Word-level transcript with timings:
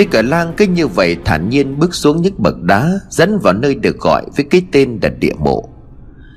Y 0.00 0.06
cờ 0.06 0.22
lang 0.22 0.52
cứ 0.56 0.66
như 0.66 0.86
vậy 0.86 1.16
thản 1.24 1.48
nhiên 1.48 1.78
bước 1.78 1.94
xuống 1.94 2.22
những 2.22 2.34
bậc 2.38 2.62
đá 2.62 2.92
Dẫn 3.10 3.38
vào 3.38 3.54
nơi 3.54 3.74
được 3.74 3.98
gọi 3.98 4.26
với 4.36 4.46
cái 4.50 4.62
tên 4.72 4.98
là 5.02 5.08
địa 5.08 5.32
mộ. 5.38 5.68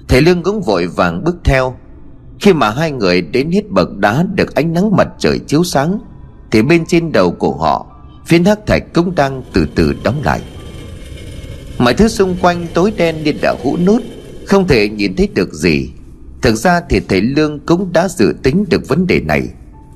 Thầy 0.07 0.21
Lương 0.21 0.43
cũng 0.43 0.61
vội 0.61 0.87
vàng 0.87 1.23
bước 1.23 1.35
theo. 1.43 1.75
Khi 2.39 2.53
mà 2.53 2.69
hai 2.69 2.91
người 2.91 3.21
đến 3.21 3.51
hết 3.51 3.69
bậc 3.69 3.97
đá 3.97 4.25
Được 4.35 4.55
ánh 4.55 4.73
nắng 4.73 4.95
mặt 4.95 5.07
trời 5.17 5.39
chiếu 5.39 5.63
sáng, 5.63 5.99
Thì 6.51 6.61
bên 6.61 6.85
trên 6.85 7.11
đầu 7.11 7.31
của 7.31 7.53
họ 7.53 7.85
Phiến 8.25 8.45
hắc 8.45 8.65
thạch 8.67 8.83
cũng 8.93 9.15
đang 9.15 9.43
từ 9.53 9.67
từ 9.75 9.93
đóng 10.03 10.21
lại. 10.23 10.41
Mọi 11.77 11.93
thứ 11.93 12.07
xung 12.07 12.35
quanh 12.41 12.67
tối 12.73 12.93
đen 12.97 13.23
như 13.23 13.33
đã 13.41 13.55
hũ 13.63 13.77
nút, 13.85 14.01
Không 14.47 14.67
thể 14.67 14.89
nhìn 14.89 15.15
thấy 15.15 15.29
được 15.35 15.53
gì. 15.53 15.89
Thực 16.41 16.55
ra 16.55 16.81
thì 16.89 16.99
thầy 16.99 17.21
Lương 17.21 17.59
cũng 17.59 17.93
đã 17.93 18.07
dự 18.07 18.33
tính 18.43 18.65
được 18.69 18.87
vấn 18.87 19.07
đề 19.07 19.19
này. 19.19 19.41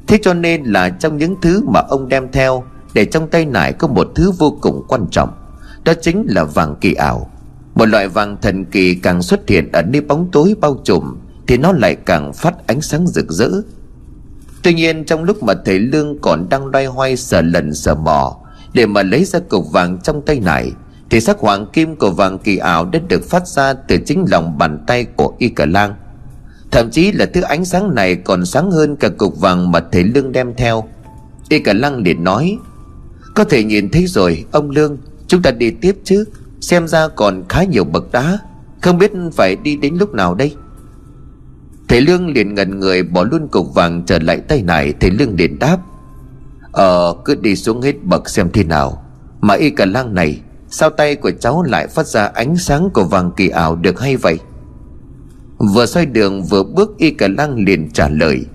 Thế 0.07 0.19
cho 0.21 0.33
nên 0.33 0.63
là 0.63 0.89
trong 0.89 1.17
những 1.17 1.35
thứ 1.41 1.63
mà 1.67 1.79
ông 1.79 2.09
đem 2.09 2.31
theo 2.31 2.63
để 2.97 3.05
trong 3.05 3.27
tay 3.27 3.45
nải 3.45 3.73
có 3.73 3.87
một 3.87 4.07
thứ 4.15 4.31
vô 4.31 4.57
cùng 4.61 4.83
quan 4.87 5.05
trọng. 5.11 5.29
Đó 5.85 5.93
chính 6.01 6.25
là 6.29 6.43
vàng 6.43 6.75
kỳ 6.81 6.93
ảo. 6.93 7.31
Một 7.75 7.85
loại 7.85 8.07
vàng 8.07 8.37
thần 8.41 8.65
kỳ 8.65 8.95
càng 8.95 9.21
xuất 9.21 9.49
hiện 9.49 9.71
ở 9.71 9.81
nơi 9.81 10.01
bóng 10.01 10.29
tối 10.31 10.55
bao 10.61 10.77
trùm 10.83 11.17
Thì 11.47 11.57
nó 11.57 11.71
lại 11.71 11.95
càng 11.95 12.33
phát 12.33 12.67
ánh 12.67 12.81
sáng 12.81 13.07
rực 13.07 13.25
rỡ. 13.29 13.49
Tuy 14.63 14.73
nhiên 14.73 15.05
trong 15.05 15.23
lúc 15.23 15.43
mà 15.43 15.53
thầy 15.65 15.79
Lương 15.79 16.19
còn 16.21 16.49
đang 16.49 16.65
loay 16.65 16.85
hoay 16.85 17.17
sờ 17.17 17.41
lần 17.41 17.73
sờ 17.73 17.95
mò 17.95 18.37
Để 18.73 18.85
mà 18.85 19.03
lấy 19.03 19.25
ra 19.25 19.39
cục 19.39 19.71
vàng 19.71 19.97
trong 20.03 20.21
tay 20.21 20.39
này, 20.39 20.71
Thì 21.09 21.21
sắc 21.21 21.39
hoàng 21.39 21.65
kim 21.73 21.95
của 21.95 22.11
vàng 22.11 22.37
kỳ 22.39 22.57
ảo 22.57 22.85
đã 22.85 22.99
được 23.07 23.23
phát 23.29 23.47
ra 23.47 23.73
từ 23.73 23.97
chính 23.97 24.25
lòng 24.31 24.57
bàn 24.57 24.83
tay 24.87 25.05
của 25.05 25.33
Y 25.37 25.49
Cờ 25.49 25.65
Lang. 25.65 25.95
Thậm 26.71 26.89
chí 26.91 27.11
là 27.11 27.25
thứ 27.33 27.41
ánh 27.41 27.65
sáng 27.65 27.95
này 27.95 28.15
còn 28.15 28.45
sáng 28.45 28.71
hơn 28.71 28.95
cả 28.95 29.09
cục 29.09 29.39
vàng 29.39 29.71
mà 29.71 29.79
thầy 29.91 30.03
Lương 30.03 30.31
đem 30.31 30.53
theo. 30.57 30.83
Y 31.49 31.59
cả 31.59 31.73
lang 31.73 32.03
liền 32.03 32.23
nói 32.23 32.57
có 33.37 33.43
thể 33.43 33.63
nhìn 33.63 33.89
thấy 33.89 34.07
rồi, 34.07 34.45
ông 34.51 34.69
Lương, 34.69 34.97
Chúng 35.27 35.41
ta 35.41 35.51
đi 35.51 35.71
tiếp 35.71 35.95
chứ. 36.03 36.25
Xem 36.61 36.87
ra 36.87 37.07
còn 37.07 37.43
khá 37.49 37.63
nhiều 37.63 37.83
bậc 37.83 38.11
đá. 38.11 38.39
Không 38.81 38.97
biết 38.97 39.11
phải 39.33 39.55
đi 39.55 39.75
đến 39.75 39.95
lúc 39.95 40.13
nào 40.13 40.35
đây? 40.35 40.55
Thầy 41.87 42.01
Lương 42.01 42.27
liền 42.27 42.55
ngần 42.55 42.79
người, 42.79 43.03
bỏ 43.03 43.23
luôn 43.23 43.47
cục 43.47 43.73
vàng 43.73 44.03
trở 44.05 44.19
lại 44.19 44.41
tay 44.47 44.63
này 44.63 44.93
Thầy 44.99 45.11
Lương 45.11 45.35
liền 45.35 45.59
đáp 45.59 45.77
Ờ 46.71 47.15
cứ 47.25 47.35
đi 47.35 47.55
xuống 47.55 47.81
hết 47.81 48.03
bậc 48.03 48.29
xem 48.29 48.49
thế 48.53 48.63
nào. 48.63 49.03
Mà 49.41 49.53
y 49.53 49.69
cả 49.69 49.85
lang 49.85 50.15
này, 50.15 50.41
Sao 50.69 50.89
tay 50.89 51.15
của 51.15 51.31
cháu 51.39 51.63
lại 51.63 51.87
phát 51.87 52.07
ra 52.07 52.25
ánh 52.25 52.57
sáng 52.57 52.89
của 52.93 53.03
vàng 53.03 53.31
kỳ 53.37 53.49
ảo 53.49 53.75
được 53.75 53.99
hay 53.99 54.15
vậy? 54.17 54.39
Vừa 55.57 55.85
xoay 55.85 56.05
đường, 56.05 56.43
vừa 56.43 56.63
bước, 56.63 56.97
y 56.97 57.11
cả 57.11 57.27
lang 57.37 57.55
liền 57.65 57.89
trả 57.91 58.09
lời, 58.09 58.45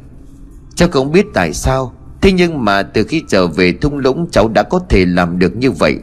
Cháu 0.75 0.89
không 0.93 1.13
biết 1.13 1.27
tại 1.35 1.53
sao 1.55 1.93
Thế 2.23 2.33
nhưng 2.33 2.65
mà 2.65 2.83
từ 2.83 3.05
khi 3.05 3.23
trở 3.29 3.47
về 3.47 3.73
thung 3.73 3.99
lũng, 3.99 4.27
cháu 4.31 4.49
đã 4.49 4.63
có 4.63 4.81
thể 4.89 5.07
làm 5.07 5.39
được 5.39 5.57
như 5.57 5.71
vậy. 5.71 5.99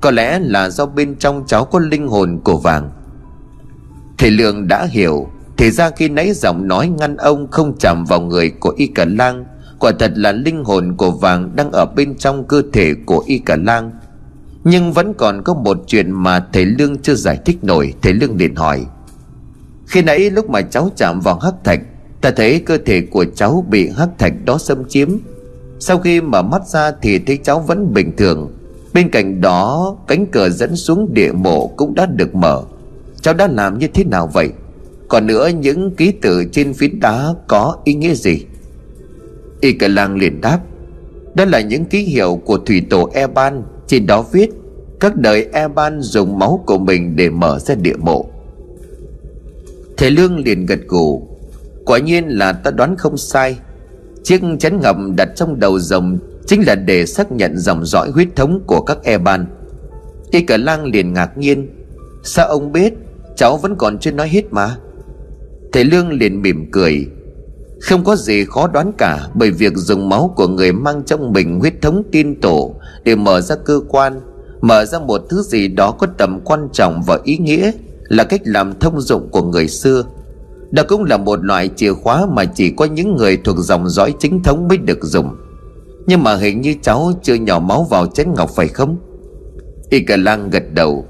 Có 0.00 0.10
lẽ 0.10 0.38
là 0.38 0.70
do 0.70 0.86
bên 0.86 1.14
trong 1.14 1.44
cháu 1.46 1.64
có 1.64 1.78
linh 1.78 2.08
hồn 2.08 2.40
của 2.44 2.56
vàng. 2.56 2.90
Thầy 4.18 4.30
Lượng 4.30 4.68
đã 4.68 4.86
hiểu, 4.90 5.28
Thì 5.56 5.70
ra 5.70 5.90
khi 5.90 6.08
nãy 6.08 6.32
giọng 6.32 6.68
nói 6.68 6.88
ngăn 6.88 7.16
ông 7.16 7.50
không 7.50 7.78
chạm 7.78 8.04
vào 8.04 8.20
người 8.20 8.50
của 8.50 8.74
Y 8.76 8.86
Cả 8.86 9.04
Lang, 9.04 9.44
Quả 9.78 9.92
thật 9.98 10.12
là 10.14 10.32
linh 10.32 10.64
hồn 10.64 10.94
của 10.96 11.10
vàng 11.10 11.56
đang 11.56 11.72
ở 11.72 11.86
bên 11.96 12.14
trong 12.16 12.48
cơ 12.48 12.62
thể 12.72 12.94
của 13.06 13.24
Y 13.26 13.38
Cả 13.38 13.56
Lang. 13.56 13.90
Nhưng 14.64 14.92
vẫn 14.92 15.14
còn 15.14 15.42
có 15.42 15.54
một 15.54 15.78
chuyện 15.86 16.10
mà 16.10 16.46
thầy 16.52 16.64
Lương 16.64 16.98
chưa 16.98 17.14
giải 17.14 17.38
thích 17.44 17.64
nổi, 17.64 17.94
Thầy 18.02 18.12
Lương 18.12 18.36
liền 18.36 18.54
hỏi. 18.54 18.86
Khi 19.86 20.02
nãy 20.02 20.30
lúc 20.30 20.50
mà 20.50 20.62
cháu 20.62 20.90
chạm 20.96 21.20
vào 21.20 21.38
hắc 21.38 21.54
thạch, 21.64 21.80
Ta 22.20 22.30
thấy 22.30 22.60
cơ 22.60 22.78
thể 22.86 23.00
của 23.00 23.24
cháu 23.34 23.64
bị 23.68 23.90
hắc 23.96 24.08
thạch 24.18 24.32
đó 24.44 24.58
xâm 24.58 24.88
chiếm. 24.88 25.08
Sau 25.84 25.98
khi 25.98 26.20
mở 26.20 26.42
mắt 26.42 26.66
ra 26.66 26.92
thì 27.02 27.18
thấy 27.18 27.38
cháu 27.42 27.60
vẫn 27.60 27.94
bình 27.94 28.16
thường. 28.16 28.52
Bên 28.94 29.10
cạnh 29.10 29.40
đó, 29.40 29.96
cánh 30.08 30.26
cửa 30.26 30.48
dẫn 30.48 30.76
xuống 30.76 31.14
địa 31.14 31.32
mộ 31.32 31.66
cũng 31.66 31.94
đã 31.94 32.06
được 32.06 32.34
mở. 32.34 32.62
Cháu 33.20 33.34
đã 33.34 33.46
làm 33.46 33.78
như 33.78 33.88
thế 33.94 34.04
nào 34.04 34.30
vậy? 34.32 34.50
Còn 35.08 35.26
nữa, 35.26 35.48
những 35.48 35.90
ký 35.96 36.12
tự 36.12 36.44
trên 36.52 36.74
phiến 36.74 37.00
đá 37.00 37.34
có 37.48 37.76
ý 37.84 37.94
nghĩa 37.94 38.14
gì? 38.14 38.44
Y 39.60 39.72
cả 39.72 39.88
lang 39.88 40.16
liền 40.16 40.40
đáp, 40.40 40.58
Đó 41.34 41.44
là 41.44 41.60
những 41.60 41.84
ký 41.84 42.02
hiệu 42.02 42.40
của 42.44 42.58
thủy 42.58 42.82
tổ 42.90 43.10
Eban. 43.14 43.62
Trên 43.86 44.06
đó 44.06 44.24
viết, 44.32 44.50
Các 45.00 45.16
đời 45.16 45.48
Eban 45.52 46.00
dùng 46.00 46.38
máu 46.38 46.64
của 46.66 46.78
mình 46.78 47.16
để 47.16 47.30
mở 47.30 47.58
ra 47.58 47.74
địa 47.74 47.96
mộ. 47.96 48.26
Thầy 49.96 50.10
Lương 50.10 50.36
liền 50.44 50.66
gật 50.66 50.80
gù, 50.88 51.28
Quả 51.84 51.98
nhiên 51.98 52.28
là 52.28 52.52
ta 52.52 52.70
đoán 52.70 52.96
không 52.96 53.16
sai. 53.16 53.56
Chiếc 54.22 54.40
chén 54.58 54.80
ngầm 54.80 55.16
đặt 55.16 55.28
trong 55.36 55.60
đầu 55.60 55.78
rồng 55.78 56.18
Chính 56.46 56.62
là 56.66 56.74
để 56.74 57.06
xác 57.06 57.32
nhận 57.32 57.58
dòng 57.58 57.84
dõi 57.84 58.10
huyết 58.10 58.28
thống 58.36 58.60
của 58.66 58.80
các 58.80 58.98
e 59.02 59.18
ban 59.18 59.46
Y 60.30 60.40
cả 60.40 60.56
lang 60.56 60.84
liền 60.84 61.12
ngạc 61.12 61.38
nhiên, 61.38 61.68
Sao 62.22 62.48
ông 62.48 62.72
biết? 62.72 62.94
Cháu 63.36 63.56
vẫn 63.56 63.74
còn 63.78 63.98
chưa 63.98 64.10
nói 64.10 64.28
hết 64.28 64.52
mà. 64.52 64.76
Thầy 65.72 65.84
Lương 65.84 66.12
liền 66.12 66.42
mỉm 66.42 66.70
cười, 66.70 67.06
Không 67.80 68.04
có 68.04 68.16
gì 68.16 68.44
khó 68.44 68.68
đoán 68.68 68.92
cả, 68.98 69.28
Bởi 69.34 69.50
việc 69.50 69.72
dùng 69.76 70.08
máu 70.08 70.34
của 70.36 70.48
người 70.48 70.72
mang 70.72 71.02
trong 71.06 71.32
mình 71.32 71.60
huyết 71.60 71.82
thống 71.82 72.02
tiên 72.12 72.40
tổ 72.40 72.74
Để 73.04 73.14
mở 73.14 73.40
ra 73.40 73.56
cơ 73.64 73.80
quan, 73.88 74.20
Mở 74.60 74.84
ra 74.84 74.98
một 74.98 75.22
thứ 75.30 75.42
gì 75.42 75.68
đó 75.68 75.90
có 75.90 76.06
tầm 76.18 76.40
quan 76.44 76.68
trọng 76.72 77.02
và 77.06 77.18
ý 77.24 77.36
nghĩa 77.36 77.72
là 78.08 78.24
cách 78.24 78.40
làm 78.44 78.78
thông 78.78 79.00
dụng 79.00 79.28
của 79.30 79.42
người 79.42 79.68
xưa 79.68 80.04
đó 80.72 80.82
cũng 80.88 81.04
là 81.04 81.16
một 81.16 81.44
loại 81.44 81.70
chìa 81.76 81.92
khóa 81.92 82.26
mà 82.32 82.44
chỉ 82.44 82.70
có 82.70 82.84
những 82.84 83.16
người 83.16 83.36
thuộc 83.36 83.56
dòng 83.58 83.88
dõi 83.88 84.14
chính 84.18 84.42
thống 84.42 84.68
mới 84.68 84.78
được 84.78 84.98
dùng. 85.02 85.36
Nhưng 86.06 86.22
mà 86.22 86.36
hình 86.36 86.60
như 86.60 86.74
cháu 86.82 87.12
chưa 87.22 87.34
nhỏ 87.34 87.58
máu 87.58 87.86
vào 87.90 88.06
chén 88.06 88.34
ngọc 88.34 88.50
phải 88.56 88.68
không? 88.68 88.96
Y 89.90 90.00
cả 90.00 90.16
lang 90.16 90.50
gật 90.50 90.62
đầu. 90.74 91.06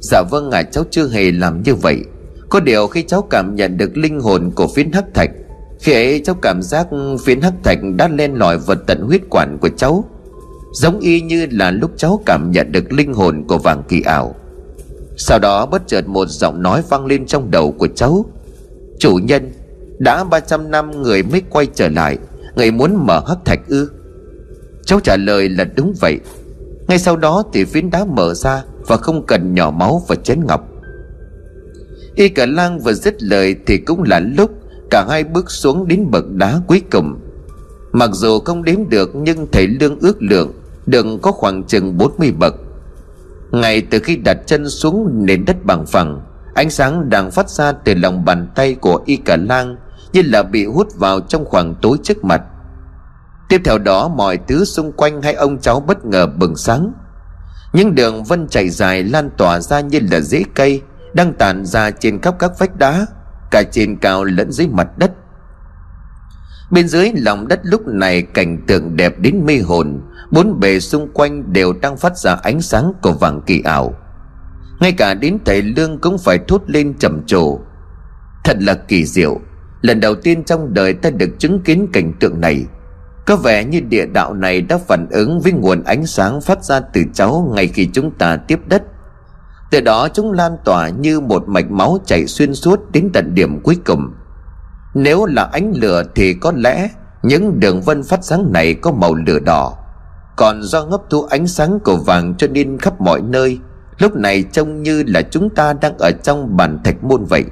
Dạ 0.00 0.22
vâng 0.30 0.50
à 0.50 0.62
cháu 0.62 0.84
chưa 0.90 1.08
hề 1.08 1.30
làm 1.30 1.62
như 1.62 1.74
vậy. 1.74 2.04
Có 2.48 2.60
điều 2.60 2.86
khi 2.86 3.02
cháu 3.02 3.22
cảm 3.30 3.54
nhận 3.54 3.76
được 3.76 3.96
linh 3.96 4.20
hồn 4.20 4.50
của 4.54 4.66
phiến 4.66 4.92
hắc 4.92 5.04
thạch, 5.14 5.30
khi 5.80 5.92
ấy 5.92 6.20
cháu 6.24 6.34
cảm 6.42 6.62
giác 6.62 6.88
phiến 7.24 7.40
hắc 7.40 7.54
thạch 7.64 7.78
đã 7.96 8.08
len 8.08 8.34
lỏi 8.34 8.58
vào 8.58 8.76
tận 8.86 9.00
huyết 9.00 9.20
quản 9.30 9.58
của 9.60 9.68
cháu, 9.76 10.04
giống 10.72 11.00
y 11.00 11.20
như 11.20 11.46
là 11.50 11.70
lúc 11.70 11.90
cháu 11.96 12.20
cảm 12.26 12.50
nhận 12.50 12.72
được 12.72 12.92
linh 12.92 13.12
hồn 13.12 13.44
của 13.48 13.58
vàng 13.58 13.82
kỳ 13.88 14.00
ảo. 14.00 14.34
Sau 15.16 15.38
đó 15.38 15.66
bất 15.66 15.82
chợt 15.86 16.08
một 16.08 16.28
giọng 16.28 16.62
nói 16.62 16.82
vang 16.88 17.06
lên 17.06 17.26
trong 17.26 17.50
đầu 17.50 17.72
của 17.72 17.88
cháu. 17.88 18.24
Chủ 18.98 19.18
nhân, 19.22 19.52
Đã 19.98 20.24
300 20.24 20.70
năm 20.70 21.02
người 21.02 21.22
mới 21.22 21.42
quay 21.50 21.66
trở 21.74 21.88
lại, 21.88 22.18
Người 22.56 22.70
muốn 22.70 23.06
mở 23.06 23.22
hắc 23.28 23.38
thạch 23.44 23.60
ư? 23.68 23.90
Cháu 24.86 25.00
trả 25.00 25.16
lời 25.16 25.48
là 25.48 25.64
đúng 25.64 25.92
vậy. 26.00 26.20
Ngay 26.88 26.98
sau 26.98 27.16
đó 27.16 27.44
thì 27.52 27.64
phiến 27.64 27.90
đá 27.90 28.04
mở 28.04 28.34
ra 28.34 28.62
Và 28.86 28.96
không 28.96 29.26
cần 29.26 29.54
nhỏ 29.54 29.70
máu 29.70 30.02
và 30.08 30.16
chén 30.16 30.40
ngọc. 30.46 30.68
Y 32.14 32.28
cả 32.28 32.46
lang 32.46 32.78
vừa 32.78 32.92
dứt 32.92 33.22
lời 33.22 33.56
Thì 33.66 33.78
cũng 33.78 34.02
là 34.02 34.20
lúc 34.20 34.50
Cả 34.90 35.06
hai 35.10 35.24
bước 35.24 35.50
xuống 35.50 35.88
đến 35.88 36.10
bậc 36.10 36.30
đá 36.30 36.60
cuối 36.66 36.82
cùng. 36.90 37.20
Mặc 37.92 38.10
dù 38.12 38.38
không 38.38 38.64
đếm 38.64 38.88
được 38.88 39.10
Nhưng 39.14 39.46
thầy 39.52 39.66
lương 39.66 39.98
ước 40.00 40.22
lượng 40.22 40.52
Đừng 40.86 41.18
có 41.18 41.32
khoảng 41.32 41.62
chừng 41.62 41.98
40 41.98 42.32
bậc. 42.32 42.54
Ngay 43.52 43.80
từ 43.80 43.98
khi 43.98 44.16
đặt 44.16 44.38
chân 44.46 44.68
xuống 44.68 45.26
nền 45.26 45.44
đất 45.44 45.64
bằng 45.64 45.86
phẳng 45.86 46.20
Ánh 46.58 46.70
sáng 46.70 47.10
đang 47.10 47.30
phát 47.30 47.50
ra 47.50 47.72
từ 47.72 47.94
lòng 47.94 48.24
bàn 48.24 48.48
tay 48.54 48.74
của 48.74 49.02
y 49.06 49.16
cả 49.16 49.36
lang, 49.36 49.76
Như 50.12 50.22
là 50.24 50.42
bị 50.42 50.66
hút 50.66 50.88
vào 50.96 51.20
trong 51.20 51.44
khoảng 51.44 51.74
tối 51.82 51.98
trước 52.02 52.24
mặt. 52.24 52.42
Tiếp 53.48 53.60
theo 53.64 53.78
đó, 53.78 54.08
mọi 54.08 54.38
thứ 54.48 54.64
xung 54.64 54.92
quanh 54.92 55.22
hai 55.22 55.34
ông 55.34 55.58
cháu 55.58 55.80
bất 55.80 56.04
ngờ 56.04 56.26
bừng 56.26 56.56
sáng. 56.56 56.92
Những 57.72 57.94
đường 57.94 58.24
vân 58.24 58.48
chảy 58.48 58.68
dài 58.68 59.02
lan 59.02 59.30
tỏa 59.36 59.60
ra 59.60 59.80
như 59.80 60.00
là 60.10 60.20
rễ 60.20 60.42
cây, 60.54 60.82
Đang 61.12 61.34
tàn 61.34 61.66
ra 61.66 61.90
trên 61.90 62.20
khắp 62.20 62.34
các 62.38 62.58
vách 62.58 62.76
đá, 62.76 63.06
Cả 63.50 63.62
trên 63.72 63.96
cao 63.96 64.24
lẫn 64.24 64.52
dưới 64.52 64.66
mặt 64.66 64.98
đất. 64.98 65.10
Bên 66.70 66.88
dưới 66.88 67.12
lòng 67.14 67.48
đất 67.48 67.60
lúc 67.62 67.86
này 67.86 68.22
cảnh 68.22 68.58
tượng 68.66 68.96
đẹp 68.96 69.18
đến 69.18 69.44
mê 69.46 69.58
hồn, 69.58 70.00
Bốn 70.30 70.60
bề 70.60 70.80
xung 70.80 71.08
quanh 71.12 71.52
đều 71.52 71.72
đang 71.72 71.96
phát 71.96 72.18
ra 72.18 72.34
ánh 72.42 72.60
sáng 72.60 72.92
của 73.02 73.12
vàng 73.12 73.40
kỳ 73.46 73.62
ảo. 73.64 73.94
Ngay 74.80 74.92
cả 74.92 75.14
đến 75.14 75.38
thầy 75.44 75.62
Lương 75.62 75.98
cũng 75.98 76.18
phải 76.18 76.38
thốt 76.48 76.62
lên 76.66 76.94
trầm 76.98 77.22
trồ. 77.26 77.58
Thật 78.44 78.56
là 78.60 78.74
kỳ 78.74 79.04
diệu, 79.04 79.40
Lần 79.80 80.00
đầu 80.00 80.14
tiên 80.14 80.44
trong 80.44 80.74
đời 80.74 80.94
ta 80.94 81.10
được 81.10 81.30
chứng 81.38 81.60
kiến 81.60 81.88
cảnh 81.92 82.12
tượng 82.20 82.40
này. 82.40 82.64
Có 83.26 83.36
vẻ 83.36 83.64
như 83.64 83.80
địa 83.80 84.06
đạo 84.06 84.34
này 84.34 84.60
đã 84.60 84.78
phản 84.78 85.08
ứng 85.10 85.40
với 85.40 85.52
nguồn 85.52 85.84
ánh 85.84 86.06
sáng 86.06 86.40
phát 86.40 86.64
ra 86.64 86.80
từ 86.80 87.02
cháu 87.14 87.52
ngay 87.54 87.66
khi 87.66 87.88
chúng 87.92 88.10
ta 88.10 88.36
tiếp 88.36 88.60
đất. 88.66 88.82
Từ 89.70 89.80
đó 89.80 90.08
chúng 90.08 90.32
lan 90.32 90.56
tỏa 90.64 90.88
như 90.88 91.20
một 91.20 91.48
mạch 91.48 91.70
máu 91.70 91.98
chảy 92.06 92.26
xuyên 92.26 92.54
suốt 92.54 92.80
đến 92.92 93.10
tận 93.12 93.34
điểm 93.34 93.60
cuối 93.60 93.76
cùng. 93.86 94.12
Nếu 94.94 95.26
là 95.26 95.48
ánh 95.52 95.72
lửa 95.76 96.02
thì 96.14 96.34
có 96.34 96.52
lẽ 96.56 96.88
những 97.22 97.60
đường 97.60 97.82
vân 97.82 98.02
phát 98.02 98.18
sáng 98.22 98.52
này 98.52 98.74
có 98.74 98.92
màu 98.92 99.14
lửa 99.14 99.38
đỏ. 99.38 99.76
Còn 100.36 100.62
do 100.62 100.84
ngấp 100.84 101.00
thu 101.10 101.22
ánh 101.22 101.46
sáng 101.46 101.78
của 101.84 101.96
vàng 101.96 102.34
cho 102.38 102.46
nên 102.46 102.78
khắp 102.78 103.00
mọi 103.00 103.20
nơi 103.20 103.58
lúc 103.98 104.16
này 104.16 104.44
trông 104.52 104.82
như 104.82 105.02
là 105.06 105.22
chúng 105.22 105.50
ta 105.50 105.72
đang 105.72 105.98
ở 105.98 106.10
trong 106.24 106.56
bản 106.56 106.78
thạch 106.84 107.04
môn 107.04 107.24
vậy. 107.24 107.44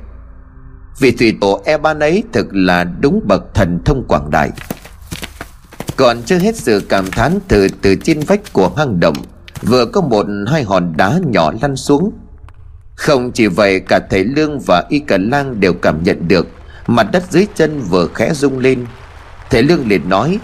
Vị 0.98 1.10
thủy 1.10 1.36
tổ 1.40 1.62
e 1.64 1.78
ban 1.78 1.98
ấy 1.98 2.22
thực 2.32 2.46
là 2.52 2.84
đúng 2.84 3.20
bậc 3.24 3.54
thần 3.54 3.80
thông 3.84 4.04
quảng 4.08 4.30
đại. 4.30 4.50
Còn 5.96 6.22
chưa 6.22 6.38
hết 6.38 6.56
sự 6.56 6.82
cảm 6.88 7.10
thán 7.10 7.38
từ 7.48 7.68
từ 7.82 7.94
trên 7.94 8.20
vách 8.20 8.52
của 8.52 8.70
hang 8.76 9.00
động, 9.00 9.16
Vừa 9.62 9.86
có 9.86 10.00
một 10.00 10.26
hai 10.46 10.62
hòn 10.62 10.92
đá 10.96 11.20
nhỏ 11.26 11.52
lăn 11.62 11.76
xuống. 11.76 12.12
Không 12.94 13.32
chỉ 13.32 13.46
vậy, 13.46 13.80
cả 13.80 14.00
thầy 14.10 14.24
Lương 14.24 14.58
và 14.66 14.84
Y 14.88 14.98
Cả 14.98 15.18
Lang 15.20 15.60
đều 15.60 15.72
cảm 15.72 16.02
nhận 16.02 16.28
được, 16.28 16.46
Mặt 16.86 17.08
đất 17.12 17.22
dưới 17.30 17.46
chân 17.54 17.80
vừa 17.80 18.08
khẽ 18.14 18.34
rung 18.34 18.58
lên. 18.58 18.86
Thầy 19.50 19.62
Lương 19.62 19.88
liền 19.88 20.08
nói, 20.08 20.38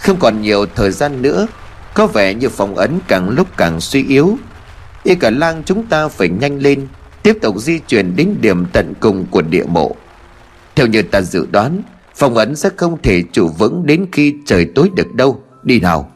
Không 0.00 0.16
còn 0.20 0.42
nhiều 0.42 0.66
thời 0.74 0.90
gian 0.90 1.22
nữa, 1.22 1.46
Có 1.94 2.06
vẻ 2.06 2.34
như 2.34 2.48
phòng 2.48 2.76
ấn 2.76 2.98
càng 3.08 3.30
lúc 3.30 3.48
càng 3.56 3.80
suy 3.80 4.04
yếu. 4.04 4.38
Y 5.02 5.14
Cả 5.14 5.30
Lang 5.30 5.62
chúng 5.66 5.86
ta 5.86 6.08
phải 6.08 6.28
nhanh 6.28 6.58
lên, 6.58 6.86
Tiếp 7.22 7.36
tục 7.42 7.56
di 7.58 7.78
chuyển 7.78 8.16
đến 8.16 8.34
điểm 8.40 8.66
tận 8.72 8.92
cùng 9.00 9.26
của 9.30 9.42
địa 9.42 9.64
mộ. 9.68 9.96
Theo 10.76 10.86
như 10.86 11.02
ta 11.02 11.20
dự 11.20 11.46
đoán 11.50 11.82
Phòng 12.14 12.34
ấn 12.34 12.56
sẽ 12.56 12.70
không 12.76 12.98
thể 13.02 13.22
trụ 13.32 13.48
vững 13.48 13.86
đến 13.86 14.06
khi 14.12 14.34
trời 14.46 14.66
tối 14.74 14.90
được 14.94 15.14
đâu. 15.14 15.42
Đi 15.62 15.80
nào. 15.80 16.10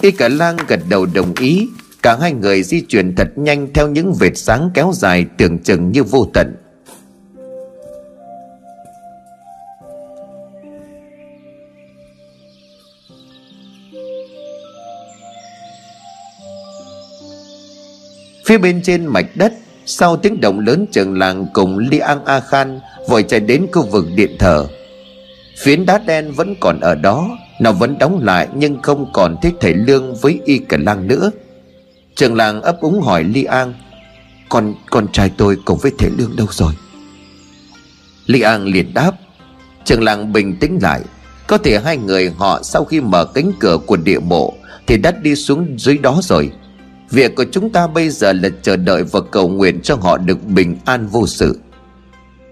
Y 0.00 0.10
cả 0.10 0.28
lang 0.28 0.56
gật 0.68 0.80
đầu 0.88 1.06
đồng 1.06 1.34
ý, 1.38 1.68
Cả 2.02 2.16
hai 2.20 2.32
người 2.32 2.62
di 2.62 2.80
chuyển 2.80 3.14
thật 3.14 3.28
nhanh 3.36 3.72
Theo 3.74 3.88
những 3.88 4.14
vệt 4.14 4.38
sáng 4.38 4.70
kéo 4.74 4.92
dài 4.94 5.26
tưởng 5.38 5.58
chừng 5.58 5.92
như 5.92 6.02
vô 6.04 6.30
tận. 6.34 6.54
Phía 18.46 18.58
bên 18.58 18.82
trên 18.82 19.06
mạch 19.06 19.26
đất, 19.34 19.52
Sau 19.86 20.16
tiếng 20.16 20.40
động 20.40 20.60
lớn 20.60 20.86
trường 20.92 21.18
làng 21.18 21.46
cùng 21.52 21.78
Li 21.78 21.98
An 21.98 22.24
A 22.24 22.40
Khan 22.40 22.80
Vội 23.08 23.22
chạy 23.22 23.40
đến 23.40 23.66
khu 23.72 23.86
vực 23.86 24.06
điện 24.14 24.36
thờ. 24.38 24.66
Phiến 25.58 25.86
đá 25.86 25.98
đen 25.98 26.32
vẫn 26.32 26.54
còn 26.60 26.80
ở 26.80 26.94
đó, 26.94 27.28
Nó 27.60 27.72
vẫn 27.72 27.98
đóng 27.98 28.24
lại 28.24 28.48
nhưng 28.54 28.82
không 28.82 29.12
còn 29.12 29.36
thấy 29.42 29.52
thầy 29.60 29.74
Lương 29.74 30.14
với 30.14 30.40
y 30.44 30.58
cả 30.58 30.76
lang 30.80 31.06
nữa. 31.06 31.30
Trường 32.14 32.34
làng 32.34 32.62
ấp 32.62 32.80
úng 32.80 33.00
hỏi 33.00 33.24
Li 33.24 33.44
An, 33.44 33.74
Con 34.48 34.74
con 34.90 35.12
trai 35.12 35.30
tôi 35.36 35.56
cùng 35.64 35.78
với 35.78 35.92
thầy 35.98 36.10
Lương 36.18 36.36
đâu 36.36 36.46
rồi? 36.50 36.72
Li 38.26 38.40
An 38.40 38.64
liền 38.64 38.94
đáp, 38.94 39.12
Trường 39.84 40.02
làng 40.02 40.32
bình 40.32 40.56
tĩnh 40.60 40.78
lại. 40.82 41.00
Có 41.46 41.58
thể 41.58 41.80
hai 41.84 41.96
người 41.96 42.32
họ 42.36 42.60
sau 42.62 42.84
khi 42.84 43.00
mở 43.00 43.24
cánh 43.24 43.52
cửa 43.60 43.78
của 43.86 43.96
địa 43.96 44.20
bộ 44.20 44.54
Thì 44.86 44.96
đã 44.96 45.10
đi 45.10 45.34
xuống 45.34 45.78
dưới 45.78 45.98
đó 45.98 46.20
rồi. 46.22 46.50
Việc 47.12 47.34
của 47.36 47.44
chúng 47.52 47.70
ta 47.70 47.86
bây 47.86 48.10
giờ 48.10 48.32
là 48.32 48.48
chờ 48.62 48.76
đợi 48.76 49.02
và 49.02 49.20
cầu 49.30 49.48
nguyện 49.48 49.80
cho 49.82 49.94
họ 49.94 50.18
được 50.18 50.46
bình 50.46 50.76
an 50.84 51.06
vô 51.06 51.26
sự. 51.26 51.60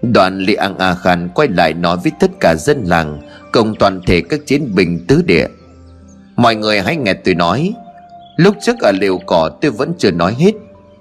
Đoàn 0.01 0.39
Li 0.39 0.53
An 0.53 0.77
A 0.77 0.95
Khan 0.95 1.29
quay 1.35 1.47
lại 1.47 1.73
nói 1.73 1.97
với 2.03 2.11
tất 2.19 2.31
cả 2.39 2.55
dân 2.55 2.83
làng, 2.83 3.21
Cùng 3.51 3.75
toàn 3.79 4.01
thể 4.07 4.21
các 4.21 4.39
chiến 4.45 4.75
binh 4.75 5.05
tứ 5.07 5.21
địa. 5.25 5.47
Mọi 6.35 6.55
người 6.55 6.81
hãy 6.81 6.95
nghe 6.95 7.13
tôi 7.13 7.35
nói. 7.35 7.73
Lúc 8.37 8.55
trước 8.61 8.79
ở 8.79 8.91
liều 8.91 9.17
cỏ, 9.17 9.49
tôi 9.61 9.71
vẫn 9.71 9.93
chưa 9.97 10.11
nói 10.11 10.35
hết. 10.39 10.51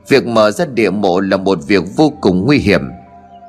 Việc 0.08 0.26
mở 0.26 0.50
ra 0.50 0.64
địa 0.64 0.90
mộ 0.90 1.20
là 1.20 1.36
một 1.36 1.58
việc 1.66 1.82
vô 1.96 2.12
cùng 2.20 2.44
nguy 2.46 2.58
hiểm. 2.58 2.82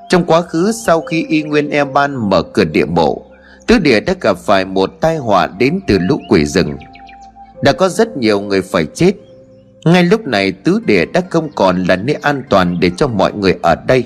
Trong 0.09 0.25
quá 0.25 0.41
khứ, 0.41 0.71
sau 0.85 1.01
khi 1.01 1.25
Y 1.29 1.43
Nguyên 1.43 1.69
E 1.69 1.85
Ban 1.85 2.29
mở 2.29 2.41
cửa 2.41 2.65
địa 2.65 2.85
mộ, 2.85 3.21
Tứ 3.67 3.79
địa 3.79 3.99
đã 3.99 4.13
gặp 4.21 4.37
phải 4.37 4.65
một 4.65 4.91
tai 5.01 5.17
họa 5.17 5.47
đến 5.47 5.79
từ 5.87 5.97
lũ 5.99 6.19
quỷ 6.29 6.45
rừng. 6.45 6.77
Đã 7.63 7.71
có 7.71 7.89
rất 7.89 8.17
nhiều 8.17 8.41
người 8.41 8.61
phải 8.61 8.85
chết. 8.93 9.11
Ngay 9.85 10.03
lúc 10.03 10.27
này 10.27 10.51
tứ 10.51 10.79
địa 10.85 11.05
đã 11.05 11.21
không 11.29 11.49
còn 11.55 11.83
là 11.83 11.95
nơi 11.95 12.15
an 12.21 12.43
toàn 12.49 12.77
để 12.79 12.91
cho 12.97 13.07
mọi 13.07 13.33
người 13.33 13.55
ở 13.61 13.75
đây. 13.87 14.05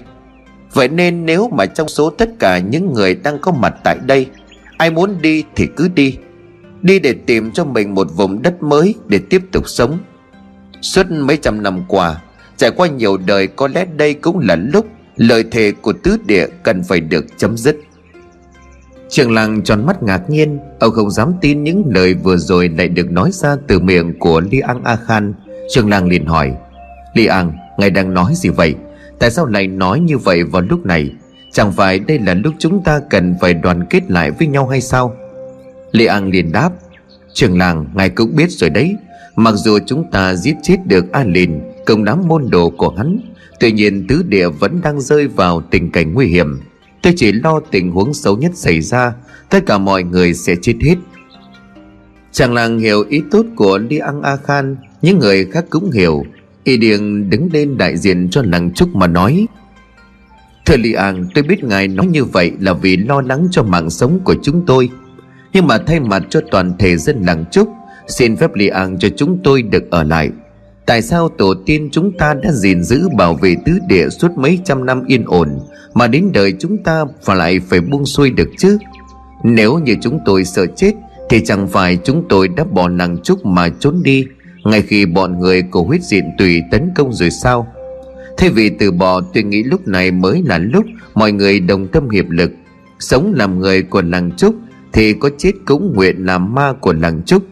Vậy 0.74 0.88
nên 0.88 1.25
nếu 1.25 1.50
mà 1.50 1.66
trong 1.66 1.89
số 1.89 2.10
tất 2.10 2.30
cả 2.39 2.60
những 2.60 2.94
người 2.94 3.16
đang 3.16 3.39
có 3.39 3.51
mặt 3.51 3.75
tại 3.83 3.98
đây, 4.06 4.25
Ai 4.77 4.92
muốn 4.92 5.22
đi 5.22 5.44
thì 5.56 5.68
cứ 5.75 5.88
đi. 5.95 6.18
Đi 6.81 7.00
để 7.00 7.16
tìm 7.25 7.51
cho 7.51 7.66
mình 7.66 7.94
một 7.94 8.07
vùng 8.16 8.42
đất 8.42 8.63
mới 8.63 8.95
để 9.07 9.19
tiếp 9.30 9.42
tục 9.51 9.69
sống. 9.69 9.98
Suốt 10.81 11.12
mấy 11.12 11.38
trăm 11.38 11.63
năm 11.63 11.83
qua, 11.88 12.22
Trải 12.57 12.72
qua 12.72 12.88
nhiều 12.88 13.18
đời, 13.18 13.48
có 13.48 13.68
lẽ 13.68 13.86
đây 13.98 14.13
cũng 14.13 14.39
là 14.39 14.56
lúc 14.56 14.86
Lời 15.16 15.44
thề 15.51 15.72
của 15.72 15.94
tứ 15.94 16.18
địa 16.25 16.48
cần 16.63 16.83
phải 16.83 17.00
được 17.00 17.25
chấm 17.38 17.57
dứt. 17.57 17.77
Trường 19.10 19.33
làng 19.33 19.63
tròn 19.63 19.86
mắt 19.86 20.04
ngạc 20.04 20.30
nhiên, 20.30 20.60
Ông 20.80 20.92
không 20.92 21.12
dám 21.12 21.33
tin 21.42 21.63
những 21.63 21.83
lời 21.95 22.13
vừa 22.13 22.38
rồi 22.38 22.69
lại 22.69 22.88
được 22.88 23.12
nói 23.12 23.30
ra 23.33 23.56
từ 23.68 23.80
miệng 23.80 24.19
của 24.19 24.42
Li 24.51 24.60
An 24.60 24.83
A 24.83 24.95
Khan. 24.95 25.33
Trương 25.69 25.89
Lang 25.89 26.07
liền 26.07 26.25
hỏi 26.25 26.53
Li 27.13 27.25
An, 27.25 27.51
ngài 27.77 27.89
đang 27.89 28.13
nói 28.13 28.33
gì 28.35 28.50
vậy? 28.50 28.75
Tại 29.19 29.31
sao 29.31 29.45
lại 29.45 29.67
nói 29.67 30.00
như 30.00 30.17
vậy 30.17 30.44
vào 30.44 30.62
lúc 30.62 30.85
này? 30.85 31.12
Chẳng 31.51 31.71
phải 31.71 32.00
đây 32.00 32.19
là 32.19 32.33
lúc 32.33 32.53
chúng 32.59 32.83
ta 32.83 33.00
cần 33.09 33.35
phải 33.41 33.53
đoàn 33.53 33.85
kết 33.89 34.12
lại 34.12 34.31
với 34.31 34.47
nhau 34.47 34.67
hay 34.67 34.81
sao? 34.81 35.15
Lê 35.91 36.06
An 36.06 36.29
liền 36.29 36.51
đáp 36.51 36.69
Trường 37.33 37.57
làng 37.57 37.85
ngài 37.94 38.09
cũng 38.09 38.35
biết 38.35 38.51
rồi 38.51 38.69
đấy. 38.69 38.95
Mặc 39.35 39.56
dù 39.56 39.79
chúng 39.85 40.12
ta 40.12 40.35
giết 40.35 40.56
chết 40.63 40.77
được 40.85 41.12
A 41.12 41.23
Lìn 41.23 41.59
Cùng 41.85 42.03
đám 42.03 42.27
môn 42.27 42.50
đồ 42.50 42.69
của 42.69 42.89
hắn 42.97 43.19
Tuy 43.59 43.71
nhiên 43.71 44.07
tứ 44.07 44.23
địa 44.23 44.50
vẫn 44.50 44.81
đang 44.81 45.01
rơi 45.01 45.27
vào 45.27 45.62
tình 45.62 45.91
cảnh 45.91 46.13
nguy 46.13 46.27
hiểm. 46.27 46.59
Tôi 47.01 47.13
chỉ 47.17 47.31
lo 47.31 47.59
tình 47.71 47.91
huống 47.91 48.13
xấu 48.13 48.38
nhất 48.38 48.51
xảy 48.56 48.81
ra 48.81 49.13
Tất 49.50 49.65
cả 49.65 49.77
mọi 49.77 50.03
người 50.03 50.33
sẽ 50.33 50.56
chết 50.62 50.75
hết. 50.81 50.95
Chàng 52.31 52.53
làng 52.53 52.79
hiểu 52.79 53.06
ý 53.09 53.21
tốt 53.31 53.45
của 53.56 53.77
Li 53.77 53.97
An 53.97 54.21
A 54.21 54.38
Khan 54.38 54.75
những 55.01 55.19
người 55.19 55.46
khác 55.46 55.65
cũng 55.70 55.91
hiểu. 55.91 56.24
Y 56.63 56.77
Điền 56.77 57.29
đứng 57.29 57.50
lên 57.53 57.77
đại 57.77 57.98
diện 57.98 58.27
cho 58.31 58.41
làng 58.46 58.74
Trúc 58.74 58.96
mà 58.96 59.08
nói, 59.08 59.48
Thưa 60.65 60.77
Li 60.77 60.93
An, 60.93 61.27
tôi 61.34 61.43
biết 61.43 61.63
ngài 61.63 61.88
nói 61.88 62.08
như 62.08 62.25
vậy 62.25 62.51
là 62.60 62.74
vì 62.74 62.98
lo 62.98 63.22
lắng 63.22 63.48
cho 63.51 63.63
mạng 63.63 63.89
sống 63.89 64.20
của 64.24 64.36
chúng 64.43 64.65
tôi. 64.65 64.89
Nhưng 65.53 65.67
mà 65.67 65.77
thay 65.77 66.00
mặt 66.00 66.24
cho 66.29 66.41
toàn 66.51 66.74
thể 66.79 66.98
dân 66.98 67.22
làng 67.22 67.46
Trúc, 67.51 67.70
Xin 68.08 68.36
phép 68.36 68.55
Li 68.55 68.67
An 68.67 68.98
cho 69.00 69.10
chúng 69.17 69.39
tôi 69.43 69.62
được 69.62 69.91
ở 69.91 70.03
lại. 70.03 70.29
Tại 70.86 71.01
sao 71.01 71.29
tổ 71.29 71.53
tiên 71.65 71.89
chúng 71.91 72.17
ta 72.17 72.34
đã 72.34 72.51
gìn 72.51 72.84
giữ 72.84 73.10
bảo 73.17 73.34
vệ 73.34 73.55
tứ 73.65 73.72
địa 73.88 74.10
suốt 74.10 74.31
mấy 74.38 74.60
trăm 74.65 74.86
năm 74.86 75.03
yên 75.08 75.24
ổn, 75.25 75.60
Mà 75.93 76.08
đến 76.08 76.29
đời 76.34 76.53
chúng 76.60 76.84
ta 76.84 77.05
và 77.25 77.34
lại 77.34 77.60
phải 77.60 77.81
buông 77.81 78.05
xuôi 78.05 78.29
được 78.29 78.50
chứ? 78.58 78.77
Nếu 79.43 79.79
như 79.79 79.96
chúng 80.01 80.20
tôi 80.25 80.46
sợ 80.46 80.65
chết, 80.75 80.91
Thì 81.29 81.41
chẳng 81.46 81.67
phải 81.67 81.98
chúng 82.03 82.25
tôi 82.29 82.48
đã 82.48 82.63
bỏ 82.63 82.88
làng 82.88 83.17
Trúc 83.24 83.46
mà 83.46 83.70
trốn 83.79 84.01
đi 84.03 84.25
ngay 84.65 84.81
khi 84.81 85.05
bọn 85.05 85.39
người 85.39 85.62
của 85.62 85.84
huyết 85.84 86.03
diện 86.03 86.24
tùy 86.38 86.62
tấn 86.72 86.89
công 86.95 87.13
rồi 87.13 87.29
sao? 87.29 87.67
Thay 88.38 88.50
vì 88.50 88.69
từ 88.69 88.91
bỏ, 88.91 89.22
tôi 89.22 89.43
nghĩ 89.43 89.63
lúc 89.63 89.88
này 89.88 90.12
mới 90.12 90.43
là 90.45 90.57
lúc 90.57 90.86
Mọi 91.13 91.31
người 91.31 91.60
đồng 91.60 91.88
tâm 91.88 92.10
hiệp 92.10 92.29
lực. 92.29 92.51
Sống 93.00 93.34
làm 93.36 93.60
người 93.60 93.81
của 93.81 94.01
làng 94.01 94.31
Trúc 94.38 94.55
Thì 94.93 95.13
có 95.13 95.29
chết 95.38 95.51
cũng 95.65 95.93
nguyện 95.95 96.25
làm 96.25 96.55
ma 96.55 96.74
của 96.74 96.93
làng 96.93 97.22
Trúc. 97.25 97.43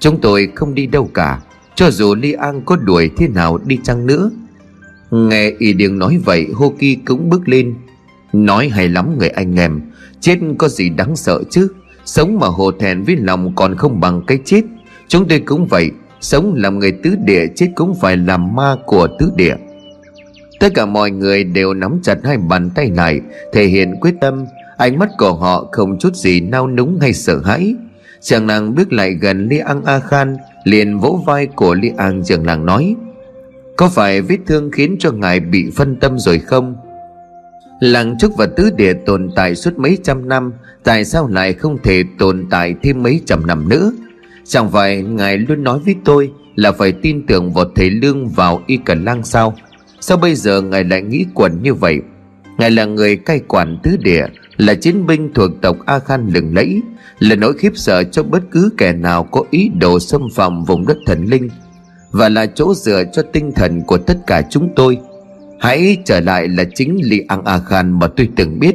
Chúng 0.00 0.20
tôi 0.20 0.48
không 0.54 0.74
đi 0.74 0.86
đâu 0.86 1.10
cả, 1.14 1.40
Cho 1.74 1.90
dù 1.90 2.14
Ly 2.14 2.32
An 2.32 2.62
có 2.64 2.76
đuổi 2.76 3.10
thế 3.16 3.28
nào 3.28 3.58
đi 3.66 3.78
chăng 3.82 4.06
nữa. 4.06 4.30
Nghe 5.10 5.52
Y 5.58 5.72
Điền 5.72 5.98
nói 5.98 6.18
vậy, 6.24 6.46
Hô 6.54 6.74
Kỳ 6.78 6.94
cũng 6.94 7.30
bước 7.30 7.48
lên. 7.48 7.74
Nói 8.32 8.68
hay 8.68 8.88
lắm 8.88 9.18
người 9.18 9.28
anh 9.28 9.58
em, 9.58 9.80
Chết 10.20 10.38
có 10.58 10.68
gì 10.68 10.88
đáng 10.88 11.16
sợ 11.16 11.42
chứ? 11.50 11.68
Sống 12.04 12.38
mà 12.38 12.46
hồ 12.46 12.72
thẹn 12.72 13.02
với 13.02 13.16
lòng 13.16 13.54
còn 13.54 13.76
không 13.76 14.00
bằng 14.00 14.22
cái 14.26 14.38
chết. 14.44 14.62
Chúng 15.08 15.28
tôi 15.28 15.40
cũng 15.40 15.66
vậy 15.66 15.90
Sống 16.22 16.54
làm 16.56 16.78
người 16.78 16.92
tứ 16.92 17.14
địa, 17.24 17.46
chết 17.54 17.68
cũng 17.74 17.94
phải 18.00 18.16
làm 18.16 18.56
ma 18.56 18.76
của 18.86 19.08
tứ 19.18 19.32
địa 19.36 19.54
Tất 20.60 20.68
cả 20.74 20.86
mọi 20.86 21.10
người 21.10 21.44
đều 21.44 21.74
nắm 21.74 22.00
chặt 22.02 22.18
hai 22.24 22.36
bàn 22.38 22.70
tay 22.74 22.90
lại 22.96 23.20
Thể 23.52 23.64
hiện 23.64 23.94
quyết 24.00 24.14
tâm 24.20 24.44
Ánh 24.76 24.98
mắt 24.98 25.08
của 25.18 25.34
họ 25.34 25.68
không 25.72 25.98
chút 25.98 26.14
gì 26.14 26.40
nao 26.40 26.68
núng 26.68 26.98
hay 27.00 27.12
sợ 27.12 27.40
hãi 27.44 27.74
Chàng 28.20 28.46
nàng 28.46 28.74
bước 28.74 28.92
lại 28.92 29.10
gần 29.10 29.48
Li 29.48 29.58
An 29.58 29.84
A 29.84 29.98
Khan, 29.98 30.36
Liền 30.64 30.98
vỗ 30.98 31.22
vai 31.26 31.46
của 31.46 31.74
Li 31.74 31.90
An 31.96 32.22
trường 32.24 32.46
nàng 32.46 32.66
nói, 32.66 32.96
Có 33.76 33.88
phải 33.88 34.22
vết 34.22 34.38
thương 34.46 34.70
khiến 34.70 34.96
cho 34.98 35.12
ngài 35.12 35.40
bị 35.40 35.70
phân 35.76 35.96
tâm 36.00 36.18
rồi 36.18 36.38
không? 36.38 36.76
Làng 37.80 38.18
trúc 38.18 38.36
và 38.36 38.46
tứ 38.46 38.70
địa 38.76 38.92
tồn 38.92 39.30
tại 39.36 39.54
suốt 39.54 39.78
mấy 39.78 39.98
trăm 40.02 40.28
năm, 40.28 40.52
Tại 40.84 41.04
sao 41.04 41.28
lại 41.28 41.52
không 41.52 41.78
thể 41.82 42.04
tồn 42.18 42.46
tại 42.50 42.74
thêm 42.82 43.02
mấy 43.02 43.20
trăm 43.26 43.46
năm 43.46 43.68
nữa? 43.68 43.92
Chẳng 44.44 44.70
phải 44.70 45.02
ngài 45.02 45.38
luôn 45.38 45.64
nói 45.64 45.78
với 45.84 45.94
tôi 46.04 46.30
Là 46.54 46.72
phải 46.72 46.92
tin 46.92 47.26
tưởng 47.26 47.52
vào 47.52 47.64
thầy 47.74 47.90
Lương 47.90 48.28
vào 48.28 48.62
y 48.66 48.76
cần 48.76 49.04
lang 49.04 49.24
sao? 49.24 49.54
Sao 50.00 50.16
bây 50.16 50.34
giờ 50.34 50.60
ngài 50.62 50.84
lại 50.84 51.02
nghĩ 51.02 51.24
quẩn 51.34 51.62
như 51.62 51.74
vậy? 51.74 52.00
Ngài 52.58 52.70
là 52.70 52.84
người 52.84 53.16
cai 53.16 53.40
quản 53.48 53.78
tứ 53.82 53.96
địa, 53.96 54.26
Là 54.56 54.74
chiến 54.74 55.06
binh 55.06 55.32
thuộc 55.34 55.50
tộc 55.62 55.76
A 55.86 55.98
Khan 55.98 56.28
lừng 56.28 56.54
lẫy, 56.54 56.80
Là 57.18 57.36
nỗi 57.36 57.52
khiếp 57.58 57.72
sợ 57.74 58.04
cho 58.04 58.22
bất 58.22 58.42
cứ 58.50 58.70
kẻ 58.78 58.92
nào 58.92 59.24
Có 59.24 59.44
ý 59.50 59.70
đồ 59.80 60.00
xâm 60.00 60.22
phạm 60.34 60.64
vùng 60.64 60.86
đất 60.86 60.96
thần 61.06 61.24
linh, 61.24 61.48
Và 62.10 62.28
là 62.28 62.46
chỗ 62.46 62.74
dựa 62.74 63.04
cho 63.12 63.22
tinh 63.22 63.52
thần 63.52 63.82
của 63.86 63.98
tất 63.98 64.16
cả 64.26 64.42
chúng 64.50 64.68
tôi. 64.76 64.98
Hãy 65.60 65.96
trở 66.04 66.20
lại 66.20 66.48
là 66.48 66.64
chính 66.74 67.00
Li 67.02 67.24
An 67.28 67.44
A 67.44 67.58
Khan 67.58 67.98
mà 67.98 68.06
tôi 68.16 68.28
từng 68.36 68.58
biết. 68.58 68.74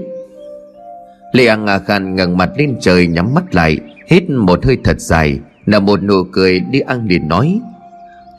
Li 1.33 1.45
An 1.45 1.67
A 1.67 1.79
Khan 1.79 2.15
ngẩng 2.15 2.37
mặt 2.37 2.49
lên 2.57 2.77
trời 2.81 3.07
nhắm 3.07 3.33
mắt 3.33 3.55
lại, 3.55 3.77
Hít 4.07 4.29
một 4.29 4.65
hơi 4.65 4.77
thật 4.83 4.99
dài 4.99 5.39
là 5.67 5.79
một 5.79 6.03
nụ 6.03 6.23
cười 6.23 6.59
đi 6.59 6.79
ăn 6.79 7.07
liền 7.07 7.27
nói 7.27 7.59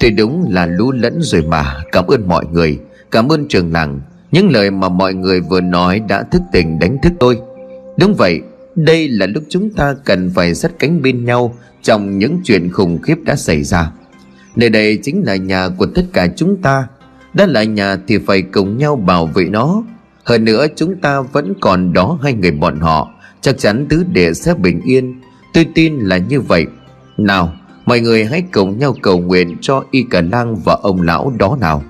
Tôi 0.01 0.11
đúng 0.11 0.47
là 0.51 0.67
lú 0.67 0.93
lẫn 0.93 1.19
rồi 1.23 1.43
mà, 1.43 1.77
Cảm 1.93 2.07
ơn 2.07 2.29
mọi 2.29 2.47
người, 2.53 2.79
Cảm 3.11 3.29
ơn 3.29 3.49
trường 3.49 3.73
làng. 3.73 4.01
Những 4.33 4.51
lời 4.51 4.71
mà 4.71 4.89
mọi 4.89 5.15
người 5.15 5.41
vừa 5.41 5.61
nói 5.61 6.01
đã 6.09 6.23
thức 6.23 6.43
tỉnh 6.53 6.79
đánh 6.79 6.97
thức 7.03 7.13
tôi. 7.21 7.39
Đúng 7.99 8.15
vậy, 8.15 8.41
Đây 8.75 9.09
là 9.09 9.27
lúc 9.27 9.43
chúng 9.49 9.71
ta 9.71 9.95
cần 10.05 10.31
phải 10.35 10.55
sát 10.55 10.73
cánh 10.79 11.03
bên 11.03 11.25
nhau 11.25 11.55
Trong 11.83 12.19
những 12.19 12.41
chuyện 12.45 12.73
khủng 12.73 12.99
khiếp 13.03 13.17
đã 13.25 13.37
xảy 13.37 13.63
ra. 13.63 13.91
Nơi 14.57 14.71
đây 14.71 14.99
chính 15.03 15.23
là 15.27 15.37
nhà 15.37 15.69
của 15.69 15.87
tất 15.87 16.03
cả 16.13 16.29
chúng 16.37 16.63
ta. 16.63 16.87
Đã 17.35 17.47
là 17.47 17.63
nhà 17.63 17.97
thì 18.07 18.19
phải 18.19 18.43
cùng 18.43 18.79
nhau 18.79 18.97
bảo 18.97 19.27
vệ 19.27 19.45
nó. 19.45 19.83
Hơn 20.25 20.45
nữa 20.45 20.67
chúng 20.77 20.97
ta 20.97 21.21
vẫn 21.21 21.55
còn 21.61 21.93
đó 21.93 22.19
hai 22.23 22.33
người 22.33 22.51
bọn 22.51 22.81
họ. 22.81 23.11
Chắc 23.41 23.59
chắn 23.59 23.87
tứ 23.89 24.05
địa 24.13 24.33
sẽ 24.33 24.55
bình 24.55 24.81
yên. 24.85 25.21
Tôi 25.55 25.67
tin 25.75 25.99
là 25.99 26.19
như 26.19 26.41
vậy. 26.41 26.67
Nào, 27.19 27.53
mọi 27.87 28.01
người 28.01 28.25
hãy 28.25 28.43
cùng 28.53 28.79
nhau 28.79 28.95
cầu 29.03 29.19
nguyện 29.19 29.57
cho 29.61 29.85
Y 29.91 30.05
Cả 30.11 30.21
Lang 30.33 30.57
và 30.65 30.79
ông 30.83 31.03
lão 31.03 31.33
đó 31.39 31.57
nào. 31.61 31.83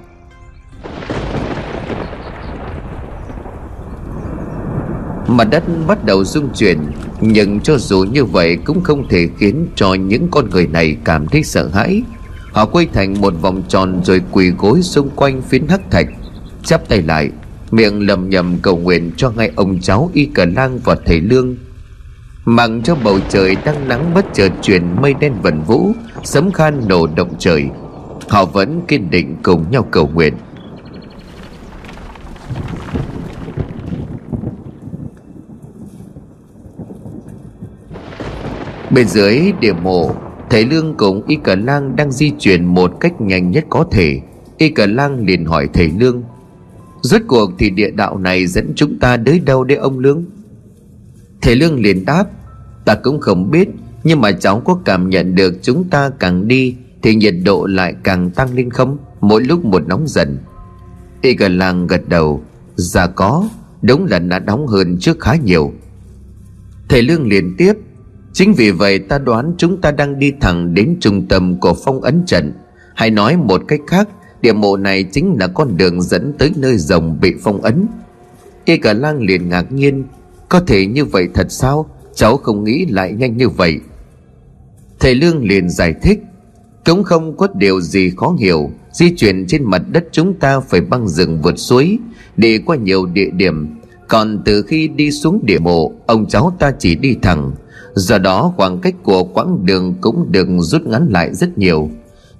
Mặt 5.28 5.44
đất 5.44 5.64
bắt 5.86 6.04
đầu 6.04 6.24
rung 6.24 6.48
chuyển, 6.54 6.78
Nhưng 7.20 7.60
cho 7.60 7.78
dù 7.78 8.04
như 8.12 8.24
vậy 8.24 8.56
cũng 8.64 8.80
không 8.80 9.08
thể 9.08 9.28
khiến 9.38 9.66
cho 9.74 9.94
những 9.94 10.28
con 10.30 10.50
người 10.50 10.66
này 10.66 10.96
cảm 11.04 11.26
thấy 11.26 11.42
sợ 11.42 11.68
hãi. 11.68 12.02
Họ 12.52 12.66
quay 12.66 12.86
thành 12.92 13.20
một 13.20 13.34
vòng 13.40 13.62
tròn 13.68 14.00
rồi 14.04 14.22
quỳ 14.32 14.50
gối 14.50 14.82
xung 14.82 15.10
quanh 15.10 15.42
phiến 15.42 15.68
hắc 15.68 15.90
thạch, 15.90 16.06
Chắp 16.64 16.88
tay 16.88 17.02
lại, 17.02 17.30
Miệng 17.70 18.06
lầm 18.06 18.30
nhầm 18.30 18.56
cầu 18.62 18.76
nguyện 18.76 19.10
cho 19.16 19.30
ngay 19.30 19.50
ông 19.56 19.80
cháu 19.80 20.10
Y 20.14 20.24
Cờ 20.24 20.44
Lang 20.44 20.78
và 20.84 20.96
thầy 21.06 21.20
Lương. 21.20 21.56
Mặc 22.50 22.70
cho 22.84 22.96
bầu 23.04 23.18
trời 23.28 23.56
đang 23.64 23.88
nắng 23.88 24.14
bất 24.14 24.26
chợt 24.32 24.52
chuyển 24.62 24.82
mây 25.02 25.14
đen 25.14 25.32
vần 25.42 25.62
vũ, 25.66 25.92
Sấm 26.24 26.52
khan 26.52 26.80
nổ 26.88 27.06
động 27.06 27.34
trời. 27.38 27.64
Họ 28.28 28.44
vẫn 28.44 28.80
kiên 28.88 29.10
định 29.10 29.36
cùng 29.42 29.70
nhau 29.70 29.86
cầu 29.90 30.10
nguyện. 30.14 30.34
Bên 38.90 39.08
dưới 39.08 39.52
địa 39.60 39.72
mộ, 39.72 40.10
Thầy 40.50 40.64
Lương 40.64 40.94
cùng 40.94 41.22
Y 41.26 41.36
Cờ 41.36 41.54
Lang 41.54 41.96
đang 41.96 42.12
di 42.12 42.32
chuyển 42.38 42.64
một 42.64 42.92
cách 43.00 43.20
nhanh 43.20 43.50
nhất 43.50 43.64
có 43.70 43.84
thể. 43.90 44.20
Y 44.58 44.68
Cờ 44.68 44.86
Lang 44.86 45.24
liền 45.26 45.44
hỏi 45.44 45.68
thầy 45.72 45.90
Lương, 45.98 46.22
Rốt 47.00 47.22
cuộc 47.26 47.50
thì 47.58 47.70
địa 47.70 47.90
đạo 47.90 48.18
này 48.18 48.46
dẫn 48.46 48.72
chúng 48.76 48.98
ta 48.98 49.16
tới 49.26 49.40
đâu 49.40 49.64
đấy 49.64 49.78
ông 49.78 49.98
Lương? 49.98 50.24
Thầy 51.40 51.56
Lương 51.56 51.80
liền 51.80 52.04
đáp, 52.04 52.24
Ta 52.84 52.94
cũng 52.94 53.20
không 53.20 53.50
biết, 53.50 53.68
Nhưng 54.04 54.20
mà 54.20 54.32
cháu 54.32 54.60
có 54.64 54.78
cảm 54.84 55.10
nhận 55.10 55.34
được 55.34 55.54
chúng 55.62 55.84
ta 55.84 56.10
càng 56.18 56.48
đi 56.48 56.76
Thì 57.02 57.14
nhiệt 57.14 57.34
độ 57.44 57.66
lại 57.66 57.94
càng 58.02 58.30
tăng 58.30 58.54
lên 58.54 58.70
không? 58.70 58.98
Mỗi 59.20 59.44
lúc 59.44 59.64
một 59.64 59.88
nóng 59.88 60.08
dần. 60.08 60.38
Y 61.22 61.34
Cờ 61.34 61.48
làng 61.48 61.86
gật 61.86 62.08
đầu 62.08 62.42
Dạ 62.76 63.06
có, 63.06 63.48
Đúng 63.82 64.06
là 64.06 64.18
đã 64.18 64.38
nóng 64.38 64.66
hơn 64.66 64.96
trước 65.00 65.20
khá 65.20 65.36
nhiều. 65.36 65.72
Thầy 66.88 67.02
Lương 67.02 67.28
liền 67.28 67.54
tiếp, 67.58 67.72
Chính 68.32 68.52
vì 68.52 68.70
vậy 68.70 68.98
ta 68.98 69.18
đoán 69.18 69.54
chúng 69.58 69.80
ta 69.80 69.90
đang 69.90 70.18
đi 70.18 70.32
thẳng 70.40 70.74
đến 70.74 70.96
trung 71.00 71.26
tâm 71.28 71.60
của 71.60 71.74
phong 71.84 72.00
ấn 72.00 72.22
trận. 72.26 72.52
Hay 72.94 73.10
nói 73.10 73.36
một 73.36 73.62
cách 73.68 73.80
khác, 73.86 74.08
Địa 74.42 74.52
mộ 74.52 74.76
này 74.76 75.04
chính 75.04 75.36
là 75.40 75.46
con 75.46 75.76
đường 75.76 76.02
dẫn 76.02 76.32
tới 76.38 76.52
nơi 76.56 76.76
rồng 76.76 77.20
bị 77.20 77.34
phong 77.42 77.62
ấn. 77.62 77.86
Y 78.64 78.76
cả 78.76 78.92
lang 78.92 79.20
liền 79.20 79.48
ngạc 79.48 79.72
nhiên 79.72 80.04
có 80.48 80.60
thể 80.60 80.86
như 80.86 81.04
vậy 81.04 81.28
thật 81.34 81.46
sao? 81.52 81.90
Cháu 82.14 82.36
không 82.36 82.64
nghĩ 82.64 82.86
lại 82.86 83.12
nhanh 83.12 83.36
như 83.36 83.48
vậy. 83.48 83.76
Thầy 85.00 85.14
Lương 85.14 85.44
liền 85.44 85.70
giải 85.70 85.94
thích. 86.02 86.22
Cũng 86.84 87.04
không 87.04 87.36
có 87.36 87.48
điều 87.54 87.80
gì 87.80 88.10
khó 88.16 88.36
hiểu. 88.38 88.70
Di 88.92 89.16
chuyển 89.16 89.46
trên 89.46 89.64
mặt 89.64 89.82
đất 89.92 90.04
chúng 90.12 90.34
ta 90.34 90.60
phải 90.60 90.80
băng 90.80 91.08
rừng 91.08 91.42
vượt 91.42 91.58
suối, 91.58 91.98
Đi 92.36 92.58
qua 92.58 92.76
nhiều 92.76 93.06
địa 93.06 93.30
điểm. 93.30 93.76
Còn 94.08 94.42
từ 94.44 94.62
khi 94.62 94.88
đi 94.88 95.10
xuống 95.10 95.40
địa 95.42 95.58
mộ, 95.58 95.92
Ông 96.06 96.26
cháu 96.26 96.56
ta 96.58 96.72
chỉ 96.78 96.94
đi 96.94 97.16
thẳng. 97.22 97.52
Do 97.94 98.18
đó, 98.18 98.52
khoảng 98.56 98.78
cách 98.80 98.94
của 99.02 99.24
quãng 99.24 99.66
đường 99.66 99.94
cũng 100.00 100.32
được 100.32 100.48
rút 100.58 100.82
ngắn 100.86 101.08
lại 101.10 101.34
rất 101.34 101.58
nhiều. 101.58 101.90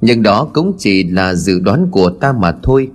Nhưng 0.01 0.23
đó 0.23 0.49
cũng 0.55 0.73
chỉ 0.79 1.05
là 1.05 1.35
dự 1.35 1.61
đoán 1.61 1.89
của 1.91 2.11
ta 2.11 2.33
mà 2.33 2.55
thôi. 2.63 2.89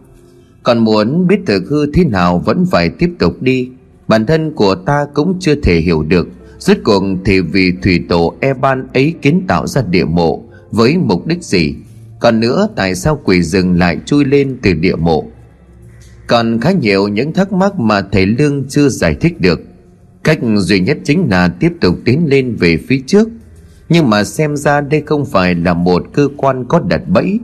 Còn 0.63 0.79
muốn 0.79 1.27
biết 1.27 1.39
thực 1.46 1.63
hư 1.70 1.91
thế 1.91 2.05
nào 2.05 2.39
vẫn 2.46 2.65
phải 2.72 2.89
tiếp 2.89 3.10
tục 3.20 3.41
đi. 3.41 3.70
Bản 4.13 4.25
thân 4.25 4.51
của 4.51 4.75
ta 4.75 5.05
cũng 5.13 5.38
chưa 5.39 5.55
thể 5.55 5.79
hiểu 5.79 6.03
được. 6.03 6.27
Rốt 6.60 6.77
cuộc 6.84 7.03
thì 7.25 7.39
vì 7.39 7.74
thủy 7.84 8.03
tổ 8.10 8.34
Eban 8.39 8.88
ấy 8.93 9.13
kiến 9.22 9.43
tạo 9.48 9.67
ra 9.67 9.82
địa 9.82 10.05
mộ, 10.05 10.43
Với 10.72 10.98
mục 10.98 11.27
đích 11.27 11.43
gì? 11.43 11.75
Còn 12.20 12.39
nữa, 12.39 12.67
tại 12.75 12.96
sao 12.96 13.22
quỷ 13.24 13.41
rừng 13.41 13.79
lại 13.79 13.98
chui 14.05 14.25
lên 14.25 14.58
từ 14.62 14.74
địa 14.74 14.96
mộ? 14.96 15.25
Còn 16.27 16.60
khá 16.62 16.72
nhiều 16.72 17.08
những 17.08 17.34
thắc 17.34 17.53
mắc 17.53 17.79
mà 17.79 18.01
thầy 18.12 18.25
Lương 18.25 18.67
chưa 18.70 18.89
giải 18.89 19.15
thích 19.15 19.41
được. 19.41 19.62
Cách 20.24 20.39
duy 20.55 20.79
nhất 20.79 20.98
chính 21.03 21.27
là 21.29 21.48
tiếp 21.48 21.72
tục 21.82 21.96
tiến 22.05 22.25
lên 22.27 22.55
về 22.55 22.77
phía 22.88 23.01
trước. 23.08 23.29
Nhưng 23.89 24.10
mà 24.10 24.24
xem 24.24 24.55
ra 24.55 24.82
đây 24.82 25.03
không 25.05 25.25
phải 25.25 25.55
là 25.55 25.74
một 25.74 26.03
cơ 26.13 26.27
quan 26.38 26.65
có 26.65 26.79
đặt 26.79 27.01
bẫy. 27.08 27.39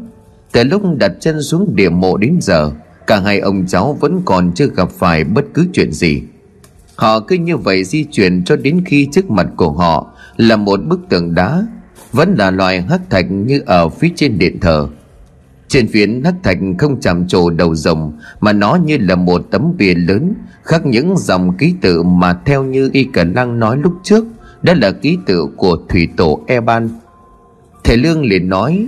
Từ 0.51 0.63
lúc 0.63 0.81
đặt 0.97 1.11
chân 1.19 1.41
xuống 1.41 1.75
địa 1.75 1.89
mộ 1.89 2.17
đến 2.17 2.37
giờ, 2.41 2.71
Cả 3.07 3.19
hai 3.19 3.39
ông 3.39 3.65
cháu 3.67 3.97
vẫn 3.99 4.21
còn 4.25 4.51
chưa 4.55 4.67
gặp 4.67 4.89
phải 4.91 5.23
bất 5.23 5.45
cứ 5.53 5.67
chuyện 5.73 5.91
gì. 5.91 6.21
Họ 6.99 7.19
cứ 7.19 7.35
như 7.35 7.57
vậy 7.57 7.83
di 7.83 8.03
chuyển 8.03 8.43
cho 8.43 8.55
đến 8.55 8.81
khi 8.85 9.07
trước 9.11 9.29
mặt 9.29 9.47
của 9.55 9.71
họ 9.71 10.13
Là 10.37 10.55
một 10.55 10.79
bức 10.87 10.99
tường 11.09 11.35
đá, 11.35 11.65
Vẫn 12.11 12.35
là 12.37 12.51
loại 12.51 12.81
hắc 12.81 13.09
thạch 13.09 13.31
như 13.31 13.61
ở 13.65 13.89
phía 13.89 14.09
trên 14.15 14.37
điện 14.37 14.59
thờ. 14.59 14.87
Trên 15.67 15.87
phiến 15.87 16.23
hắc 16.23 16.35
thạch 16.43 16.57
không 16.77 16.99
chạm 17.01 17.27
trổ 17.27 17.49
đầu 17.49 17.75
rồng, 17.75 18.13
Mà 18.39 18.53
nó 18.53 18.75
như 18.75 18.97
là 18.97 19.15
một 19.15 19.45
tấm 19.51 19.73
bìa 19.77 19.93
lớn, 19.93 20.33
Khắc 20.63 20.85
những 20.85 21.17
dòng 21.17 21.57
ký 21.57 21.73
tự 21.81 22.03
mà 22.03 22.37
theo 22.45 22.63
như 22.63 22.89
Y 22.93 23.03
Cẩn 23.03 23.33
năng 23.33 23.59
nói 23.59 23.77
lúc 23.77 23.93
trước, 24.03 24.25
Đó 24.61 24.73
là 24.81 24.91
ký 24.91 25.17
tự 25.25 25.47
của 25.57 25.77
thủy 25.89 26.07
tổ 26.17 26.43
Eban. 26.47 26.89
Thầy 27.83 27.97
Lương 27.97 28.23
liền 28.23 28.49
nói, 28.49 28.87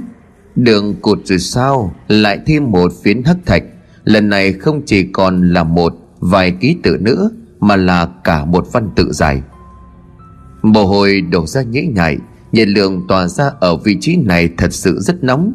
Đường 0.56 0.96
cụt 1.02 1.20
rồi 1.26 1.40
sao? 1.40 1.96
Lại 2.08 2.40
thêm 2.46 2.72
một 2.72 2.92
phiến 3.04 3.24
hắc 3.24 3.38
thạch, 3.46 3.64
Lần 4.04 4.30
này 4.30 4.54
không 4.54 4.82
chỉ 4.86 5.04
còn 5.04 5.54
là 5.54 5.64
một 5.64 5.94
Vài 6.20 6.52
ký 6.52 6.76
tự 6.84 6.98
nữa 7.02 7.30
mà 7.62 7.76
là 7.76 8.08
cả 8.24 8.46
một 8.46 8.68
văn 8.72 8.90
tự 8.96 9.12
dài. 9.12 9.42
Mồ 10.62 10.86
hôi 10.86 11.22
đổ 11.22 11.48
ra 11.48 11.62
nhễ 11.62 11.82
nhại, 11.82 12.18
Nhiệt 12.52 12.68
lượng 12.68 13.08
tỏa 13.08 13.28
ra 13.28 13.52
ở 13.60 13.78
vị 13.78 13.98
trí 14.02 14.16
này 14.16 14.50
thật 14.58 14.74
sự 14.74 15.00
rất 15.00 15.24
nóng. 15.24 15.54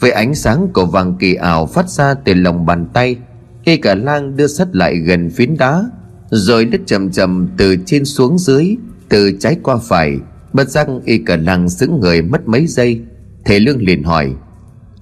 Với 0.00 0.10
ánh 0.10 0.34
sáng 0.34 0.68
của 0.74 0.86
vàng 0.86 1.16
kỳ 1.18 1.34
ảo 1.34 1.66
phát 1.66 1.88
ra 1.88 2.14
từ 2.14 2.34
lòng 2.34 2.66
bàn 2.66 2.86
tay 2.92 3.16
y 3.64 3.76
cả 3.76 3.94
lang 3.94 4.36
đưa 4.36 4.46
sắt 4.46 4.76
lại 4.76 4.96
gần 4.96 5.30
phiến 5.30 5.56
đá, 5.56 5.84
rồi 6.30 6.64
đứt 6.64 6.80
chậm 6.86 7.10
chậm 7.10 7.48
từ 7.56 7.76
trên 7.86 8.04
xuống 8.04 8.38
dưới, 8.38 8.76
từ 9.08 9.32
trái 9.40 9.56
qua 9.62 9.76
phải, 9.76 10.16
bất 10.52 10.68
giác 10.68 10.86
y 11.04 11.18
cả 11.18 11.36
lang 11.36 11.68
sững 11.68 12.00
người 12.00 12.22
mất 12.22 12.48
mấy 12.48 12.66
giây. 12.66 13.00
Thầy 13.44 13.60
lương 13.60 13.82
liền 13.82 14.02
hỏi, 14.02 14.32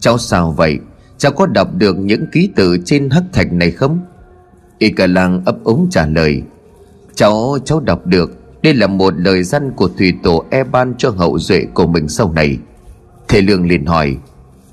cháu 0.01 0.19
sao 0.19 0.53
vậy? 0.53 0.79
Cháu 1.19 1.33
có 1.33 1.47
đọc 1.47 1.69
được 1.75 1.99
những 1.99 2.27
ký 2.33 2.51
tự 2.57 2.79
trên 2.85 3.11
hắc 3.11 3.23
thạch 3.33 3.53
này 3.53 3.71
không? 3.71 4.01
Y 4.79 4.91
cả 4.91 5.07
lang 5.07 5.43
ấp 5.45 5.65
úng 5.65 5.89
trả 5.91 6.07
lời, 6.07 6.43
cháu 7.15 7.59
cháu 7.65 7.81
đọc 7.81 8.07
được, 8.07 8.43
đây 8.63 8.75
là 8.75 8.87
một 8.87 9.15
lời 9.17 9.43
dân 9.43 9.73
của 9.77 9.89
thủy 9.99 10.15
tổ 10.23 10.45
e 10.51 10.65
ban 10.65 10.95
cho 10.99 11.11
hậu 11.11 11.39
duệ 11.39 11.65
của 11.75 11.87
mình 11.87 12.09
sau 12.09 12.33
này. 12.33 12.59
Thầy 13.29 13.43
lương 13.43 13.69
liền 13.69 13.87
hỏi, 13.87 14.17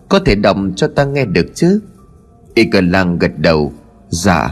có 0.10 0.20
thể 0.20 0.36
đọc 0.36 0.58
cho 0.76 0.88
ta 0.96 1.06
nghe 1.06 1.26
được 1.26 1.48
chứ? 1.56 1.80
Y 2.54 2.66
Cả 2.66 2.82
lang 2.82 3.20
gật 3.20 3.32
đầu 3.38 3.74
Dạ. 4.10 4.50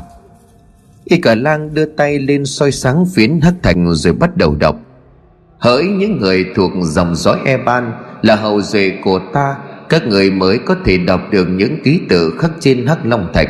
Y 1.05 1.17
Cả 1.17 1.35
lang 1.35 1.73
đưa 1.73 1.85
tay 1.85 2.19
lên 2.19 2.45
soi 2.45 2.71
sáng 2.71 3.05
phiến 3.05 3.41
hắc 3.41 3.53
thành 3.63 3.93
rồi 3.93 4.13
bắt 4.13 4.37
đầu 4.37 4.55
đọc, 4.55 4.75
Hỡi 5.57 5.83
những 5.83 6.17
người 6.17 6.45
thuộc 6.55 6.71
dòng 6.81 7.15
dõi 7.15 7.39
Eban 7.45 7.91
Là 8.21 8.35
hậu 8.35 8.61
duệ 8.61 8.91
của 9.03 9.19
ta, 9.33 9.55
Các 9.89 10.07
người 10.07 10.31
mới 10.31 10.57
có 10.57 10.75
thể 10.85 10.97
đọc 10.97 11.21
được 11.31 11.45
những 11.45 11.77
ký 11.83 11.99
tự 12.09 12.33
khắc 12.39 12.51
trên 12.59 12.87
hắc 12.87 13.05
long 13.05 13.29
thạch. 13.33 13.49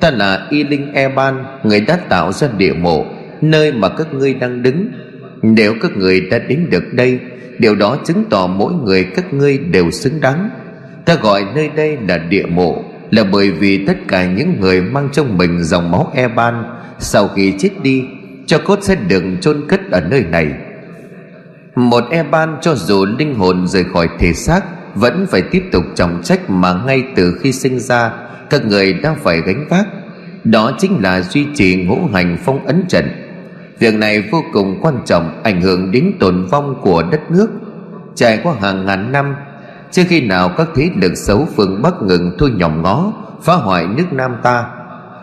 Ta 0.00 0.10
là 0.10 0.46
Y 0.50 0.64
Linh 0.64 0.92
Eban 0.92 1.44
Người 1.62 1.80
đã 1.80 1.96
tạo 1.96 2.32
ra 2.32 2.48
địa 2.56 2.72
mộ, 2.72 3.06
Nơi 3.40 3.72
mà 3.72 3.88
các 3.88 4.14
ngươi 4.14 4.34
đang 4.34 4.62
đứng. 4.62 4.88
Nếu 5.42 5.74
các 5.82 5.96
người 5.96 6.20
đã 6.20 6.38
đến 6.38 6.66
được 6.70 6.84
đây, 6.92 7.18
Điều 7.58 7.74
đó 7.74 7.96
chứng 8.04 8.24
tỏ 8.30 8.46
mỗi 8.46 8.72
người 8.72 9.04
các 9.04 9.34
ngươi 9.34 9.58
đều 9.58 9.90
xứng 9.90 10.20
đáng. 10.20 10.50
Ta 11.04 11.14
gọi 11.14 11.44
nơi 11.54 11.70
đây 11.76 11.98
là 12.08 12.18
địa 12.18 12.46
mộ, 12.46 12.84
Là 13.10 13.24
bởi 13.24 13.50
vì 13.50 13.86
tất 13.86 13.96
cả 14.08 14.26
những 14.26 14.60
người 14.60 14.82
mang 14.82 15.08
trong 15.12 15.38
mình 15.38 15.62
dòng 15.62 15.90
máu 15.90 16.12
Eban 16.14 16.64
Sau 16.98 17.28
khi 17.28 17.54
chết 17.58 17.70
đi, 17.82 18.04
Cho 18.46 18.58
cốt 18.58 18.78
sẽ 18.82 18.94
được 19.08 19.22
chôn 19.40 19.68
cất 19.68 19.90
ở 19.90 20.00
nơi 20.00 20.24
này. 20.30 20.48
Một 21.74 22.04
Eban 22.10 22.56
cho 22.60 22.74
dù 22.74 23.06
linh 23.18 23.34
hồn 23.34 23.68
rời 23.68 23.84
khỏi 23.84 24.08
thể 24.18 24.32
xác, 24.32 24.60
Vẫn 24.94 25.26
phải 25.30 25.42
tiếp 25.42 25.62
tục 25.72 25.84
trọng 25.94 26.20
trách 26.22 26.50
mà 26.50 26.74
ngay 26.86 27.04
từ 27.16 27.38
khi 27.42 27.52
sinh 27.52 27.78
ra 27.78 28.12
các 28.50 28.66
người 28.66 28.92
đang 28.92 29.16
phải 29.22 29.40
gánh 29.40 29.66
vác. 29.68 29.86
Đó 30.44 30.72
chính 30.78 31.02
là 31.02 31.20
duy 31.20 31.46
trì 31.54 31.84
ngũ 31.84 32.06
hành 32.12 32.36
phong 32.44 32.66
ấn 32.66 32.84
trận 32.88 33.04
Việc 33.80 33.94
này 33.94 34.22
vô 34.30 34.44
cùng 34.52 34.78
quan 34.80 34.94
trọng, 35.06 35.42
Ảnh 35.42 35.60
hưởng 35.60 35.90
đến 35.90 36.12
tồn 36.20 36.46
vong 36.46 36.80
của 36.82 37.02
đất 37.10 37.30
nước. 37.30 37.50
Trải 38.14 38.40
qua 38.42 38.54
hàng 38.60 38.86
ngàn 38.86 39.12
năm, 39.12 39.34
chưa 39.90 40.02
khi 40.08 40.20
nào 40.20 40.48
các 40.56 40.68
thế 40.74 40.90
lực 41.02 41.12
xấu 41.14 41.48
phương 41.56 41.82
Bắc 41.82 42.02
ngừng 42.02 42.30
thôi 42.38 42.50
nhòm 42.56 42.82
ngó, 42.82 43.12
Phá 43.42 43.54
hoại 43.54 43.86
nước 43.86 44.12
Nam 44.12 44.36
ta. 44.42 44.64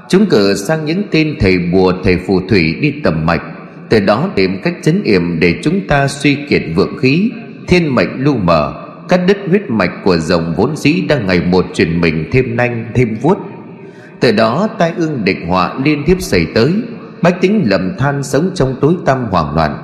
Chúng 0.10 0.26
cử 0.26 0.56
sang 0.56 0.86
những 0.86 1.04
tên 1.12 1.36
thầy 1.40 1.58
bùa, 1.58 1.94
thầy 2.04 2.18
phù 2.28 2.42
thủy 2.50 2.76
đi 2.82 2.94
tầm 3.04 3.26
mạch, 3.26 3.42
từ 3.90 4.00
đó 4.00 4.30
tìm 4.36 4.62
cách 4.64 4.76
chấn 4.84 5.04
yểm 5.04 5.40
để 5.40 5.56
chúng 5.64 5.88
ta 5.88 6.08
suy 6.08 6.36
kiệt 6.36 6.62
vượng 6.76 6.98
khí, 6.98 7.32
thiên 7.68 7.96
mệnh 7.96 8.24
lu 8.24 8.38
mờ 8.38 8.87
cắt 9.10 9.18
đứt 9.28 9.38
huyết 9.50 9.70
mạch 9.70 9.92
của 10.04 10.18
dòng 10.18 10.54
vốn 10.58 10.76
dĩ 10.76 11.02
đang 11.10 11.28
ngày 11.28 11.42
một 11.42 11.66
chuyển 11.74 12.02
mình 12.02 12.30
thêm 12.32 12.56
nanh, 12.56 12.86
thêm 12.94 13.18
vuốt. 13.22 13.38
Từ 14.20 14.32
đó, 14.32 14.68
tai 14.78 14.94
ương 14.98 15.26
địch 15.26 15.38
họa 15.48 15.74
liên 15.84 16.04
tiếp 16.06 16.18
xảy 16.20 16.46
tới, 16.56 16.74
bách 17.22 17.42
tính 17.42 17.64
lầm 17.66 17.98
than 17.98 18.24
sống 18.24 18.50
trong 18.56 18.76
tối 18.82 18.96
tăm 19.06 19.26
hoảng 19.32 19.56
loạn. 19.56 19.84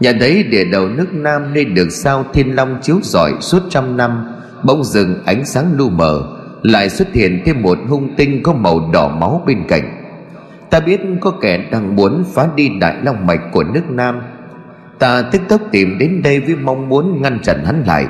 Nhà 0.00 0.12
thấy 0.20 0.42
địa 0.42 0.64
đầu 0.64 0.88
nước 0.88 1.14
Nam 1.14 1.54
nơi 1.54 1.64
được 1.64 1.88
sao 1.90 2.24
thiên 2.32 2.56
long 2.56 2.78
chiếu 2.82 2.98
rọi 3.02 3.32
suốt 3.40 3.62
trăm 3.70 3.96
năm, 3.96 4.26
Bỗng 4.64 4.84
dừng 4.84 5.22
ánh 5.24 5.44
sáng 5.44 5.66
lu 5.76 5.90
mờ, 5.90 6.22
Lại 6.62 6.90
xuất 6.90 7.12
hiện 7.12 7.42
thêm 7.44 7.62
một 7.62 7.78
hung 7.88 8.16
tinh 8.16 8.42
có 8.42 8.52
màu 8.52 8.90
đỏ 8.92 9.08
máu 9.08 9.42
bên 9.46 9.64
cạnh. 9.68 10.04
Ta 10.70 10.80
biết 10.80 11.00
có 11.20 11.30
kẻ 11.40 11.68
đang 11.70 11.96
muốn 11.96 12.24
phá 12.34 12.48
đi 12.56 12.68
đại 12.80 12.96
long 13.02 13.26
mạch 13.26 13.40
của 13.52 13.64
nước 13.64 13.90
Nam 13.90 14.20
Ta 14.98 15.22
tức 15.22 15.42
tốc 15.48 15.60
tìm 15.72 15.98
đến 15.98 16.22
đây 16.22 16.40
với 16.40 16.56
mong 16.56 16.88
muốn 16.88 17.22
ngăn 17.22 17.38
chặn 17.42 17.64
hắn 17.64 17.82
lại 17.86 18.06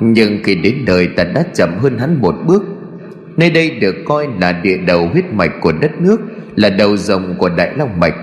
Nhưng 0.00 0.38
khi 0.44 0.54
đến 0.54 0.84
đời 0.86 1.08
ta 1.16 1.24
đã 1.24 1.44
chậm 1.54 1.78
hơn 1.78 1.98
hắn 1.98 2.20
một 2.20 2.34
bước 2.46 2.62
Nơi 3.36 3.50
đây 3.50 3.70
được 3.70 3.94
coi 4.04 4.28
là 4.40 4.52
địa 4.52 4.76
đầu 4.76 5.08
huyết 5.08 5.24
mạch 5.32 5.52
của 5.60 5.72
đất 5.72 6.00
nước 6.00 6.20
Là 6.56 6.70
đầu 6.70 6.96
rồng 6.96 7.34
của 7.38 7.48
đại 7.48 7.72
long 7.76 8.00
mạch 8.00 8.14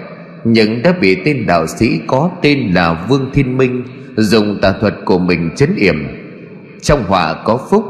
nhưng 0.43 0.81
đã 0.81 0.93
bị 1.01 1.17
tên 1.25 1.45
đạo 1.45 1.67
sĩ 1.67 1.99
có 2.07 2.31
tên 2.41 2.71
là 2.73 3.05
Vương 3.09 3.29
Thiên 3.33 3.57
Minh 3.57 3.83
dùng 4.15 4.59
tà 4.61 4.73
thuật 4.81 4.93
của 5.05 5.19
mình 5.19 5.49
chấn 5.55 5.75
yểm. 5.75 5.95
Trong 6.81 7.03
họa 7.03 7.35
có 7.43 7.59
phúc, 7.69 7.85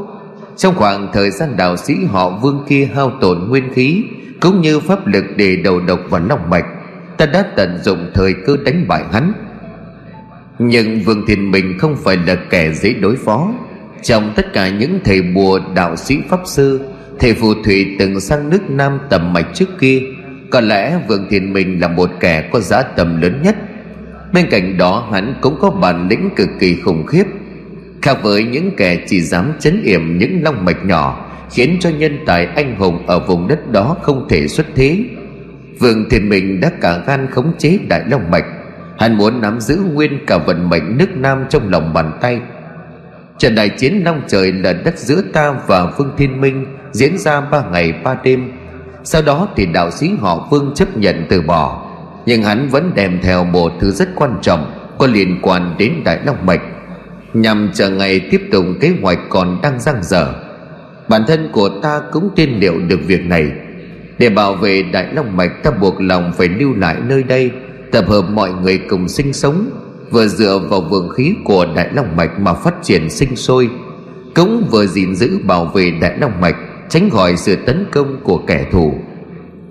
trong 0.56 0.74
khoảng 0.74 1.08
thời 1.12 1.30
gian 1.30 1.56
đạo 1.56 1.76
sĩ 1.76 1.94
họ 2.04 2.38
Vương 2.42 2.64
kia 2.68 2.88
hao 2.94 3.10
tổn 3.20 3.38
nguyên 3.48 3.72
khí 3.72 4.04
cũng 4.40 4.60
như 4.60 4.80
pháp 4.80 5.06
lực 5.06 5.24
để 5.36 5.56
đầu 5.56 5.80
độc 5.80 6.00
vào 6.10 6.20
long 6.28 6.50
mạch, 6.50 6.64
ta 7.16 7.26
đã 7.26 7.44
tận 7.56 7.78
dụng 7.82 8.10
thời 8.14 8.34
cơ 8.46 8.56
đánh 8.64 8.84
bại 8.88 9.04
hắn. 9.12 9.32
Nhưng 10.62 11.00
Vương 11.00 11.26
Thiên 11.26 11.50
Bình 11.50 11.78
không 11.78 11.96
phải 11.96 12.16
là 12.26 12.34
kẻ 12.50 12.72
dễ 12.72 12.92
đối 12.92 13.16
phó. 13.16 13.52
Trong 14.02 14.32
tất 14.36 14.52
cả 14.52 14.68
những 14.68 15.00
thầy 15.04 15.22
bùa 15.22 15.60
đạo 15.74 15.96
sĩ 15.96 16.16
pháp 16.28 16.40
sư, 16.44 16.80
thầy 17.18 17.34
phù 17.34 17.54
thủy 17.64 17.96
từng 17.98 18.20
sang 18.20 18.50
nước 18.50 18.70
Nam 18.70 18.98
tầm 19.10 19.32
mạch 19.32 19.46
trước 19.54 19.68
kia 19.80 20.02
có 20.50 20.60
lẽ 20.60 20.98
Vương 21.08 21.26
Thiên 21.30 21.52
Bình 21.52 21.80
là 21.80 21.88
một 21.88 22.10
kẻ 22.20 22.48
có 22.52 22.60
giá 22.60 22.82
tầm 22.82 23.20
lớn 23.20 23.40
nhất. 23.42 23.56
Bên 24.32 24.46
cạnh 24.50 24.78
đó 24.78 25.08
hắn 25.12 25.34
cũng 25.40 25.56
có 25.60 25.70
bản 25.70 26.08
lĩnh 26.08 26.30
cực 26.36 26.48
kỳ 26.60 26.76
khủng 26.84 27.06
khiếp. 27.06 27.24
Khác 28.02 28.22
với 28.22 28.44
những 28.44 28.70
kẻ 28.76 29.04
chỉ 29.06 29.20
dám 29.20 29.52
chấn 29.60 29.82
yểm 29.82 30.18
những 30.18 30.42
long 30.42 30.64
mạch 30.64 30.84
nhỏ 30.84 31.30
Khiến 31.52 31.76
cho 31.80 31.90
nhân 31.90 32.18
tài 32.26 32.46
anh 32.46 32.76
hùng 32.76 33.06
ở 33.06 33.18
vùng 33.26 33.48
đất 33.48 33.72
đó 33.72 33.96
không 34.02 34.26
thể 34.28 34.48
xuất 34.48 34.66
thế. 34.74 35.04
Vương 35.78 36.10
Thiên 36.10 36.28
Bình 36.28 36.60
đã 36.60 36.70
cả 36.80 37.02
gan 37.06 37.26
khống 37.30 37.52
chế 37.58 37.78
đại 37.88 38.02
long 38.10 38.30
mạch 38.30 38.44
Hắn 39.00 39.16
muốn 39.16 39.40
nắm 39.40 39.60
giữ 39.60 39.76
nguyên 39.92 40.26
cả 40.26 40.38
vận 40.38 40.68
mệnh 40.68 40.98
nước 40.98 41.16
Nam 41.16 41.44
trong 41.48 41.68
lòng 41.70 41.92
bàn 41.92 42.18
tay. 42.20 42.40
Trận 43.38 43.54
đại 43.54 43.68
chiến 43.68 44.02
long 44.04 44.22
trời 44.28 44.52
là 44.52 44.72
đất 44.72 44.98
giữa 44.98 45.22
ta 45.32 45.54
và 45.66 45.86
Vương 45.86 46.12
Thiên 46.16 46.40
Minh 46.40 46.66
Diễn 46.92 47.18
ra 47.18 47.40
ba 47.40 47.62
ngày 47.72 47.92
ba 47.92 48.16
đêm. 48.24 48.52
Sau 49.04 49.22
đó 49.22 49.48
thì 49.56 49.66
đạo 49.66 49.90
sĩ 49.90 50.10
họ 50.20 50.48
Vương 50.50 50.72
chấp 50.74 50.96
nhận 50.96 51.26
từ 51.28 51.40
bỏ. 51.40 51.90
Nhưng 52.26 52.42
hắn 52.42 52.68
vẫn 52.68 52.92
đem 52.94 53.18
theo 53.22 53.44
một 53.44 53.72
thứ 53.80 53.90
rất 53.90 54.08
quan 54.14 54.38
trọng, 54.42 54.72
Có 54.98 55.06
liên 55.06 55.38
quan 55.42 55.74
đến 55.78 55.92
Đại 56.04 56.18
Long 56.26 56.46
Mạch. 56.46 56.60
Nhằm 57.34 57.70
chờ 57.74 57.90
ngày 57.90 58.20
tiếp 58.30 58.48
tục 58.52 58.64
kế 58.80 58.92
hoạch 59.02 59.18
còn 59.28 59.58
đang 59.62 59.80
dang 59.80 60.02
dở, 60.02 60.34
Bản 61.08 61.24
thân 61.26 61.48
của 61.52 61.68
ta 61.82 62.00
cũng 62.12 62.30
tiên 62.36 62.56
liệu 62.60 62.74
được 62.88 63.00
việc 63.06 63.26
này. 63.26 63.52
Để 64.18 64.28
bảo 64.28 64.54
vệ 64.54 64.82
Đại 64.82 65.06
Long 65.14 65.36
Mạch 65.36 65.62
ta 65.62 65.70
buộc 65.70 66.00
lòng 66.00 66.32
phải 66.36 66.48
lưu 66.48 66.74
lại 66.74 66.96
nơi 67.08 67.22
đây. 67.22 67.50
Tập 67.92 68.04
hợp 68.08 68.22
mọi 68.30 68.50
người 68.62 68.78
cùng 68.88 69.08
sinh 69.08 69.32
sống, 69.32 69.70
Vừa 70.10 70.26
dựa 70.26 70.58
vào 70.70 70.80
vượng 70.80 71.08
khí 71.08 71.34
của 71.44 71.66
Đại 71.76 71.88
Long 71.94 72.16
Mạch 72.16 72.40
mà 72.40 72.54
phát 72.54 72.74
triển 72.82 73.10
sinh 73.10 73.36
sôi, 73.36 73.70
Cũng 74.34 74.68
vừa 74.70 74.86
gìn 74.86 75.14
giữ 75.14 75.38
bảo 75.44 75.64
vệ 75.64 75.90
Đại 76.00 76.18
Long 76.20 76.40
Mạch, 76.40 76.56
tránh 76.90 77.10
khỏi 77.10 77.36
sự 77.36 77.56
tấn 77.56 77.86
công 77.92 78.20
của 78.22 78.38
kẻ 78.46 78.66
thù. 78.72 78.94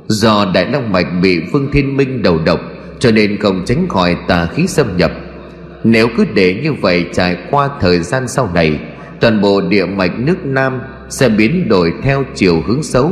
Do 0.08 0.52
đại 0.54 0.66
long 0.66 0.92
mạch 0.92 1.08
bị 1.22 1.40
phương 1.52 1.68
thiên 1.72 1.98
minh 1.98 2.24
đầu 2.24 2.40
độc, 2.46 2.60
cho 3.00 3.12
nên 3.12 3.38
không 3.40 3.66
tránh 3.66 3.88
khỏi 3.88 4.18
tà 4.28 4.48
khí 4.56 4.68
xâm 4.68 4.98
nhập. 4.98 5.12
Nếu 5.84 6.08
cứ 6.18 6.26
để 6.34 6.60
như 6.64 6.74
vậy 6.74 7.06
trải 7.14 7.38
qua 7.52 7.70
thời 7.80 8.00
gian 8.00 8.28
sau 8.28 8.50
này, 8.54 8.80
toàn 9.20 9.42
bộ 9.42 9.62
địa 9.62 9.86
mạch 9.86 10.20
nước 10.20 10.46
nam 10.46 10.80
sẽ 11.10 11.30
biến 11.30 11.70
đổi 11.70 11.94
theo 12.04 12.24
chiều 12.36 12.62
hướng 12.68 12.84
xấu. 12.84 13.12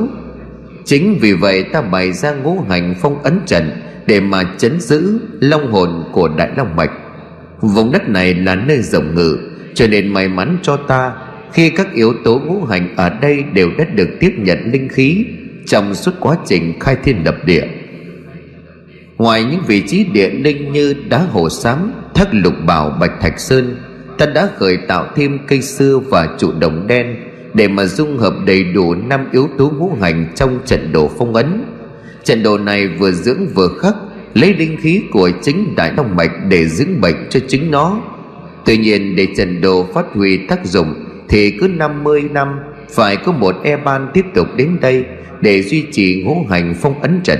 Chính 0.86 1.18
vì 1.22 1.34
vậy 1.34 1.64
ta 1.64 1.82
bày 1.82 2.12
ra 2.12 2.34
ngũ 2.34 2.62
hành 2.70 2.96
phong 3.02 3.24
ấn 3.24 3.40
trận 3.46 3.72
để 4.08 4.20
mà 4.20 4.44
chấn 4.58 4.80
giữ 4.80 5.20
long 5.40 5.72
hồn 5.72 6.04
của 6.12 6.28
đại 6.28 6.50
long 6.58 6.76
mạch. 6.76 6.92
Vùng 7.62 7.92
đất 7.92 8.10
này 8.10 8.34
là 8.34 8.56
nơi 8.56 8.82
rộng 8.82 9.16
ngự, 9.16 9.38
cho 9.74 9.88
nên 9.88 10.14
may 10.14 10.28
mắn 10.28 10.58
cho 10.62 10.78
ta 10.78 11.12
khi 11.54 11.70
các 11.70 11.94
yếu 11.94 12.14
tố 12.24 12.40
ngũ 12.40 12.64
hành 12.64 12.96
ở 12.96 13.10
đây 13.10 13.44
đều 13.54 13.70
đã 13.78 13.86
được 13.86 14.10
tiếp 14.20 14.32
nhận 14.38 14.72
linh 14.72 14.90
khí 14.90 15.26
trong 15.66 15.96
suốt 15.96 16.12
quá 16.20 16.38
trình 16.46 16.80
khai 16.80 16.98
thiên 17.04 17.26
lập 17.26 17.36
địa. 17.46 17.64
Ngoài 19.18 19.44
những 19.44 19.62
vị 19.68 19.84
trí 19.88 20.04
địa 20.04 20.30
linh 20.30 20.72
như 20.72 20.96
đá 21.10 21.18
hồ 21.18 21.50
xám 21.50 21.92
thác 22.16 22.28
lục 22.32 22.54
bảo, 22.66 22.98
bạch 23.00 23.22
thạch 23.22 23.40
sơn, 23.40 23.76
ta 24.18 24.26
đã 24.26 24.50
khởi 24.58 24.78
tạo 24.78 25.08
thêm 25.16 25.40
cây 25.48 25.62
xưa 25.62 26.00
và 26.10 26.28
trụ 26.40 26.52
đồng 26.60 26.88
đen 26.88 27.16
để 27.54 27.68
mà 27.68 27.86
dung 27.86 28.18
hợp 28.18 28.34
đầy 28.46 28.64
đủ 28.64 28.96
năm 28.96 29.26
yếu 29.32 29.50
tố 29.58 29.70
ngũ 29.70 29.98
hành 30.02 30.32
trong 30.36 30.60
trận 30.66 30.92
đồ 30.92 31.12
phong 31.18 31.34
ấn 31.34 31.64
trận 32.28 32.44
đồ 32.44 32.58
này 32.58 32.88
vừa 32.88 33.12
dưỡng 33.12 33.48
vừa 33.56 33.68
khắc, 33.82 33.96
lấy 34.34 34.54
linh 34.54 34.78
khí 34.82 35.04
của 35.12 35.32
chính 35.42 35.76
đại 35.76 35.94
long 35.98 36.16
mạch 36.16 36.32
để 36.50 36.68
dưỡng 36.68 37.02
bệnh 37.02 37.16
cho 37.30 37.40
chính 37.48 37.72
nó. 37.72 38.02
Tuy 38.66 38.78
nhiên, 38.78 39.16
để 39.16 39.28
trận 39.38 39.62
đồ 39.62 39.88
phát 39.94 40.06
huy 40.14 40.38
tác 40.38 40.66
dụng 40.66 40.94
thì 41.30 41.52
cứ 41.52 41.68
50 41.68 42.24
năm, 42.32 42.60
phải 42.90 43.16
có 43.18 43.32
một 43.32 43.56
e 43.64 43.78
ban 43.78 44.12
tiếp 44.14 44.26
tục 44.34 44.48
đến 44.56 44.78
đây 44.82 45.06
để 45.42 45.64
duy 45.64 45.86
trì 45.92 46.24
ngũ 46.24 46.46
hành 46.50 46.76
phong 46.82 47.02
ấn 47.02 47.20
trận. 47.24 47.40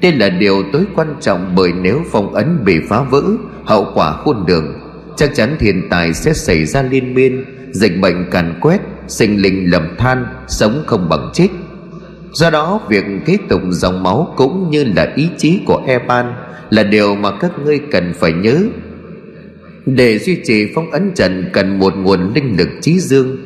Đây 0.00 0.12
là 0.12 0.28
điều 0.28 0.62
tối 0.72 0.84
quan 0.94 1.14
trọng 1.20 1.54
bởi 1.56 1.72
nếu 1.82 2.00
phong 2.10 2.34
ấn 2.34 2.64
bị 2.64 2.80
phá 2.88 3.02
vỡ, 3.02 3.22
hậu 3.64 3.86
quả 3.94 4.12
khôn 4.12 4.44
đường 4.46 4.74
chắc 5.16 5.34
chắn 5.34 5.56
thiên 5.58 5.88
tài 5.90 6.14
sẽ 6.14 6.32
xảy 6.32 6.64
ra 6.64 6.82
liên 6.82 7.14
miên, 7.14 7.44
dịch 7.70 8.00
bệnh 8.00 8.30
càn 8.30 8.58
quét, 8.60 8.80
sinh 9.08 9.42
linh 9.42 9.70
lầm 9.70 9.96
than, 9.98 10.26
sống 10.48 10.82
không 10.86 11.08
bằng 11.08 11.30
chết 11.34 11.48
do 12.34 12.50
đó, 12.50 12.80
việc 12.88 13.04
kế 13.26 13.38
tục 13.48 13.60
dòng 13.70 14.02
máu 14.02 14.34
cũng 14.36 14.70
như 14.70 14.84
là 14.84 15.12
ý 15.16 15.28
chí 15.38 15.60
của 15.66 15.82
eban 15.86 16.34
là 16.70 16.82
điều 16.82 17.14
mà 17.14 17.30
các 17.40 17.52
ngươi 17.64 17.78
cần 17.90 18.12
phải 18.20 18.32
nhớ. 18.32 18.62
Để 19.86 20.18
duy 20.18 20.40
trì 20.44 20.72
phong 20.74 20.90
ấn 20.90 21.12
trần 21.14 21.50
cần 21.52 21.78
một 21.78 21.96
nguồn 21.96 22.34
linh 22.34 22.56
lực 22.58 22.68
trí 22.80 23.00
dương. 23.00 23.36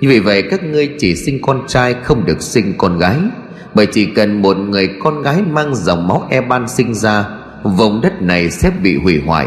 Vì 0.00 0.20
vậy, 0.20 0.42
các 0.50 0.64
ngươi 0.64 0.90
chỉ 0.98 1.14
sinh 1.14 1.42
con 1.42 1.62
trai 1.68 1.94
không 2.02 2.24
được 2.24 2.42
sinh 2.42 2.74
con 2.78 2.98
gái, 2.98 3.16
bởi 3.74 3.86
chỉ 3.86 4.06
cần 4.06 4.42
một 4.42 4.56
người 4.56 4.88
con 5.02 5.22
gái 5.22 5.42
mang 5.50 5.74
dòng 5.74 6.08
máu 6.08 6.26
Eban 6.30 6.68
sinh 6.68 6.94
ra, 6.94 7.24
vùng 7.62 8.00
đất 8.00 8.22
này 8.22 8.50
sẽ 8.50 8.70
bị 8.82 8.98
hủy 9.02 9.22
hoại. 9.26 9.46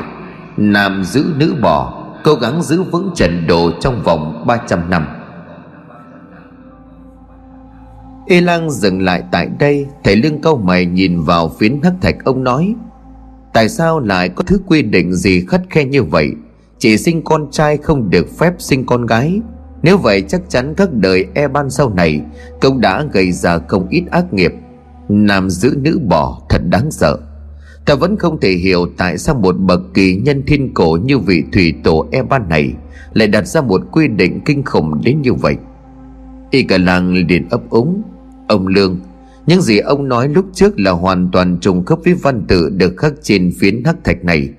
Nam 0.57 1.03
giữ 1.03 1.25
nữ 1.37 1.55
bỏ 1.61 2.03
cố 2.23 2.35
gắng 2.35 2.63
giữ 2.63 2.81
vững 2.81 3.11
trận 3.15 3.47
đồ 3.47 3.71
trong 3.81 4.03
vòng 4.03 4.43
300 4.47 4.89
năm. 4.89 5.05
Y 8.27 8.41
lang 8.41 8.69
dừng 8.71 9.01
lại 9.01 9.23
tại 9.31 9.49
đây, 9.59 9.85
Thầy 10.03 10.15
lương 10.15 10.41
câu 10.41 10.57
mày 10.57 10.85
nhìn 10.85 11.21
vào 11.21 11.49
phiến 11.49 11.81
hắc 11.83 11.93
thạch. 12.01 12.15
Ông 12.23 12.43
nói, 12.43 12.75
Tại 13.53 13.69
sao 13.69 13.99
lại 13.99 14.29
có 14.29 14.43
thứ 14.43 14.59
quy 14.67 14.81
định 14.81 15.13
gì 15.13 15.45
khắt 15.47 15.61
khe 15.69 15.85
như 15.85 16.03
vậy? 16.03 16.31
Chỉ 16.79 16.97
sinh 16.97 17.21
con 17.21 17.51
trai 17.51 17.77
không 17.77 18.09
được 18.09 18.27
phép 18.39 18.53
sinh 18.59 18.85
con 18.85 19.05
gái. 19.05 19.41
Nếu 19.83 19.97
vậy 19.97 20.21
chắc 20.21 20.41
chắn 20.49 20.73
các 20.77 20.93
đời 20.93 21.25
e 21.33 21.47
ban 21.47 21.69
sau 21.69 21.89
này 21.89 22.21
Cũng 22.61 22.81
đã 22.81 23.03
gây 23.11 23.31
ra 23.31 23.59
không 23.67 23.87
ít 23.89 24.03
ác 24.11 24.33
nghiệp. 24.33 24.53
Nam 25.09 25.49
giữ 25.49 25.75
nữ 25.81 25.99
bỏ 26.07 26.41
thật 26.49 26.61
đáng 26.69 26.91
sợ. 26.91 27.17
Ta 27.85 27.95
vẫn 27.95 28.17
không 28.17 28.39
thể 28.39 28.51
hiểu 28.51 28.87
tại 28.97 29.17
sao 29.17 29.35
một 29.35 29.55
bậc 29.59 29.81
kỳ 29.93 30.15
nhân 30.15 30.43
thiên 30.47 30.73
cổ 30.73 30.97
như 31.03 31.19
vị 31.19 31.43
thủy 31.53 31.73
tổ 31.83 32.07
e 32.11 32.23
ban 32.23 32.49
này 32.49 32.73
Lại 33.13 33.27
đặt 33.27 33.47
ra 33.47 33.61
một 33.61 33.81
quy 33.91 34.07
định 34.07 34.41
kinh 34.45 34.63
khủng 34.63 35.01
đến 35.03 35.21
như 35.21 35.33
vậy. 35.33 35.55
Y 36.51 36.63
cả 36.63 36.77
làng 36.77 37.13
liền 37.13 37.49
ấp 37.49 37.69
úng 37.69 38.01
Ông 38.47 38.67
Lương. 38.67 38.99
Những 39.47 39.61
gì 39.61 39.77
ông 39.77 40.07
nói 40.07 40.29
lúc 40.29 40.45
trước 40.53 40.79
là 40.79 40.91
hoàn 40.91 41.29
toàn 41.31 41.57
trùng 41.61 41.85
khớp 41.85 41.99
với 42.05 42.13
văn 42.13 42.45
tự 42.47 42.69
được 42.69 42.97
khắc 42.97 43.13
trên 43.21 43.51
phiến 43.59 43.83
hắc 43.83 43.95
thạch 44.03 44.23
này. 44.23 44.49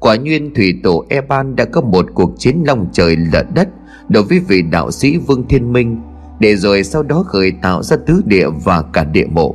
Quả 0.00 0.16
nhiên, 0.16 0.54
thủy 0.54 0.80
tổ 0.82 1.04
eban 1.08 1.56
đã 1.56 1.64
có 1.64 1.80
một 1.80 2.06
cuộc 2.14 2.34
chiến 2.38 2.62
long 2.66 2.86
trời 2.92 3.16
lở 3.32 3.42
đất 3.54 3.68
đối 4.08 4.22
với 4.22 4.40
vị 4.48 4.62
đạo 4.62 4.90
sĩ 4.90 5.16
vương 5.18 5.48
thiên 5.48 5.72
minh, 5.72 6.00
để 6.40 6.56
rồi 6.56 6.84
sau 6.84 7.02
đó 7.02 7.22
khởi 7.22 7.52
tạo 7.62 7.82
ra 7.82 7.96
tứ 8.06 8.22
địa 8.26 8.48
và 8.64 8.82
cả 8.82 9.04
địa 9.04 9.26
mộ. 9.26 9.54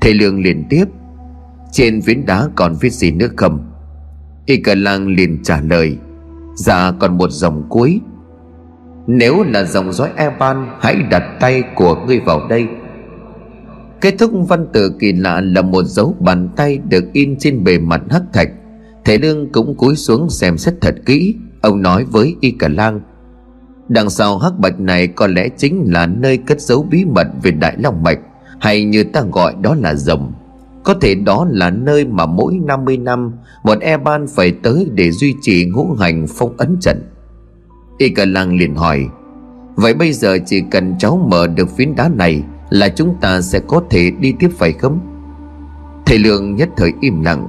Thầy 0.00 0.14
lương 0.14 0.42
liền 0.42 0.64
tiếp, 0.70 0.84
trên 1.72 2.02
phiến 2.02 2.26
đá 2.26 2.48
còn 2.56 2.74
viết 2.80 2.92
gì 2.92 3.10
nữa 3.10 3.28
không? 3.36 3.70
Y 4.46 4.56
cờ 4.56 4.74
lang 4.74 5.08
liền 5.08 5.42
trả 5.42 5.60
lời 5.60 5.98
dạ 6.60 6.92
còn 6.98 7.18
một 7.18 7.30
dòng 7.30 7.66
cuối. 7.68 8.00
Nếu 9.06 9.42
là 9.42 9.64
dòng 9.64 9.92
dõi 9.92 10.08
eban, 10.16 10.66
hãy 10.80 10.96
đặt 11.10 11.22
tay 11.40 11.62
của 11.74 12.04
ngươi 12.06 12.20
vào 12.20 12.48
đây. 12.48 12.66
Kết 14.00 14.14
thúc 14.18 14.30
văn 14.48 14.66
tự 14.72 14.92
kỳ 14.98 15.12
lạ 15.12 15.40
là 15.40 15.62
một 15.62 15.82
dấu 15.82 16.16
bàn 16.20 16.48
tay 16.56 16.78
được 16.88 17.04
in 17.12 17.36
trên 17.38 17.64
bề 17.64 17.78
mặt 17.78 18.02
hắc 18.10 18.22
thạch. 18.32 18.48
Thầy 19.04 19.18
Lương 19.18 19.52
cũng 19.52 19.74
cúi 19.74 19.96
xuống 19.96 20.30
xem 20.30 20.58
xét 20.58 20.74
thật 20.80 20.94
kỹ. 21.06 21.34
Ông 21.60 21.82
nói 21.82 22.04
với 22.04 22.36
Y 22.40 22.50
Cả 22.50 22.68
Lang, 22.68 23.00
Đằng 23.88 24.10
sau 24.10 24.38
hắc 24.38 24.58
bạch 24.58 24.80
này 24.80 25.06
có 25.06 25.26
lẽ 25.26 25.48
chính 25.56 25.84
là 25.86 26.06
nơi 26.06 26.36
cất 26.36 26.60
giấu 26.60 26.86
bí 26.90 27.04
mật 27.04 27.26
về 27.42 27.50
Đại 27.50 27.76
Long 27.78 28.02
Mạch, 28.02 28.18
Hay 28.60 28.84
như 28.84 29.04
ta 29.04 29.22
gọi 29.32 29.54
đó 29.62 29.74
là 29.74 29.94
rồng. 29.94 30.32
Có 30.84 30.94
thể 30.94 31.14
đó 31.14 31.46
là 31.50 31.70
nơi 31.70 32.04
mà 32.04 32.26
mỗi 32.26 32.58
50 32.64 32.96
năm, 32.96 33.32
Một 33.64 33.80
e 33.80 33.96
ban 33.96 34.26
phải 34.26 34.52
tới 34.62 34.86
để 34.94 35.10
duy 35.10 35.34
trì 35.42 35.64
ngũ 35.64 35.92
hành 35.92 36.26
phong 36.28 36.56
ấn 36.56 36.76
trận. 36.80 37.02
Y 37.98 38.08
Cả 38.08 38.24
Lang 38.24 38.56
liền 38.56 38.74
hỏi, 38.74 39.06
Vậy 39.74 39.94
bây 39.94 40.12
giờ 40.12 40.38
chỉ 40.46 40.62
cần 40.70 40.94
cháu 40.98 41.26
mở 41.30 41.46
được 41.46 41.76
phiến 41.76 41.94
đá 41.94 42.08
này 42.08 42.42
là 42.70 42.88
chúng 42.88 43.14
ta 43.20 43.40
sẽ 43.40 43.60
có 43.60 43.82
thể 43.90 44.10
đi 44.10 44.34
tiếp 44.38 44.50
phải 44.58 44.72
không? 44.72 45.00
Thầy 46.06 46.18
Lương 46.18 46.54
nhất 46.54 46.68
thời 46.76 46.92
im 47.00 47.22
lặng. 47.22 47.48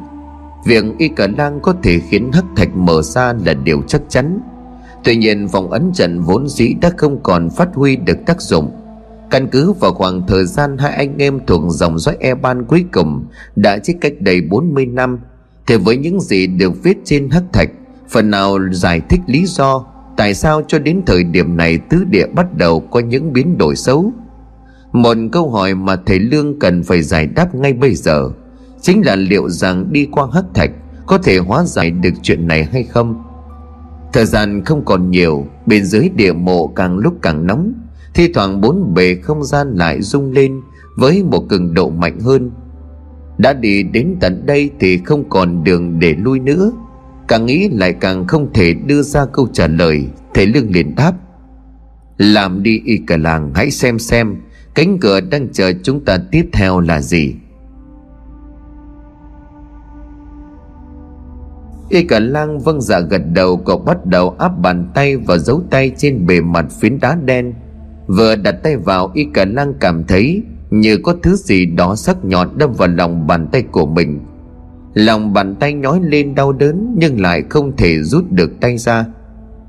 Việc 0.65 0.85
Y 0.97 1.07
Cả 1.07 1.27
Lang 1.37 1.59
có 1.61 1.73
thể 1.83 1.99
khiến 1.99 2.31
hắc 2.33 2.45
thạch 2.55 2.75
mở 2.75 3.01
ra 3.01 3.33
là 3.45 3.53
điều 3.53 3.81
chắc 3.87 4.01
chắn. 4.09 4.39
Tuy 5.03 5.15
nhiên, 5.15 5.47
vòng 5.47 5.71
ấn 5.71 5.91
trận 5.93 6.21
vốn 6.21 6.47
dĩ 6.47 6.73
đã 6.81 6.91
không 6.97 7.23
còn 7.23 7.49
phát 7.49 7.69
huy 7.73 7.95
được 7.95 8.17
tác 8.25 8.41
dụng. 8.41 8.71
Căn 9.29 9.47
cứ 9.47 9.71
vào 9.71 9.93
khoảng 9.93 10.27
thời 10.27 10.45
gian 10.45 10.77
hai 10.77 10.91
anh 10.91 11.17
em 11.17 11.39
thuộc 11.47 11.61
dòng 11.67 11.99
dõi 11.99 12.17
e 12.19 12.35
ban 12.35 12.65
cuối 12.65 12.85
cùng 12.93 13.25
Đã 13.55 13.77
chết 13.77 13.93
cách 14.01 14.13
đây 14.19 14.41
40 14.41 14.85
năm, 14.85 15.19
Thì 15.67 15.77
với 15.77 15.97
những 15.97 16.21
gì 16.21 16.47
được 16.47 16.83
viết 16.83 16.97
trên 17.03 17.29
hắc 17.29 17.43
thạch, 17.53 17.69
Phần 18.09 18.31
nào 18.31 18.57
giải 18.71 19.01
thích 19.09 19.19
lý 19.27 19.45
do 19.45 19.85
Tại 20.17 20.33
sao 20.33 20.61
cho 20.67 20.79
đến 20.79 21.01
thời 21.05 21.23
điểm 21.23 21.57
này 21.57 21.77
tứ 21.77 22.03
địa 22.09 22.27
bắt 22.27 22.57
đầu 22.57 22.79
có 22.79 22.99
những 22.99 23.33
biến 23.33 23.57
đổi 23.57 23.75
xấu. 23.75 24.13
Một 24.91 25.17
câu 25.31 25.49
hỏi 25.49 25.75
mà 25.75 25.95
thầy 26.05 26.19
Lương 26.19 26.59
cần 26.59 26.83
phải 26.83 27.01
giải 27.01 27.27
đáp 27.27 27.55
ngay 27.55 27.73
bây 27.73 27.95
giờ 27.95 28.29
Chính 28.81 29.05
là 29.05 29.15
liệu 29.15 29.49
rằng 29.49 29.93
đi 29.93 30.07
qua 30.11 30.27
hắc 30.33 30.45
thạch 30.53 30.71
Có 31.05 31.17
thể 31.17 31.37
hóa 31.37 31.63
giải 31.63 31.91
được 31.91 32.13
chuyện 32.21 32.47
này 32.47 32.63
hay 32.63 32.83
không? 32.83 33.23
Thời 34.13 34.25
gian 34.25 34.65
không 34.65 34.85
còn 34.85 35.11
nhiều, 35.11 35.45
Bên 35.65 35.85
dưới 35.85 36.09
địa 36.15 36.33
mộ 36.33 36.67
càng 36.67 36.97
lúc 36.97 37.13
càng 37.21 37.47
nóng, 37.47 37.73
Thi 38.13 38.33
thoảng 38.33 38.61
bốn 38.61 38.93
bề 38.93 39.15
không 39.15 39.43
gian 39.43 39.75
lại 39.75 40.01
rung 40.01 40.31
lên 40.31 40.61
Với 40.97 41.23
một 41.23 41.49
cường 41.49 41.73
độ 41.73 41.89
mạnh 41.89 42.19
hơn. 42.19 42.51
Đã 43.37 43.53
đi 43.53 43.83
đến 43.83 44.15
tận 44.21 44.45
đây 44.45 44.69
Thì 44.79 44.97
không 44.97 45.29
còn 45.29 45.63
đường 45.63 45.99
để 45.99 46.15
lui 46.19 46.39
nữa. 46.39 46.71
Càng 47.27 47.45
nghĩ 47.45 47.69
lại 47.69 47.93
càng 47.93 48.27
không 48.27 48.53
thể 48.53 48.73
đưa 48.73 49.01
ra 49.01 49.25
câu 49.25 49.47
trả 49.53 49.67
lời, 49.67 50.07
Thầy 50.33 50.45
Lương 50.45 50.71
liền 50.71 50.95
đáp. 50.95 51.13
Làm 52.17 52.63
đi 52.63 52.81
y 52.85 52.97
cả 53.07 53.17
làng, 53.17 53.51
hãy 53.55 53.71
xem 53.71 53.99
xem 53.99 54.35
Cánh 54.75 54.97
cửa 54.99 55.19
đang 55.21 55.47
chờ 55.51 55.71
chúng 55.83 56.05
ta 56.05 56.17
tiếp 56.31 56.49
theo 56.53 56.79
là 56.79 57.01
gì? 57.01 57.35
Y 61.89 62.03
cả 62.03 62.19
lang 62.19 62.59
vâng 62.59 62.81
dạ 62.81 62.99
gật 62.99 63.21
đầu, 63.33 63.57
Cậu 63.57 63.77
bắt 63.77 64.05
đầu 64.05 64.35
áp 64.39 64.59
bàn 64.59 64.91
tay 64.93 65.17
và 65.17 65.37
dấu 65.37 65.61
tay 65.69 65.91
trên 65.97 66.25
bề 66.25 66.41
mặt 66.41 66.65
phiến 66.79 66.99
đá 66.99 67.17
đen. 67.25 67.53
Vừa 68.07 68.35
đặt 68.35 68.51
tay 68.63 68.77
vào, 68.77 69.11
Y 69.13 69.25
cả 69.33 69.45
lang 69.45 69.73
cảm 69.79 70.03
thấy 70.03 70.43
Như 70.69 70.97
có 70.97 71.15
thứ 71.23 71.35
gì 71.35 71.65
đó 71.65 71.95
sắc 71.95 72.25
nhọn 72.25 72.57
đâm 72.57 72.73
vào 72.73 72.87
lòng 72.87 73.27
bàn 73.27 73.47
tay 73.51 73.61
của 73.61 73.85
mình. 73.85 74.19
Lòng 74.93 75.33
bàn 75.33 75.55
tay 75.55 75.73
nhói 75.73 75.99
lên 76.03 76.35
đau 76.35 76.51
đớn 76.51 76.95
Nhưng 76.97 77.21
lại 77.21 77.43
không 77.49 77.77
thể 77.77 78.03
rút 78.03 78.31
được 78.31 78.51
tay 78.61 78.77
ra. 78.77 79.05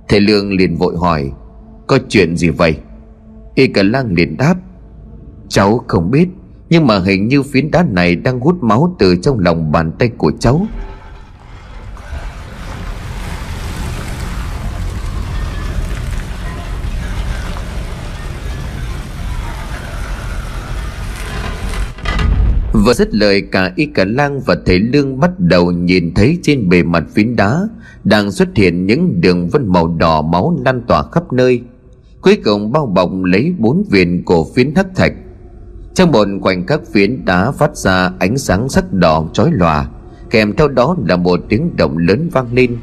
Thầy 0.09 0.21
Lương 0.21 0.53
liền 0.53 0.77
vội 0.77 0.97
hỏi, 0.97 1.33
Có 1.87 1.99
chuyện 2.09 2.37
gì 2.37 2.49
vậy? 2.49 2.77
Y 3.55 3.67
cả 3.67 3.83
lang 3.83 4.13
liền 4.13 4.37
đáp 4.37 4.55
Cháu 5.53 5.85
không 5.89 6.11
biết, 6.11 6.29
Nhưng 6.71 6.87
mà 6.87 6.99
hình 6.99 7.29
như 7.29 7.43
phiến 7.43 7.71
đá 7.71 7.85
này 7.91 8.17
đang 8.17 8.41
hút 8.41 8.63
máu 8.63 8.97
từ 8.99 9.17
trong 9.17 9.39
lòng 9.39 9.73
bàn 9.73 9.93
tay 9.99 10.09
của 10.09 10.33
cháu. 10.39 10.67
Vừa 22.73 22.95
dứt 22.95 23.15
lời, 23.15 23.43
cả 23.53 23.73
y 23.77 23.87
cả 23.87 24.05
lang 24.05 24.41
và 24.47 24.57
thầy 24.67 24.79
lương 24.79 25.21
bắt 25.21 25.31
đầu 25.39 25.73
nhìn 25.73 26.15
thấy 26.15 26.39
trên 26.43 26.69
bề 26.69 26.83
mặt 26.83 27.05
phiến 27.15 27.37
đá 27.37 27.61
Đang 28.05 28.33
xuất 28.33 28.49
hiện 28.55 28.87
những 28.87 29.21
đường 29.21 29.49
vân 29.49 29.69
màu 29.69 29.89
đỏ 29.89 30.23
máu 30.23 30.59
lan 30.65 30.83
tỏa 30.87 31.03
khắp 31.13 31.33
nơi. 31.33 31.63
Cuối 32.21 32.39
cùng 32.45 32.73
bao 32.73 32.87
bọc 32.87 33.11
lấy 33.23 33.55
bốn 33.59 33.85
viền 33.91 34.23
của 34.25 34.47
phiến 34.55 34.75
hắc 34.75 34.87
thạch. 34.97 35.13
Trong 35.95 36.13
một 36.13 36.29
khoảnh 36.41 36.67
khắc 36.67 36.81
phiến 36.93 37.25
đá 37.25 37.51
phát 37.51 37.77
ra 37.77 38.11
ánh 38.19 38.39
sáng 38.39 38.69
sắc 38.69 38.93
đỏ 38.93 39.25
chói 39.33 39.51
lòa, 39.53 39.87
Kèm 40.31 40.57
theo 40.57 40.69
đó 40.69 40.97
là 41.07 41.17
một 41.17 41.41
tiếng 41.49 41.77
động 41.77 41.99
lớn 41.99 42.29
vang 42.33 42.55
lên. 42.55 42.77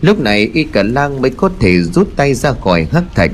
Lúc 0.00 0.20
này, 0.20 0.50
y 0.54 0.64
cả 0.64 0.82
lang 0.82 1.22
mới 1.22 1.30
có 1.30 1.50
thể 1.60 1.82
rút 1.82 2.08
tay 2.16 2.34
ra 2.34 2.52
khỏi 2.52 2.88
hắc 2.92 3.04
thạch. 3.14 3.30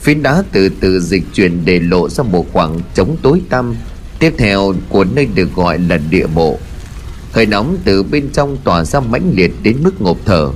Phiến 0.00 0.22
đá 0.22 0.42
từ 0.52 0.68
từ 0.68 1.00
dịch 1.00 1.22
chuyển 1.32 1.64
để 1.64 1.80
lộ 1.80 2.08
ra 2.08 2.24
một 2.24 2.46
khoảng 2.52 2.80
trống 2.94 3.16
tối 3.22 3.42
tăm, 3.48 3.74
Tiếp 4.18 4.34
theo 4.38 4.74
của 4.88 5.04
nơi 5.04 5.28
được 5.34 5.54
gọi 5.54 5.78
là 5.78 5.98
địa 6.10 6.26
bộ. 6.26 6.58
Hơi 7.32 7.46
nóng 7.46 7.76
từ 7.84 8.02
bên 8.02 8.28
trong 8.32 8.56
tỏa 8.64 8.84
ra 8.84 9.00
mãnh 9.00 9.32
liệt 9.34 9.52
đến 9.62 9.76
mức 9.82 10.02
ngộp 10.02 10.16
thở. 10.24 10.50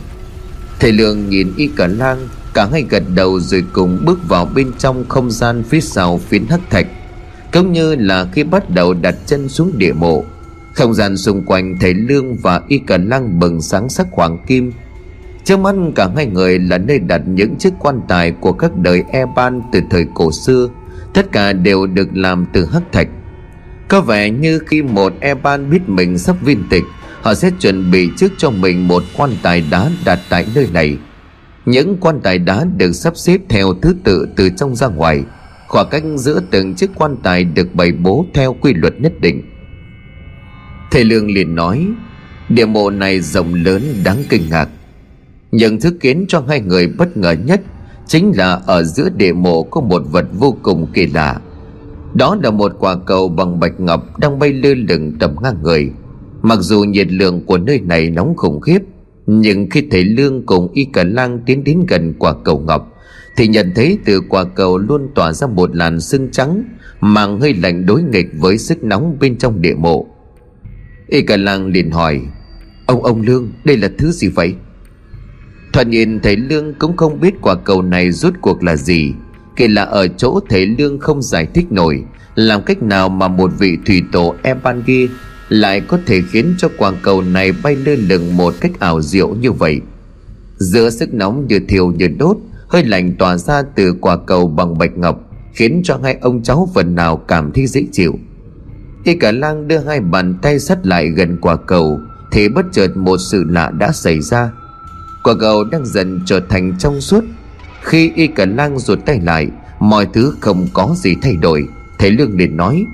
Thầy 0.81 0.92
Lương 0.92 1.29
nhìn 1.29 1.53
y 1.57 1.68
cả 1.77 1.87
lang, 1.87 2.29
Cả 2.55 2.68
hai 2.73 2.85
gật 2.88 3.03
đầu 3.14 3.40
rồi 3.40 3.64
cùng 3.73 4.05
bước 4.05 4.29
vào 4.29 4.44
bên 4.55 4.73
trong 4.79 5.05
không 5.09 5.31
gian 5.31 5.62
phía 5.62 5.81
sau 5.81 6.18
phiến 6.18 6.47
hắc 6.47 6.61
thạch. 6.71 6.87
Cũng 7.53 7.73
như 7.73 7.95
là 7.95 8.27
khi 8.33 8.45
bắt 8.45 8.71
đầu 8.71 8.95
đặt 8.95 9.15
chân 9.27 9.49
xuống 9.49 9.73
địa 9.79 9.93
mộ, 9.93 10.25
Không 10.75 10.95
gian 10.95 11.17
xung 11.17 11.43
quanh 11.43 11.77
thầy 11.81 11.95
Lương 11.95 12.37
và 12.37 12.61
y 12.69 12.79
cả 12.79 12.99
lăng 12.99 13.39
bừng 13.41 13.63
sáng 13.63 13.89
sắc 13.89 14.07
hoàng 14.13 14.39
kim. 14.47 14.73
Trước 15.45 15.59
mắt 15.59 15.75
cả 15.95 16.09
hai 16.17 16.27
người 16.27 16.59
là 16.59 16.79
nơi 16.79 16.99
đặt 16.99 17.23
những 17.27 17.57
chiếc 17.57 17.73
quan 17.79 18.01
tài 18.09 18.31
của 18.31 18.53
các 18.53 18.71
đời 18.77 19.03
e 19.13 19.25
ban 19.37 19.63
từ 19.73 19.81
thời 19.91 20.07
cổ 20.15 20.33
xưa. 20.33 20.69
Tất 21.15 21.33
cả 21.33 21.53
đều 21.53 21.87
được 21.87 22.09
làm 22.17 22.47
từ 22.53 22.67
hắc 22.73 22.83
thạch. 22.93 23.09
Có 23.89 24.01
vẻ 24.01 24.31
như 24.31 24.59
khi 24.59 24.83
một 24.83 25.13
e 25.21 25.35
ban 25.35 25.71
biết 25.71 25.89
mình 25.89 26.19
sắp 26.19 26.37
viên 26.43 26.65
tịch, 26.71 26.85
Họ 27.23 27.35
sẽ 27.35 27.51
chuẩn 27.61 27.91
bị 27.91 28.11
trước 28.17 28.33
cho 28.39 28.51
mình 28.51 28.89
một 28.89 29.03
quan 29.17 29.31
tài 29.43 29.65
đá 29.71 29.91
đặt 30.05 30.21
tại 30.29 30.47
nơi 30.55 30.69
này. 30.73 30.97
Những 31.67 31.97
quan 32.01 32.21
tài 32.21 32.39
đá 32.39 32.65
được 32.77 32.93
sắp 32.93 33.17
xếp 33.17 33.39
theo 33.49 33.75
thứ 33.83 33.95
tự 34.05 34.29
từ 34.37 34.51
trong 34.57 34.77
ra 34.77 34.87
ngoài. 34.87 35.23
Khoảng 35.69 35.89
cách 35.91 36.03
giữa 36.17 36.41
từng 36.51 36.75
chiếc 36.75 36.91
quan 36.95 37.17
tài 37.23 37.45
được 37.45 37.75
bày 37.75 37.93
bố 37.93 38.27
theo 38.35 38.57
quy 38.61 38.75
luật 38.75 39.01
nhất 39.01 39.13
định. 39.21 39.43
Thầy 40.91 41.05
Lương 41.05 41.31
liền 41.31 41.55
nói, 41.55 41.87
Địa 42.49 42.67
mộ 42.67 42.91
này 42.91 43.21
rộng 43.21 43.55
lớn 43.55 43.83
đáng 44.05 44.17
kinh 44.29 44.43
ngạc. 44.51 44.69
Nhưng 45.53 45.81
thứ 45.81 45.91
kiến 46.01 46.25
cho 46.29 46.45
hai 46.49 46.61
người 46.61 46.89
bất 46.99 47.17
ngờ 47.17 47.35
nhất 47.45 47.61
Chính 48.09 48.33
là 48.37 48.61
ở 48.67 48.83
giữa 48.83 49.09
địa 49.17 49.33
mộ 49.33 49.63
có 49.63 49.81
một 49.81 50.03
vật 50.11 50.27
vô 50.33 50.57
cùng 50.63 50.87
kỳ 50.95 51.07
lạ. 51.07 51.41
Đó 52.15 52.37
là 52.43 52.51
một 52.51 52.73
quả 52.79 52.97
cầu 53.07 53.29
bằng 53.29 53.61
bạch 53.61 53.81
ngọc 53.81 54.19
đang 54.19 54.39
bay 54.39 54.53
lơ 54.53 54.75
lửng 54.75 55.17
tầm 55.21 55.37
ngang 55.43 55.63
người. 55.63 55.91
Mặc 56.43 56.59
dù 56.61 56.85
nhiệt 56.85 57.13
lượng 57.13 57.47
của 57.47 57.59
nơi 57.59 57.81
này 57.81 58.11
nóng 58.11 58.37
khủng 58.37 58.61
khiếp, 58.61 58.79
Nhưng 59.27 59.71
khi 59.71 59.83
thầy 59.91 60.05
Lương 60.05 60.47
cùng 60.47 60.69
Y 60.73 60.85
Cả 60.85 61.05
Lang 61.05 61.41
tiến 61.47 61.65
đến 61.65 61.87
gần 61.89 62.15
quả 62.19 62.35
cầu 62.45 62.59
ngọc 62.59 62.93
thì 63.37 63.49
nhận 63.49 63.73
thấy 63.75 63.99
từ 64.05 64.21
quả 64.21 64.45
cầu 64.45 64.79
luôn 64.79 65.09
tỏa 65.14 65.33
ra 65.33 65.47
một 65.47 65.77
làn 65.77 66.01
sương 66.01 66.31
trắng 66.31 66.64
mang 67.01 67.41
hơi 67.41 67.55
lạnh 67.55 67.87
đối 67.87 68.03
nghịch 68.03 68.29
với 68.35 68.59
sức 68.59 68.85
nóng 68.85 69.17
bên 69.21 69.38
trong 69.38 69.62
địa 69.62 69.75
mộ. 69.75 70.07
Y 71.07 71.23
Cả 71.23 71.37
làng 71.37 71.67
liền 71.67 71.91
hỏi, 71.91 72.21
Ông 72.87 73.03
ông 73.05 73.23
Lương, 73.23 73.53
đây 73.64 73.77
là 73.77 73.88
thứ 73.99 74.11
gì 74.11 74.29
vậy? 74.29 74.55
Thoạt 75.73 75.87
nhìn 75.87 76.21
thầy 76.21 76.37
Lương 76.37 76.75
cũng 76.75 76.97
không 76.97 77.21
biết 77.21 77.35
quả 77.41 77.55
cầu 77.55 77.83
này 77.83 78.12
rút 78.12 78.35
cuộc 78.41 78.62
là 78.62 78.77
gì, 78.77 79.12
Kể 79.57 79.69
là 79.69 79.83
ở 79.83 80.09
chỗ 80.09 80.41
thầy 80.49 80.67
Lương 80.67 80.99
không 80.99 81.23
giải 81.23 81.47
thích 81.55 81.73
nổi, 81.73 82.05
Làm 82.35 82.62
cách 82.62 82.83
nào 82.83 83.09
mà 83.09 83.29
một 83.29 83.51
vị 83.59 83.79
thủy 83.87 84.03
tổ 84.12 84.35
Ebangi 84.43 85.09
Lại 85.49 85.81
có 85.81 85.99
thể 86.07 86.23
khiến 86.31 86.55
cho 86.59 86.69
quả 86.79 86.93
cầu 87.03 87.23
này 87.23 87.53
bay 87.62 87.77
lơ 87.77 87.95
lửng 87.95 88.37
một 88.37 88.55
cách 88.61 88.81
ảo 88.81 89.03
diệu 89.03 89.29
như 89.35 89.53
vậy. 89.53 89.81
Giữa 90.57 90.91
sức 90.91 91.14
nóng 91.14 91.47
như 91.47 91.61
thiêu 91.69 91.93
như 91.93 92.09
đốt 92.09 92.37
Hơi 92.69 92.85
lạnh 92.85 93.17
tỏa 93.19 93.37
ra 93.37 93.63
từ 93.63 93.95
quả 94.01 94.17
cầu 94.27 94.49
bằng 94.49 94.79
bạch 94.79 94.97
ngọc, 94.97 95.21
Khiến 95.53 95.81
cho 95.85 95.99
hai 96.03 96.19
ông 96.21 96.43
cháu 96.43 96.69
phần 96.75 96.95
nào 96.95 97.17
cảm 97.17 97.53
thấy 97.53 97.67
dễ 97.67 97.85
chịu. 97.93 98.19
Khi 99.05 99.15
cả 99.15 99.33
lang 99.33 99.69
đưa 99.69 99.79
hai 99.79 100.01
bàn 100.01 100.35
tay 100.43 100.59
sát 100.59 100.87
lại 100.87 101.09
gần 101.09 101.39
quả 101.41 101.57
cầu, 101.57 102.01
Thì 102.31 102.49
bất 102.49 102.67
chợt 102.73 102.97
một 102.97 103.17
sự 103.19 103.45
lạ 103.45 103.71
đã 103.71 103.93
xảy 103.93 104.21
ra. 104.21 104.51
Quả 105.25 105.35
cầu 105.41 105.65
đang 105.65 105.87
dần 105.87 106.21
trở 106.27 106.41
thành 106.41 106.79
trong 106.79 107.01
suốt. 107.01 107.25
Khi 107.83 108.13
y 108.15 108.27
cả 108.27 108.47
lang 108.47 108.79
rụt 108.79 108.99
tay 109.07 109.21
lại, 109.21 109.49
Mọi 109.81 110.07
thứ 110.13 110.35
không 110.41 110.67
có 110.73 110.95
gì 110.97 111.15
thay 111.23 111.37
đổi, 111.37 111.69
Thầy 111.99 112.11
Lương 112.11 112.37
liền 112.37 112.57
nói, 112.57 112.85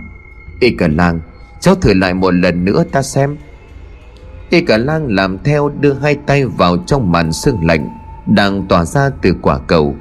Y 0.61 0.71
cả 0.71 0.89
lang 0.89 1.21
Cháu 1.61 1.75
thử 1.75 1.95
lại 1.95 2.15
một 2.15 2.31
lần 2.31 2.65
nữa 2.65 2.85
ta 2.93 3.03
xem. 3.03 3.37
Y 4.51 4.61
cả 4.61 4.79
lang 4.79 5.07
làm 5.09 5.39
theo 5.45 5.71
đưa 5.81 5.93
hai 5.93 6.17
tay 6.27 6.47
vào 6.47 6.77
trong 6.87 7.13
màn 7.13 7.33
sương 7.33 7.67
lạnh. 7.67 8.04
Đang 8.27 8.67
tỏa 8.69 8.85
ra 8.85 9.11
từ 9.23 9.35
quả 9.43 9.59
cầu. 9.59 9.97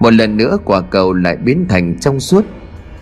Một 0.00 0.14
lần 0.14 0.36
nữa 0.36 0.58
quả 0.64 0.80
cầu 0.80 1.12
lại 1.12 1.36
biến 1.36 1.66
thành 1.68 1.98
trong 2.00 2.20
suốt. 2.20 2.44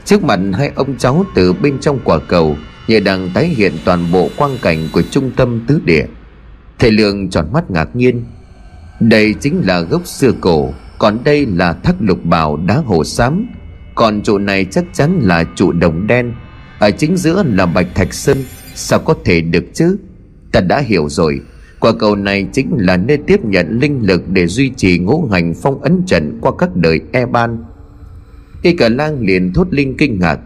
Trước 0.05 0.25
mặt 0.25 0.41
hai 0.55 0.73
ông 0.75 0.97
cháu 0.99 1.25
từ 1.35 1.53
bên 1.53 1.79
trong 1.81 1.99
quả 2.05 2.19
cầu, 2.29 2.57
Như 2.89 3.01
đang 3.01 3.31
tái 3.35 3.49
hiện 3.49 3.73
toàn 3.85 4.13
bộ 4.13 4.29
quang 4.37 4.59
cảnh 4.63 4.89
của 4.93 5.03
trung 5.03 5.31
tâm 5.37 5.65
tứ 5.67 5.81
địa. 5.85 6.07
Thầy 6.79 6.91
Lương 6.91 7.31
tròn 7.31 7.47
mắt 7.53 7.71
ngạc 7.71 7.97
nhiên. 7.97 8.25
Đây 9.01 9.35
chính 9.41 9.63
là 9.65 9.81
gốc 9.81 10.07
xưa 10.07 10.33
cổ, 10.41 10.73
Còn 10.99 11.19
đây 11.25 11.47
là 11.47 11.73
thác 11.73 11.95
lục 12.01 12.25
bảo 12.25 12.57
đá 12.57 12.77
hồ 12.77 13.05
xám. 13.05 13.47
Còn 13.95 14.23
trụ 14.23 14.39
này 14.39 14.65
chắc 14.65 14.85
chắn 14.93 15.21
là 15.23 15.45
trụ 15.55 15.73
đồng 15.73 16.07
đen. 16.07 16.33
Ở 16.79 16.91
chính 16.91 17.17
giữa 17.17 17.43
là 17.47 17.67
bạch 17.67 17.95
thạch 17.95 18.15
sơn, 18.15 18.45
Sao 18.75 18.99
có 18.99 19.15
thể 19.25 19.41
được 19.41 19.65
chứ? 19.75 19.97
Ta 20.53 20.61
đã 20.61 20.79
hiểu 20.79 21.09
rồi. 21.09 21.41
Quả 21.83 21.93
cầu 21.99 22.17
này 22.17 22.47
chính 22.53 22.71
là 22.77 22.97
nơi 22.97 23.19
tiếp 23.27 23.45
nhận 23.45 23.79
linh 23.81 24.01
lực 24.03 24.29
Để 24.29 24.47
duy 24.47 24.71
trì 24.77 24.99
ngũ 24.99 25.27
hành 25.27 25.55
phong 25.63 25.83
ấn 25.83 26.03
trận 26.07 26.39
Qua 26.41 26.53
các 26.59 26.77
đời 26.77 27.01
e 27.13 27.27
ban 27.27 27.65
Y 28.63 28.73
cả 28.73 28.89
lang 28.89 29.21
liền 29.21 29.53
thốt 29.53 29.67
linh 29.71 29.97
kinh 29.97 30.19
ngạc, 30.19 30.41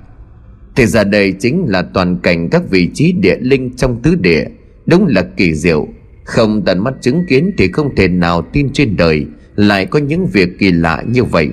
Thì 0.76 0.86
ra 0.86 1.04
đây 1.04 1.32
chính 1.32 1.64
là 1.68 1.82
toàn 1.82 2.18
cảnh 2.22 2.48
các 2.50 2.70
vị 2.70 2.90
trí 2.94 3.12
địa 3.12 3.36
linh 3.40 3.76
trong 3.76 4.02
tứ 4.02 4.14
địa. 4.14 4.44
Đúng 4.86 5.06
là 5.06 5.22
kỳ 5.36 5.54
diệu, 5.54 5.88
Không 6.24 6.62
tận 6.64 6.84
mắt 6.84 6.94
chứng 7.00 7.26
kiến 7.28 7.50
thì 7.58 7.72
không 7.72 7.94
thể 7.96 8.08
nào 8.08 8.42
tin 8.52 8.68
trên 8.72 8.96
đời 8.96 9.26
Lại 9.56 9.86
có 9.86 9.98
những 9.98 10.26
việc 10.26 10.58
kỳ 10.58 10.70
lạ 10.70 11.02
như 11.06 11.24
vậy. 11.24 11.48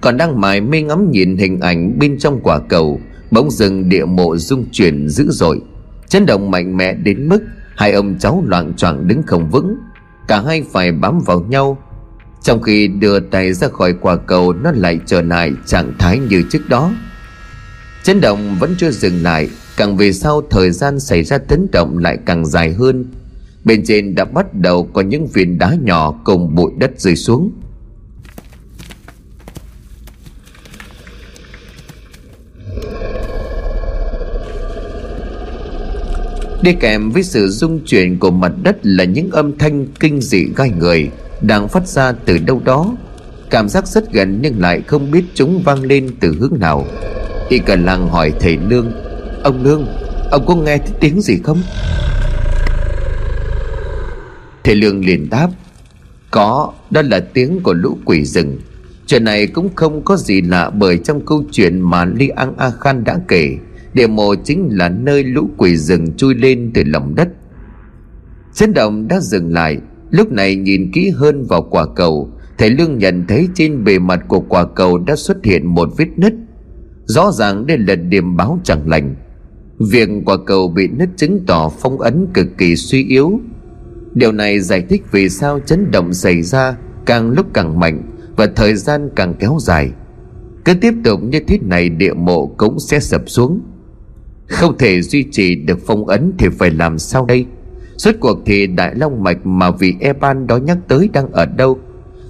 Còn 0.00 0.16
đang 0.16 0.40
mải 0.40 0.60
mê 0.60 0.82
ngắm 0.82 1.10
nhìn 1.10 1.36
hình 1.36 1.60
ảnh 1.60 1.98
bên 1.98 2.18
trong 2.18 2.40
quả 2.42 2.60
cầu, 2.68 3.00
Bỗng 3.30 3.50
dừng 3.50 3.88
địa 3.88 4.04
mộ 4.04 4.36
rung 4.36 4.64
chuyển 4.72 5.08
dữ 5.08 5.26
dội, 5.28 5.60
Chấn 6.08 6.26
động 6.26 6.50
mạnh 6.50 6.76
mẽ 6.76 6.92
đến 6.92 7.28
mức 7.28 7.42
Hai 7.76 7.92
ông 7.92 8.18
cháu 8.18 8.44
loạn 8.46 8.74
choạng 8.76 9.08
đứng 9.08 9.22
không 9.22 9.50
vững, 9.50 9.76
Cả 10.28 10.42
hai 10.46 10.62
phải 10.72 10.92
bám 10.92 11.20
vào 11.26 11.40
nhau. 11.40 11.78
Trong 12.42 12.62
khi 12.62 12.88
đưa 12.88 13.20
tay 13.20 13.52
ra 13.52 13.68
khỏi 13.68 13.94
quả 14.00 14.16
cầu, 14.16 14.52
Nó 14.52 14.70
lại 14.70 14.98
trở 15.06 15.22
lại 15.22 15.52
trạng 15.66 15.92
thái 15.98 16.18
như 16.18 16.42
trước 16.50 16.68
đó. 16.68 16.92
Chấn 18.02 18.20
động 18.20 18.56
vẫn 18.60 18.74
chưa 18.78 18.90
dừng 18.90 19.22
lại, 19.22 19.50
Càng 19.76 19.96
về 19.96 20.12
sau 20.12 20.42
thời 20.50 20.70
gian 20.70 21.00
xảy 21.00 21.24
ra 21.24 21.38
chấn 21.38 21.66
động 21.72 21.98
lại 21.98 22.18
càng 22.26 22.46
dài 22.46 22.72
hơn. 22.72 23.04
Bên 23.64 23.84
trên 23.84 24.14
đã 24.14 24.24
bắt 24.24 24.54
đầu 24.54 24.88
có 24.92 25.00
những 25.02 25.26
viên 25.26 25.58
đá 25.58 25.76
nhỏ 25.82 26.14
cùng 26.24 26.54
bụi 26.54 26.72
đất 26.78 26.90
rơi 27.00 27.16
xuống. 27.16 27.52
Đi 36.64 36.72
kèm 36.72 37.10
với 37.10 37.22
sự 37.22 37.48
rung 37.48 37.80
chuyển 37.86 38.18
của 38.18 38.30
mặt 38.30 38.52
đất 38.62 38.76
là 38.82 39.04
những 39.04 39.30
âm 39.30 39.58
thanh 39.58 39.86
kinh 40.00 40.20
dị 40.20 40.46
gai 40.56 40.70
người 40.70 41.10
Đang 41.40 41.68
phát 41.68 41.88
ra 41.88 42.12
từ 42.12 42.38
đâu 42.38 42.60
đó. 42.64 42.96
Cảm 43.50 43.68
giác 43.68 43.86
rất 43.86 44.12
gần 44.12 44.38
nhưng 44.42 44.60
lại 44.60 44.82
không 44.86 45.10
biết 45.10 45.24
chúng 45.34 45.62
vang 45.64 45.82
lên 45.82 46.10
từ 46.20 46.34
hướng 46.40 46.52
nào. 46.60 46.86
Y 47.48 47.58
cần 47.58 47.84
Làng 47.84 48.08
hỏi 48.08 48.32
thầy 48.40 48.56
Lương, 48.68 48.92
Ông 49.42 49.64
Lương, 49.64 49.86
Ông 50.30 50.46
có 50.46 50.54
nghe 50.54 50.78
thấy 50.78 50.96
tiếng 51.00 51.20
gì 51.20 51.38
không? 51.44 51.62
Thầy 54.64 54.74
Lương 54.74 55.04
liền 55.06 55.30
đáp, 55.30 55.48
Có, 56.30 56.72
Đó 56.90 57.02
là 57.02 57.20
tiếng 57.20 57.60
của 57.62 57.72
lũ 57.74 57.98
quỷ 58.04 58.24
rừng. 58.24 58.58
Chuyện 59.06 59.24
này 59.24 59.46
cũng 59.46 59.74
không 59.74 60.04
có 60.04 60.16
gì 60.16 60.40
lạ 60.40 60.70
Bởi 60.70 60.98
trong 60.98 61.26
câu 61.26 61.44
chuyện 61.52 61.80
mà 61.80 62.04
Li 62.04 62.28
An 62.28 62.54
A 62.56 62.70
Khan 62.80 63.04
đã 63.04 63.18
kể. 63.28 63.56
Địa 63.94 64.06
mộ 64.06 64.34
chính 64.34 64.68
là 64.72 64.88
nơi 64.88 65.24
lũ 65.24 65.48
quỷ 65.56 65.76
rừng 65.76 66.16
chui 66.16 66.34
lên 66.34 66.70
từ 66.74 66.82
lòng 66.86 67.14
đất. 67.14 67.28
Chấn 68.54 68.74
động 68.74 69.08
đã 69.08 69.20
dừng 69.20 69.52
lại, 69.52 69.80
Lúc 70.14 70.32
này 70.32 70.56
nhìn 70.56 70.90
kỹ 70.92 71.10
hơn 71.10 71.44
vào 71.44 71.62
quả 71.62 71.86
cầu, 71.96 72.30
Thầy 72.58 72.70
Lương 72.70 72.98
nhận 72.98 73.24
thấy 73.28 73.48
trên 73.54 73.84
bề 73.84 73.98
mặt 73.98 74.20
của 74.28 74.40
quả 74.40 74.66
cầu 74.66 74.98
đã 74.98 75.16
xuất 75.16 75.44
hiện 75.44 75.66
một 75.66 75.88
vết 75.96 76.08
nứt. 76.16 76.34
Rõ 77.04 77.32
ràng 77.32 77.66
đây 77.66 77.78
là 77.78 77.94
điểm 77.94 78.36
báo 78.36 78.60
chẳng 78.64 78.88
lành. 78.88 79.14
Việc 79.78 80.08
quả 80.24 80.36
cầu 80.46 80.68
bị 80.68 80.88
nứt 80.88 81.08
chứng 81.16 81.40
tỏ 81.46 81.72
phong 81.78 82.00
ấn 82.00 82.26
cực 82.34 82.46
kỳ 82.58 82.76
suy 82.76 83.04
yếu. 83.04 83.40
Điều 84.14 84.32
này 84.32 84.60
giải 84.60 84.82
thích 84.88 85.02
vì 85.10 85.28
sao 85.28 85.60
chấn 85.66 85.90
động 85.90 86.14
xảy 86.14 86.42
ra 86.42 86.76
càng 87.06 87.30
lúc 87.30 87.46
càng 87.54 87.80
mạnh 87.80 88.02
Và 88.36 88.46
thời 88.56 88.74
gian 88.74 89.10
càng 89.16 89.34
kéo 89.38 89.56
dài. 89.60 89.90
Cứ 90.64 90.74
tiếp 90.74 90.94
tục 91.04 91.20
như 91.22 91.40
thế 91.46 91.58
này, 91.62 91.88
địa 91.88 92.14
mộ 92.14 92.46
cũng 92.46 92.80
sẽ 92.80 93.00
sập 93.00 93.22
xuống 93.26 93.60
không 94.48 94.78
thể 94.78 95.02
duy 95.02 95.24
trì 95.30 95.54
được 95.54 95.78
phong 95.86 96.06
ấn 96.06 96.32
Thì 96.38 96.48
phải 96.58 96.70
làm 96.70 96.98
sao 96.98 97.26
đây? 97.26 97.46
Suốt 97.96 98.12
cuộc 98.20 98.38
thì 98.46 98.66
Đại 98.66 98.94
Long 98.94 99.22
Mạch 99.22 99.46
mà 99.46 99.70
vị 99.70 99.94
Eban 100.00 100.46
đó 100.46 100.56
nhắc 100.56 100.78
tới 100.88 101.10
đang 101.12 101.32
ở 101.32 101.46
đâu? 101.46 101.78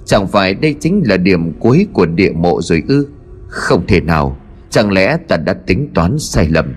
Chẳng 0.05 0.27
phải 0.27 0.53
đây 0.53 0.75
chính 0.79 1.03
là 1.05 1.17
điểm 1.17 1.53
cuối 1.59 1.87
của 1.93 2.05
địa 2.05 2.31
mộ 2.31 2.61
rồi 2.61 2.83
ư? 2.87 3.07
Không 3.47 3.87
thể 3.87 4.01
nào. 4.01 4.37
Chẳng 4.69 4.91
lẽ 4.91 5.17
ta 5.27 5.37
đã 5.37 5.53
tính 5.53 5.89
toán 5.93 6.19
sai 6.19 6.47
lầm? 6.49 6.75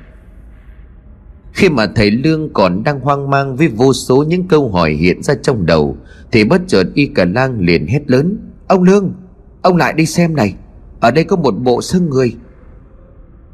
Khi 1.52 1.68
mà 1.68 1.86
thầy 1.86 2.10
Lương 2.10 2.52
còn 2.52 2.82
đang 2.84 3.00
hoang 3.00 3.30
mang 3.30 3.56
Với 3.56 3.68
vô 3.68 3.92
số 3.92 4.24
những 4.28 4.48
câu 4.48 4.68
hỏi 4.68 4.92
hiện 4.92 5.22
ra 5.22 5.34
trong 5.42 5.66
đầu, 5.66 5.96
Thì 6.32 6.44
bất 6.44 6.60
chợt 6.66 6.84
Y 6.94 7.06
Cả 7.06 7.24
Lang 7.24 7.60
liền 7.60 7.86
hét 7.86 8.10
lớn, 8.10 8.38
Ông 8.68 8.82
Lương, 8.82 9.14
Ông 9.62 9.76
lại 9.76 9.92
đi 9.92 10.06
xem 10.06 10.36
này. 10.36 10.54
Ở 11.00 11.10
đây 11.10 11.24
có 11.24 11.36
một 11.36 11.50
bộ 11.50 11.82
xương 11.82 12.10
người. 12.10 12.36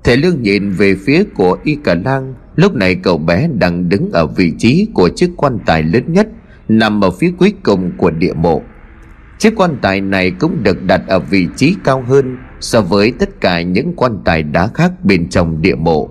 Thầy 0.04 0.16
Lương 0.16 0.42
nhìn 0.42 0.70
về 0.70 0.94
phía 0.94 1.24
của 1.34 1.58
Y 1.64 1.76
Cả 1.84 1.94
Lang. 2.04 2.34
Lúc 2.56 2.74
này 2.74 2.94
cậu 2.94 3.18
bé 3.18 3.48
đang 3.58 3.88
đứng 3.88 4.10
ở 4.12 4.26
vị 4.26 4.52
trí 4.58 4.86
của 4.94 5.08
chiếc 5.08 5.30
quan 5.36 5.58
tài 5.66 5.82
lớn 5.82 6.02
nhất, 6.06 6.28
Nằm 6.68 7.04
ở 7.04 7.10
phía 7.10 7.32
cuối 7.38 7.52
cùng 7.62 7.92
của 7.96 8.10
địa 8.10 8.32
mộ. 8.32 8.62
Chiếc 9.38 9.52
quan 9.56 9.76
tài 9.82 10.00
này 10.00 10.30
cũng 10.30 10.62
được 10.62 10.82
đặt 10.82 11.02
ở 11.08 11.18
vị 11.18 11.46
trí 11.56 11.74
cao 11.84 12.04
hơn 12.06 12.36
So 12.60 12.80
với 12.80 13.12
tất 13.18 13.40
cả 13.40 13.62
những 13.62 13.92
quan 13.96 14.18
tài 14.24 14.42
đá 14.42 14.68
khác 14.74 14.92
bên 15.04 15.28
trong 15.28 15.62
địa 15.62 15.74
mộ. 15.74 16.08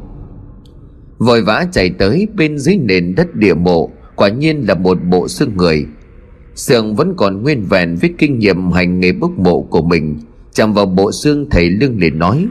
Vội 1.18 1.42
vã 1.42 1.66
chạy 1.72 1.90
tới 1.90 2.28
bên 2.36 2.58
dưới 2.58 2.78
nền 2.78 3.16
đất 3.16 3.36
địa 3.36 3.54
mộ, 3.54 3.90
Quả 4.16 4.30
nhiên 4.30 4.68
là 4.68 4.76
một 4.76 4.98
bộ 5.04 5.28
xương 5.28 5.58
người. 5.58 5.86
Sương 6.56 6.96
vẫn 6.96 7.14
còn 7.18 7.44
nguyên 7.44 7.64
vẹn 7.70 7.96
với 7.96 8.14
kinh 8.18 8.40
nghiệm 8.40 8.72
hành 8.72 9.00
nghề 9.00 9.12
bốc 9.12 9.32
mộ 9.32 9.62
của 9.62 9.82
mình. 9.82 10.20
Chạm 10.54 10.74
vào 10.74 10.86
bộ 10.86 11.12
xương, 11.12 11.48
thầy 11.52 11.70
Lương 11.70 12.00
liền 12.00 12.20
nói 12.20 12.48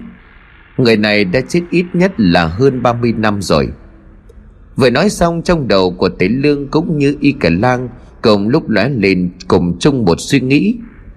Người 0.76 0.96
này 0.96 1.24
đã 1.24 1.40
chết 1.48 1.60
ít 1.70 1.84
nhất 1.92 2.12
là 2.16 2.46
hơn 2.46 2.82
30 2.82 3.12
năm 3.12 3.42
rồi. 3.42 3.68
Vừa 4.76 4.90
nói 4.90 5.10
xong, 5.10 5.42
trong 5.42 5.68
đầu 5.68 5.90
của 5.90 6.08
Tế 6.08 6.28
Lương 6.28 6.68
cũng 6.68 6.98
như 6.98 7.16
Y 7.20 7.32
Cả 7.32 7.50
Lang 7.50 7.88
Cùng 8.22 8.48
lúc 8.48 8.68
lóe 8.68 8.88
lên 8.88 9.30
cùng 9.48 9.78
chung 9.78 10.04
một 10.04 10.16
suy 10.20 10.40
nghĩ. 10.40 10.74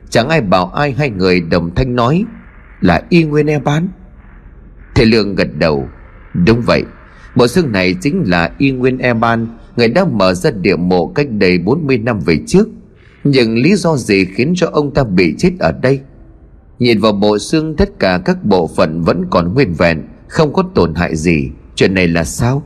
Chẳng 0.09 0.29
ai 0.29 0.41
bảo 0.41 0.67
ai, 0.67 0.91
hai 0.91 1.09
người 1.09 1.41
đồng 1.41 1.75
thanh 1.75 1.95
nói, 1.95 2.25
Là 2.81 3.01
Y 3.09 3.23
Nguyên 3.23 3.49
E 3.49 3.59
Bán. 3.59 3.87
Thế 4.95 5.05
Lương 5.05 5.35
gật 5.35 5.47
đầu, 5.59 5.89
Đúng 6.33 6.61
vậy, 6.61 6.83
Bộ 7.35 7.47
xương 7.47 7.71
này 7.71 7.95
chính 8.01 8.23
là 8.25 8.51
Y 8.57 8.71
Nguyên 8.71 8.97
E 8.97 9.13
Ban 9.13 9.47
Người 9.77 9.87
đã 9.87 10.05
mở 10.05 10.33
ra 10.33 10.51
địa 10.51 10.75
mộ 10.75 11.07
cách 11.07 11.27
đây 11.31 11.57
40 11.57 11.97
năm 11.97 12.19
về 12.19 12.39
trước. 12.47 12.67
Nhưng 13.23 13.57
lý 13.57 13.75
do 13.75 13.95
gì 13.95 14.25
khiến 14.25 14.53
cho 14.55 14.69
ông 14.71 14.93
ta 14.93 15.03
bị 15.03 15.35
chết 15.37 15.51
ở 15.59 15.71
đây? 15.71 15.99
Nhìn 16.79 16.99
vào 16.99 17.11
bộ 17.11 17.39
xương 17.39 17.75
tất 17.75 17.99
cả 17.99 18.21
các 18.25 18.43
bộ 18.43 18.67
phận 18.67 19.01
vẫn 19.01 19.25
còn 19.29 19.53
nguyên 19.53 19.73
vẹn, 19.73 20.03
Không 20.27 20.53
có 20.53 20.63
tổn 20.75 20.95
hại 20.95 21.15
gì. 21.15 21.49
Chuyện 21.75 21.93
này 21.93 22.07
là 22.07 22.23
sao? 22.23 22.63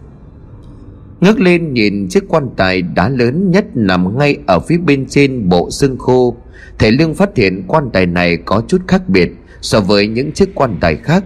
Ngước 1.21 1.39
lên 1.39 1.73
nhìn 1.73 2.07
chiếc 2.09 2.23
quan 2.27 2.49
tài 2.57 2.81
đá 2.81 3.09
lớn 3.09 3.51
nhất 3.51 3.65
nằm 3.73 4.17
ngay 4.17 4.37
ở 4.47 4.59
phía 4.59 4.77
bên 4.77 5.05
trên 5.05 5.49
bộ 5.49 5.71
xương 5.71 5.97
khô. 5.97 6.35
Thầy 6.79 6.91
Lương 6.91 7.13
phát 7.13 7.29
hiện 7.35 7.63
quan 7.67 7.89
tài 7.93 8.05
này 8.05 8.37
có 8.37 8.63
chút 8.67 8.81
khác 8.87 9.09
biệt 9.09 9.31
so 9.61 9.79
với 9.79 10.07
những 10.07 10.31
chiếc 10.31 10.55
quan 10.55 10.77
tài 10.79 10.95
khác. 10.95 11.23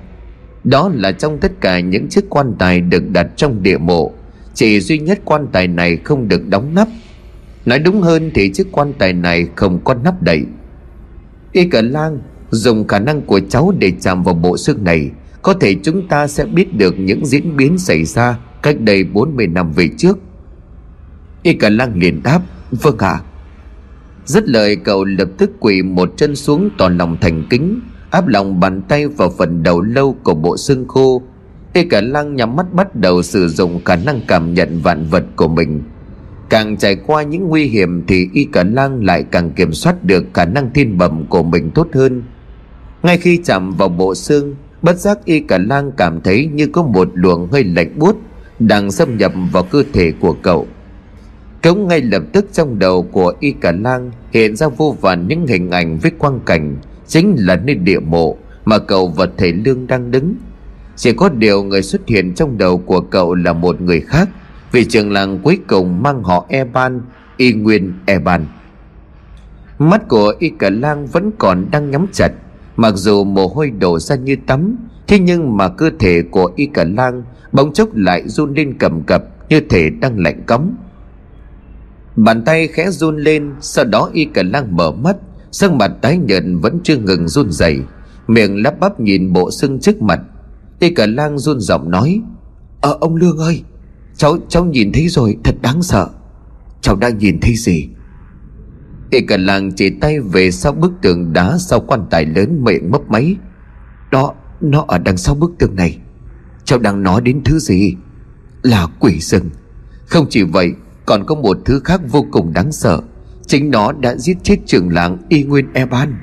Đó 0.64 0.92
là 0.94 1.12
trong 1.12 1.38
tất 1.38 1.52
cả 1.62 1.80
những 1.80 2.08
chiếc 2.10 2.30
quan 2.30 2.56
tài 2.60 2.82
được 2.82 3.10
đặt 3.10 3.28
trong 3.36 3.64
địa 3.64 3.78
mộ. 3.78 4.12
Chỉ 4.54 4.80
duy 4.80 5.00
nhất 5.00 5.20
quan 5.26 5.48
tài 5.52 5.68
này 5.68 5.98
không 5.98 6.28
được 6.28 6.48
đóng 6.48 6.76
nắp. 6.76 6.88
Nói 7.66 7.80
đúng 7.80 8.02
hơn 8.02 8.32
thì 8.34 8.52
chiếc 8.54 8.68
quan 8.72 8.94
tài 8.94 9.14
này 9.14 9.48
không 9.56 9.80
có 9.84 9.94
nắp 9.94 10.22
đậy. 10.22 10.46
Y 11.52 11.66
cả 11.66 11.82
lang 11.82 12.20
Dùng 12.54 12.88
khả 12.88 13.00
năng 13.00 13.22
của 13.22 13.40
cháu 13.50 13.74
để 13.80 13.92
chạm 14.02 14.24
vào 14.24 14.36
bộ 14.36 14.58
xương 14.58 14.84
này, 14.84 15.12
Có 15.42 15.54
thể 15.54 15.76
chúng 15.84 16.08
ta 16.08 16.28
sẽ 16.28 16.46
biết 16.46 16.78
được 16.78 17.00
những 17.00 17.26
diễn 17.26 17.58
biến 17.58 17.78
xảy 17.78 18.06
ra 18.06 18.38
Cách 18.62 18.80
đây 18.80 19.04
40 19.04 19.48
năm 19.48 19.72
về 19.72 19.90
trước. 19.98 20.18
Y 21.44 21.54
cả 21.54 21.70
lăng 21.70 22.00
liền 22.00 22.24
đáp 22.24 22.42
Vâng 22.72 22.98
ạ. 22.98 23.10
À. 23.10 23.22
Rất 24.26 24.50
lời, 24.50 24.76
cậu 24.76 25.04
lập 25.04 25.28
tức 25.38 25.52
quỳ 25.60 25.82
một 25.82 26.14
chân 26.18 26.36
xuống 26.36 26.70
tỏ 26.78 26.90
lòng 26.90 27.18
thành 27.22 27.44
kính, 27.50 27.80
Áp 28.10 28.28
lòng 28.28 28.60
bàn 28.60 28.82
tay 28.82 29.08
vào 29.08 29.30
phần 29.38 29.64
đầu 29.64 29.82
lâu 29.82 30.16
của 30.24 30.34
bộ 30.34 30.58
xương 30.58 30.88
khô. 30.88 31.22
Y 31.74 31.86
cả 31.86 32.02
lăng 32.02 32.36
nhắm 32.36 32.56
mắt 32.56 32.74
bắt 32.74 32.96
đầu 32.96 33.22
sử 33.22 33.48
dụng 33.48 33.82
khả 33.86 33.96
năng 33.96 34.22
cảm 34.28 34.54
nhận 34.54 34.80
vạn 34.82 35.06
vật 35.10 35.24
của 35.36 35.48
mình. 35.48 35.84
Càng 36.50 36.78
trải 36.78 36.96
qua 36.96 37.24
những 37.24 37.48
nguy 37.48 37.66
hiểm 37.66 38.04
thì 38.08 38.28
Y 38.34 38.46
cả 38.46 38.64
lang 38.64 39.04
lại 39.06 39.24
càng 39.32 39.52
kiểm 39.52 39.74
soát 39.74 40.04
được 40.04 40.24
khả 40.34 40.46
năng 40.46 40.74
thiên 40.74 40.98
bẩm 40.98 41.26
của 41.30 41.44
mình 41.44 41.72
tốt 41.72 41.88
hơn 41.94 42.24
ngay 43.04 43.18
khi 43.18 43.40
chạm 43.44 43.72
vào 43.72 43.90
bộ 43.90 44.16
xương, 44.16 44.56
bất 44.82 45.00
giác 45.00 45.26
y 45.26 45.40
cả 45.40 45.58
lang 45.58 45.92
cảm 45.98 46.22
thấy 46.22 46.50
như 46.54 46.68
có 46.68 46.84
một 46.84 47.10
luồng 47.14 47.48
hơi 47.52 47.64
lạnh 47.64 48.00
buốt 48.00 48.16
đang 48.60 48.92
xâm 48.92 49.18
nhập 49.18 49.32
vào 49.52 49.64
cơ 49.64 49.84
thể 49.94 50.14
của 50.20 50.36
cậu. 50.42 50.68
Cống 51.64 51.88
ngay 51.88 52.02
lập 52.02 52.24
tức 52.34 52.46
trong 52.52 52.80
đầu 52.80 53.04
của 53.04 53.34
y 53.40 53.52
cả 53.52 53.72
lang 53.72 54.12
hiện 54.32 54.56
ra 54.56 54.68
vô 54.68 54.96
vàn 55.02 55.28
những 55.28 55.48
hình 55.48 55.72
ảnh 55.72 56.00
với 56.00 56.12
quang 56.12 56.40
cảnh, 56.46 56.76
chính 57.08 57.36
là 57.40 57.56
nơi 57.56 57.76
địa 57.76 58.00
mộ 58.00 58.38
Mà 58.66 58.80
cậu 58.80 59.08
và 59.08 59.28
thầy 59.38 59.54
Lương 59.54 59.88
đang 59.88 60.12
đứng. 60.12 60.36
Chỉ 60.96 61.14
có 61.14 61.30
điều 61.30 61.64
người 61.64 61.82
xuất 61.82 62.08
hiện 62.08 62.34
trong 62.34 62.58
đầu 62.58 62.78
của 62.78 63.02
cậu 63.02 63.36
là 63.36 63.54
một 63.54 63.82
người 63.82 64.02
khác, 64.02 64.30
Vì 64.72 64.86
trường 64.86 65.12
làng 65.12 65.40
cuối 65.40 65.60
cùng 65.68 66.04
mang 66.04 66.24
họ 66.24 66.46
Eban, 66.50 67.02
Y 67.38 67.54
Nguyên 67.54 67.94
Eban. 68.06 68.46
Mắt 69.80 70.08
của 70.08 70.34
Y 70.40 70.52
Cả 70.60 70.70
Lang 70.70 71.08
vẫn 71.08 71.32
còn 71.38 71.66
đang 71.72 71.92
nhắm 71.92 72.06
chặt 72.14 72.32
Mặc 72.78 72.94
dù 72.96 73.24
mồ 73.24 73.48
hôi 73.48 73.70
đổ 73.70 74.00
ra 74.00 74.16
như 74.16 74.36
tắm, 74.48 74.78
Thế 75.08 75.20
nhưng 75.20 75.58
mà 75.58 75.70
cơ 75.70 75.90
thể 76.00 76.22
của 76.32 76.52
Y 76.56 76.66
Cả 76.66 76.84
Lang 76.84 77.24
Bỗng 77.52 77.74
chốc 77.74 77.96
lại 77.96 78.30
run 78.30 78.54
lên 78.54 78.78
cầm 78.80 79.04
cập 79.04 79.24
Như 79.50 79.62
thể 79.70 79.90
đang 79.90 80.20
lạnh 80.20 80.44
cống 80.48 80.76
Bàn 82.16 82.44
tay 82.46 82.68
khẽ 82.68 82.92
run 82.92 83.18
lên, 83.18 83.52
Sau 83.62 83.86
đó 83.86 84.10
Y 84.14 84.26
Cả 84.26 84.44
Lang 84.44 84.76
mở 84.76 84.92
mắt, 84.92 85.18
sắc 85.52 85.72
mặt 85.72 85.92
tái 86.02 86.18
nhợt 86.18 86.44
vẫn 86.62 86.80
chưa 86.84 86.98
ngừng 86.98 87.28
run 87.28 87.52
rẩy, 87.52 87.80
miệng 88.28 88.64
lắp 88.64 88.80
bắp 88.80 89.00
nhìn 89.00 89.34
bộ 89.34 89.52
xương 89.52 89.80
trước 89.80 90.02
mặt. 90.02 90.20
Y 90.80 90.90
Cả 90.90 91.06
Lang 91.06 91.40
run 91.40 91.60
giọng 91.60 91.92
nói 91.92 92.22
Ờ 92.82 92.98
ông 93.02 93.16
Lương 93.16 93.38
ơi, 93.38 93.64
Cháu 94.18 94.38
cháu 94.50 94.66
nhìn 94.66 94.92
thấy 94.92 95.08
rồi, 95.08 95.38
thật 95.44 95.56
đáng 95.62 95.84
sợ. 95.84 96.10
Cháu 96.82 96.96
đang 96.96 97.18
nhìn 97.18 97.40
thấy 97.40 97.56
gì? 97.56 97.90
Y 99.14 99.22
cả 99.22 99.38
làng 99.38 99.72
chỉ 99.72 99.90
tay 99.90 100.20
về 100.20 100.52
sau 100.52 100.72
bức 100.72 100.92
tường 101.02 101.34
đá 101.34 101.58
sau 101.58 101.80
quan 101.80 102.06
tài 102.10 102.26
lớn 102.26 102.64
miệng 102.64 102.92
mấp 102.92 103.02
máy. 103.10 103.36
Đó, 104.12 104.34
Nó 104.62 104.86
ở 104.88 104.98
đằng 104.98 105.18
sau 105.18 105.36
bức 105.36 105.52
tường 105.60 105.76
này. 105.76 105.98
Cháu 106.66 106.80
đang 106.80 107.04
nói 107.04 107.22
đến 107.22 107.42
thứ 107.46 107.60
gì? 107.60 107.96
Là 108.64 108.88
quỷ 109.00 109.20
rừng. 109.20 109.50
Không 110.06 110.26
chỉ 110.30 110.44
vậy, 110.44 110.72
còn 111.06 111.26
có 111.26 111.36
một 111.36 111.58
thứ 111.66 111.82
khác 111.84 112.02
vô 112.12 112.26
cùng 112.32 112.54
đáng 112.54 112.72
sợ. 112.72 113.02
Chính 113.48 113.72
nó 113.72 113.92
đã 113.92 114.16
giết 114.16 114.38
chết 114.44 114.56
trưởng 114.66 114.90
làng 114.90 115.18
Y 115.30 115.44
Nguyên 115.44 115.74
Eban. 115.74 116.16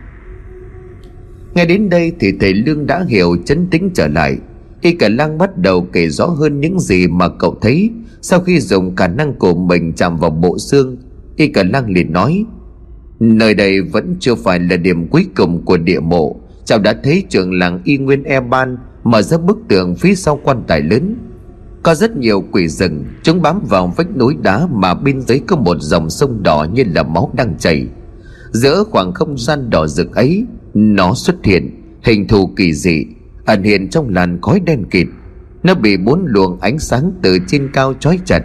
Nghe 1.55 1.65
đến 1.65 1.89
đây 1.89 2.13
thì 2.21 2.33
thầy 2.41 2.55
Lương 2.55 2.87
đã 2.87 3.05
hiểu 3.09 3.37
chấn 3.45 3.67
tĩnh 3.71 3.91
trở 3.95 4.09
lại. 4.09 4.39
Y 4.81 4.93
cả 4.93 5.09
lang 5.09 5.39
bắt 5.39 5.59
đầu 5.59 5.89
kể 5.93 6.09
rõ 6.09 6.27
hơn 6.27 6.61
những 6.61 6.81
gì 6.81 7.07
mà 7.07 7.29
cậu 7.29 7.59
thấy. 7.61 7.91
Sau 8.23 8.41
khi 8.41 8.61
dùng 8.61 8.97
khả 8.97 9.09
năng 9.09 9.35
của 9.35 9.55
mình 9.55 9.93
chạm 9.93 10.17
vào 10.17 10.31
bộ 10.31 10.59
xương, 10.59 10.97
Y 11.37 11.49
cả 11.49 11.63
lang 11.63 11.91
liền 11.91 12.13
nói 12.13 12.45
Nơi 13.21 13.55
đây 13.55 13.81
vẫn 13.81 14.17
chưa 14.21 14.35
phải 14.35 14.61
là 14.61 14.77
điểm 14.77 15.09
cuối 15.09 15.27
cùng 15.37 15.65
của 15.65 15.77
địa 15.77 16.01
mộ. 16.01 16.41
Cháu 16.65 16.79
đã 16.79 16.95
thấy 17.05 17.25
trường 17.29 17.53
làng 17.53 17.81
Y 17.85 17.99
Nguyên 17.99 18.23
Eban 18.23 18.77
Mở 19.05 19.23
ra 19.23 19.39
bức 19.39 19.59
tường 19.69 19.95
phía 19.95 20.15
sau 20.15 20.41
quan 20.45 20.63
tài 20.67 20.81
lớn. 20.81 21.17
Có 21.83 21.95
rất 21.95 22.17
nhiều 22.17 22.45
quỷ 22.53 22.69
rừng, 22.69 23.05
Chúng 23.23 23.43
bám 23.43 23.61
vào 23.69 23.93
vách 23.97 24.17
núi 24.17 24.37
đá 24.43 24.67
Mà 24.71 24.95
bên 24.95 25.21
dưới 25.21 25.41
có 25.47 25.57
một 25.57 25.77
dòng 25.81 26.11
sông 26.11 26.43
đỏ 26.43 26.67
như 26.73 26.85
là 26.95 27.03
máu 27.03 27.31
đang 27.37 27.59
chảy. 27.59 27.87
Giữa 28.51 28.85
khoảng 28.91 29.13
không 29.13 29.39
gian 29.39 29.71
đỏ 29.71 29.87
rực 29.87 30.15
ấy, 30.15 30.45
Nó 30.75 31.15
xuất 31.15 31.45
hiện, 31.45 31.71
Hình 32.03 32.29
thù 32.29 32.47
kỳ 32.57 32.73
dị, 32.73 33.05
Ẩn 33.45 33.63
hiện 33.63 33.89
trong 33.89 34.09
làn 34.09 34.41
khói 34.43 34.61
đen 34.61 34.85
kịt. 34.91 35.07
Nó 35.63 35.75
bị 35.75 35.97
bốn 35.97 36.25
luồng 36.27 36.61
ánh 36.61 36.79
sáng 36.79 37.13
từ 37.23 37.39
trên 37.47 37.71
cao 37.73 37.95
trói 38.01 38.19
chặt, 38.25 38.43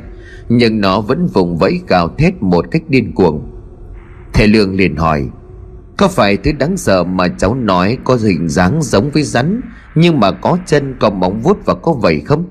Nhưng 0.49 0.81
nó 0.81 1.01
vẫn 1.01 1.27
vùng 1.27 1.57
vẫy 1.57 1.79
gào 1.87 2.09
thét 2.17 2.43
một 2.43 2.65
cách 2.71 2.83
điên 2.89 3.11
cuồng. 3.15 3.54
Thầy 4.35 4.47
Lương 4.47 4.75
liền 4.75 4.95
hỏi, 4.95 5.29
Có 5.97 6.07
phải 6.07 6.37
thứ 6.37 6.51
đáng 6.51 6.77
sợ 6.77 7.03
mà 7.03 7.27
cháu 7.27 7.55
nói 7.55 7.97
Có 8.03 8.15
hình 8.15 8.49
dáng 8.49 8.83
giống 8.83 9.09
với 9.09 9.23
rắn, 9.23 9.61
Nhưng 9.95 10.19
mà 10.19 10.31
có 10.31 10.57
chân, 10.65 10.95
có 10.99 11.09
móng 11.09 11.41
vuốt 11.41 11.65
và 11.65 11.73
có 11.73 11.93
vầy 11.93 12.19
không? 12.19 12.45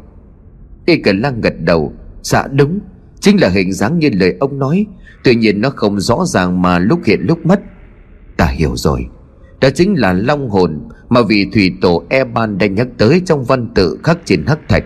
Y 0.86 0.96
Cần 0.96 1.20
Lăng 1.20 1.40
gật 1.40 1.54
đầu 1.60 1.92
Dạ 2.22 2.46
đúng, 2.46 2.78
Chính 3.20 3.40
là 3.40 3.48
hình 3.48 3.72
dáng 3.72 3.98
như 3.98 4.10
lời 4.12 4.36
ông 4.40 4.58
nói. 4.58 4.86
Tuy 5.24 5.34
nhiên 5.34 5.60
nó 5.60 5.70
không 5.70 6.00
rõ 6.00 6.24
ràng 6.26 6.62
mà 6.62 6.78
lúc 6.78 7.00
hiện 7.04 7.20
lúc 7.22 7.46
mất. 7.46 7.60
Ta 8.36 8.46
hiểu 8.46 8.76
rồi, 8.76 9.06
Đó 9.60 9.68
chính 9.74 9.94
là 9.94 10.12
long 10.12 10.50
hồn 10.50 10.88
Mà 11.08 11.22
vị 11.22 11.46
thủy 11.54 11.72
tổ 11.80 12.04
Eban 12.08 12.58
đã 12.58 12.66
nhắc 12.66 12.86
tới 12.98 13.22
Trong 13.26 13.44
văn 13.44 13.68
tự 13.74 13.98
khắc 14.04 14.18
trên 14.24 14.44
hắc 14.46 14.58
thạch. 14.68 14.84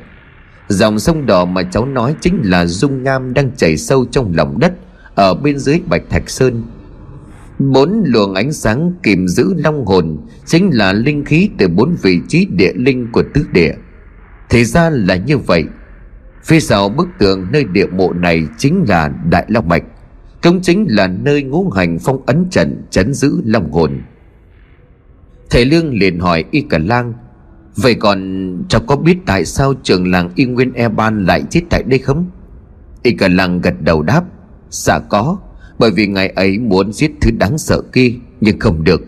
Dòng 0.69 0.99
sông 0.99 1.27
đỏ 1.27 1.45
mà 1.45 1.63
cháu 1.63 1.87
nói 1.87 2.15
Chính 2.21 2.41
là 2.45 2.67
dung 2.67 3.03
nham 3.03 3.35
đang 3.35 3.51
chảy 3.57 3.77
sâu 3.77 4.05
trong 4.11 4.33
lòng 4.37 4.59
đất 4.59 4.73
Ở 5.15 5.35
bên 5.35 5.59
dưới 5.59 5.81
bạch 5.89 6.03
thạch 6.11 6.31
sơn. 6.31 6.63
Bốn 7.59 8.03
luồng 8.07 8.35
ánh 8.35 8.53
sáng 8.53 8.93
kìm 9.03 9.29
giữ 9.29 9.55
long 9.57 9.87
hồn 9.87 10.19
Chính 10.47 10.71
là 10.73 10.93
linh 10.93 11.25
khí 11.25 11.51
từ 11.59 11.69
bốn 11.69 11.97
vị 12.03 12.21
trí 12.29 12.47
địa 12.47 12.73
linh 12.75 13.13
của 13.13 13.23
tứ 13.35 13.47
địa. 13.53 13.75
Thì 14.51 14.65
ra 14.65 14.91
là 14.91 15.17
như 15.17 15.39
vậy. 15.39 15.65
Phía 16.45 16.61
sau 16.61 16.89
bức 16.89 17.09
tường 17.19 17.47
nơi 17.53 17.65
địa 17.65 17.87
mộ 17.87 18.13
này 18.13 18.47
chính 18.59 18.85
là 18.89 19.09
Đại 19.31 19.45
Long 19.49 19.69
Mạch, 19.69 19.83
Cũng 20.43 20.61
chính 20.63 20.87
là 20.89 21.07
nơi 21.07 21.43
ngũ 21.43 21.71
hành 21.71 21.99
phong 21.99 22.27
ấn 22.27 22.47
trận 22.51 22.83
chấn 22.91 23.15
giữ 23.15 23.41
long 23.45 23.73
hồn. 23.73 24.01
Thầy 25.51 25.65
Lương 25.65 25.95
liền 25.95 26.19
hỏi 26.19 26.45
Y 26.51 26.61
Cả 26.61 26.79
Lang, 26.79 27.13
Vậy 27.77 27.95
còn 27.95 28.19
cháu 28.69 28.81
có 28.87 28.97
biết 28.97 29.17
tại 29.27 29.45
sao 29.45 29.75
trường 29.83 30.11
làng 30.11 30.31
Y 30.35 30.45
Nguyên 30.45 30.73
E 30.73 30.89
Ban 30.89 31.27
lại 31.27 31.43
chết 31.51 31.61
tại 31.71 31.83
đây 31.83 31.99
không? 31.99 32.31
Y 33.03 33.13
Cả 33.13 33.29
Lang 33.29 33.61
gật 33.61 33.75
đầu 33.81 34.03
đáp 34.03 34.25
Dạ 34.71 34.99
có 34.99 35.39
bởi 35.79 35.91
vì 35.91 36.07
ngài 36.07 36.29
ấy 36.29 36.59
muốn 36.59 36.93
giết 36.93 37.11
thứ 37.21 37.31
đáng 37.39 37.59
sợ 37.59 37.83
kia, 37.93 38.13
nhưng 38.41 38.59
không 38.59 38.85
được. 38.85 39.03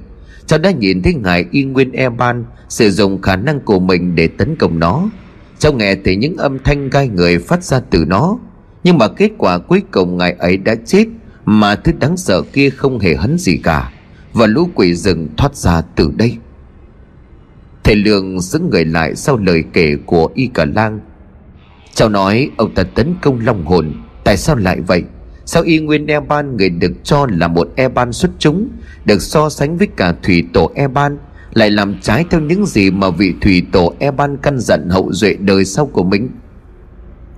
Cháu 0.47 0.59
đã 0.59 0.71
nhìn 0.71 1.03
thấy 1.03 1.15
ngài 1.15 1.45
y 1.51 1.65
nguyên 1.65 1.93
e 1.93 2.09
ban 2.09 2.45
sử 2.69 2.91
dụng 2.91 3.23
khả 3.23 3.37
năng 3.37 3.61
của 3.61 3.79
mình 3.79 4.15
để 4.15 4.29
tấn 4.29 4.57
công 4.57 4.79
nó. 4.79 5.11
Cháu 5.59 5.73
nghe 5.73 5.95
thấy 6.05 6.17
những 6.17 6.37
âm 6.37 6.59
thanh 6.59 6.91
gai 6.91 7.09
người 7.09 7.39
phát 7.39 7.65
ra 7.65 7.81
từ 7.91 8.05
nó, 8.05 8.39
nhưng 8.85 8.99
mà 8.99 9.09
kết 9.09 9.31
quả 9.39 9.59
cuối 9.59 9.83
cùng 9.91 10.17
ngài 10.19 10.33
ấy 10.33 10.57
đã 10.57 10.75
chết, 10.87 11.05
mà 11.45 11.77
thứ 11.77 11.93
đáng 12.01 12.17
sợ 12.17 12.43
kia 12.53 12.71
không 12.71 12.99
hề 12.99 13.15
hấn 13.15 13.39
gì 13.39 13.57
cả. 13.57 13.93
Và 14.33 14.47
lũ 14.47 14.69
quỷ 14.75 14.95
rừng 14.95 15.29
thoát 15.37 15.57
ra 15.57 15.83
từ 15.97 16.13
đây. 16.17 16.37
Thầy 17.85 17.97
lương 17.97 18.41
xứng 18.41 18.71
người 18.71 18.85
lại 18.85 19.15
sau 19.15 19.37
lời 19.37 19.65
kể 19.73 19.97
của 20.07 20.31
y 20.35 20.47
cả 20.55 20.65
lang. 20.65 21.01
Cháu 21.95 22.09
nói, 22.09 22.51
ông 22.57 22.75
ta 22.75 22.83
tấn 22.83 23.15
công 23.23 23.41
long 23.47 23.65
hồn, 23.65 23.93
tại 24.25 24.37
sao 24.37 24.57
lại 24.57 24.81
vậy? 24.81 25.03
Sao 25.51 25.63
y 25.63 25.79
nguyên 25.79 26.07
Eban, 26.07 26.57
người 26.57 26.71
được 26.71 26.93
cho 27.05 27.27
là 27.31 27.49
một 27.49 27.69
Eban 27.77 28.13
xuất 28.13 28.31
chúng, 28.39 28.69
Được 29.05 29.23
so 29.23 29.49
sánh 29.49 29.79
với 29.79 29.89
cả 29.97 30.15
thủy 30.23 30.45
tổ 30.53 30.71
Eban, 30.75 31.19
Lại 31.55 31.71
làm 31.71 31.95
trái 32.01 32.25
theo 32.31 32.41
những 32.41 32.67
gì 32.67 32.91
mà 32.91 33.11
vị 33.11 33.35
thủy 33.41 33.67
tổ 33.73 33.95
Eban 33.99 34.37
căn 34.37 34.59
dặn 34.61 34.89
hậu 34.89 35.13
duệ 35.13 35.37
đời 35.41 35.65
sau 35.65 35.87
của 35.87 36.03
mình? 36.03 36.29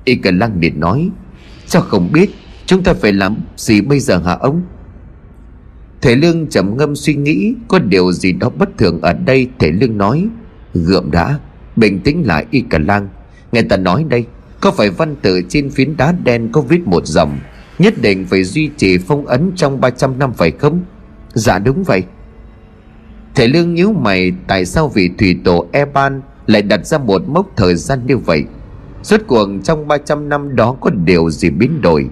Y 0.04 0.14
cần 0.14 0.38
lăng 0.38 0.60
liền 0.60 0.80
nói 0.80 1.10
cho 1.66 1.80
không 1.80 2.12
biết 2.12 2.30
Chúng 2.66 2.82
ta 2.82 2.94
phải 2.94 3.12
làm 3.12 3.36
gì 3.56 3.80
bây 3.80 4.00
giờ 4.00 4.18
hả 4.18 4.32
ông? 4.32 4.62
Thể 6.00 6.16
lương 6.16 6.46
trầm 6.46 6.76
ngâm 6.76 6.96
suy 6.96 7.14
nghĩ, 7.14 7.54
Có 7.68 7.78
điều 7.78 8.12
gì 8.12 8.32
đó 8.32 8.50
bất 8.58 8.78
thường 8.78 9.00
ở 9.00 9.12
đây? 9.12 9.48
Thể 9.58 9.70
lương 9.70 9.98
nói, 9.98 10.26
Gượm 10.74 11.10
đã, 11.10 11.38
Bình 11.76 12.00
tĩnh 12.00 12.26
lại 12.26 12.46
y 12.50 12.60
cả 12.70 12.78
lang 12.78 13.08
Nghe 13.52 13.62
ta 13.62 13.76
nói 13.76 14.04
đây, 14.08 14.24
Có 14.60 14.70
phải 14.70 14.90
văn 14.90 15.16
tự 15.22 15.42
trên 15.48 15.70
phiến 15.70 15.96
đá 15.96 16.12
đen 16.24 16.48
có 16.52 16.60
viết 16.60 16.86
một 16.86 17.06
dòng 17.06 17.38
Nhất 17.78 17.94
định 18.02 18.26
phải 18.26 18.44
duy 18.44 18.70
trì 18.76 18.98
phong 18.98 19.26
ấn 19.26 19.52
trong 19.56 19.80
300 19.80 20.18
năm 20.18 20.32
phải 20.32 20.50
không? 20.50 20.84
Dạ 21.34 21.58
đúng 21.58 21.84
vậy. 21.84 22.02
Thầy 23.34 23.48
Lương 23.48 23.74
nhíu 23.74 23.92
mày, 23.92 24.32
Tại 24.46 24.64
sao 24.64 24.88
vị 24.88 25.10
thủy 25.18 25.36
tổ 25.44 25.66
Eban 25.72 26.20
Lại 26.46 26.62
đặt 26.62 26.86
ra 26.86 26.98
một 26.98 27.28
mốc 27.28 27.46
thời 27.56 27.74
gian 27.74 28.06
như 28.06 28.18
vậy? 28.18 28.44
Suốt 29.02 29.20
cuộc 29.26 29.48
trong 29.64 29.88
300 29.88 30.28
năm 30.28 30.56
đó 30.56 30.76
Có 30.80 30.90
điều 30.90 31.30
gì 31.30 31.50
biến 31.50 31.80
đổi? 31.80 32.08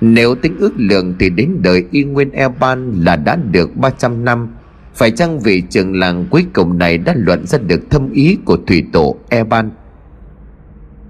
Nếu 0.00 0.34
tính 0.34 0.56
ước 0.58 0.72
lượng 0.76 1.14
Thì 1.18 1.30
đến 1.30 1.56
đời 1.62 1.84
y 1.90 2.04
nguyên 2.04 2.30
Eban 2.30 2.92
Là 2.92 3.16
đã 3.16 3.36
được 3.36 3.76
300 3.76 4.24
năm. 4.24 4.48
Phải 4.94 5.10
chăng 5.10 5.40
vị 5.40 5.62
trường 5.70 5.98
làng 5.98 6.26
cuối 6.30 6.46
cùng 6.52 6.78
này 6.78 6.98
Đã 6.98 7.14
luận 7.16 7.46
ra 7.46 7.58
được 7.58 7.90
thâm 7.90 8.12
ý 8.12 8.38
của 8.44 8.56
thủy 8.66 8.84
tổ 8.92 9.16
Eban? 9.28 9.70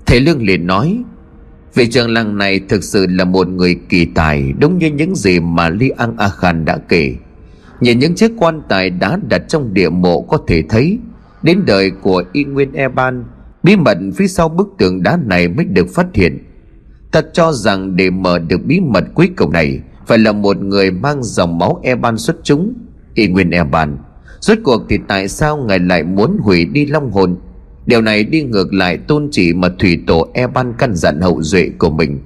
Thầy 0.07 0.21
Lương 0.21 0.43
liền 0.43 0.67
nói 0.67 1.03
Vị 1.75 1.87
trưởng 1.87 2.11
làng 2.11 2.39
này 2.39 2.61
thực 2.69 2.85
sự 2.85 3.07
là 3.11 3.25
một 3.25 3.49
người 3.49 3.79
kỳ 3.89 4.05
tài, 4.05 4.53
Đúng 4.59 4.79
như 4.79 4.87
những 4.87 5.15
gì 5.15 5.41
mà 5.41 5.69
Li 5.69 5.89
An 5.89 6.17
A 6.19 6.29
Khan 6.29 6.65
đã 6.65 6.79
kể. 6.89 7.15
Nhìn 7.81 7.99
những 7.99 8.15
chiếc 8.15 8.33
quan 8.39 8.63
tài 8.69 8.91
đá 8.91 9.19
đặt 9.29 9.43
trong 9.49 9.75
địa 9.75 9.89
mộ 9.89 10.23
có 10.23 10.39
thể 10.47 10.63
thấy, 10.69 10.99
Đến 11.43 11.63
đời 11.67 11.91
của 11.91 12.25
Y 12.33 12.45
Nguyên 12.45 12.73
Eban 12.73 13.25
Bí 13.63 13.77
mật 13.77 13.99
phía 14.17 14.27
sau 14.27 14.49
bức 14.49 14.69
tường 14.79 15.03
đá 15.03 15.19
này 15.27 15.49
mới 15.49 15.65
được 15.65 15.87
phát 15.95 16.07
hiện. 16.15 16.39
Thật 17.13 17.31
cho 17.33 17.53
rằng 17.53 17.97
để 17.97 18.11
mở 18.11 18.39
được 18.39 18.65
bí 18.65 18.81
mật 18.81 19.05
cuối 19.15 19.31
cùng 19.37 19.53
này, 19.53 19.81
Phải 20.07 20.19
là 20.19 20.33
một 20.33 20.57
người 20.57 20.91
mang 20.91 21.23
dòng 21.23 21.59
máu 21.59 21.81
Eban 21.83 22.19
xuất 22.19 22.37
chúng, 22.43 22.75
Y 23.15 23.29
Nguyên 23.29 23.51
Eban 23.51 23.97
Rốt 24.41 24.59
cuộc 24.65 24.83
thì 24.89 24.99
tại 25.09 25.29
sao 25.29 25.57
ngài 25.57 25.79
lại 25.79 26.03
muốn 26.03 26.39
hủy 26.41 26.65
đi 26.65 26.87
long 26.87 27.11
hồn? 27.11 27.37
Điều 27.87 28.01
này 28.01 28.25
đi 28.25 28.43
ngược 28.43 28.75
lại 28.75 28.99
tôn 28.99 29.29
chỉ 29.31 29.55
mà 29.55 29.69
thủy 29.79 29.99
tổ 30.07 30.29
e 30.35 30.47
ban 30.47 30.75
căn 30.79 30.95
dặn 30.95 31.21
hậu 31.21 31.43
duệ 31.43 31.71
của 31.79 31.91
mình. 31.91 32.21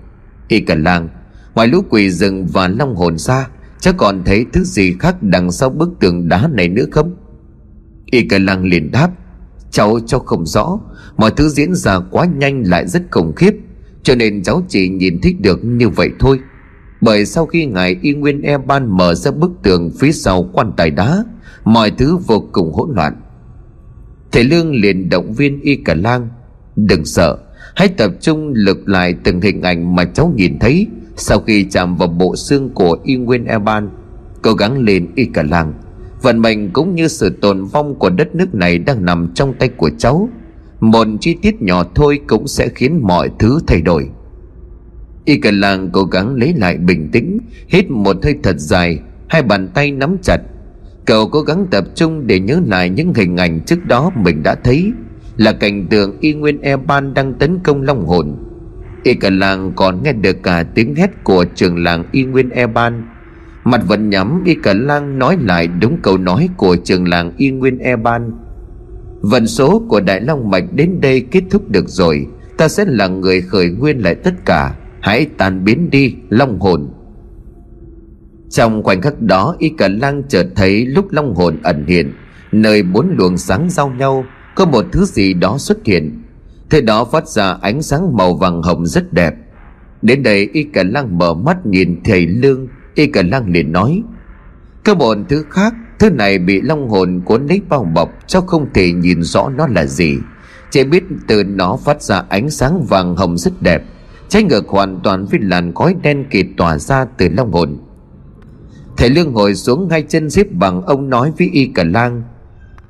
Y 0.49 0.61
Cần 0.61 0.83
Lang, 0.85 1.09
Ngoài 1.55 1.69
lũ 1.69 1.83
quỷ 1.91 2.11
rừng 2.11 2.47
và 2.47 2.69
long 2.69 2.97
hồn 2.97 3.19
ra 3.19 3.49
Chắc 3.81 3.95
còn 3.99 4.23
thấy 4.25 4.47
thứ 4.53 4.65
gì 4.65 4.95
khác 5.01 5.23
đằng 5.23 5.53
sau 5.53 5.71
bức 5.71 5.91
tường 6.01 6.29
đá 6.29 6.49
này 6.53 6.69
nữa 6.69 6.85
không? 6.91 7.17
Y 8.11 8.23
Cần 8.23 8.47
Lang 8.47 8.65
liền 8.65 8.91
đáp, 8.91 9.11
Cháu 9.71 9.99
cháu 10.07 10.21
không 10.21 10.47
rõ. 10.47 10.79
Mọi 11.17 11.31
thứ 11.37 11.49
diễn 11.49 11.75
ra 11.75 11.99
quá 12.11 12.27
nhanh 12.37 12.63
lại 12.63 12.87
rất 12.87 13.03
khủng 13.11 13.33
khiếp, 13.37 13.55
Cho 14.03 14.15
nên 14.15 14.43
cháu 14.43 14.63
chỉ 14.69 14.89
nhìn 14.89 15.21
thấy 15.21 15.33
được 15.33 15.65
như 15.65 15.89
vậy 15.89 16.11
thôi. 16.19 16.41
Bởi 17.01 17.27
sau 17.27 17.47
khi 17.47 17.67
ngài 17.67 17.97
Y 18.03 18.15
Nguyên 18.15 18.43
E 18.43 18.59
Ban 18.59 18.97
mở 18.97 19.15
ra 19.15 19.31
bức 19.31 19.51
tường 19.63 19.91
phía 19.99 20.13
sau 20.13 20.51
quan 20.53 20.73
tài 20.77 20.91
đá, 20.91 21.25
Mọi 21.65 21.91
thứ 21.91 22.17
vô 22.17 22.49
cùng 22.53 22.73
hỗn 22.73 22.95
loạn. 22.95 23.21
Thầy 24.37 24.45
Lương 24.45 24.75
liền 24.75 25.09
động 25.09 25.33
viên 25.33 25.61
y 25.61 25.77
cả 25.77 25.95
lang. 25.95 26.29
Đừng 26.77 27.05
sợ, 27.05 27.39
Hãy 27.77 27.89
tập 27.89 28.11
trung 28.21 28.53
lực 28.55 28.89
lại 28.89 29.15
từng 29.25 29.41
hình 29.41 29.63
ảnh 29.63 29.97
mà 29.97 30.05
cháu 30.05 30.33
nhìn 30.37 30.59
thấy. 30.59 30.87
Sau 31.17 31.41
khi 31.41 31.65
chạm 31.71 31.97
vào 31.97 32.09
bộ 32.09 32.37
xương 32.37 32.71
của 32.75 32.99
y 33.05 33.17
nguyên 33.17 33.45
Eban, 33.45 33.89
Cố 34.43 34.53
gắng 34.53 34.79
lên 34.79 35.09
y 35.15 35.25
cả 35.25 35.43
lang. 35.43 35.73
Vận 36.23 36.39
mệnh 36.39 36.71
cũng 36.71 36.95
như 36.95 37.09
sự 37.09 37.31
tồn 37.41 37.65
vong 37.65 37.95
của 37.95 38.11
đất 38.11 38.35
nước 38.35 38.55
này 38.55 38.79
đang 38.79 39.05
nằm 39.05 39.33
trong 39.35 39.55
tay 39.59 39.69
của 39.69 39.91
cháu. 39.99 40.29
Một 40.81 41.07
chi 41.21 41.37
tiết 41.43 41.63
nhỏ 41.63 41.85
thôi 41.95 42.21
cũng 42.27 42.47
sẽ 42.47 42.69
khiến 42.69 43.01
mọi 43.03 43.31
thứ 43.39 43.61
thay 43.67 43.83
đổi. 43.83 44.09
Y 45.25 45.37
cả 45.37 45.51
lang 45.51 45.91
cố 45.93 46.05
gắng 46.05 46.35
lấy 46.35 46.55
lại 46.57 46.77
bình 46.77 47.09
tĩnh, 47.13 47.39
Hít 47.69 47.91
một 47.91 48.17
hơi 48.25 48.35
thật 48.43 48.57
dài, 48.59 48.99
Hai 49.29 49.43
bàn 49.43 49.69
tay 49.75 49.91
nắm 49.91 50.17
chặt 50.23 50.41
Cậu 51.07 51.29
cố 51.29 51.41
gắng 51.41 51.67
tập 51.71 51.85
trung 51.95 52.27
để 52.27 52.41
nhớ 52.41 52.61
lại 52.67 52.91
những 52.91 53.15
hình 53.15 53.37
ảnh 53.37 53.61
trước 53.61 53.87
đó 53.87 54.11
mình 54.15 54.43
đã 54.43 54.55
thấy. 54.55 54.93
Là 55.37 55.53
cảnh 55.53 55.87
tượng 55.87 56.21
y 56.21 56.35
nguyên 56.35 56.61
e 56.61 56.77
ban 56.77 57.15
đang 57.15 57.35
tấn 57.35 57.59
công 57.59 57.83
long 57.83 58.07
hồn. 58.07 58.37
Y 59.03 59.15
cả 59.15 59.31
làng 59.31 59.73
còn 59.77 60.03
nghe 60.03 60.13
được 60.13 60.43
cả 60.43 60.63
tiếng 60.75 60.95
hét 60.95 61.25
của 61.25 61.45
trường 61.55 61.83
làng 61.85 62.05
y 62.13 62.25
nguyên 62.25 62.51
e 62.51 62.67
ban. 62.67 63.09
Mặt 63.65 63.81
vẫn 63.87 64.11
nhắm, 64.11 64.43
Y 64.45 64.55
cả 64.55 64.75
lang 64.75 65.19
nói 65.19 65.37
lại 65.41 65.67
đúng 65.67 65.99
câu 66.03 66.19
nói 66.19 66.49
của 66.57 66.77
trường 66.85 67.09
làng 67.09 67.33
y 67.37 67.51
nguyên 67.51 67.79
e 67.79 67.97
ban. 67.97 68.33
Vận 69.21 69.47
số 69.47 69.83
của 69.89 70.01
Đại 70.01 70.21
Long 70.21 70.51
Mạch 70.51 70.65
đến 70.73 71.01
đây 71.01 71.21
kết 71.21 71.43
thúc 71.51 71.71
được 71.71 71.89
rồi. 71.89 72.27
Ta 72.57 72.69
sẽ 72.69 72.85
là 72.89 73.09
người 73.09 73.41
khởi 73.41 73.69
nguyên 73.69 73.99
lại 73.99 74.15
tất 74.15 74.35
cả. 74.45 74.75
Hãy 75.01 75.27
tan 75.39 75.65
biến 75.65 75.91
đi, 75.91 76.15
Long 76.29 76.61
hồn 76.61 76.89
trong 78.51 78.83
khoảnh 78.83 79.01
khắc 79.01 79.21
đó, 79.21 79.57
y 79.59 79.69
cả 79.69 79.89
lang 79.89 80.23
chợt 80.29 80.47
thấy 80.57 80.87
lúc 80.87 81.13
long 81.13 81.35
hồn 81.35 81.59
ẩn 81.63 81.87
hiện, 81.87 82.13
nơi 82.53 82.83
bốn 82.83 83.15
luồng 83.19 83.39
sáng 83.39 83.71
giao 83.71 83.89
nhau, 83.91 84.25
có 84.55 84.67
một 84.67 84.85
thứ 84.93 85.05
gì 85.05 85.35
đó 85.35 85.59
xuất 85.59 85.79
hiện. 85.85 86.23
Thế 86.71 86.81
đó 86.81 87.05
phát 87.05 87.29
ra 87.29 87.59
ánh 87.63 87.83
sáng 87.83 88.17
màu 88.17 88.35
vàng 88.35 88.63
hồng 88.63 88.87
rất 88.87 89.13
đẹp. 89.13 89.35
Đến 90.03 90.23
đây, 90.23 90.49
y 90.53 90.65
cả 90.65 90.83
lang 90.87 91.19
mở 91.19 91.35
mắt 91.35 91.67
nhìn 91.67 92.01
thầy 92.05 92.27
lương, 92.27 92.69
y 92.95 93.07
cả 93.07 93.23
lang 93.23 93.53
liền 93.53 93.73
nói, 93.73 94.03
có 94.85 94.95
một 94.95 95.17
thứ 95.29 95.45
khác, 95.51 95.75
thứ 95.99 96.11
này 96.11 96.39
bị 96.39 96.61
long 96.61 96.89
hồn 96.89 97.21
cuốn 97.25 97.47
lấy 97.47 97.61
bao 97.69 97.85
bọc, 97.85 98.11
cháu 98.27 98.43
không 98.43 98.67
thể 98.75 98.93
nhìn 98.93 99.23
rõ 99.23 99.49
nó 99.49 99.67
là 99.67 99.87
gì. 99.87 100.19
Chỉ 100.71 100.85
biết 100.85 101.05
từ 101.27 101.45
nó 101.45 101.77
phát 101.85 102.03
ra 102.03 102.23
ánh 102.29 102.51
sáng 102.51 102.85
vàng 102.85 103.17
hồng 103.17 103.39
rất 103.39 103.63
đẹp, 103.63 103.83
trái 104.29 104.43
ngược 104.43 104.69
hoàn 104.69 105.01
toàn 105.03 105.27
với 105.27 105.41
làn 105.43 105.75
khói 105.75 105.95
đen 106.03 106.25
kịt 106.31 106.47
tỏa 106.57 106.79
ra 106.79 107.05
từ 107.05 107.29
long 107.29 107.53
hồn. 107.53 107.79
Thầy 108.97 109.11
Lương 109.11 109.33
ngồi 109.33 109.55
xuống 109.55 109.89
ngay 109.89 110.03
chân 110.09 110.31
xếp 110.31 110.47
bằng, 110.53 110.83
ông 110.83 111.11
nói 111.11 111.33
với 111.39 111.51
y 111.53 111.67
cả 111.75 111.85
lang, 111.85 112.23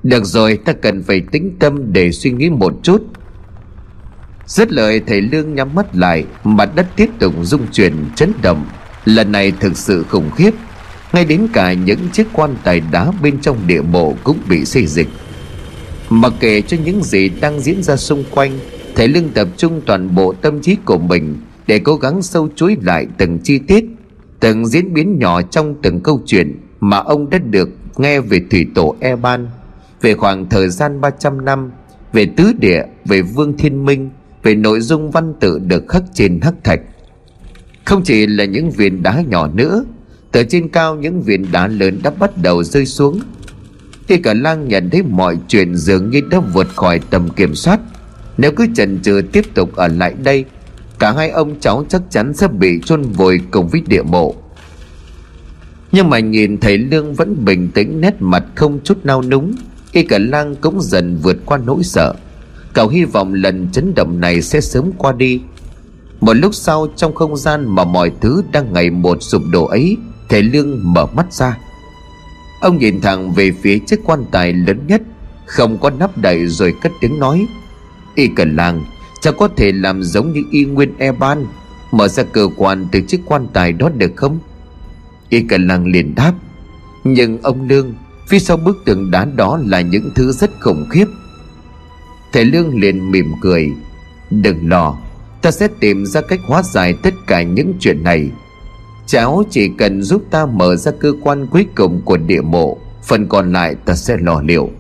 Được 0.03 0.25
rồi, 0.25 0.59
ta 0.65 0.73
cần 0.73 1.03
phải 1.03 1.23
tĩnh 1.33 1.57
tâm 1.59 1.93
để 1.93 2.13
suy 2.13 2.31
nghĩ 2.31 2.51
một 2.51 2.75
chút. 2.83 3.03
Rất 4.47 4.73
lời, 4.73 5.01
thầy 5.07 5.21
Lương 5.21 5.55
nhắm 5.55 5.75
mắt 5.75 5.97
lại, 5.97 6.25
Mặt 6.45 6.71
đất 6.75 6.87
tiếp 6.97 7.11
tục 7.19 7.35
rung 7.43 7.67
chuyển, 7.73 7.95
chấn 8.17 8.33
động. 8.43 8.67
Lần 9.05 9.33
này 9.33 9.53
thực 9.61 9.79
sự 9.79 10.05
khủng 10.09 10.31
khiếp. 10.37 10.51
Ngay 11.13 11.25
đến 11.25 11.49
cả 11.53 11.73
những 11.73 12.09
chiếc 12.13 12.27
quan 12.33 12.57
tài 12.65 12.83
đá 12.93 13.13
bên 13.23 13.41
trong 13.41 13.57
địa 13.67 13.83
mộ 13.83 14.15
cũng 14.25 14.39
bị 14.49 14.65
xây 14.65 14.87
dịch. 14.87 15.09
Mặc 16.11 16.33
kệ 16.41 16.61
cho 16.61 16.77
những 16.85 17.03
gì 17.03 17.29
đang 17.29 17.61
diễn 17.61 17.83
ra 17.83 17.97
xung 17.97 18.25
quanh, 18.31 18.59
Thầy 18.95 19.09
Lương 19.09 19.29
tập 19.29 19.49
trung 19.57 19.81
toàn 19.87 20.15
bộ 20.15 20.33
tâm 20.33 20.61
trí 20.61 20.77
của 20.85 20.99
mình 20.99 21.37
Để 21.67 21.79
cố 21.79 21.97
gắng 21.97 22.23
sâu 22.23 22.49
chuối 22.57 22.77
lại 22.83 23.07
từng 23.19 23.39
chi 23.39 23.59
tiết 23.59 23.85
từng 24.41 24.67
diễn 24.67 24.95
biến 24.95 25.19
nhỏ 25.19 25.43
trong 25.43 25.75
từng 25.83 26.01
câu 26.01 26.21
chuyện 26.27 26.61
mà 26.81 26.97
ông 26.97 27.31
đã 27.31 27.39
được 27.39 27.69
nghe 27.97 28.21
về 28.21 28.41
thủy 28.51 28.67
tổ 28.75 28.97
Eban, 29.01 29.49
về 30.03 30.15
khoảng 30.15 30.49
thời 30.49 30.69
gian 30.69 31.01
300 31.01 31.45
năm, 31.45 31.71
về 32.13 32.27
tứ 32.37 32.53
địa, 32.61 32.83
về 33.05 33.23
vương 33.23 33.57
thiên 33.57 33.85
minh, 33.85 34.11
về 34.43 34.55
nội 34.55 34.81
dung 34.81 35.11
văn 35.11 35.35
tự 35.41 35.59
được 35.59 35.89
khắc 35.89 36.03
trên 36.15 36.41
hắc 36.41 36.55
thạch. 36.65 36.81
Không 37.85 38.03
chỉ 38.05 38.27
là 38.27 38.45
những 38.45 38.71
viên 38.71 39.03
đá 39.03 39.23
nhỏ 39.29 39.49
nữa, 39.49 39.85
từ 40.33 40.45
trên 40.45 40.69
cao 40.69 40.95
những 40.95 41.23
viên 41.23 41.53
đá 41.53 41.67
lớn 41.67 42.01
đã 42.03 42.11
bắt 42.11 42.31
đầu 42.43 42.63
rơi 42.65 42.87
xuống. 42.87 43.21
Khi 44.09 44.17
cả 44.17 44.35
lang 44.35 44.69
nhận 44.69 44.91
thấy 44.91 45.03
mọi 45.03 45.39
chuyện 45.49 45.75
dường 45.77 46.11
như 46.11 46.21
đã 46.31 46.41
vượt 46.41 46.69
khỏi 46.77 47.01
tầm 47.11 47.29
kiểm 47.29 47.55
soát. 47.55 47.81
Nếu 48.39 48.53
cứ 48.53 48.67
chần 48.75 49.03
chừ 49.03 49.23
tiếp 49.33 49.45
tục 49.55 49.77
ở 49.77 49.89
lại 49.89 50.15
đây 50.25 50.45
Cả 50.99 51.13
hai 51.13 51.31
ông 51.31 51.61
cháu 51.61 51.85
chắc 51.89 52.03
chắn 52.11 52.35
sẽ 52.35 52.49
bị 52.49 52.81
chôn 52.85 53.03
vùi 53.03 53.41
cùng 53.51 53.69
với 53.69 53.83
địa 53.87 54.03
mộ. 54.03 54.35
Nhưng 55.93 56.11
mà 56.11 56.19
nhìn 56.19 56.61
thấy 56.61 56.79
Lương 56.79 57.15
vẫn 57.15 57.45
bình 57.45 57.69
tĩnh, 57.75 58.01
nét 58.01 58.15
mặt 58.21 58.45
không 58.55 58.81
chút 58.85 58.99
nao 59.05 59.23
núng 59.23 59.55
Y 59.93 60.03
cả 60.03 60.19
lang 60.19 60.57
cũng 60.61 60.81
dần 60.81 61.19
vượt 61.23 61.37
qua 61.45 61.59
nỗi 61.59 61.85
sợ. 61.85 62.15
Cậu 62.73 62.89
hy 62.89 63.05
vọng 63.05 63.35
lần 63.35 63.69
chấn 63.73 63.95
động 63.95 64.21
này 64.21 64.43
sẽ 64.43 64.61
sớm 64.61 64.91
qua 64.99 65.13
đi. 65.13 65.41
Một 66.21 66.33
lúc 66.35 66.55
sau, 66.55 66.87
trong 66.97 67.15
không 67.15 67.37
gian 67.37 67.75
mà 67.75 67.85
mọi 67.85 68.13
thứ 68.21 68.43
đang 68.53 68.73
ngày 68.73 68.91
một 68.91 69.19
sụp 69.21 69.43
đổ 69.51 69.65
ấy, 69.67 69.97
Thầy 70.29 70.43
Lương 70.43 70.93
mở 70.93 71.07
mắt 71.07 71.33
ra. 71.33 71.59
Ông 72.61 72.79
nhìn 72.79 73.01
thẳng 73.01 73.33
về 73.33 73.53
phía 73.63 73.79
chiếc 73.79 74.01
quan 74.05 74.25
tài 74.31 74.53
lớn 74.53 74.81
nhất, 74.87 75.03
Không 75.47 75.79
có 75.79 75.91
nắp 75.91 76.19
đậy 76.19 76.47
rồi 76.47 76.75
cất 76.83 76.93
tiếng 77.01 77.19
nói. 77.19 77.47
Y 78.15 78.29
cần 78.29 78.57
lang 78.57 78.85
Cháu 79.21 79.33
có 79.33 79.49
thể 79.57 79.73
làm 79.73 80.03
giống 80.03 80.33
như 80.33 80.43
y 80.51 80.65
nguyên 80.65 80.95
e 80.99 81.13
ban 81.13 81.47
Mở 81.93 82.09
ra 82.09 82.23
cơ 82.23 82.49
quan 82.57 82.87
từ 82.93 83.01
chiếc 83.01 83.21
quan 83.27 83.47
tài 83.53 83.73
đó 83.73 83.89
được 83.89 84.13
không? 84.17 84.39
Y 85.29 85.43
cần 85.43 85.67
lăng 85.67 85.87
liền 85.87 86.15
đáp. 86.15 86.33
Nhưng 87.05 87.43
ông 87.43 87.69
Lương, 87.69 87.95
Phía 88.29 88.39
sau 88.39 88.57
bức 88.57 88.77
tường 88.85 89.11
đá 89.11 89.25
đó 89.25 89.59
là 89.65 89.81
những 89.81 90.11
thứ 90.15 90.33
rất 90.33 90.51
khủng 90.61 90.87
khiếp. 90.91 91.07
Thầy 92.33 92.45
Lương 92.45 92.81
liền 92.81 93.11
mỉm 93.11 93.33
cười. 93.43 93.73
Đừng 94.31 94.69
lo, 94.69 94.97
Ta 95.43 95.51
sẽ 95.51 95.69
tìm 95.81 96.07
ra 96.07 96.21
cách 96.21 96.41
hóa 96.43 96.63
giải 96.63 96.95
tất 97.03 97.15
cả 97.27 97.43
những 97.43 97.75
chuyện 97.81 98.05
này. 98.05 98.31
Cháu 99.07 99.43
chỉ 99.51 99.71
cần 99.79 100.03
giúp 100.03 100.23
ta 100.31 100.47
mở 100.47 100.77
ra 100.77 100.93
cơ 101.01 101.13
quan 101.23 101.47
cuối 101.47 101.67
cùng 101.75 102.03
của 102.05 102.17
địa 102.17 102.41
mộ, 102.41 102.79
Phần 103.03 103.29
còn 103.29 103.53
lại 103.53 103.75
ta 103.75 103.95
sẽ 103.95 104.17
lo 104.21 104.43
liệu 104.43 104.71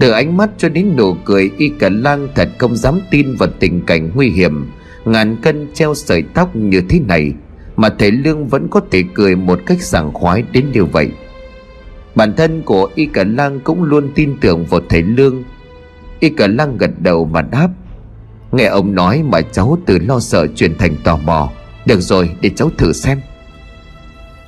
từ 0.00 0.10
ánh 0.10 0.36
mắt 0.36 0.50
cho 0.58 0.68
đến 0.68 0.96
nụ 0.96 1.14
cười, 1.14 1.50
y 1.58 1.68
cả 1.68 1.88
lang 1.88 2.28
thật 2.34 2.48
không 2.58 2.76
dám 2.76 3.00
tin 3.10 3.34
vào 3.34 3.48
tình 3.60 3.80
cảnh 3.86 4.10
nguy 4.14 4.28
hiểm. 4.28 4.70
Ngàn 5.04 5.36
cân 5.42 5.68
treo 5.74 5.94
sợi 5.94 6.22
tóc 6.34 6.56
như 6.56 6.82
thế 6.88 7.00
này, 7.00 7.32
mà 7.76 7.88
thầy 7.98 8.10
lương 8.10 8.46
vẫn 8.46 8.68
có 8.68 8.80
thể 8.90 9.04
cười 9.14 9.36
một 9.36 9.60
cách 9.66 9.82
sảng 9.82 10.12
khoái 10.12 10.44
đến 10.52 10.66
như 10.72 10.84
vậy. 10.84 11.10
Bản 12.14 12.32
thân 12.36 12.62
của 12.62 12.90
y 12.94 13.06
cả 13.06 13.24
lang 13.24 13.60
cũng 13.60 13.82
luôn 13.82 14.10
tin 14.14 14.36
tưởng 14.40 14.64
vào 14.66 14.80
thầy 14.88 15.02
lương. 15.02 15.44
Y 16.20 16.28
cả 16.28 16.46
lang 16.46 16.78
gật 16.78 16.90
đầu 16.98 17.24
mà 17.24 17.42
đáp, 17.42 17.68
nghe 18.52 18.64
ông 18.64 18.94
nói 18.94 19.22
mà 19.22 19.40
cháu 19.40 19.78
từ 19.86 19.98
lo 19.98 20.20
sợ 20.20 20.46
chuyển 20.46 20.78
thành 20.78 20.96
tò 21.04 21.16
mò. 21.16 21.50
Được 21.86 22.00
rồi, 22.00 22.30
để 22.40 22.50
cháu 22.56 22.70
thử 22.78 22.92
xem. 22.92 23.20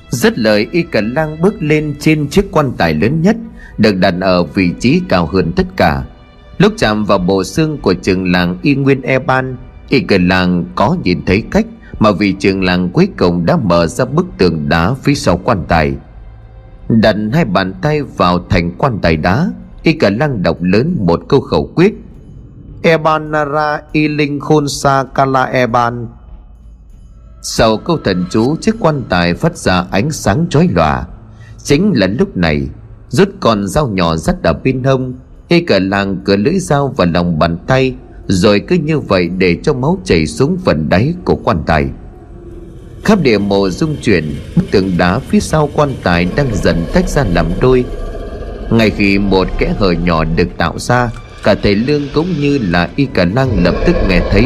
Rất 0.09 0.39
lời, 0.39 0.67
y 0.71 0.83
cả 0.83 1.01
lang 1.01 1.41
bước 1.41 1.53
lên 1.59 1.95
trên 1.99 2.29
chiếc 2.29 2.45
quan 2.51 2.71
tài 2.77 2.93
lớn 2.93 3.21
nhất 3.21 3.37
được 3.77 3.95
đặt 3.97 4.13
ở 4.21 4.43
vị 4.43 4.71
trí 4.79 5.01
cao 5.09 5.25
hơn 5.25 5.51
tất 5.55 5.67
cả. 5.77 6.03
Lúc 6.57 6.73
chạm 6.77 7.05
vào 7.05 7.17
bộ 7.17 7.43
xương 7.43 7.77
của 7.77 7.93
trường 7.93 8.31
làng 8.31 8.57
y 8.61 8.75
nguyên 8.75 9.01
e 9.01 9.19
ban 9.19 9.57
y 9.89 9.99
cờ 9.99 10.17
làng 10.17 10.65
có 10.75 10.97
nhìn 11.03 11.25
thấy 11.25 11.43
cách 11.51 11.65
mà 11.99 12.11
vị 12.11 12.35
trường 12.39 12.63
làng 12.63 12.89
cuối 12.89 13.07
cùng 13.17 13.45
đã 13.45 13.57
mở 13.63 13.87
ra 13.87 14.05
bức 14.05 14.25
tường 14.37 14.69
đá 14.69 14.93
phía 14.93 15.15
sau 15.15 15.37
quan 15.37 15.63
tài. 15.67 15.95
Đặt 16.89 17.15
hai 17.33 17.45
bàn 17.45 17.73
tay 17.81 18.01
vào 18.01 18.45
thành 18.49 18.71
quan 18.77 18.99
tài 19.01 19.17
đá 19.17 19.49
y 19.83 19.93
cả 19.93 20.09
lăng 20.09 20.43
đọc 20.43 20.57
lớn 20.61 20.95
một 20.99 21.21
câu 21.29 21.39
khẩu 21.39 21.71
quyết. 21.75 21.93
Ebanara 22.81 23.81
y 23.91 24.07
linh 24.07 24.39
khôn 24.39 24.67
sa 24.67 25.03
kala 25.15 25.43
eban. 25.43 26.07
Sau 27.41 27.77
câu 27.77 27.97
thần 28.03 28.25
chú, 28.29 28.55
chiếc 28.61 28.75
quan 28.79 29.01
tài 29.09 29.33
phát 29.33 29.57
ra 29.57 29.85
ánh 29.91 30.11
sáng 30.11 30.45
chói 30.49 30.67
lòa. 30.67 31.05
Chính 31.63 31.91
là 31.95 32.07
lúc 32.07 32.37
này 32.37 32.67
rút 33.13 33.29
con 33.39 33.67
dao 33.67 33.87
nhỏ 33.87 34.15
dắt 34.15 34.35
ở 34.43 34.53
bên 34.53 34.83
hông 34.83 35.13
y 35.47 35.59
cả 35.59 35.79
làng 35.79 36.17
cửa 36.25 36.35
lưỡi 36.35 36.59
dao 36.59 36.87
vào 36.97 37.07
lòng 37.13 37.39
bàn 37.39 37.57
tay, 37.67 37.93
rồi 38.27 38.59
cứ 38.67 38.75
như 38.75 38.99
vậy 38.99 39.29
để 39.37 39.57
cho 39.63 39.73
máu 39.73 39.99
chảy 40.05 40.27
xuống 40.27 40.57
phần 40.65 40.89
đáy 40.89 41.13
của 41.25 41.35
quan 41.35 41.63
tài. 41.65 41.85
Khắp 43.03 43.21
địa 43.21 43.37
mộ 43.37 43.69
rung 43.69 43.95
chuyển, 44.01 44.35
bức 44.55 44.71
tường 44.71 44.91
đá 44.97 45.19
phía 45.19 45.39
sau 45.39 45.69
quan 45.73 45.89
tài 46.03 46.27
đang 46.35 46.55
dần 46.55 46.85
tách 46.93 47.09
ra 47.09 47.23
làm 47.33 47.45
đôi. 47.61 47.85
Ngay 48.71 48.89
khi 48.89 49.19
một 49.19 49.47
kẽ 49.59 49.75
hở 49.77 49.91
nhỏ 49.91 50.23
được 50.23 50.47
tạo 50.57 50.79
ra, 50.79 51.09
cả 51.43 51.55
thầy 51.63 51.75
lương 51.75 52.01
cũng 52.13 52.27
như 52.39 52.59
là 52.61 52.89
y 52.95 53.05
cả 53.05 53.25
năng 53.25 53.63
lập 53.63 53.75
tức 53.85 53.95
nghe 54.09 54.21
thấy 54.31 54.45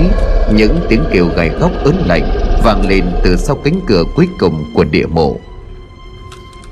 những 0.53 0.79
tiếng 0.89 1.03
kêu 1.11 1.27
gầy 1.35 1.49
góc 1.49 1.71
ớn 1.83 1.95
lạnh 2.05 2.29
vang 2.63 2.87
lên 2.87 3.03
từ 3.23 3.35
sau 3.35 3.55
cánh 3.55 3.79
cửa 3.87 4.03
cuối 4.15 4.27
cùng 4.39 4.63
của 4.73 4.83
địa 4.83 5.05
mộ. 5.05 5.39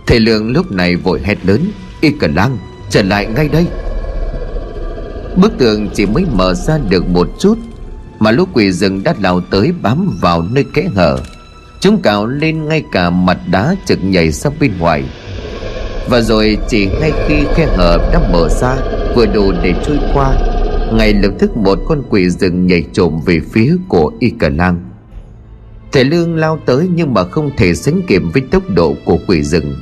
Thầy 0.07 0.19
lương 0.19 0.51
lúc 0.51 0.71
này 0.71 0.95
vội 0.95 1.21
hét 1.23 1.45
lớn 1.45 1.61
y 2.01 2.11
cả 2.11 2.27
lang 2.35 2.57
trở 2.89 3.01
lại 3.01 3.27
ngay 3.35 3.47
đây. 3.47 3.65
Bức 5.35 5.57
tường 5.57 5.89
chỉ 5.93 6.05
mới 6.05 6.25
mở 6.31 6.53
ra 6.53 6.77
được 6.89 7.09
một 7.09 7.27
chút, 7.39 7.57
mà 8.19 8.31
lũ 8.31 8.45
quỷ 8.53 8.71
rừng 8.71 9.03
đã 9.03 9.15
lao 9.21 9.41
tới 9.41 9.71
bám 9.81 10.17
vào 10.21 10.41
nơi 10.41 10.65
kẽ 10.73 10.83
hở. 10.95 11.17
Chúng 11.79 12.01
cào 12.01 12.27
lên 12.27 12.67
ngay 12.67 12.83
cả 12.91 13.09
mặt 13.09 13.37
đá 13.51 13.75
trực 13.85 14.03
nhảy 14.03 14.31
sang 14.31 14.53
bên 14.59 14.71
ngoài. 14.79 15.03
Và 16.09 16.21
rồi 16.21 16.57
chỉ 16.67 16.87
ngay 17.01 17.11
khi 17.27 17.35
khe 17.55 17.67
hở 17.77 17.97
đã 18.13 18.19
mở 18.31 18.49
ra, 18.49 18.75
Vừa 19.15 19.25
đủ 19.25 19.51
để 19.63 19.73
trôi 19.85 19.97
qua, 20.13 20.35
Ngay 20.93 21.13
lập 21.13 21.31
tức 21.39 21.57
một 21.57 21.79
con 21.87 22.03
quỷ 22.09 22.29
rừng 22.29 22.67
nhảy 22.67 22.83
trộm 22.93 23.19
về 23.25 23.39
phía 23.51 23.75
của 23.87 24.11
y 24.19 24.29
cờ 24.29 24.49
lang. 24.49 24.89
Thầy 25.91 26.03
Lương 26.03 26.35
lao 26.35 26.59
tới 26.65 26.89
nhưng 26.95 27.13
mà 27.13 27.23
không 27.23 27.51
thể 27.57 27.75
sánh 27.75 28.01
kịp 28.07 28.21
với 28.33 28.43
tốc 28.51 28.63
độ 28.69 28.95
của 29.05 29.17
quỷ 29.27 29.41
rừng. 29.41 29.75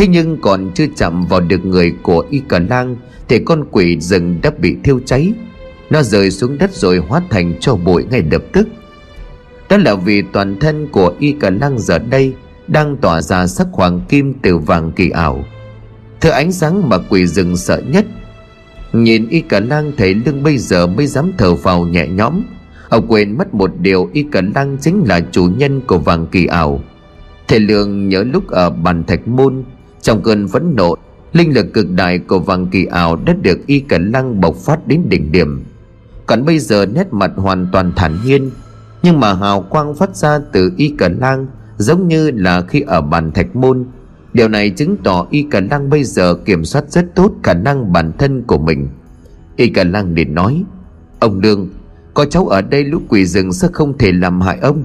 Thế 0.00 0.06
nhưng 0.06 0.40
còn 0.40 0.70
chưa 0.74 0.86
chạm 0.96 1.26
vào 1.26 1.40
được 1.40 1.64
người 1.64 1.94
của 2.02 2.24
y 2.30 2.38
cờ 2.48 2.58
lang 2.58 2.96
Thì 3.28 3.38
con 3.38 3.64
quỷ 3.70 4.00
rừng 4.00 4.38
đã 4.42 4.50
bị 4.50 4.76
thiêu 4.84 5.00
cháy. 5.06 5.32
Nó 5.90 6.02
rơi 6.02 6.30
xuống 6.30 6.58
đất 6.58 6.74
rồi 6.74 6.98
hóa 6.98 7.22
thành 7.30 7.54
cho 7.60 7.76
bụi 7.76 8.04
ngay 8.10 8.22
lập 8.30 8.42
tức. 8.52 8.68
Đó 9.70 9.76
là 9.76 9.94
vì 9.94 10.22
toàn 10.32 10.58
thân 10.60 10.88
của 10.92 11.14
y 11.18 11.32
cờ 11.32 11.50
lang 11.50 11.78
giờ 11.78 11.98
đây 11.98 12.34
Đang 12.68 12.96
tỏa 12.96 13.20
ra 13.20 13.46
sắc 13.46 13.66
hoàng 13.72 14.00
kim 14.08 14.34
từ 14.42 14.58
vàng 14.58 14.92
kỳ 14.92 15.10
ảo. 15.10 15.44
Thứ 16.20 16.30
ánh 16.30 16.52
sáng 16.52 16.88
mà 16.88 16.98
quỷ 16.98 17.26
rừng 17.26 17.56
sợ 17.56 17.82
nhất. 17.92 18.06
Nhìn 18.92 19.28
y 19.28 19.40
cờ 19.40 19.60
lang 19.60 19.92
thấy 19.96 20.14
lưng 20.14 20.42
bây 20.42 20.58
giờ 20.58 20.86
mới 20.86 21.06
dám 21.06 21.32
thở 21.38 21.54
vào 21.54 21.86
nhẹ 21.86 22.06
nhõm. 22.06 22.42
Ông 22.88 23.06
quên 23.08 23.38
mất 23.38 23.54
một 23.54 23.70
điều 23.80 24.10
y 24.12 24.22
cờ 24.22 24.40
lang 24.54 24.76
chính 24.80 25.04
là 25.06 25.20
chủ 25.32 25.44
nhân 25.56 25.80
của 25.80 25.98
vàng 25.98 26.26
kỳ 26.26 26.46
ảo. 26.46 26.80
Thầy 27.48 27.60
Lương 27.60 28.08
nhớ 28.08 28.24
lúc 28.32 28.48
ở 28.48 28.70
bàn 28.70 29.04
thạch 29.04 29.28
môn 29.28 29.64
trong 30.02 30.22
cơn 30.22 30.48
phẫn 30.48 30.74
nộ, 30.76 30.96
Linh 31.32 31.54
lực 31.54 31.72
cực 31.72 31.90
đại 31.90 32.18
của 32.18 32.38
vàng 32.38 32.66
kỳ 32.66 32.84
ảo 32.84 33.16
đã 33.16 33.34
được 33.42 33.66
y 33.66 33.80
cẩn 33.80 34.10
lăng 34.10 34.40
bộc 34.40 34.56
phát 34.56 34.88
đến 34.88 35.02
đỉnh 35.08 35.32
điểm. 35.32 35.64
Còn 36.26 36.44
bây 36.44 36.58
giờ 36.58 36.86
nét 36.86 37.12
mặt 37.12 37.30
hoàn 37.36 37.68
toàn 37.72 37.92
thản 37.96 38.18
nhiên, 38.24 38.50
Nhưng 39.02 39.20
mà 39.20 39.34
hào 39.34 39.62
quang 39.62 39.94
phát 39.94 40.16
ra 40.16 40.38
từ 40.52 40.72
y 40.76 40.94
cẩn 40.98 41.18
lang 41.18 41.46
Giống 41.78 42.08
như 42.08 42.30
là 42.30 42.60
khi 42.60 42.80
ở 42.80 43.00
bàn 43.00 43.32
thạch 43.32 43.56
môn. 43.56 43.84
Điều 44.32 44.48
này 44.48 44.70
chứng 44.70 44.96
tỏ 44.96 45.26
y 45.30 45.42
cẩn 45.50 45.68
lăng 45.68 45.90
bây 45.90 46.04
giờ 46.04 46.34
kiểm 46.34 46.64
soát 46.64 46.84
rất 46.88 47.14
tốt 47.14 47.32
khả 47.42 47.54
năng 47.54 47.92
bản 47.92 48.12
thân 48.18 48.42
của 48.42 48.58
mình. 48.58 48.88
Y 49.56 49.68
cẩn 49.68 49.92
lăng 49.92 50.14
liền 50.14 50.34
nói, 50.34 50.64
Ông 51.20 51.40
Lương 51.40 51.68
Có 52.14 52.24
cháu 52.24 52.48
ở 52.48 52.62
đây 52.62 52.84
lũ 52.84 52.98
quỷ 53.08 53.26
rừng 53.26 53.52
sẽ 53.52 53.68
không 53.72 53.98
thể 53.98 54.12
làm 54.12 54.40
hại 54.40 54.58
ông. 54.58 54.82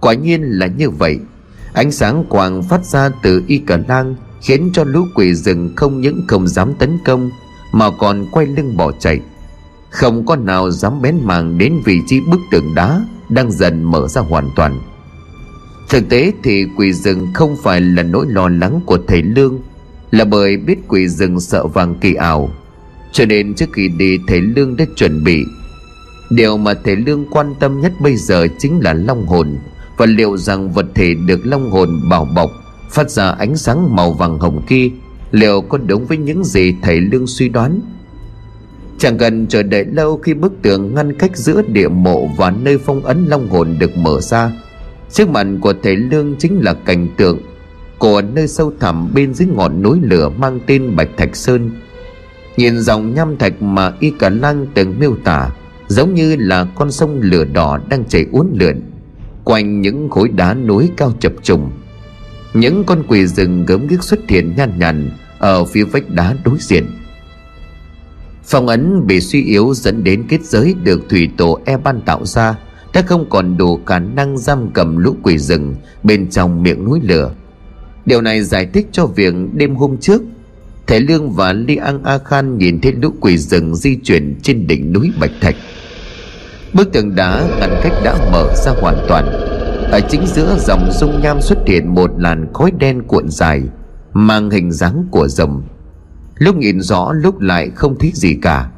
Quả 0.00 0.14
nhiên 0.14 0.42
là 0.42 0.66
như 0.66 0.90
vậy. 0.90 1.18
Ánh 1.76 1.92
sáng 1.92 2.24
quang 2.28 2.62
phát 2.62 2.84
ra 2.84 3.10
từ 3.22 3.42
y 3.46 3.58
cờ 3.58 3.76
lang, 3.88 4.14
Khiến 4.40 4.70
cho 4.72 4.84
lũ 4.84 5.06
quỷ 5.14 5.34
rừng 5.34 5.72
không 5.76 6.00
những 6.00 6.24
không 6.28 6.48
dám 6.48 6.74
tấn 6.74 6.98
công, 7.04 7.30
Mà 7.72 7.90
còn 7.98 8.26
quay 8.30 8.46
lưng 8.46 8.76
bỏ 8.76 8.92
chạy. 8.92 9.20
Không 9.90 10.26
có 10.26 10.36
nào 10.36 10.70
dám 10.70 11.02
bén 11.02 11.16
màng 11.22 11.58
đến 11.58 11.80
vị 11.84 12.00
trí 12.06 12.20
bức 12.20 12.40
tường 12.50 12.74
đá 12.74 13.00
Đang 13.28 13.52
dần 13.52 13.82
mở 13.82 14.08
ra 14.08 14.20
hoàn 14.20 14.50
toàn. 14.56 14.80
Thực 15.88 16.08
tế 16.08 16.32
thì 16.42 16.66
quỷ 16.76 16.92
rừng 16.92 17.26
không 17.34 17.56
phải 17.62 17.80
là 17.80 18.02
nỗi 18.02 18.26
lo 18.28 18.48
lắng 18.48 18.80
của 18.86 18.98
thầy 19.08 19.22
Lương, 19.22 19.58
Là 20.10 20.24
bởi 20.24 20.56
biết 20.56 20.78
quỷ 20.88 21.08
rừng 21.08 21.40
sợ 21.40 21.66
vàng 21.66 21.94
kỳ 22.00 22.14
ảo. 22.14 22.50
Cho 23.12 23.24
nên 23.26 23.54
trước 23.54 23.68
khi 23.72 23.88
đi, 23.88 24.18
thầy 24.28 24.40
Lương 24.40 24.76
đã 24.76 24.84
chuẩn 24.96 25.24
bị. 25.24 25.44
Điều 26.30 26.56
mà 26.56 26.74
thầy 26.84 26.96
Lương 26.96 27.24
quan 27.30 27.54
tâm 27.60 27.80
nhất 27.80 27.92
bây 28.00 28.16
giờ 28.16 28.46
chính 28.58 28.80
là 28.80 28.92
long 28.92 29.26
hồn. 29.26 29.56
Và 29.96 30.06
liệu 30.06 30.36
rằng 30.36 30.70
vật 30.70 30.86
thể 30.94 31.14
được 31.14 31.40
long 31.46 31.70
hồn 31.70 32.08
bảo 32.08 32.24
bọc, 32.24 32.50
Phát 32.90 33.10
ra 33.10 33.30
ánh 33.30 33.56
sáng 33.56 33.96
màu 33.96 34.12
vàng 34.12 34.38
hồng 34.38 34.62
kia, 34.66 34.90
Liệu 35.30 35.60
có 35.60 35.78
đúng 35.78 36.06
với 36.06 36.18
những 36.18 36.44
gì 36.44 36.74
thầy 36.82 37.00
Lương 37.00 37.26
suy 37.26 37.48
đoán? 37.48 37.80
Chẳng 38.98 39.18
cần 39.18 39.46
chờ 39.46 39.62
đợi 39.62 39.84
lâu 39.84 40.16
khi 40.16 40.34
bức 40.34 40.52
tường 40.62 40.94
ngăn 40.94 41.12
cách 41.12 41.36
giữa 41.36 41.62
địa 41.62 41.88
mộ 41.88 42.26
và 42.36 42.50
nơi 42.50 42.78
phong 42.78 43.04
ấn 43.04 43.26
long 43.26 43.48
hồn 43.48 43.76
được 43.78 43.96
mở 43.96 44.20
ra. 44.20 44.52
Trước 45.12 45.28
mặt 45.28 45.46
của 45.60 45.72
thầy 45.82 45.96
Lương 45.96 46.36
chính 46.38 46.60
là 46.60 46.74
cảnh 46.74 47.08
tượng 47.16 47.38
Của 47.98 48.22
nơi 48.22 48.48
sâu 48.48 48.72
thẳm 48.80 49.10
bên 49.14 49.34
dưới 49.34 49.48
ngọn 49.48 49.82
núi 49.82 49.98
lửa 50.02 50.28
mang 50.28 50.60
tên 50.66 50.96
Bạch 50.96 51.08
Thạch 51.16 51.36
Sơn. 51.36 51.70
Nhìn 52.56 52.78
dòng 52.78 53.14
nham 53.14 53.36
thạch 53.36 53.62
mà 53.62 53.92
Y 54.00 54.10
Cả 54.10 54.28
Lang 54.28 54.66
từng 54.74 54.94
miêu 55.00 55.16
tả, 55.24 55.50
Giống 55.88 56.14
như 56.14 56.36
là 56.38 56.66
con 56.74 56.90
sông 56.92 57.20
lửa 57.22 57.44
đỏ 57.44 57.78
đang 57.88 58.04
chảy 58.04 58.26
uốn 58.32 58.46
lượn. 58.54 58.82
Quanh 59.46 59.80
những 59.80 60.08
khối 60.10 60.28
đá 60.28 60.54
núi 60.54 60.90
cao 60.96 61.12
chập 61.20 61.32
trùng. 61.42 61.70
Những 62.54 62.84
con 62.84 63.02
quỷ 63.08 63.26
rừng 63.26 63.64
gớm 63.66 63.86
ghiếc 63.86 64.02
xuất 64.02 64.28
hiện 64.28 64.54
nhàn 64.56 64.78
nhàn 64.78 65.10
Ở 65.38 65.64
phía 65.64 65.84
vách 65.84 66.10
đá 66.10 66.36
đối 66.44 66.56
diện. 66.60 66.86
Phong 68.44 68.66
ấn 68.66 69.06
bị 69.06 69.20
suy 69.20 69.42
yếu 69.42 69.74
dẫn 69.74 70.04
đến 70.04 70.24
kết 70.28 70.44
giới 70.44 70.74
được 70.84 71.08
thủy 71.08 71.30
tổ 71.36 71.58
e 71.64 71.76
ban 71.76 72.00
tạo 72.00 72.24
ra, 72.24 72.58
đã 72.92 73.02
không 73.02 73.30
còn 73.30 73.56
đủ 73.56 73.80
khả 73.86 73.98
năng 73.98 74.38
giam 74.38 74.70
cầm 74.74 74.96
lũ 74.96 75.16
quỷ 75.22 75.38
rừng 75.38 75.74
bên 76.02 76.30
trong 76.30 76.62
miệng 76.62 76.84
núi 76.84 77.00
lửa. 77.02 77.34
Điều 78.06 78.20
này 78.20 78.42
giải 78.42 78.66
thích 78.72 78.86
cho 78.92 79.06
việc 79.06 79.34
đêm 79.52 79.74
hôm 79.74 79.96
trước 79.96 80.22
thể 80.86 81.00
lương 81.00 81.30
và 81.30 81.52
li 81.52 81.76
an 81.76 82.02
a 82.04 82.18
khan 82.18 82.58
nhìn 82.58 82.80
thấy 82.80 82.92
lũ 82.92 83.10
quỷ 83.20 83.38
rừng 83.38 83.74
di 83.74 83.96
chuyển 83.96 84.34
trên 84.42 84.66
đỉnh 84.66 84.92
núi 84.92 85.12
bạch 85.20 85.32
thạch 85.40 85.56
bức 86.72 86.92
tường 86.92 87.14
đá 87.14 87.44
ngăn 87.60 87.80
cách 87.82 87.92
đã 88.04 88.28
mở 88.32 88.54
ra 88.54 88.72
hoàn 88.80 88.96
toàn. 89.08 89.24
Ở 89.92 90.00
chính 90.08 90.26
giữa 90.26 90.56
dòng 90.58 90.90
dung 90.92 91.20
nham 91.22 91.40
xuất 91.40 91.58
hiện 91.66 91.94
một 91.94 92.10
làn 92.18 92.52
khói 92.54 92.70
đen 92.78 93.02
cuộn 93.02 93.28
dài, 93.28 93.62
mang 94.12 94.50
hình 94.50 94.72
dáng 94.72 95.06
của 95.10 95.28
rồng. 95.28 95.62
Lúc 96.38 96.56
nhìn 96.56 96.80
rõ, 96.80 97.12
lúc 97.12 97.40
lại 97.40 97.70
không 97.74 97.98
thấy 97.98 98.10
gì 98.14 98.34
cả. 98.42 98.70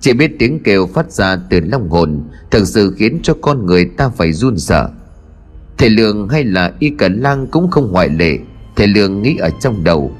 Chỉ 0.00 0.12
biết 0.12 0.30
tiếng 0.38 0.62
kêu 0.62 0.86
phát 0.86 1.12
ra 1.12 1.36
từ 1.50 1.60
long 1.60 1.88
hồn, 1.88 2.22
Thực 2.50 2.68
sự 2.68 2.94
khiến 2.98 3.20
cho 3.22 3.34
con 3.40 3.66
người 3.66 3.84
ta 3.84 4.08
phải 4.08 4.32
run 4.32 4.58
sợ. 4.58 4.88
Thể 5.78 5.88
lượng 5.88 6.28
hay 6.28 6.44
là 6.44 6.72
Y 6.78 6.90
Cẩn 6.90 7.20
Lang 7.20 7.46
cũng 7.46 7.70
không 7.70 7.92
ngoại 7.92 8.08
lệ, 8.08 8.38
thể 8.76 8.86
lượng 8.86 9.22
nghĩ 9.22 9.36
ở 9.36 9.50
trong 9.60 9.84
đầu. 9.84 10.12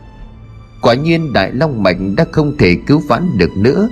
Quả 0.83 0.95
nhiên 0.95 1.33
Đại 1.33 1.53
Long 1.53 1.83
Mạch 1.83 1.97
đã 2.17 2.25
không 2.33 2.57
thể 2.59 2.77
cứu 2.87 3.03
vãn 3.09 3.39
được 3.39 3.51
nữa, 3.57 3.89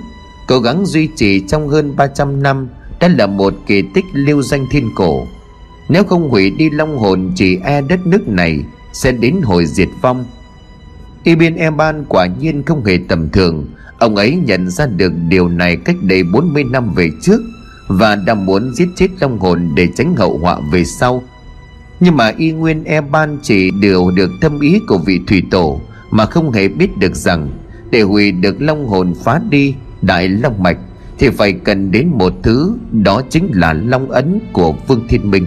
Cố 0.49 0.59
gắng 0.59 0.85
duy 0.85 1.09
trì 1.15 1.41
trong 1.47 1.67
hơn 1.67 1.95
300 1.95 2.43
năm 2.43 2.67
đã 2.99 3.07
là 3.07 3.27
một 3.27 3.53
kỳ 3.67 3.81
tích 3.81 4.05
lưu 4.13 4.41
danh 4.41 4.67
thiên 4.71 4.89
cổ. 4.95 5.27
Nếu 5.89 6.03
không 6.03 6.29
hủy 6.29 6.49
đi 6.49 6.69
long 6.69 6.97
hồn 6.97 7.31
chỉ 7.35 7.57
e 7.63 7.81
đất 7.81 8.07
nước 8.07 8.27
này, 8.27 8.63
Sẽ 8.93 9.11
đến 9.11 9.41
hồi 9.43 9.65
diệt 9.65 9.89
vong. 10.01 10.25
Ibn 11.23 11.55
Eban 11.55 12.05
quả 12.09 12.25
nhiên 12.25 12.63
không 12.63 12.85
hề 12.85 12.99
tầm 13.07 13.29
thường. 13.29 13.65
Ông 13.99 14.15
ấy 14.15 14.35
nhận 14.45 14.69
ra 14.69 14.85
được 14.85 15.13
điều 15.27 15.49
này 15.49 15.75
cách 15.75 15.95
đây 16.01 16.23
40 16.23 16.63
năm 16.63 16.93
về 16.93 17.09
trước 17.21 17.41
Và 17.87 18.15
đã 18.15 18.33
muốn 18.33 18.73
giết 18.73 18.87
chết 18.95 19.07
long 19.19 19.39
hồn 19.39 19.69
để 19.75 19.87
tránh 19.95 20.15
hậu 20.15 20.37
họa 20.37 20.59
về 20.71 20.85
sau. 20.85 21.23
Nhưng 21.99 22.17
mà 22.17 22.33
y 22.37 22.51
nguyên 22.51 22.83
e 22.83 23.01
ban 23.01 23.37
chỉ 23.41 23.71
điều 23.71 24.11
được 24.11 24.31
thâm 24.41 24.59
ý 24.59 24.79
của 24.87 24.97
vị 24.97 25.19
thủy 25.27 25.43
tổ 25.51 25.81
Mà 26.11 26.25
không 26.25 26.51
hề 26.51 26.67
biết 26.67 26.97
được 26.97 27.15
rằng 27.15 27.49
Để 27.91 28.01
hủy 28.01 28.31
được 28.31 28.61
long 28.61 28.87
hồn 28.87 29.13
phá 29.23 29.41
đi, 29.49 29.75
đại 30.01 30.27
long 30.27 30.63
mạch 30.63 30.77
thì 31.19 31.29
phải 31.29 31.53
cần 31.53 31.91
đến 31.91 32.09
một 32.09 32.33
thứ, 32.43 32.73
Đó 32.91 33.21
chính 33.29 33.51
là 33.53 33.73
long 33.73 34.11
ấn 34.11 34.39
của 34.53 34.73
Vương 34.87 35.07
Thiên 35.07 35.31
Minh. 35.31 35.45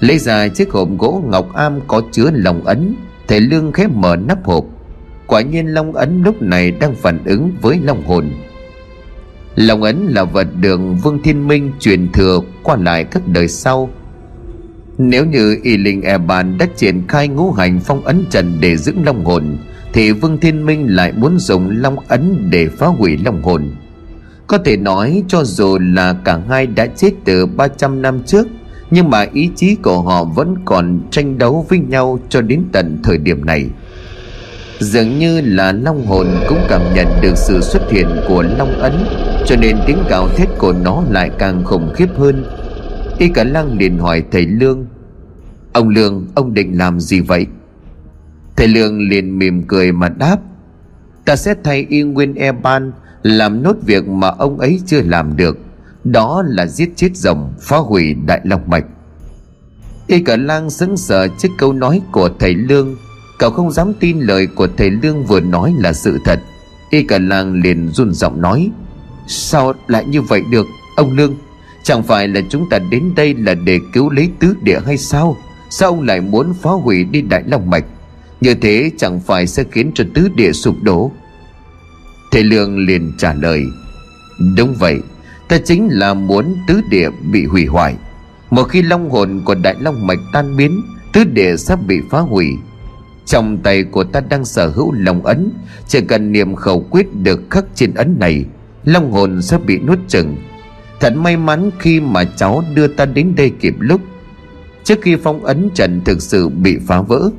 Lấy 0.00 0.18
ra 0.18 0.48
chiếc 0.48 0.70
hộp 0.70 0.88
gỗ 0.98 1.22
ngọc 1.28 1.54
am 1.54 1.80
có 1.86 2.02
chứa 2.12 2.30
lòng 2.32 2.64
ấn, 2.64 2.94
Thầy 3.28 3.40
Lương 3.40 3.72
khép 3.72 3.90
mở 3.90 4.16
nắp 4.16 4.44
hộp. 4.44 4.64
Quả 5.26 5.40
nhiên 5.40 5.66
Long 5.66 5.92
Ấn 5.92 6.22
lúc 6.22 6.42
này 6.42 6.70
đang 6.70 6.94
phản 6.94 7.24
ứng 7.24 7.50
với 7.62 7.78
Long 7.82 8.06
Hồn. 8.06 8.30
Long 9.54 9.82
Ấn 9.82 10.06
là 10.06 10.24
vật 10.24 10.46
đường 10.60 10.96
Vương 10.96 11.22
Thiên 11.22 11.48
Minh 11.48 11.72
truyền 11.80 12.12
thừa 12.12 12.40
qua 12.62 12.76
lại 12.76 13.04
các 13.04 13.28
đời 13.28 13.48
sau. 13.48 13.90
Nếu 14.98 15.24
như 15.24 15.58
Y 15.62 15.76
Linh 15.76 16.02
E 16.02 16.18
Bàn 16.18 16.58
đã 16.58 16.66
triển 16.76 17.06
khai 17.08 17.28
ngũ 17.28 17.52
hành 17.52 17.80
phong 17.80 18.04
ấn 18.04 18.24
trần 18.30 18.56
để 18.60 18.76
giữ 18.76 18.92
Long 19.04 19.24
Hồn, 19.24 19.58
Thì 19.92 20.12
Vương 20.12 20.38
Thiên 20.38 20.66
Minh 20.66 20.86
lại 20.96 21.12
muốn 21.12 21.38
dùng 21.38 21.70
Long 21.70 21.96
Ấn 22.08 22.50
để 22.50 22.68
phá 22.68 22.86
hủy 22.86 23.16
Long 23.24 23.42
Hồn. 23.42 23.70
Có 24.50 24.58
thể 24.58 24.76
nói 24.76 25.22
cho 25.28 25.44
dù 25.44 25.78
là 25.80 26.14
cả 26.24 26.40
hai 26.48 26.66
đã 26.66 26.86
chết 26.86 27.10
từ 27.24 27.46
300 27.46 28.02
năm 28.02 28.22
trước, 28.26 28.46
Nhưng 28.90 29.10
mà 29.10 29.26
ý 29.32 29.50
chí 29.56 29.74
của 29.74 30.02
họ 30.02 30.24
vẫn 30.24 30.54
còn 30.64 31.00
tranh 31.10 31.38
đấu 31.38 31.66
với 31.68 31.78
nhau 31.78 32.18
cho 32.28 32.40
đến 32.40 32.64
tận 32.72 32.98
thời 33.02 33.18
điểm 33.18 33.44
này. 33.44 33.66
Dường 34.78 35.18
như 35.18 35.40
là 35.40 35.72
long 35.72 36.06
hồn 36.06 36.26
cũng 36.48 36.58
cảm 36.68 36.80
nhận 36.94 37.06
được 37.22 37.36
sự 37.36 37.60
xuất 37.60 37.90
hiện 37.90 38.06
của 38.28 38.42
long 38.42 38.72
ấn, 38.72 38.92
Cho 39.46 39.56
nên 39.56 39.76
tiếng 39.86 39.98
gào 40.08 40.28
thét 40.28 40.48
của 40.58 40.72
nó 40.72 41.02
lại 41.10 41.30
càng 41.38 41.64
khủng 41.64 41.92
khiếp 41.94 42.08
hơn. 42.16 42.44
Y 43.18 43.28
cả 43.28 43.44
lăng 43.44 43.78
liền 43.78 43.98
hỏi 43.98 44.22
thầy 44.30 44.46
Lương, 44.46 44.86
Ông 45.72 45.88
Lương, 45.88 46.26
ông 46.34 46.54
định 46.54 46.78
làm 46.78 47.00
gì 47.00 47.20
vậy? 47.20 47.46
Thầy 48.56 48.68
Lương 48.68 49.08
liền 49.08 49.38
mỉm 49.38 49.62
cười 49.62 49.92
mà 49.92 50.08
đáp, 50.08 50.36
Ta 51.24 51.36
sẽ 51.36 51.54
thay 51.64 51.86
y 51.88 52.02
nguyên 52.02 52.34
e 52.34 52.52
ban 52.52 52.92
làm 53.22 53.62
nốt 53.62 53.76
việc 53.86 54.08
mà 54.08 54.28
ông 54.28 54.58
ấy 54.58 54.80
chưa 54.86 55.02
làm 55.02 55.36
được. 55.36 55.58
Đó 56.04 56.42
là 56.46 56.66
giết 56.66 56.92
chết 56.96 57.16
rồng 57.16 57.54
Phá 57.60 57.76
hủy 57.76 58.14
đại 58.14 58.40
long 58.44 58.70
mạch. 58.70 58.84
Y 60.06 60.20
cả 60.20 60.36
lang 60.36 60.70
sững 60.70 60.96
sờ 60.96 61.28
trước 61.28 61.48
câu 61.58 61.72
nói 61.72 62.00
của 62.12 62.30
thầy 62.38 62.54
Lương. 62.54 62.96
Cậu 63.38 63.50
không 63.50 63.72
dám 63.72 63.92
tin 64.00 64.20
lời 64.20 64.46
của 64.46 64.68
thầy 64.76 64.90
Lương 64.90 65.24
vừa 65.24 65.40
nói 65.40 65.74
là 65.78 65.92
sự 65.92 66.18
thật. 66.24 66.40
Y 66.90 67.02
cả 67.02 67.18
lang 67.18 67.52
liền 67.52 67.88
run 67.88 68.14
giọng 68.14 68.40
nói, 68.40 68.70
Sao 69.26 69.72
lại 69.86 70.04
như 70.04 70.22
vậy 70.22 70.42
được, 70.50 70.66
Ông 70.96 71.16
Lương? 71.16 71.34
Chẳng 71.82 72.02
phải 72.02 72.28
là 72.28 72.40
chúng 72.48 72.68
ta 72.68 72.78
đến 72.78 73.12
đây 73.16 73.34
là 73.34 73.54
để 73.54 73.78
cứu 73.92 74.10
lấy 74.10 74.28
tứ 74.40 74.54
địa 74.62 74.80
hay 74.86 74.96
sao? 74.96 75.36
Sao 75.70 75.88
ông 75.88 76.02
lại 76.02 76.20
muốn 76.20 76.54
phá 76.62 76.70
hủy 76.70 77.04
đi 77.04 77.22
Đại 77.22 77.42
Long 77.46 77.70
Mạch? 77.70 77.84
Như 78.40 78.54
thế 78.54 78.90
chẳng 78.98 79.20
phải 79.20 79.46
sẽ 79.46 79.64
khiến 79.70 79.90
cho 79.94 80.04
tứ 80.14 80.28
địa 80.34 80.52
sụp 80.52 80.82
đổ. 80.82 81.12
Thầy 82.30 82.44
Lương 82.44 82.78
liền 82.78 83.12
trả 83.18 83.34
lời, 83.34 83.66
Đúng 84.56 84.74
vậy, 84.74 85.00
Ta 85.48 85.58
chính 85.64 85.88
là 85.90 86.14
muốn 86.14 86.56
tứ 86.66 86.80
địa 86.90 87.10
bị 87.32 87.44
hủy 87.44 87.66
hoại. 87.66 87.96
Một 88.50 88.64
khi 88.64 88.82
long 88.82 89.10
hồn 89.10 89.42
của 89.44 89.54
đại 89.54 89.74
long 89.80 90.06
mạch 90.06 90.18
tan 90.32 90.56
biến, 90.56 90.82
Tứ 91.12 91.24
địa 91.24 91.56
sắp 91.56 91.78
bị 91.86 92.00
phá 92.10 92.18
hủy. 92.18 92.46
Trong 93.26 93.58
tay 93.58 93.82
của 93.82 94.04
ta 94.04 94.20
đang 94.20 94.44
sở 94.44 94.68
hữu 94.68 94.92
lòng 94.92 95.24
ấn, 95.24 95.50
Chỉ 95.88 96.00
cần 96.00 96.32
niệm 96.32 96.54
khẩu 96.54 96.80
quyết 96.90 97.06
được 97.14 97.40
khắc 97.50 97.64
trên 97.74 97.94
ấn 97.94 98.16
này, 98.18 98.44
Long 98.84 99.12
hồn 99.12 99.42
sẽ 99.42 99.58
bị 99.58 99.78
nuốt 99.78 99.98
chừng 100.08 100.36
Thật 101.00 101.16
may 101.16 101.36
mắn 101.36 101.70
khi 101.78 102.00
mà 102.00 102.24
cháu 102.24 102.64
đưa 102.74 102.86
ta 102.86 103.04
đến 103.04 103.34
đây 103.36 103.52
kịp 103.60 103.74
lúc. 103.78 104.00
Trước 104.84 104.98
khi 105.02 105.16
phong 105.16 105.44
ấn 105.44 105.70
trận 105.74 106.00
thực 106.04 106.22
sự 106.22 106.48
bị 106.48 106.78
phá 106.86 107.00
vỡ 107.00 107.30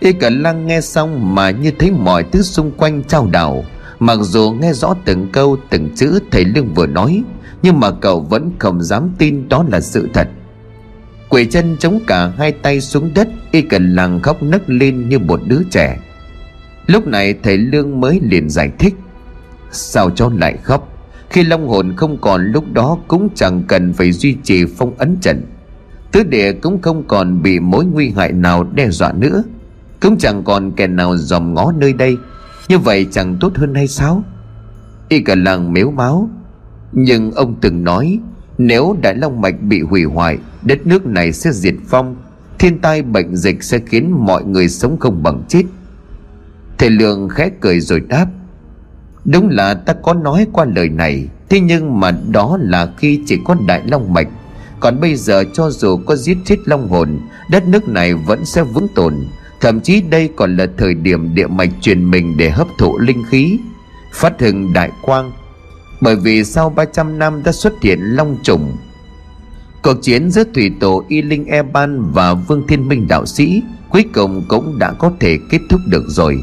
Y 0.00 0.12
cả 0.12 0.30
lăng 0.30 0.66
nghe 0.66 0.80
xong 0.80 1.34
mà 1.34 1.50
như 1.50 1.70
thấy 1.78 1.90
mọi 1.90 2.24
thứ 2.32 2.42
xung 2.42 2.70
quanh 2.70 3.02
trao 3.04 3.26
đảo. 3.26 3.64
Mặc 3.98 4.18
dù 4.22 4.50
nghe 4.60 4.72
rõ 4.72 4.94
từng 5.04 5.28
câu, 5.32 5.56
từng 5.70 5.90
chữ 5.96 6.18
thầy 6.30 6.44
Lương 6.44 6.74
vừa 6.74 6.86
nói, 6.86 7.22
Nhưng 7.62 7.80
mà 7.80 7.90
cậu 7.90 8.20
vẫn 8.20 8.50
không 8.58 8.82
dám 8.82 9.10
tin 9.18 9.48
đó 9.48 9.64
là 9.68 9.80
sự 9.80 10.08
thật. 10.14 10.28
Quỷ 11.28 11.46
chân 11.50 11.76
chống 11.78 12.00
cả 12.06 12.32
hai 12.38 12.52
tay 12.52 12.80
xuống 12.80 13.10
đất, 13.14 13.28
Y 13.50 13.62
cần 13.62 13.94
làng 13.94 14.20
khóc 14.20 14.42
nấc 14.42 14.70
lên 14.70 15.08
như 15.08 15.18
một 15.18 15.40
đứa 15.46 15.60
trẻ. 15.70 15.98
Lúc 16.86 17.06
này 17.06 17.34
thầy 17.42 17.58
Lương 17.58 18.00
mới 18.00 18.20
liền 18.22 18.50
giải 18.50 18.70
thích. 18.78 18.94
Sao 19.70 20.10
cho 20.10 20.30
lại 20.36 20.56
khóc? 20.62 20.88
Khi 21.30 21.44
long 21.44 21.68
hồn 21.68 21.96
không 21.96 22.18
còn 22.20 22.52
lúc 22.52 22.72
đó 22.72 22.98
Cũng 23.08 23.28
chẳng 23.34 23.62
cần 23.68 23.92
phải 23.92 24.12
duy 24.12 24.36
trì 24.42 24.64
phong 24.64 24.94
ấn 24.98 25.16
trận. 25.20 25.42
Tứ 26.12 26.22
địa 26.22 26.52
cũng 26.52 26.82
không 26.82 27.04
còn 27.08 27.42
bị 27.42 27.60
mối 27.60 27.84
nguy 27.84 28.10
hại 28.16 28.32
nào 28.32 28.64
đe 28.64 28.90
dọa 28.90 29.12
nữa. 29.12 29.42
Cũng 30.00 30.18
chẳng 30.18 30.44
còn 30.44 30.72
kẻ 30.72 30.86
nào 30.86 31.16
dòm 31.16 31.54
ngó 31.54 31.72
nơi 31.72 31.92
đây. 31.92 32.16
Như 32.68 32.78
vậy 32.78 33.06
chẳng 33.10 33.36
tốt 33.40 33.52
hơn 33.56 33.74
hay 33.74 33.88
sao? 33.88 34.24
Y 35.08 35.20
cả 35.20 35.34
làng 35.34 35.72
mếu 35.72 35.90
máu. 35.90 36.30
Nhưng 36.92 37.32
ông 37.32 37.54
từng 37.60 37.84
nói, 37.84 38.18
Nếu 38.58 38.96
Đại 39.02 39.14
Long 39.14 39.40
Mạch 39.40 39.62
bị 39.62 39.80
hủy 39.80 40.04
hoại, 40.04 40.38
Đất 40.62 40.86
nước 40.86 41.06
này 41.06 41.32
sẽ 41.32 41.52
diệt 41.52 41.74
vong. 41.90 42.16
Thiên 42.58 42.78
tai 42.78 43.02
bệnh 43.02 43.36
dịch 43.36 43.62
sẽ 43.62 43.78
khiến 43.86 44.26
mọi 44.26 44.44
người 44.44 44.68
sống 44.68 44.98
không 44.98 45.22
bằng 45.22 45.42
chết. 45.48 45.62
Thầy 46.78 46.90
Lương 46.90 47.28
khẽ 47.28 47.50
cười 47.60 47.80
rồi 47.80 48.00
đáp, 48.00 48.26
Đúng 49.24 49.48
là 49.48 49.74
ta 49.74 49.92
có 49.92 50.14
nói 50.14 50.46
qua 50.52 50.64
lời 50.64 50.88
này. 50.88 51.28
Thế 51.48 51.60
nhưng 51.60 52.00
mà 52.00 52.10
đó 52.10 52.58
là 52.60 52.92
khi 52.98 53.20
chỉ 53.26 53.38
có 53.44 53.56
Đại 53.66 53.82
Long 53.86 54.12
Mạch. 54.12 54.28
Còn 54.80 55.00
bây 55.00 55.16
giờ 55.16 55.44
cho 55.54 55.70
dù 55.70 55.96
có 55.96 56.16
giết 56.16 56.38
chết 56.44 56.56
Long 56.64 56.88
Hồn, 56.88 57.20
Đất 57.50 57.68
nước 57.68 57.88
này 57.88 58.14
vẫn 58.14 58.44
sẽ 58.44 58.62
vững 58.62 58.86
tồn. 58.94 59.14
Thậm 59.60 59.80
chí 59.80 60.00
đây 60.00 60.30
còn 60.36 60.56
là 60.56 60.66
thời 60.78 60.94
điểm 60.94 61.34
địa 61.34 61.46
mạch 61.46 61.70
truyền 61.80 62.10
mình 62.10 62.36
để 62.36 62.50
hấp 62.50 62.66
thụ 62.78 62.98
linh 62.98 63.24
khí, 63.30 63.58
Phát 64.12 64.40
hưng 64.40 64.72
đại 64.72 64.90
quang. 65.02 65.32
Bởi 66.00 66.16
vì 66.16 66.44
sau 66.44 66.70
300 66.70 67.18
năm 67.18 67.42
đã 67.44 67.52
xuất 67.52 67.72
hiện 67.82 67.98
Long 68.00 68.36
Trùng, 68.42 68.76
Cuộc 69.82 70.02
chiến 70.02 70.30
giữa 70.30 70.44
thủy 70.54 70.70
tổ 70.80 71.04
Y 71.08 71.22
Linh 71.22 71.44
E 71.44 71.62
Ban 71.62 72.12
và 72.12 72.34
Vương 72.34 72.66
Thiên 72.66 72.88
Minh 72.88 73.08
đạo 73.08 73.26
sĩ 73.26 73.62
Cuối 73.90 74.04
cùng 74.14 74.44
cũng 74.48 74.78
đã 74.78 74.92
có 74.92 75.12
thể 75.20 75.38
kết 75.50 75.58
thúc 75.70 75.80
được 75.86 76.04
rồi. 76.08 76.42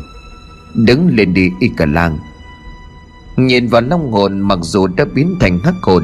Đứng 0.76 1.16
lên 1.16 1.34
đi, 1.34 1.52
Y 1.60 1.70
Cả 1.78 1.86
Lang 1.86 2.20
Nhìn 3.38 3.68
vào 3.68 3.82
long 3.82 4.12
hồn 4.12 4.40
mặc 4.40 4.60
dù 4.62 4.88
đã 4.88 5.06
biến 5.16 5.36
thành 5.40 5.60
hắc 5.60 5.74
hồn, 5.82 6.04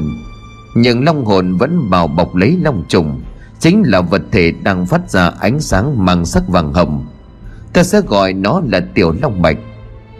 Nhưng 0.75 1.03
long 1.05 1.25
hồn 1.25 1.57
vẫn 1.57 1.89
bào 1.89 2.07
bọc 2.07 2.35
lấy 2.35 2.57
long 2.61 2.83
trùng. 2.87 3.21
Chính 3.61 3.83
là 3.85 4.01
vật 4.01 4.21
thể 4.31 4.53
đang 4.63 4.85
phát 4.85 5.09
ra 5.09 5.31
ánh 5.39 5.59
sáng 5.59 6.05
mang 6.05 6.25
sắc 6.25 6.47
vàng 6.47 6.73
hồng. 6.73 7.05
Ta 7.73 7.83
sẽ 7.83 8.01
gọi 8.01 8.33
nó 8.33 8.61
là 8.67 8.81
tiểu 8.93 9.13
long 9.21 9.41
mạch 9.41 9.57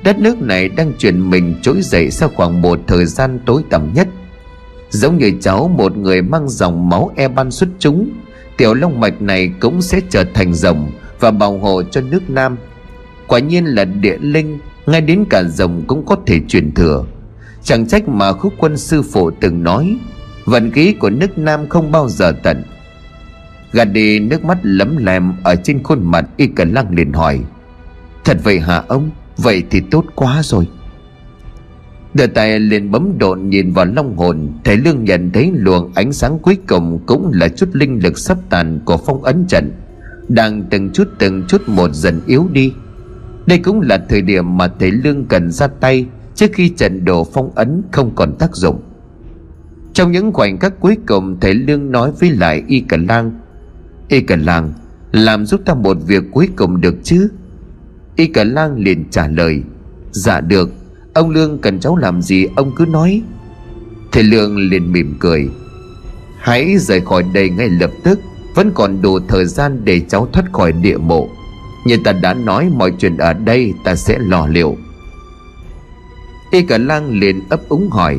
Đất 0.03 0.19
nước 0.19 0.41
này 0.41 0.69
đang 0.69 0.93
chuyển 0.97 1.29
mình 1.29 1.55
trỗi 1.61 1.81
dậy 1.81 2.11
sau 2.11 2.29
khoảng 2.35 2.61
một 2.61 2.79
thời 2.87 3.05
gian 3.05 3.39
tối 3.45 3.63
tăm 3.69 3.93
nhất. 3.93 4.07
Giống 4.89 5.17
như 5.17 5.31
cháu 5.41 5.67
một 5.67 5.97
người 5.97 6.21
mang 6.21 6.49
dòng 6.49 6.89
máu 6.89 7.11
e 7.15 7.27
ban 7.27 7.51
xuất 7.51 7.69
chúng, 7.79 8.09
Tiểu 8.57 8.73
long 8.73 8.99
mạch 8.99 9.21
này 9.21 9.51
cũng 9.59 9.81
sẽ 9.81 10.01
trở 10.09 10.23
thành 10.33 10.53
rồng 10.53 10.91
Và 11.19 11.31
bảo 11.31 11.57
hộ 11.57 11.83
cho 11.83 12.01
nước 12.01 12.29
Nam. 12.29 12.57
Quả 13.27 13.39
nhiên 13.39 13.65
là 13.65 13.85
địa 13.85 14.17
linh, 14.21 14.59
ngay 14.85 15.01
đến 15.01 15.25
cả 15.29 15.43
rồng 15.43 15.83
cũng 15.87 16.05
có 16.05 16.15
thể 16.25 16.39
truyền 16.47 16.71
thừa. 16.71 17.05
Chẳng 17.63 17.87
trách 17.87 18.09
mà 18.09 18.33
khúc 18.33 18.53
quân 18.57 18.77
sư 18.77 19.01
phụ 19.01 19.31
từng 19.31 19.63
nói, 19.63 19.97
vận 20.45 20.71
khí 20.71 20.93
của 20.93 21.09
nước 21.09 21.37
nam 21.37 21.69
không 21.69 21.91
bao 21.91 22.09
giờ 22.09 22.33
tận 22.43 22.63
gạt 23.73 23.85
đi 23.85 24.19
nước 24.19 24.45
mắt 24.45 24.57
lấm 24.61 24.97
lem 24.97 25.33
ở 25.43 25.55
trên 25.55 25.83
khuôn 25.83 26.11
mặt 26.11 26.25
y 26.37 26.47
cần 26.47 26.71
lăng 26.73 26.95
liền 26.95 27.13
hỏi, 27.13 27.39
thật 28.25 28.37
vậy 28.43 28.59
hả 28.59 28.83
ông? 28.87 29.09
Vậy 29.37 29.63
thì 29.69 29.81
tốt 29.91 30.05
quá 30.15 30.41
rồi. 30.43 30.67
Đưa 32.13 32.27
tay 32.27 32.59
liền 32.59 32.91
bấm 32.91 33.17
độn 33.17 33.49
nhìn 33.49 33.73
vào 33.73 33.85
long 33.85 34.17
hồn 34.17 34.49
thầy 34.63 34.77
lương 34.77 35.03
nhận 35.03 35.31
thấy 35.31 35.51
luồng 35.53 35.91
ánh 35.95 36.13
sáng 36.13 36.39
cuối 36.39 36.57
cùng 36.67 36.99
cũng 37.05 37.31
là 37.33 37.47
chút 37.47 37.69
linh 37.73 38.03
lực 38.03 38.17
sắp 38.17 38.37
tàn 38.49 38.79
của 38.85 38.97
phong 38.97 39.23
ấn 39.23 39.45
trận, 39.47 39.71
đang 40.27 40.63
từng 40.69 40.89
chút 40.93 41.07
từng 41.19 41.43
chút 41.47 41.69
một 41.69 41.93
dần 41.93 42.21
yếu 42.25 42.47
đi. 42.51 42.73
Đây 43.45 43.57
cũng 43.57 43.81
là 43.81 44.05
thời 44.09 44.21
điểm 44.21 44.57
mà 44.57 44.67
thầy 44.79 44.91
Lương 44.91 45.25
cần 45.25 45.51
ra 45.51 45.67
tay 45.67 46.05
Trước 46.35 46.51
khi 46.53 46.69
trận 46.69 47.05
đồ 47.05 47.27
phong 47.33 47.51
ấn 47.55 47.81
không 47.91 48.15
còn 48.15 48.35
tác 48.39 48.55
dụng. 48.55 48.81
Trong 49.93 50.11
những 50.11 50.33
khoảnh 50.33 50.59
khắc 50.59 50.79
cuối 50.79 50.97
cùng, 51.07 51.37
Thầy 51.41 51.53
Lương 51.53 51.91
nói 51.91 52.11
với 52.19 52.29
lại 52.29 52.63
Y 52.67 52.79
Cả 52.79 52.97
Lang 53.09 53.31
Y 54.11 54.21
Cả 54.21 54.35
Lang, 54.35 54.73
Làm 55.11 55.45
giúp 55.45 55.61
ta 55.65 55.73
một 55.73 55.97
việc 56.07 56.23
cuối 56.31 56.49
cùng 56.55 56.81
được 56.81 56.95
chứ? 57.03 57.29
Y 58.15 58.27
Cả 58.27 58.43
Lang 58.43 58.77
liền 58.77 59.09
trả 59.11 59.27
lời 59.27 59.63
Dạ 60.11 60.41
được, 60.41 60.69
Ông 61.13 61.29
Lương 61.29 61.57
cần 61.57 61.79
cháu 61.79 61.97
làm 61.97 62.21
gì 62.21 62.47
ông 62.55 62.71
cứ 62.75 62.85
nói. 62.85 63.21
Thầy 64.11 64.23
Lương 64.23 64.57
liền 64.57 64.91
mỉm 64.91 65.15
cười, 65.19 65.49
Hãy 66.39 66.77
rời 66.77 67.01
khỏi 67.01 67.23
đây 67.33 67.49
ngay 67.49 67.69
lập 67.69 67.91
tức, 68.03 68.19
Vẫn 68.55 68.71
còn 68.75 69.01
đủ 69.01 69.19
thời 69.27 69.45
gian 69.45 69.81
để 69.83 69.99
cháu 69.99 70.27
thoát 70.33 70.53
khỏi 70.53 70.71
địa 70.71 70.97
mộ. 70.97 71.29
Như 71.85 71.97
ta 72.03 72.11
đã 72.11 72.33
nói 72.33 72.69
mọi 72.77 72.93
chuyện 72.99 73.17
ở 73.17 73.33
đây 73.33 73.73
ta 73.83 73.95
sẽ 73.95 74.17
lo 74.19 74.47
liệu. 74.47 74.75
Y 76.51 76.61
cả 76.61 76.77
lang 76.77 77.19
liền 77.19 77.41
ấp 77.49 77.69
úng 77.69 77.89
hỏi, 77.89 78.17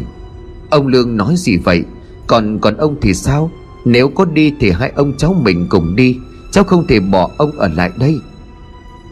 Ông 0.70 0.86
Lương 0.86 1.16
nói 1.16 1.34
gì 1.36 1.57
vậy? 1.57 1.84
Còn 2.26 2.59
còn 2.59 2.76
ông 2.76 2.97
thì 3.01 3.14
sao? 3.14 3.51
Nếu 3.85 4.09
có 4.09 4.24
đi 4.24 4.53
thì 4.61 4.70
hai 4.70 4.93
ông 4.97 5.16
cháu 5.16 5.35
mình 5.43 5.66
cùng 5.70 5.97
đi, 5.97 6.18
Cháu 6.51 6.64
không 6.64 6.87
thể 6.87 7.01
bỏ 7.01 7.30
ông 7.37 7.53
ở 7.53 7.68
lại 7.68 7.91
đây. 7.99 8.20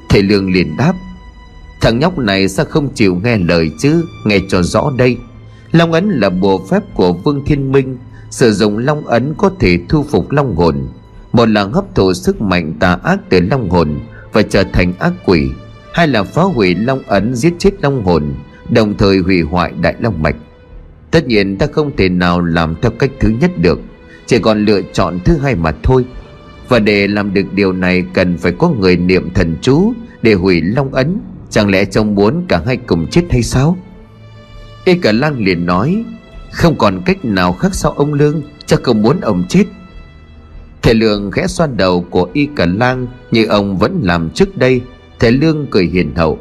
Thầy 0.08 0.22
Lương 0.22 0.52
liền 0.52 0.76
đáp, 0.76 0.94
Thằng 1.80 1.98
nhóc 1.98 2.18
này 2.18 2.48
sao 2.48 2.66
không 2.66 2.94
chịu 2.94 3.20
nghe 3.24 3.38
lời 3.38 3.70
chứ, 3.78 4.04
Nghe 4.24 4.38
cho 4.48 4.62
rõ 4.62 4.92
đây. 4.96 5.16
Long 5.72 5.92
ấn 5.92 6.08
là 6.10 6.30
bùa 6.30 6.66
phép 6.66 6.82
của 6.94 7.12
Vương 7.12 7.44
Thiên 7.44 7.72
Minh, 7.72 7.98
Sử 8.30 8.52
dụng 8.52 8.78
long 8.78 9.06
ấn 9.06 9.34
có 9.38 9.50
thể 9.58 9.78
thu 9.88 10.02
phục 10.02 10.30
long 10.30 10.56
hồn. 10.56 10.88
Một 11.32 11.48
là 11.48 11.64
hấp 11.64 11.94
thụ 11.94 12.12
sức 12.12 12.40
mạnh 12.40 12.72
tà 12.80 12.98
ác 13.02 13.18
từ 13.28 13.40
long 13.40 13.70
hồn 13.70 14.00
và 14.32 14.42
trở 14.42 14.64
thành 14.64 14.92
ác 14.98 15.12
quỷ 15.24 15.50
hay 15.92 16.08
là 16.08 16.22
phá 16.22 16.42
hủy 16.42 16.74
long 16.74 17.02
ấn 17.06 17.34
giết 17.34 17.54
chết 17.58 17.70
long 17.82 18.04
hồn, 18.04 18.34
đồng 18.68 18.96
thời 18.96 19.18
hủy 19.18 19.40
hoại 19.40 19.72
đại 19.80 19.94
long 20.00 20.22
mạch. 20.22 20.36
Tất 21.10 21.26
nhiên 21.26 21.58
ta 21.58 21.66
không 21.66 21.96
thể 21.96 22.08
nào 22.08 22.40
làm 22.40 22.74
theo 22.82 22.90
cách 22.90 23.10
thứ 23.20 23.28
nhất 23.28 23.50
được 23.58 23.80
chỉ 24.30 24.38
còn 24.38 24.64
lựa 24.64 24.82
chọn 24.92 25.18
thứ 25.24 25.36
hai 25.36 25.54
mà 25.54 25.72
thôi. 25.82 26.04
Và 26.68 26.78
để 26.78 27.08
làm 27.08 27.34
được 27.34 27.52
điều 27.52 27.72
này, 27.72 28.04
cần 28.14 28.36
phải 28.38 28.52
có 28.58 28.70
người 28.70 28.96
niệm 28.96 29.30
thần 29.34 29.56
chú 29.62 29.92
để 30.22 30.34
hủy 30.34 30.60
long 30.60 30.94
ấn. 30.94 31.18
Chẳng 31.50 31.70
lẽ 31.70 31.84
trông 31.84 32.14
muốn 32.14 32.44
cả 32.48 32.62
hai 32.66 32.76
cùng 32.76 33.06
chết 33.06 33.22
hay 33.30 33.42
sao? 33.42 33.76
Y 34.84 34.94
cả 34.94 35.12
lang 35.12 35.44
liền 35.44 35.66
nói, 35.66 36.04
không 36.52 36.78
còn 36.78 37.02
cách 37.04 37.24
nào 37.24 37.52
khác 37.52 37.74
sao 37.74 37.92
ông 37.92 38.14
lương, 38.14 38.42
cho 38.66 38.76
không 38.82 39.02
muốn 39.02 39.20
ông 39.20 39.44
chết. 39.48 39.64
Thầy 40.82 40.94
Lương 40.94 41.30
khẽ 41.30 41.46
xoan 41.46 41.76
đầu 41.76 42.06
của 42.10 42.28
Y 42.32 42.48
Cả 42.56 42.66
Lang, 42.66 43.06
Như 43.30 43.44
ông 43.44 43.78
vẫn 43.78 44.00
làm 44.02 44.30
trước 44.30 44.56
đây. 44.56 44.80
Thầy 45.18 45.32
Lương 45.32 45.66
cười 45.70 45.84
hiền 45.86 46.14
hậu, 46.14 46.38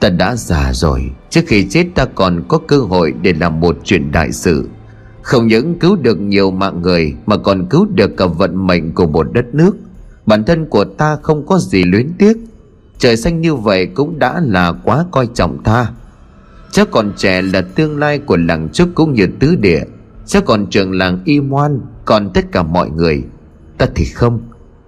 Ta 0.00 0.10
đã 0.10 0.36
già 0.36 0.72
rồi, 0.72 1.10
Trước 1.30 1.42
khi 1.46 1.66
chết 1.70 1.86
ta 1.94 2.04
còn 2.14 2.42
có 2.48 2.58
cơ 2.58 2.78
hội 2.78 3.14
để 3.22 3.32
làm 3.40 3.60
một 3.60 3.78
chuyện 3.84 4.12
đại 4.12 4.32
sự. 4.32 4.68
Không 5.22 5.46
những 5.46 5.78
cứu 5.78 5.96
được 5.96 6.20
nhiều 6.20 6.50
mạng 6.50 6.82
người, 6.82 7.14
Mà 7.26 7.36
còn 7.36 7.66
cứu 7.66 7.86
được 7.94 8.16
cả 8.16 8.26
vận 8.26 8.66
mệnh 8.66 8.92
của 8.92 9.06
một 9.06 9.26
đất 9.32 9.54
nước. 9.54 9.76
Bản 10.26 10.44
thân 10.44 10.66
của 10.66 10.84
ta 10.84 11.16
không 11.22 11.46
có 11.46 11.58
gì 11.58 11.84
luyến 11.84 12.10
tiếc. 12.18 12.36
Trời 12.98 13.16
xanh 13.16 13.40
như 13.40 13.54
vậy 13.54 13.86
cũng 13.86 14.18
đã 14.18 14.40
là 14.44 14.72
quá 14.84 15.04
coi 15.10 15.28
trọng 15.34 15.62
ta. 15.62 15.90
Chắc 16.70 16.90
còn 16.90 17.12
trẻ 17.16 17.42
là 17.42 17.62
tương 17.74 17.98
lai 17.98 18.18
của 18.18 18.36
làng 18.36 18.68
trúc 18.72 18.88
cũng 18.94 19.12
như 19.12 19.26
tứ 19.40 19.54
địa. 19.54 19.82
Chắc 20.26 20.44
còn 20.44 20.66
trường 20.66 20.92
làng 20.92 21.18
y 21.24 21.40
moan, 21.40 21.80
Còn 22.04 22.30
tất 22.34 22.52
cả 22.52 22.62
mọi 22.62 22.90
người. 22.90 23.24
Ta 23.78 23.86
thì 23.94 24.04
không. 24.04 24.40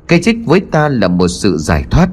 Cái 0.09 0.21
chết 0.23 0.35
với 0.47 0.61
ta 0.61 0.89
là 0.89 1.09
một 1.09 1.29
sự 1.29 1.57
giải 1.57 1.85
thoát. 1.91 2.09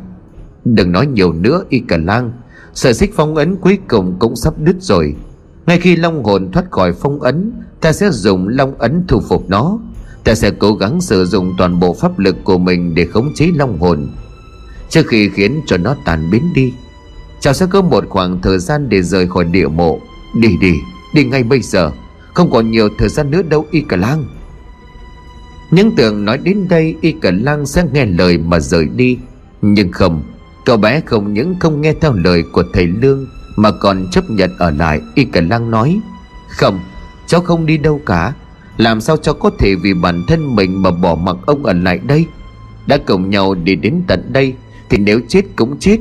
Đừng 0.65 0.91
nói 0.91 1.07
nhiều 1.07 1.33
nữa, 1.33 1.63
y 1.69 1.79
cả 1.79 1.97
lang. 1.97 2.31
Sợi 2.73 2.93
xích 2.93 3.11
phong 3.15 3.35
ấn 3.35 3.55
cuối 3.55 3.77
cùng 3.87 4.15
cũng 4.19 4.35
sắp 4.35 4.53
đứt 4.57 4.75
rồi. 4.79 5.15
Ngay 5.67 5.79
khi 5.79 5.95
long 5.95 6.23
hồn 6.23 6.51
thoát 6.51 6.71
khỏi 6.71 6.93
phong 6.93 7.21
ấn 7.21 7.51
Ta 7.81 7.93
sẽ 7.93 8.11
dùng 8.11 8.47
long 8.47 8.77
ấn 8.77 9.03
thu 9.07 9.19
phục 9.29 9.49
nó. 9.49 9.79
Ta 10.23 10.35
sẽ 10.35 10.51
cố 10.51 10.73
gắng 10.73 11.01
sử 11.01 11.25
dụng 11.25 11.53
toàn 11.57 11.79
bộ 11.79 11.93
pháp 11.93 12.19
lực 12.19 12.35
của 12.43 12.57
mình 12.57 12.95
Để 12.95 13.05
khống 13.05 13.33
chế 13.35 13.49
long 13.55 13.79
hồn. 13.79 14.09
Trước 14.89 15.07
khi 15.07 15.29
khiến 15.29 15.61
cho 15.65 15.77
nó 15.77 15.95
tàn 16.05 16.29
biến 16.31 16.53
đi 16.53 16.73
Cháu 17.39 17.53
sẽ 17.53 17.65
có 17.65 17.81
một 17.81 18.05
khoảng 18.09 18.41
thời 18.41 18.59
gian 18.59 18.89
để 18.89 19.01
rời 19.01 19.27
khỏi 19.27 19.45
địa 19.45 19.67
mộ. 19.67 19.99
Đi 20.39 20.57
đi, 20.61 20.73
đi 21.13 21.23
ngay 21.23 21.43
bây 21.43 21.61
giờ. 21.61 21.91
Không 22.33 22.51
còn 22.51 22.71
nhiều 22.71 22.89
thời 22.97 23.09
gian 23.09 23.31
nữa 23.31 23.41
đâu 23.41 23.65
Y 23.71 23.81
Cả 23.81 23.97
Lang. 23.97 24.25
Những 25.71 25.95
tưởng 25.95 26.25
nói 26.25 26.37
đến 26.37 26.67
đây 26.69 26.95
Y 27.01 27.11
Cả 27.11 27.31
Lang 27.31 27.65
sẽ 27.65 27.85
nghe 27.93 28.05
lời 28.05 28.37
mà 28.37 28.59
rời 28.59 28.85
đi. 28.85 29.17
Nhưng 29.61 29.91
không 29.91 30.23
Cậu 30.65 30.77
bé 30.77 31.01
không 31.05 31.33
những 31.33 31.55
không 31.59 31.81
nghe 31.81 31.93
theo 31.93 32.13
lời 32.13 32.43
của 32.53 32.63
thầy 32.73 32.87
Lương 32.87 33.25
mà 33.55 33.71
còn 33.71 34.07
chấp 34.11 34.29
nhận 34.29 34.57
ở 34.57 34.71
lại 34.71 35.01
Y 35.15 35.25
Cả 35.25 35.41
Lang 35.41 35.71
nói 35.71 35.99
Không, 36.49 36.79
cháu 37.27 37.41
không 37.41 37.65
đi 37.65 37.77
đâu 37.77 38.01
cả. 38.05 38.33
Làm 38.77 39.01
sao 39.01 39.17
cháu 39.17 39.33
có 39.33 39.51
thể 39.59 39.75
vì 39.75 39.93
bản 39.93 40.23
thân 40.27 40.55
mình 40.55 40.81
mà 40.81 40.91
bỏ 40.91 41.15
mặc 41.15 41.35
ông 41.45 41.65
ở 41.65 41.73
lại 41.73 41.99
đây? 42.03 42.25
Đã 42.87 42.97
cùng 42.97 43.29
nhau 43.29 43.55
đi 43.55 43.75
đến 43.75 44.01
tận 44.07 44.33
đây 44.33 44.53
Thì 44.89 44.97
nếu 44.97 45.19
chết 45.27 45.41
cũng 45.55 45.79
chết. 45.79 45.97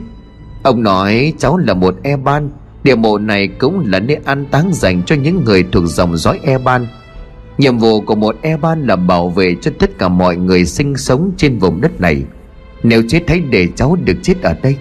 Ông 0.63 0.83
nói 0.83 1.33
cháu 1.39 1.57
là 1.57 1.75
một 1.75 1.95
e 2.03 2.17
ban. 2.17 2.51
Địa 2.85 2.95
mộ 2.95 3.19
này 3.19 3.49
cũng 3.49 3.85
là 3.87 4.01
nơi 4.01 4.19
an 4.25 4.47
táng 4.51 4.71
dành 4.73 5.03
cho 5.03 5.17
những 5.17 5.45
người 5.45 5.65
thuộc 5.73 5.85
dòng 5.87 6.17
dõi 6.17 6.41
e 6.43 6.59
ban. 6.59 6.87
Nhiệm 7.59 7.79
vụ 7.79 8.01
của 8.01 8.15
một 8.15 8.37
e 8.43 8.57
ban 8.57 8.87
là 8.87 8.97
bảo 8.97 9.29
vệ 9.29 9.57
cho 9.61 9.71
tất 9.79 9.99
cả 9.99 10.09
mọi 10.09 10.37
người 10.37 10.65
sinh 10.65 10.97
sống 10.97 11.33
trên 11.37 11.59
vùng 11.59 11.81
đất 11.81 12.01
này. 12.01 12.23
Nếu 12.83 13.03
chết 13.09 13.23
hãy 13.29 13.41
để 13.41 13.69
cháu 13.77 13.97
được 14.05 14.17
chết 14.23 14.43
ở 14.43 14.55
đây. 14.63 14.77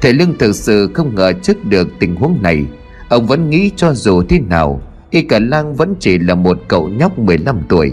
Thầy 0.00 0.12
Lương 0.12 0.38
thực 0.38 0.56
sự 0.56 0.90
không 0.94 1.14
ngờ 1.14 1.32
trước 1.42 1.64
được 1.64 1.88
tình 1.98 2.14
huống 2.14 2.38
này. 2.42 2.64
Ông 3.08 3.26
vẫn 3.26 3.50
nghĩ 3.50 3.70
cho 3.76 3.94
dù 3.94 4.22
thế 4.22 4.40
nào, 4.40 4.82
Y 5.10 5.22
Cả 5.22 5.38
Lang 5.38 5.74
vẫn 5.74 5.94
chỉ 6.00 6.18
là 6.18 6.34
một 6.34 6.58
cậu 6.68 6.88
nhóc 6.88 7.18
15 7.18 7.60
tuổi. 7.68 7.92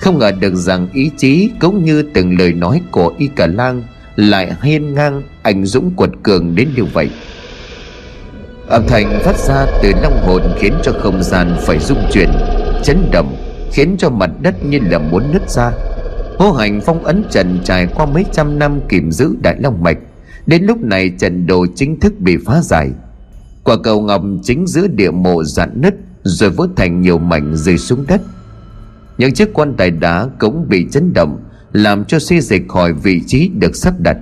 Không 0.00 0.18
ngờ 0.18 0.32
được 0.40 0.54
rằng 0.54 0.88
ý 0.92 1.10
chí 1.16 1.50
cũng 1.60 1.84
như 1.84 2.02
từng 2.02 2.38
lời 2.38 2.52
nói 2.52 2.80
của 2.90 3.12
Y 3.18 3.26
Cả 3.36 3.46
Lang 3.46 3.82
Lại 4.16 4.52
hiên 4.62 4.94
ngang 4.94 5.22
anh 5.42 5.64
dũng 5.64 5.90
quật 5.96 6.10
cường 6.22 6.54
đến 6.54 6.68
như 6.76 6.84
vậy. 6.84 7.10
Âm 8.68 8.86
thanh 8.88 9.20
phát 9.24 9.38
ra 9.38 9.66
từ 9.82 9.92
long 10.02 10.20
hồn 10.26 10.42
khiến 10.58 10.72
cho 10.82 10.92
không 11.00 11.22
gian 11.22 11.56
phải 11.66 11.78
rung 11.78 12.04
chuyển, 12.12 12.30
Chấn 12.82 13.10
động, 13.12 13.36
khiến 13.72 13.94
cho 13.98 14.10
mặt 14.10 14.30
đất 14.40 14.64
như 14.64 14.78
là 14.90 14.98
muốn 14.98 15.32
nứt 15.32 15.50
ra. 15.50 15.72
Hô 16.38 16.52
hành 16.52 16.80
phong 16.80 17.04
ấn 17.04 17.24
trần 17.30 17.58
trải 17.64 17.86
qua 17.86 18.06
mấy 18.06 18.24
trăm 18.32 18.58
năm 18.58 18.80
kìm 18.88 19.10
giữ 19.10 19.34
đại 19.42 19.56
long 19.58 19.82
mạch 19.82 19.98
Đến 20.46 20.64
lúc 20.64 20.82
này 20.82 21.10
trận 21.18 21.46
đồ 21.46 21.66
chính 21.74 22.00
thức 22.00 22.20
bị 22.20 22.36
phá 22.46 22.60
giải. 22.62 22.90
Quả 23.64 23.76
cầu 23.82 24.00
ngọc 24.00 24.22
chính 24.42 24.66
giữa 24.66 24.86
địa 24.86 25.10
mộ 25.10 25.44
dạn 25.44 25.80
nứt, 25.80 25.94
Rồi 26.24 26.50
vỡ 26.50 26.68
thành 26.76 27.00
nhiều 27.00 27.18
mảnh 27.18 27.56
rơi 27.56 27.78
xuống 27.78 28.04
đất. 28.08 28.22
Những 29.18 29.34
chiếc 29.34 29.52
quan 29.52 29.74
tài 29.76 29.90
đá 29.90 30.28
cũng 30.38 30.68
bị 30.68 30.86
chấn 30.90 31.12
động, 31.12 31.38
Làm 31.72 32.04
cho 32.04 32.18
suy 32.18 32.40
dịch 32.40 32.68
khỏi 32.68 32.92
vị 32.92 33.22
trí 33.26 33.48
được 33.48 33.76
sắp 33.76 33.94
đặt. 34.00 34.16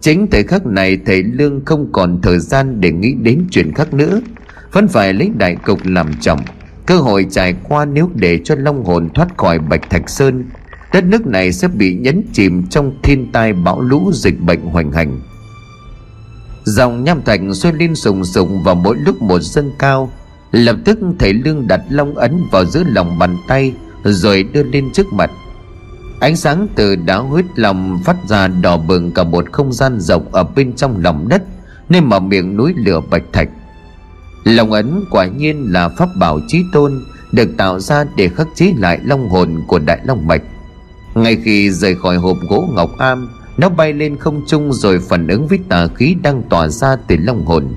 Chính 0.00 0.26
thời 0.30 0.42
khắc 0.42 0.66
này, 0.66 0.98
thầy 1.06 1.22
Lương 1.22 1.64
không 1.64 1.92
còn 1.92 2.20
thời 2.22 2.38
gian 2.38 2.80
để 2.80 2.92
nghĩ 2.92 3.14
đến 3.14 3.46
chuyện 3.50 3.72
khác 3.74 3.94
nữa. 3.94 4.20
Vẫn 4.72 4.88
phải 4.88 5.12
lấy 5.12 5.30
đại 5.38 5.56
cục 5.56 5.78
làm 5.84 6.14
trọng, 6.20 6.40
Cơ 6.86 6.96
hội 6.96 7.26
trải 7.30 7.54
qua 7.68 7.84
nếu 7.84 8.10
để 8.14 8.40
cho 8.44 8.54
Long 8.54 8.84
hồn 8.84 9.08
thoát 9.14 9.36
khỏi 9.36 9.58
Bạch 9.58 9.90
Thạch 9.90 10.10
Sơn 10.10 10.44
Đất 10.92 11.04
nước 11.04 11.26
này 11.26 11.52
sẽ 11.52 11.68
bị 11.68 11.94
nhấn 11.94 12.22
chìm 12.32 12.66
trong 12.66 12.92
thiên 13.02 13.32
tai 13.32 13.52
bão 13.52 13.80
lũ 13.80 14.10
dịch 14.14 14.40
bệnh 14.40 14.60
hoành 14.60 14.92
hành. 14.92 15.20
Dòng 16.64 17.04
nham 17.04 17.22
thạch 17.22 17.40
xoay 17.54 17.74
lên 17.74 17.94
sùng 17.94 18.24
sùng 18.24 18.62
vào 18.62 18.74
mỗi 18.74 18.96
lúc 18.96 19.22
một 19.22 19.38
dâng 19.38 19.72
cao. 19.78 20.10
Lập 20.52 20.76
tức 20.84 20.98
thầy 21.18 21.32
Lương 21.32 21.68
đặt 21.68 21.80
long 21.90 22.14
ấn 22.14 22.42
vào 22.50 22.64
giữa 22.64 22.82
lòng 22.86 23.18
bàn 23.18 23.36
tay, 23.48 23.74
Rồi 24.04 24.42
đưa 24.42 24.62
lên 24.62 24.90
trước 24.92 25.12
mặt. 25.12 25.30
Ánh 26.20 26.36
sáng 26.36 26.66
từ 26.74 26.96
đá 26.96 27.16
huyết 27.16 27.44
lòng 27.54 28.00
phát 28.04 28.16
ra 28.28 28.48
đỏ 28.48 28.76
bừng 28.76 29.12
cả 29.12 29.24
một 29.24 29.52
không 29.52 29.72
gian 29.72 30.00
rộng 30.00 30.32
ở 30.32 30.44
bên 30.44 30.72
trong 30.72 31.02
lòng 31.02 31.28
đất, 31.28 31.42
Nơi 31.88 32.00
mà 32.00 32.18
miệng 32.18 32.56
núi 32.56 32.74
lửa 32.76 33.00
bạch 33.10 33.24
thạch. 33.32 33.48
Lòng 34.44 34.72
ấn 34.72 35.04
quả 35.10 35.26
nhiên 35.26 35.72
là 35.72 35.88
pháp 35.88 36.08
bảo 36.18 36.40
trí 36.48 36.62
tôn, 36.72 37.04
Được 37.32 37.48
tạo 37.56 37.80
ra 37.80 38.04
để 38.16 38.28
khắc 38.28 38.48
chế 38.54 38.72
lại 38.76 38.98
long 39.04 39.28
hồn 39.28 39.62
của 39.66 39.78
đại 39.78 40.00
long 40.04 40.26
mạch. 40.26 40.42
Ngay 41.16 41.36
khi 41.44 41.70
rời 41.70 41.94
khỏi 41.94 42.16
hộp 42.16 42.36
gỗ 42.48 42.68
ngọc 42.74 42.98
am, 42.98 43.28
Nó 43.56 43.68
bay 43.68 43.92
lên 43.92 44.16
không 44.16 44.42
trung 44.46 44.72
rồi 44.72 44.98
phản 44.98 45.28
ứng 45.28 45.46
với 45.46 45.58
tà 45.68 45.86
khí 45.94 46.16
đang 46.22 46.42
tỏa 46.50 46.68
ra 46.68 46.96
từ 47.08 47.16
long 47.16 47.44
hồn. 47.44 47.68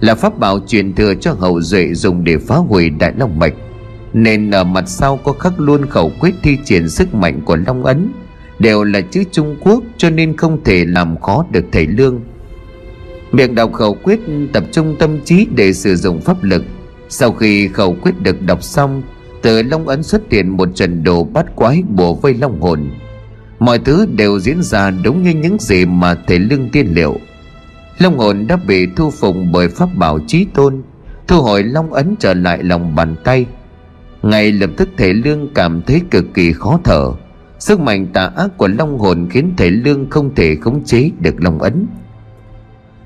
Là 0.00 0.14
pháp 0.14 0.38
bảo 0.38 0.60
truyền 0.66 0.94
thừa 0.94 1.14
cho 1.14 1.32
hậu 1.32 1.60
duệ 1.60 1.94
dùng 1.94 2.24
để 2.24 2.38
phá 2.38 2.56
hủy 2.56 2.90
đại 2.90 3.12
long 3.18 3.38
mạch, 3.38 3.54
nên 4.12 4.50
ở 4.50 4.64
mặt 4.64 4.84
sau 4.86 5.16
có 5.16 5.32
khắc 5.32 5.60
luôn 5.60 5.86
khẩu 5.86 6.12
quyết 6.20 6.34
thi 6.42 6.58
triển 6.64 6.88
sức 6.88 7.14
mạnh 7.14 7.40
của 7.44 7.56
Long 7.56 7.84
Ấn, 7.84 8.12
Đều 8.58 8.84
là 8.84 9.00
chữ 9.00 9.24
Trung 9.32 9.56
Quốc 9.60 9.82
cho 9.96 10.10
nên 10.10 10.36
không 10.36 10.64
thể 10.64 10.84
làm 10.84 11.20
khó 11.20 11.44
được 11.50 11.64
thầy 11.72 11.86
Lương. 11.86 12.20
Miệng 13.32 13.54
đọc 13.54 13.72
khẩu 13.72 13.94
quyết, 13.94 14.20
tập 14.52 14.64
trung 14.72 14.96
tâm 14.98 15.20
trí 15.24 15.46
để 15.56 15.72
sử 15.72 15.96
dụng 15.96 16.20
pháp 16.20 16.42
lực. 16.42 16.64
Sau 17.08 17.32
khi 17.32 17.68
khẩu 17.68 17.96
quyết 18.02 18.20
được 18.20 18.42
đọc 18.42 18.62
xong 18.62 19.02
từ 19.44 19.62
Long 19.62 19.88
Ấn 19.88 20.02
xuất 20.02 20.22
hiện 20.30 20.48
một 20.48 20.68
trận 20.74 21.04
đồ 21.04 21.24
bắt 21.24 21.56
quái 21.56 21.82
bùa 21.88 22.14
vây 22.14 22.34
Long 22.34 22.60
hồn. 22.60 22.90
Mọi 23.58 23.78
thứ 23.78 24.06
đều 24.06 24.40
diễn 24.40 24.62
ra 24.62 24.90
đúng 24.90 25.22
như 25.22 25.30
những 25.30 25.56
gì 25.60 25.86
mà 25.86 26.14
Thể 26.26 26.38
Lương 26.38 26.68
tiên 26.68 26.86
liệu. 26.90 27.16
Long 27.98 28.18
hồn 28.18 28.46
đã 28.46 28.56
bị 28.56 28.86
thu 28.96 29.10
phục 29.10 29.36
bởi 29.52 29.68
pháp 29.68 29.88
bảo 29.94 30.18
trí 30.26 30.44
tôn, 30.54 30.82
Thu 31.28 31.42
hồi 31.42 31.62
Long 31.62 31.92
Ấn 31.92 32.14
trở 32.18 32.34
lại 32.34 32.62
lòng 32.62 32.94
bàn 32.94 33.16
tay. 33.24 33.46
Ngay 34.22 34.52
lập 34.52 34.70
tức 34.76 34.88
thể 34.96 35.12
lương 35.12 35.54
cảm 35.54 35.82
thấy 35.82 36.00
cực 36.10 36.24
kỳ 36.34 36.52
khó 36.52 36.80
thở. 36.84 37.12
Sức 37.58 37.80
mạnh 37.80 38.06
tà 38.12 38.30
ác 38.36 38.58
của 38.58 38.68
long 38.68 38.98
hồn 38.98 39.28
khiến 39.30 39.54
thể 39.56 39.70
lương 39.70 40.10
không 40.10 40.34
thể 40.34 40.56
khống 40.60 40.84
chế 40.84 41.10
được 41.20 41.34
long 41.38 41.58
ấn. 41.58 41.86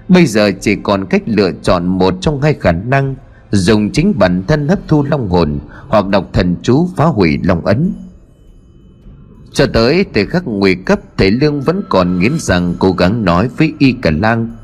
Bây 0.09 0.27
giờ 0.27 0.51
chỉ 0.61 0.77
còn 0.77 1.07
cách 1.07 1.23
lựa 1.27 1.51
chọn 1.63 1.87
một 1.87 2.15
trong 2.21 2.43
hai 2.43 2.55
khả 2.55 2.73
năng 2.73 3.15
dùng 3.51 3.91
chính 3.91 4.19
bản 4.19 4.43
thân 4.49 4.69
hấp 4.69 4.79
thu 4.89 5.03
long 5.03 5.29
hồn 5.29 5.59
hoặc 5.89 6.09
đọc 6.09 6.31
thần 6.33 6.57
chú 6.63 6.89
phá 6.97 7.05
hủy 7.05 7.39
long 7.43 7.65
ấn. 7.67 7.93
Cho 9.53 9.67
tới 9.73 10.05
thời 10.15 10.27
khắc 10.27 10.43
nguy 10.47 10.75
cấp 10.75 11.01
thể 11.17 11.31
lương 11.31 11.61
vẫn 11.61 11.83
còn 11.89 12.19
nghiến 12.19 12.33
rằng 12.39 12.75
cố 12.79 12.93
gắng 12.93 13.25
nói 13.25 13.49
với 13.57 13.75
y 13.79 13.93
cả 13.93 14.11
lang, 14.11 14.57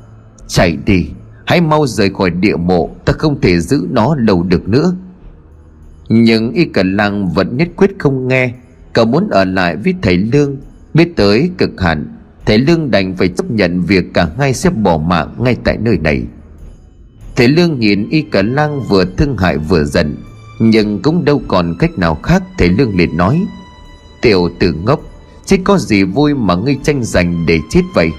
chạy 0.47 0.77
đi, 0.87 1.07
hãy 1.47 1.61
mau 1.61 1.87
rời 1.87 2.11
khỏi 2.11 2.31
địa 2.31 2.57
mộ, 2.57 2.91
ta 3.05 3.13
không 3.13 3.41
thể 3.41 3.61
giữ 3.61 3.87
nó 3.91 4.15
lâu 4.19 4.43
được 4.43 4.69
nữa. 4.69 4.95
Nhưng 6.09 6.53
y 6.53 6.65
cả 6.65 6.83
lang 6.85 7.29
vẫn 7.29 7.57
nhất 7.57 7.69
quyết 7.77 7.91
không 7.99 8.29
nghe, 8.29 8.55
cậu 8.93 9.05
muốn 9.05 9.29
ở 9.31 9.45
lại 9.45 9.77
với 9.77 9.95
thầy 10.03 10.17
lương, 10.17 10.57
biết 10.95 11.17
tới 11.17 11.51
cực 11.59 11.81
hạn, 11.81 12.07
thầy 12.47 12.59
lương 12.59 12.91
đành 12.91 13.17
phải 13.17 13.29
chấp 13.29 13.51
nhận 13.51 13.83
việc 13.83 14.15
cả 14.15 14.29
hai 14.39 14.55
sẽ 14.55 14.71
bỏ 14.71 14.99
mạng 14.99 15.35
ngay 15.39 15.57
tại 15.65 15.77
nơi 15.77 15.99
này 15.99 16.23
thầy 17.37 17.49
lương 17.49 17.81
nhìn 17.81 18.09
y 18.11 18.23
cả 18.23 18.43
lang 18.43 18.83
vừa 18.83 19.05
thương 19.05 19.37
hại 19.37 19.59
vừa 19.59 19.85
giận, 19.85 20.17
nhưng 20.59 21.03
cũng 21.03 21.25
đâu 21.25 21.43
còn 21.49 21.77
cách 21.79 21.99
nào 21.99 22.15
khác, 22.15 22.43
thầy 22.59 22.69
lương 22.69 22.97
liền 22.97 23.17
nói. 23.17 23.47
Tiểu 24.21 24.51
tử 24.59 24.75
ngốc 24.85 25.01
chứ 25.47 25.57
có 25.65 25.79
gì 25.79 26.03
vui 26.03 26.35
mà 26.35 26.55
ngươi 26.55 26.77
tranh 26.83 27.05
giành 27.05 27.47
để 27.47 27.59
chết 27.71 27.83
vậy? 27.95 28.11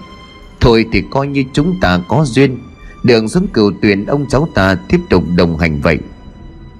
Thôi 0.59 0.85
thì 0.91 1.03
coi 1.11 1.27
như 1.27 1.43
chúng 1.53 1.79
ta 1.81 1.99
có 2.07 2.25
duyên, 2.25 2.57
đường 3.03 3.29
xuống 3.29 3.47
cửu 3.47 3.71
tuyền 3.81 4.05
ông 4.05 4.25
cháu 4.29 4.47
ta 4.53 4.75
tiếp 4.89 4.99
tục 5.09 5.23
đồng 5.35 5.57
hành 5.57 5.81
vậy. 5.81 5.99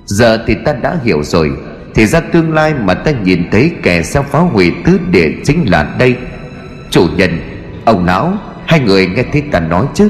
Giờ 0.06 0.44
thì 0.48 0.56
ta 0.66 0.74
đã 0.74 1.00
hiểu 1.04 1.24
rồi, 1.24 1.52
Thì 1.96 2.06
ra 2.06 2.20
tương 2.20 2.54
lai 2.54 2.74
mà 2.74 2.94
ta 2.94 3.12
nhìn 3.12 3.50
thấy 3.52 3.72
kẻ 3.84 4.04
sẽ 4.04 4.22
phá 4.32 4.40
hủy 4.40 4.72
tứ 4.86 5.00
địa 5.12 5.32
chính 5.44 5.70
là 5.70 5.96
đây. 6.00 6.16
Chủ 6.90 7.08
nhân, 7.18 7.40
Ông 7.86 8.06
lão, 8.06 8.38
Hai 8.66 8.80
người 8.80 9.08
nghe 9.08 9.24
thấy 9.32 9.42
ta 9.42 9.60
nói 9.60 9.86
chứ? 9.94 10.10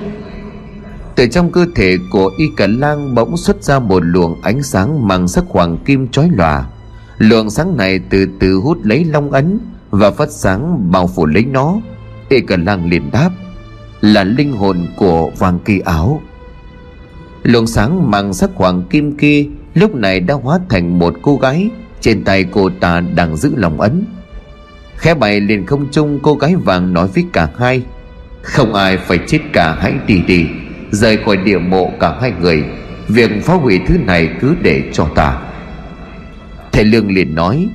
Từ 1.16 1.28
trong 1.28 1.51
cơ 1.51 1.66
thể 1.76 1.97
của 2.11 2.32
Y 2.38 2.45
Cả 2.57 2.68
Lang 2.68 3.16
bỗng 3.16 3.38
xuất 3.38 3.63
ra 3.63 3.80
một 3.80 4.03
luồng 4.05 4.41
ánh 4.41 4.63
sáng 4.63 5.07
mang 5.07 5.28
sắc 5.28 5.43
hoàng 5.47 5.78
kim 5.86 6.07
chói 6.07 6.30
lòa. 6.34 6.66
Luồng 7.18 7.49
sáng 7.49 7.78
này 7.78 7.99
từ 8.09 8.28
từ 8.39 8.55
hút 8.55 8.78
lấy 8.84 9.05
long 9.05 9.32
ấn 9.32 9.59
Và 9.89 10.11
phát 10.11 10.32
sáng 10.32 10.91
bao 10.91 11.07
phủ 11.07 11.26
lấy 11.26 11.45
nó. 11.45 11.76
Y 12.30 12.41
Cả 12.41 12.57
Lang 12.57 12.89
liền 12.89 13.11
đáp, 13.11 13.30
Là 14.01 14.24
linh 14.24 14.53
hồn 14.53 14.88
của 14.97 15.32
vàng 15.38 15.59
kỳ 15.66 15.80
áo 15.80 16.22
Luồng 17.43 17.68
sáng 17.68 18.11
mang 18.11 18.34
sắc 18.34 18.49
hoàng 18.55 18.84
kim 18.89 19.18
kia 19.18 19.45
lúc 19.74 19.95
này 19.95 20.20
đã 20.20 20.34
hóa 20.34 20.59
thành 20.70 20.99
một 20.99 21.13
cô 21.22 21.38
gái 21.38 21.70
trên 22.01 22.24
tay 22.24 22.45
cô 22.51 22.70
ta 22.80 22.99
đang 22.99 23.38
giữ 23.38 23.51
lòng 23.55 23.82
ấn. 23.82 24.05
Khẽ 24.97 25.13
bay 25.13 25.39
lên 25.39 25.66
không 25.66 25.88
trung, 25.91 26.20
cô 26.24 26.36
gái 26.36 26.55
vàng 26.55 26.93
nói 26.93 27.07
với 27.07 27.26
cả 27.34 27.49
hai, 27.59 27.84
không 28.41 28.74
ai 28.74 28.97
phải 28.97 29.20
chết 29.28 29.39
cả, 29.53 29.78
hãy 29.80 29.93
đi 30.07 30.22
đi 30.28 30.45
rời 30.95 31.17
khỏi 31.17 31.37
địa 31.37 31.57
mộ 31.57 31.91
cả 31.99 32.17
hai 32.21 32.33
người, 32.41 32.63
việc 33.07 33.31
phá 33.43 33.53
hủy 33.53 33.79
thứ 33.87 33.97
này 33.97 34.29
cứ 34.41 34.55
để 34.61 34.83
cho 34.93 35.07
ta. 35.15 35.41
Thầy 36.71 36.83
lương 36.83 37.11
liền 37.11 37.35
nói, 37.35 37.67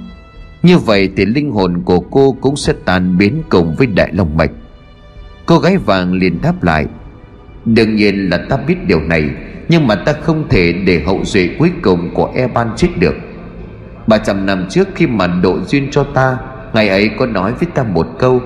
như 0.63 0.79
vậy 0.79 1.11
thì 1.17 1.25
linh 1.25 1.51
hồn 1.51 1.83
của 1.85 2.01
cô 2.01 2.37
cũng 2.41 2.57
sẽ 2.57 2.73
tan 2.85 3.19
biến 3.19 3.43
cùng 3.49 3.75
với 3.75 3.87
đại 3.87 4.09
long 4.13 4.37
mạch. 4.37 4.51
Cô 5.47 5.59
gái 5.59 5.77
vàng 5.77 6.13
liền 6.13 6.43
đáp 6.43 6.63
lại, 6.63 6.87
đương 7.65 7.97
nhiên 7.97 8.31
là 8.31 8.39
ta 8.49 8.57
biết 8.57 8.87
điều 8.87 9.01
này, 9.01 9.25
nhưng 9.69 9.87
mà 9.87 9.95
ta 9.95 10.13
không 10.13 10.49
thể 10.49 10.73
để 10.73 11.03
hậu 11.07 11.21
duệ 11.25 11.49
cuối 11.59 11.71
cùng 11.83 12.15
của 12.15 12.33
e 12.35 12.47
ban 12.47 12.69
chết 12.77 12.89
được. 12.99 13.15
Ba 14.07 14.19
trăm 14.19 14.47
năm 14.47 14.67
trước 14.71 14.89
khi 14.95 15.07
mà 15.07 15.27
độ 15.27 15.61
duyên 15.61 15.89
cho 15.91 16.05
ta 16.05 16.39
Ngày 16.73 16.89
ấy 16.89 17.11
có 17.19 17.27
nói 17.27 17.53
với 17.53 17.69
ta 17.75 17.83
một 17.83 18.07
câu, 18.19 18.41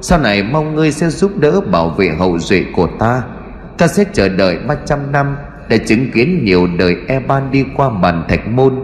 Sau 0.00 0.18
này 0.18 0.42
mong 0.42 0.74
ngươi 0.74 0.92
sẽ 0.92 1.08
giúp 1.08 1.38
đỡ 1.38 1.60
bảo 1.60 1.90
vệ 1.90 2.08
hậu 2.18 2.38
duệ 2.38 2.64
của 2.72 2.88
ta 2.98 3.22
Ta 3.80 3.88
sẽ 3.88 4.04
chờ 4.12 4.28
đợi 4.28 4.58
300 4.66 5.12
năm 5.12 5.36
Để 5.68 5.78
chứng 5.78 6.10
kiến 6.10 6.44
nhiều 6.44 6.68
đời 6.78 6.96
Eban 7.08 7.50
đi 7.50 7.64
qua 7.76 7.90
bàn 7.90 8.24
thạch 8.28 8.48
môn, 8.48 8.74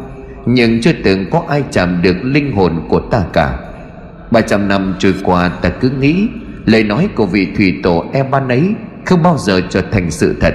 Nhưng 0.46 0.80
chưa 0.80 0.92
từng 1.04 1.30
có 1.30 1.42
ai 1.48 1.64
chạm 1.70 2.02
được 2.02 2.16
linh 2.22 2.52
hồn 2.52 2.86
của 2.88 3.00
ta 3.00 3.24
cả. 3.32 3.58
300 4.30 4.68
năm 4.68 4.94
trôi 4.98 5.14
qua, 5.24 5.48
ta 5.48 5.68
cứ 5.68 5.90
nghĩ 5.90 6.28
Lời 6.64 6.84
nói 6.84 7.08
của 7.14 7.26
vị 7.26 7.48
thủy 7.56 7.74
tổ 7.82 8.04
Eban 8.12 8.48
ấy 8.48 8.74
Không 9.04 9.22
bao 9.22 9.38
giờ 9.38 9.60
trở 9.70 9.80
thành 9.92 10.10
sự 10.10 10.36
thật. 10.40 10.54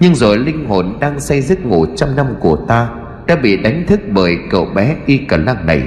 Nhưng 0.00 0.14
rồi 0.14 0.38
linh 0.38 0.68
hồn 0.68 0.96
đang 1.00 1.20
say 1.20 1.40
giấc 1.40 1.66
ngủ 1.66 1.86
trăm 1.96 2.16
năm 2.16 2.26
của 2.40 2.56
ta 2.68 2.88
Đã 3.26 3.36
bị 3.36 3.56
đánh 3.56 3.86
thức 3.86 4.00
bởi 4.10 4.38
cậu 4.50 4.64
bé 4.64 4.96
Y 5.06 5.18
Cà 5.18 5.36
Lăng 5.36 5.66
này. 5.66 5.82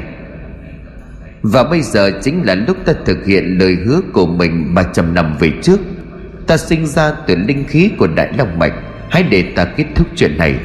Và 1.41 1.63
bây 1.63 1.81
giờ 1.81 2.11
chính 2.21 2.45
là 2.45 2.55
lúc 2.55 2.77
ta 2.85 2.93
thực 3.05 3.25
hiện 3.25 3.57
lời 3.59 3.77
hứa 3.85 4.01
của 4.13 4.25
mình 4.25 4.73
300 4.73 5.13
năm 5.13 5.35
về 5.39 5.51
trước. 5.61 5.79
Ta 6.49 6.57
sinh 6.57 6.87
ra 6.87 7.11
từ 7.27 7.35
linh 7.35 7.63
khí 7.67 7.89
của 7.97 8.07
Đại 8.07 8.33
Long 8.37 8.59
Mạch. 8.59 8.73
Hãy 9.09 9.23
để 9.23 9.43
ta 9.55 9.65
kết 9.65 9.85
thúc 9.95 10.07
chuyện 10.15 10.37
này. 10.37 10.55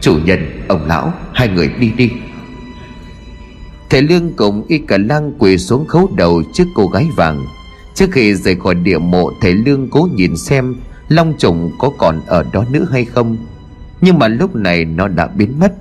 Chủ 0.00 0.18
nhân, 0.24 0.64
ông 0.68 0.86
lão, 0.86 1.12
hai 1.32 1.48
người 1.48 1.68
đi 1.68 1.90
đi. 1.96 2.10
Thầy 3.90 4.02
Lương 4.02 4.32
cùng 4.36 4.64
y 4.68 4.78
cả 4.78 4.98
lang 4.98 5.32
quỳ 5.38 5.58
xuống 5.58 5.86
khấu 5.86 6.10
đầu 6.16 6.42
trước 6.52 6.64
cô 6.74 6.86
gái 6.86 7.06
vàng. 7.16 7.44
Trước 7.94 8.06
khi 8.12 8.34
rời 8.34 8.56
khỏi 8.56 8.74
địa 8.74 8.98
mộ 8.98 9.30
Thầy 9.40 9.54
Lương 9.54 9.88
cố 9.90 10.08
nhìn 10.14 10.36
xem 10.36 10.74
Long 11.08 11.34
trùng 11.38 11.72
có 11.78 11.90
còn 11.98 12.20
ở 12.26 12.44
đó 12.52 12.64
nữa 12.70 12.86
hay 12.92 13.04
không. 13.04 13.36
Nhưng 14.00 14.18
mà 14.18 14.28
lúc 14.28 14.56
này 14.56 14.84
nó 14.84 15.08
đã 15.08 15.26
biến 15.26 15.60
mất. 15.60 15.72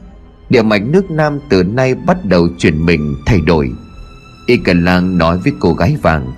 Địa 0.49 0.61
mạch 0.61 0.81
nước 0.81 1.11
Nam 1.11 1.39
từ 1.49 1.63
nay 1.63 1.95
bắt 1.95 2.25
đầu 2.25 2.47
chuyển 2.57 2.85
mình 2.85 3.15
thay 3.25 3.41
đổi. 3.41 3.71
Y 4.45 4.57
cả 4.57 4.73
Lang 4.75 5.17
nói 5.17 5.37
với 5.37 5.53
cô 5.59 5.73
gái 5.73 5.97
vàng 6.01 6.31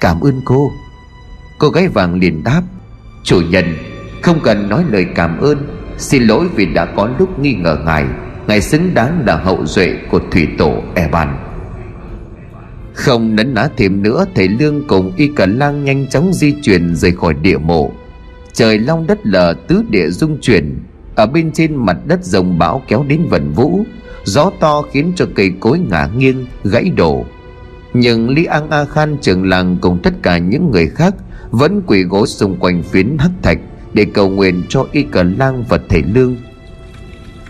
Cảm 0.00 0.20
ơn 0.20 0.40
cô. 0.44 0.72
Cô 1.60 1.68
gái 1.68 1.88
vàng 1.88 2.14
liền 2.14 2.44
đáp, 2.44 2.62
Chủ 3.22 3.40
nhân, 3.50 3.64
không 4.22 4.40
cần 4.44 4.68
nói 4.68 4.84
lời 4.90 5.06
cảm 5.14 5.38
ơn. 5.38 5.58
Xin 5.98 6.22
lỗi 6.22 6.48
vì 6.54 6.66
đã 6.66 6.84
có 6.96 7.10
lúc 7.18 7.38
nghi 7.38 7.54
ngờ 7.54 7.78
ngài. 7.84 8.04
Ngài 8.46 8.60
xứng 8.60 8.94
đáng 8.94 9.22
là 9.26 9.36
hậu 9.36 9.66
duệ 9.66 9.96
của 10.10 10.20
thủy 10.30 10.48
tổ 10.58 10.82
Eban. 10.94 11.28
Không 12.94 13.36
nấn 13.36 13.54
ná 13.54 13.68
thêm 13.76 14.02
nữa, 14.02 14.24
Thầy 14.34 14.48
Lương 14.48 14.86
cùng 14.88 15.12
Y 15.16 15.28
Cả 15.36 15.46
Lang 15.46 15.84
nhanh 15.84 16.06
chóng 16.06 16.32
di 16.32 16.52
chuyển 16.62 16.94
rời 16.94 17.12
khỏi 17.12 17.34
địa 17.34 17.58
mộ. 17.58 17.92
Trời 18.52 18.78
long 18.78 19.06
đất 19.06 19.18
lở 19.22 19.54
tứ 19.68 19.82
địa 19.90 20.10
rung 20.10 20.38
chuyển. 20.40 20.78
Ở 21.14 21.26
bên 21.26 21.52
trên 21.52 21.74
mặt 21.74 21.96
đất 22.06 22.24
rồng 22.24 22.58
bão 22.58 22.82
kéo 22.88 23.04
đến 23.08 23.26
vần 23.30 23.52
vũ. 23.52 23.84
Gió 24.24 24.50
to 24.60 24.82
khiến 24.92 25.12
cho 25.16 25.26
cây 25.34 25.52
cối 25.60 25.78
ngả 25.78 26.08
nghiêng, 26.16 26.46
Gãy 26.64 26.90
đổ. 26.96 27.24
Nhưng 27.94 28.30
Lý 28.30 28.44
An 28.44 28.70
A 28.70 28.84
Khan 28.84 29.16
trưởng 29.20 29.48
làng 29.48 29.76
cùng 29.80 29.98
tất 30.02 30.14
cả 30.22 30.38
những 30.38 30.70
người 30.70 30.86
khác 30.88 31.14
vẫn 31.50 31.82
quỳ 31.86 32.02
gối 32.02 32.26
xung 32.26 32.56
quanh 32.56 32.82
phiến 32.82 33.18
hắc 33.18 33.30
thạch 33.42 33.58
Để 33.92 34.06
cầu 34.14 34.28
nguyện 34.28 34.62
cho 34.68 34.86
Y 34.92 35.02
Cờ 35.02 35.22
Lang 35.22 35.64
và 35.68 35.78
thể 35.88 36.02
Lương. 36.14 36.36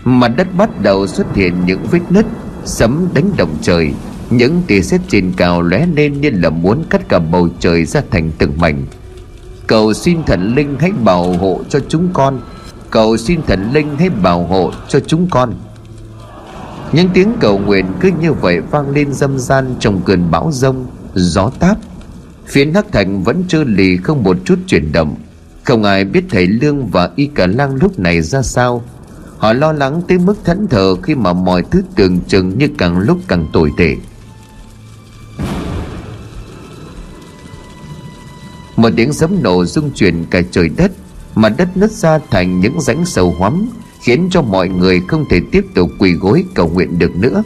Mặt 0.03 0.27
đất 0.27 0.47
bắt 0.57 0.81
đầu 0.81 1.07
xuất 1.07 1.35
hiện 1.35 1.53
những 1.65 1.79
vết 1.91 2.01
nứt, 2.09 2.25
Sấm 2.65 3.07
đánh 3.13 3.31
động 3.37 3.55
trời. 3.61 3.93
Những 4.29 4.61
tia 4.67 4.81
sét 4.81 5.01
trên 5.07 5.33
cao 5.37 5.61
lóe 5.61 5.85
lên 5.85 6.21
như 6.21 6.29
là 6.29 6.49
muốn 6.49 6.83
cắt 6.89 7.09
cả 7.09 7.19
bầu 7.19 7.49
trời 7.59 7.85
ra 7.85 8.01
thành 8.11 8.31
từng 8.37 8.53
mảnh. 8.57 8.85
Cầu 9.67 9.93
xin 9.93 10.23
thần 10.23 10.55
linh 10.55 10.75
hãy 10.79 10.91
bảo 10.91 11.33
hộ 11.33 11.61
cho 11.69 11.79
chúng 11.89 12.09
con. 12.13 12.39
Cầu 12.89 13.17
xin 13.17 13.41
thần 13.47 13.71
linh 13.73 13.87
hãy 13.97 14.09
bảo 14.09 14.43
hộ 14.43 14.71
cho 14.87 14.99
chúng 14.99 15.27
con. 15.29 15.53
Những 16.91 17.09
tiếng 17.13 17.33
cầu 17.39 17.57
nguyện 17.57 17.85
cứ 17.99 18.11
như 18.21 18.33
vậy 18.33 18.59
vang 18.59 18.89
lên 18.89 19.13
dâm 19.13 19.39
gian 19.39 19.75
trong 19.79 20.01
cơn 20.05 20.31
bão 20.31 20.49
rông, 20.51 20.85
gió 21.13 21.49
táp 21.59 21.77
phía 22.47 22.65
hắc 22.65 22.91
thành 22.91 23.23
vẫn 23.23 23.43
trơ 23.47 23.63
lì 23.63 23.97
không 23.97 24.23
một 24.23 24.37
chút 24.45 24.59
chuyển 24.67 24.91
động. 24.91 25.15
Không 25.63 25.83
ai 25.83 26.05
biết 26.05 26.23
thầy 26.29 26.47
lương 26.47 26.87
và 26.87 27.09
y 27.15 27.25
cả 27.35 27.47
lang 27.47 27.75
lúc 27.75 27.99
này 27.99 28.21
ra 28.21 28.41
sao. 28.41 28.83
Họ 29.37 29.53
lo 29.53 29.71
lắng 29.71 30.01
tới 30.07 30.17
mức 30.17 30.35
thẫn 30.43 30.67
thờ 30.67 30.95
khi 31.03 31.15
mà 31.15 31.33
mọi 31.33 31.63
thứ 31.71 31.81
tưởng 31.95 32.19
chừng 32.27 32.57
như 32.57 32.67
càng 32.77 32.99
lúc 32.99 33.17
càng 33.27 33.47
tồi 33.53 33.71
tệ. 33.77 33.95
Một 38.75 38.89
tiếng 38.95 39.13
sấm 39.13 39.43
nổ 39.43 39.65
rung 39.65 39.91
chuyển 39.91 40.25
cả 40.25 40.41
trời 40.51 40.69
đất, 40.69 40.91
mà 41.35 41.49
đất 41.49 41.77
nứt 41.77 41.91
ra 41.91 42.19
thành 42.31 42.59
những 42.59 42.81
rãnh 42.81 43.05
sâu 43.05 43.35
hoắm, 43.37 43.69
khiến 44.01 44.27
cho 44.31 44.41
mọi 44.41 44.69
người 44.69 45.01
không 45.07 45.25
thể 45.29 45.41
tiếp 45.51 45.65
tục 45.75 45.89
quỳ 45.99 46.13
gối 46.13 46.45
cầu 46.55 46.69
nguyện 46.69 46.99
được 46.99 47.15
nữa. 47.15 47.43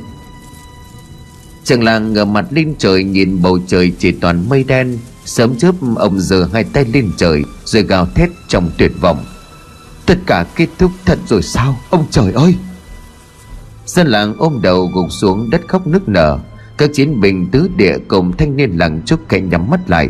Trường 1.66 1.84
làng 1.84 2.14
ngửa 2.14 2.26
mặt 2.26 2.46
lên 2.50 2.76
trời 2.78 3.04
nhìn 3.04 3.42
bầu 3.42 3.60
trời 3.68 3.92
chỉ 4.00 4.12
toàn 4.12 4.50
mây 4.50 4.64
đen. 4.64 4.98
Sớm 5.26 5.58
chớp 5.58 5.76
ông 5.96 6.20
giơ 6.20 6.48
hai 6.54 6.64
tay 6.64 6.86
lên 6.94 7.12
trời 7.18 7.44
Rồi 7.66 7.84
gào 7.84 8.08
thét 8.16 8.30
trong 8.48 8.70
tuyệt 8.78 8.92
vọng. 9.02 9.26
Tất 10.06 10.18
cả 10.26 10.46
kết 10.56 10.68
thúc 10.78 10.92
thật 11.06 11.20
rồi 11.28 11.42
sao? 11.42 11.78
Ông 11.90 12.06
trời 12.12 12.32
ơi! 12.32 12.56
Dân 13.86 14.08
làng 14.08 14.36
ôm 14.38 14.60
đầu 14.62 14.92
gục 14.94 15.12
xuống 15.12 15.50
đất 15.50 15.62
khóc 15.68 15.88
nức 15.88 16.10
nở. 16.10 16.40
Các 16.78 16.90
chiến 16.94 17.22
binh 17.22 17.48
tứ 17.52 17.70
địa 17.76 17.98
cùng 18.08 18.38
thanh 18.38 18.56
niên 18.56 18.72
làng 18.78 19.02
trúc 19.06 19.30
cạnh 19.30 19.50
nhắm 19.50 19.70
mắt 19.70 19.90
lại. 19.90 20.10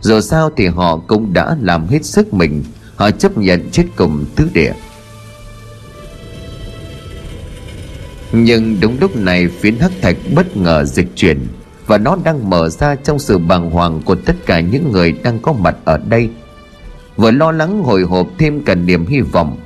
Dù 0.00 0.20
sao 0.20 0.50
thì 0.56 0.66
họ 0.66 0.96
cũng 0.96 1.32
đã 1.32 1.56
làm 1.60 1.86
hết 1.86 2.04
sức 2.04 2.34
mình. 2.34 2.64
Họ 2.96 3.10
chấp 3.10 3.38
nhận 3.38 3.70
chết 3.70 3.84
cùng 3.96 4.24
tứ 4.36 4.48
địa. 4.54 4.72
Nhưng 8.32 8.80
đúng 8.80 8.96
lúc 9.00 9.16
này 9.16 9.48
phiến 9.48 9.78
hắc 9.78 9.92
thạch 10.02 10.16
bất 10.34 10.56
ngờ 10.56 10.84
dịch 10.84 11.08
chuyển 11.16 11.38
Và 11.86 11.98
nó 11.98 12.16
đang 12.24 12.50
mở 12.50 12.68
ra 12.68 12.94
trong 12.94 13.18
sự 13.18 13.38
bàng 13.38 13.70
hoàng 13.70 14.00
của 14.04 14.14
tất 14.14 14.36
cả 14.46 14.60
những 14.60 14.92
người 14.92 15.12
đang 15.12 15.38
có 15.38 15.52
mặt 15.52 15.76
ở 15.84 15.98
đây. 15.98 16.28
Vừa 17.16 17.30
lo 17.30 17.52
lắng 17.52 17.82
hồi 17.82 18.02
hộp 18.02 18.28
thêm 18.38 18.62
cả 18.64 18.74
niềm 18.74 19.06
hy 19.06 19.20
vọng, 19.20 19.56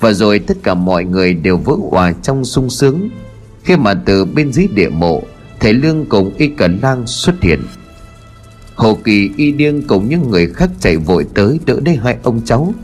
Và 0.00 0.12
rồi 0.12 0.38
tất 0.38 0.56
cả 0.62 0.74
mọi 0.74 1.04
người 1.04 1.34
đều 1.34 1.56
vỡ 1.56 1.74
hòa 1.90 2.12
trong 2.22 2.44
sung 2.44 2.70
sướng. 2.70 3.08
Khi 3.64 3.76
mà 3.76 3.94
từ 3.94 4.24
bên 4.24 4.52
dưới 4.52 4.68
địa 4.74 4.88
mộ, 4.88 5.22
Thầy 5.60 5.74
Lương 5.74 6.06
cùng 6.06 6.32
Y 6.36 6.48
Cẩn 6.48 6.78
Lang 6.82 7.06
xuất 7.06 7.42
hiện. 7.42 7.62
Hồ 8.74 8.98
Kỳ, 9.04 9.30
Y 9.36 9.52
Điêng 9.52 9.82
cùng 9.82 10.08
những 10.08 10.30
người 10.30 10.46
khác 10.46 10.70
chạy 10.80 10.96
vội 10.96 11.26
tới 11.34 11.60
đỡ 11.66 11.76
lấy 11.84 11.96
hai 11.96 12.16
ông 12.22 12.40
cháu. 12.44 12.74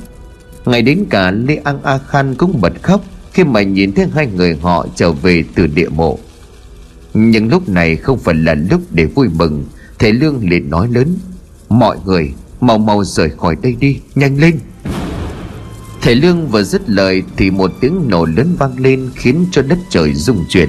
Ngày 0.64 0.82
đến 0.82 1.04
cả 1.10 1.30
Lê 1.30 1.56
An 1.56 1.78
A 1.82 1.98
Khan 1.98 2.34
cũng 2.34 2.60
bật 2.60 2.72
khóc 2.82 3.00
khi 3.38 3.44
mà 3.44 3.62
nhìn 3.62 3.92
thấy 3.92 4.06
hai 4.14 4.26
người 4.26 4.58
họ 4.62 4.86
trở 4.94 5.12
về 5.12 5.44
từ 5.54 5.66
địa 5.66 5.88
mộ. 5.88 6.18
Nhưng 7.14 7.48
lúc 7.48 7.68
này 7.68 7.96
không 7.96 8.18
phải 8.18 8.34
là 8.34 8.54
lúc 8.54 8.80
để 8.90 9.04
vui 9.04 9.28
mừng, 9.28 9.64
thầy 9.98 10.12
lương 10.12 10.48
liền 10.48 10.70
nói 10.70 10.88
lớn, 10.88 11.16
mọi 11.68 11.98
người, 12.04 12.32
mau 12.60 12.78
mau 12.78 13.04
rời 13.04 13.30
khỏi 13.30 13.56
đây 13.62 13.76
đi, 13.80 14.00
nhanh 14.14 14.40
lên. 14.40 14.58
Thầy 16.02 16.14
lương 16.14 16.48
vừa 16.48 16.62
dứt 16.62 16.90
lời 16.90 17.22
thì 17.36 17.50
một 17.50 17.72
tiếng 17.80 18.08
nổ 18.08 18.24
lớn 18.24 18.56
vang 18.58 18.78
lên 18.78 19.10
khiến 19.14 19.46
cho 19.50 19.62
đất 19.62 19.78
trời 19.90 20.14
rung 20.14 20.44
chuyển. 20.48 20.68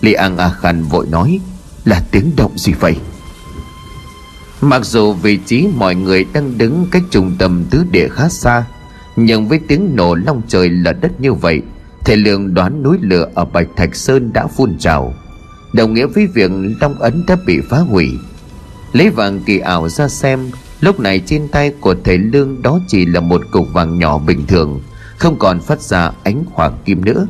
Li 0.00 0.12
an 0.12 0.36
a 0.36 0.48
khan 0.48 0.82
vội 0.82 1.06
nói, 1.10 1.40
là 1.84 2.04
tiếng 2.10 2.30
động 2.36 2.58
gì 2.58 2.72
vậy? 2.80 2.96
Mặc 4.60 4.84
dù 4.84 5.12
vị 5.12 5.38
trí 5.46 5.68
mọi 5.76 5.94
người 5.94 6.24
đang 6.32 6.58
đứng 6.58 6.86
cách 6.90 7.02
trung 7.10 7.36
tâm 7.38 7.64
tứ 7.70 7.84
địa 7.90 8.08
khá 8.08 8.28
xa, 8.28 8.64
nhưng 9.16 9.48
với 9.48 9.60
tiếng 9.68 9.96
nổ 9.96 10.14
long 10.14 10.42
trời 10.48 10.68
lở 10.68 10.92
đất 10.92 11.20
như 11.20 11.32
vậy 11.32 11.62
Thầy 12.04 12.16
Lương 12.16 12.54
đoán 12.54 12.82
núi 12.82 12.98
lửa 13.00 13.28
ở 13.34 13.44
Bạch 13.44 13.68
Thạch 13.76 13.94
Sơn 13.94 14.32
đã 14.32 14.46
phun 14.46 14.78
trào. 14.78 15.14
Đồng 15.72 15.94
nghĩa 15.94 16.06
với 16.06 16.26
việc 16.26 16.50
Long 16.80 16.94
Ấn 16.94 17.24
đã 17.26 17.36
bị 17.46 17.60
phá 17.60 17.78
hủy. 17.78 18.10
Lấy 18.92 19.10
vàng 19.10 19.40
kỳ 19.46 19.58
ảo 19.58 19.88
ra 19.88 20.08
xem, 20.08 20.50
Lúc 20.80 21.00
này 21.00 21.20
trên 21.26 21.48
tay 21.48 21.72
của 21.80 21.94
thầy 22.04 22.18
Lương 22.18 22.62
đó 22.62 22.80
chỉ 22.88 23.06
là 23.06 23.20
một 23.20 23.42
cục 23.50 23.72
vàng 23.72 23.98
nhỏ 23.98 24.18
bình 24.18 24.46
thường, 24.46 24.80
Không 25.18 25.38
còn 25.38 25.60
phát 25.60 25.80
ra 25.80 26.10
ánh 26.22 26.44
hoàng 26.52 26.78
kim 26.84 27.04
nữa. 27.04 27.26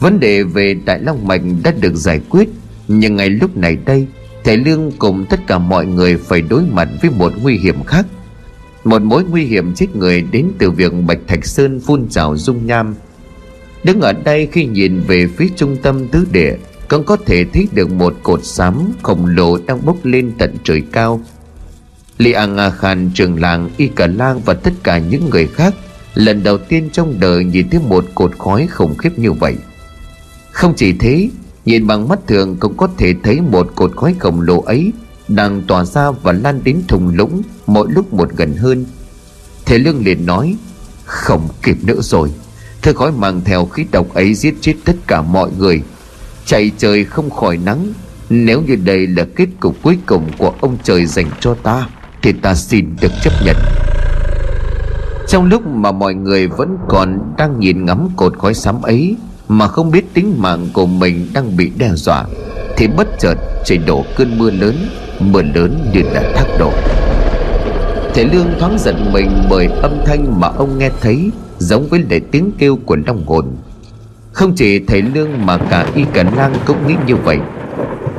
Vấn 0.00 0.20
đề 0.20 0.42
về 0.42 0.74
Đại 0.84 1.00
Long 1.00 1.26
Mạch 1.28 1.40
đã 1.64 1.72
được 1.80 1.94
giải 1.94 2.20
quyết, 2.30 2.48
Nhưng 2.88 3.16
ngay 3.16 3.30
lúc 3.30 3.56
này 3.56 3.76
đây, 3.84 4.06
Thầy 4.44 4.56
Lương 4.56 4.92
cùng 4.98 5.24
tất 5.30 5.40
cả 5.46 5.58
mọi 5.58 5.86
người 5.86 6.16
phải 6.16 6.42
đối 6.42 6.62
mặt 6.72 6.88
với 7.02 7.10
một 7.10 7.32
nguy 7.42 7.56
hiểm 7.56 7.84
khác. 7.84 8.06
Một 8.84 9.02
mối 9.02 9.24
nguy 9.24 9.44
hiểm 9.44 9.74
chết 9.74 9.96
người 9.96 10.22
đến 10.22 10.52
từ 10.58 10.70
việc 10.70 10.92
Bạch 11.06 11.20
Thạch 11.28 11.44
Sơn 11.46 11.80
phun 11.80 12.08
trào 12.08 12.36
dung 12.36 12.66
nham. 12.66 12.94
Đứng 13.84 14.00
ở 14.00 14.12
đây 14.12 14.48
khi 14.52 14.64
nhìn 14.64 15.00
về 15.00 15.28
phía 15.36 15.48
trung 15.56 15.76
tâm 15.82 16.08
tứ 16.08 16.26
địa 16.32 16.54
Còn 16.88 17.04
có 17.04 17.16
thể 17.26 17.44
thấy 17.44 17.68
được 17.72 17.90
một 17.90 18.14
cột 18.22 18.44
xám 18.44 18.92
khổng 19.02 19.26
lồ 19.26 19.58
đang 19.66 19.86
bốc 19.86 19.96
lên 20.02 20.32
tận 20.38 20.56
trời 20.64 20.82
cao. 20.92 21.20
Li 22.18 22.32
An 22.32 22.56
A 22.56 22.70
Khan 22.70 23.10
trường 23.14 23.40
làng 23.40 23.70
Y 23.76 23.88
Cả 23.88 24.06
Lang 24.06 24.40
và 24.44 24.54
tất 24.54 24.72
cả 24.82 24.98
những 24.98 25.30
người 25.30 25.46
khác 25.46 25.74
Lần 26.14 26.42
đầu 26.42 26.58
tiên 26.58 26.88
trong 26.92 27.20
đời 27.20 27.44
nhìn 27.44 27.70
thấy 27.70 27.80
một 27.88 28.04
cột 28.14 28.38
khói 28.38 28.66
khủng 28.66 28.96
khiếp 28.96 29.18
như 29.18 29.32
vậy. 29.32 29.56
Không 30.50 30.74
chỉ 30.76 30.92
thế, 30.92 31.28
Nhìn 31.64 31.86
bằng 31.86 32.08
mắt 32.08 32.18
thường 32.26 32.56
cũng 32.56 32.76
có 32.76 32.88
thể 32.98 33.14
thấy 33.22 33.40
một 33.40 33.72
cột 33.74 33.96
khói 33.96 34.14
khổng 34.18 34.40
lồ 34.40 34.60
ấy 34.60 34.92
Đang 35.28 35.62
tỏa 35.62 35.84
ra 35.84 36.10
và 36.10 36.32
lan 36.32 36.60
đến 36.64 36.82
thùng 36.88 37.08
lũng 37.16 37.42
Mỗi 37.66 37.88
lúc 37.90 38.12
một 38.12 38.30
gần 38.36 38.56
hơn. 38.56 38.84
Thế 39.66 39.78
Lương 39.78 40.04
liền 40.04 40.26
nói, 40.26 40.56
Không 41.04 41.48
kịp 41.62 41.76
nữa 41.82 42.00
rồi. 42.00 42.30
Thứ 42.82 42.92
khói 42.92 43.12
mang 43.12 43.40
theo 43.44 43.64
khí 43.64 43.84
độc 43.92 44.14
ấy 44.14 44.34
giết 44.34 44.54
chết 44.60 44.74
tất 44.84 44.96
cả 45.06 45.22
mọi 45.22 45.50
người. 45.58 45.82
Chạy 46.46 46.70
trời 46.78 47.04
không 47.04 47.30
khỏi 47.30 47.58
nắng. 47.64 47.92
Nếu 48.30 48.62
như 48.62 48.76
đây 48.76 49.06
là 49.06 49.24
kết 49.36 49.48
cục 49.60 49.82
cuối 49.82 49.98
cùng 50.06 50.30
của 50.38 50.52
ông 50.60 50.76
trời 50.82 51.06
dành 51.06 51.26
cho 51.40 51.54
ta, 51.54 51.88
Thì 52.22 52.32
ta 52.32 52.54
xin 52.54 52.96
được 53.00 53.12
chấp 53.22 53.32
nhận. 53.44 53.56
Trong 55.28 55.44
lúc 55.44 55.66
mà 55.66 55.92
mọi 55.92 56.14
người 56.14 56.48
vẫn 56.48 56.76
còn 56.88 57.18
đang 57.38 57.60
nhìn 57.60 57.84
ngắm 57.84 58.08
cột 58.16 58.38
khói 58.38 58.54
xám 58.54 58.82
ấy, 58.82 59.16
Mà 59.48 59.68
không 59.68 59.90
biết 59.90 60.14
tính 60.14 60.34
mạng 60.38 60.68
của 60.72 60.86
mình 60.86 61.28
đang 61.34 61.56
bị 61.56 61.70
đe 61.78 61.90
dọa, 61.94 62.24
Thì 62.76 62.86
bất 62.86 63.08
chợt 63.18 63.34
trời 63.64 63.78
đổ 63.78 64.04
cơn 64.16 64.38
mưa 64.38 64.50
lớn 64.50 64.76
Mưa 65.20 65.42
lớn 65.42 65.90
như 65.94 66.00
là 66.02 66.22
thác 66.34 66.46
đổ. 66.58 66.72
Thầy 68.14 68.24
Lương 68.24 68.48
thoáng 68.58 68.78
giận 68.78 69.12
mình 69.12 69.30
bởi 69.50 69.66
âm 69.66 69.98
thanh 70.06 70.40
mà 70.40 70.48
ông 70.48 70.78
nghe 70.78 70.90
thấy. 71.00 71.30
Giống 71.62 71.88
với 71.88 72.00
lời 72.10 72.20
tiếng 72.30 72.52
kêu 72.58 72.78
của 72.86 72.96
long 73.06 73.26
hồn. 73.26 73.56
Không 74.32 74.54
chỉ 74.54 74.78
thầy 74.78 75.02
Lương 75.02 75.46
mà 75.46 75.58
cả 75.58 75.86
Y 75.94 76.04
Cả 76.12 76.24
Lang 76.36 76.54
cũng 76.66 76.86
nghĩ 76.86 76.94
như 77.06 77.16
vậy. 77.16 77.38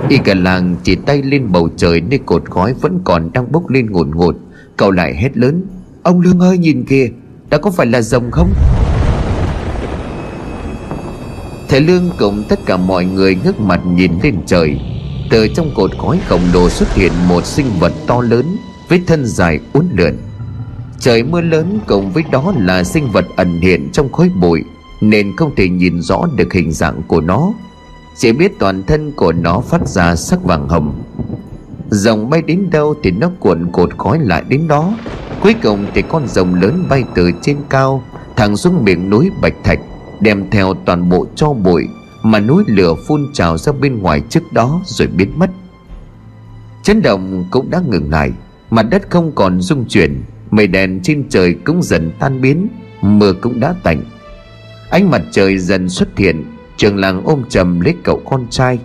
Y 0.10 0.18
Cả 0.18 0.34
Lang 0.34 0.76
chỉ 0.84 0.96
tay 0.96 1.22
lên 1.22 1.52
bầu 1.52 1.70
trời 1.78 2.02
Nơi 2.02 2.20
cột 2.26 2.50
khói 2.50 2.74
vẫn 2.82 3.00
còn 3.04 3.30
đang 3.34 3.52
bốc 3.52 3.70
lên 3.70 3.92
ngột 3.92 4.08
ngột, 4.16 4.36
Cậu 4.78 4.92
lại 4.92 5.16
hét 5.16 5.38
lớn, 5.38 5.66
Ông 6.04 6.22
Lương 6.22 6.40
ơi, 6.40 6.58
nhìn 6.58 6.84
kìa, 6.84 7.10
Đã 7.50 7.58
có 7.58 7.72
phải 7.72 7.88
là 7.88 8.02
rồng 8.02 8.32
không? 8.32 8.54
Thầy 11.70 11.82
Lương 11.82 12.10
cùng 12.20 12.44
tất 12.50 12.60
cả 12.66 12.78
mọi 12.78 13.06
người 13.06 13.38
ngước 13.44 13.60
mặt 13.60 13.82
nhìn 13.86 14.12
lên 14.24 14.36
trời. 14.46 14.80
Từ 15.30 15.48
trong 15.48 15.72
cột 15.76 15.92
khói 15.98 16.20
khổng 16.28 16.42
lồ 16.54 16.70
xuất 16.70 16.94
hiện 16.94 17.12
một 17.28 17.46
sinh 17.46 17.68
vật 17.80 17.94
to 18.08 18.22
lớn 18.22 18.46
Với 18.90 19.02
thân 19.08 19.26
dài 19.26 19.60
uốn 19.74 19.86
lượn. 19.98 20.14
Trời 21.04 21.24
mưa 21.24 21.42
lớn 21.42 21.80
cùng 21.88 22.12
với 22.12 22.24
đó 22.32 22.54
là 22.58 22.84
sinh 22.84 23.12
vật 23.12 23.26
ẩn 23.36 23.60
hiện 23.62 23.90
trong 23.94 24.12
khối 24.12 24.30
bụi, 24.42 24.64
Nên 25.02 25.36
không 25.36 25.56
thể 25.56 25.70
nhìn 25.70 26.02
rõ 26.02 26.26
được 26.36 26.54
hình 26.54 26.72
dạng 26.72 27.02
của 27.08 27.22
nó. 27.22 27.54
Chỉ 28.16 28.32
biết 28.32 28.60
toàn 28.60 28.84
thân 28.84 29.12
của 29.12 29.32
nó 29.32 29.60
phát 29.60 29.88
ra 29.88 30.16
sắc 30.16 30.44
vàng 30.44 30.68
hồng. 30.70 31.04
Rồng 31.90 32.30
bay 32.30 32.42
đến 32.42 32.70
đâu 32.72 32.96
thì 33.04 33.12
nó 33.12 33.32
cuộn 33.40 33.72
cột 33.72 33.98
khói 33.98 34.20
lại 34.20 34.44
đến 34.48 34.68
đó. 34.68 34.94
Cuối 35.42 35.56
cùng 35.64 35.86
thì 35.94 36.02
con 36.02 36.28
rồng 36.28 36.56
lớn 36.56 36.86
bay 36.90 37.04
từ 37.16 37.32
trên 37.42 37.58
cao, 37.70 38.04
Thẳng 38.36 38.58
xuống 38.58 38.84
miệng 38.84 39.10
núi 39.10 39.32
Bạch 39.42 39.56
Thạch, 39.64 39.80
Đem 40.20 40.50
theo 40.50 40.74
toàn 40.86 41.10
bộ 41.10 41.26
cho 41.36 41.54
bụi 41.54 41.88
Mà 42.24 42.40
núi 42.40 42.64
lửa 42.68 42.94
phun 43.08 43.28
trào 43.34 43.58
ra 43.58 43.72
bên 43.72 44.00
ngoài 44.00 44.22
trước 44.30 44.54
đó 44.54 44.82
rồi 44.86 45.08
biến 45.08 45.40
mất. 45.40 45.50
Chấn 46.84 47.02
động 47.02 47.46
cũng 47.52 47.70
đã 47.70 47.82
ngừng 47.90 48.12
lại, 48.12 48.32
Mặt 48.70 48.84
đất 48.84 49.10
không 49.10 49.32
còn 49.36 49.62
rung 49.62 49.86
chuyển. 49.86 50.24
Mây 50.56 50.68
đèn 50.68 51.00
trên 51.04 51.24
trời 51.30 51.56
cũng 51.64 51.84
dần 51.84 52.12
tan 52.20 52.42
biến, 52.42 52.68
Mưa 53.02 53.34
cũng 53.34 53.60
đã 53.60 53.76
tạnh. 53.84 54.02
Ánh 54.90 55.12
mặt 55.12 55.22
trời 55.32 55.58
dần 55.58 55.90
xuất 55.90 56.18
hiện, 56.18 56.44
Trường 56.78 56.98
làng 56.98 57.22
ôm 57.26 57.44
chầm 57.50 57.80
lấy 57.80 57.96
cậu 58.04 58.22
con 58.26 58.48
trai. 58.50 58.80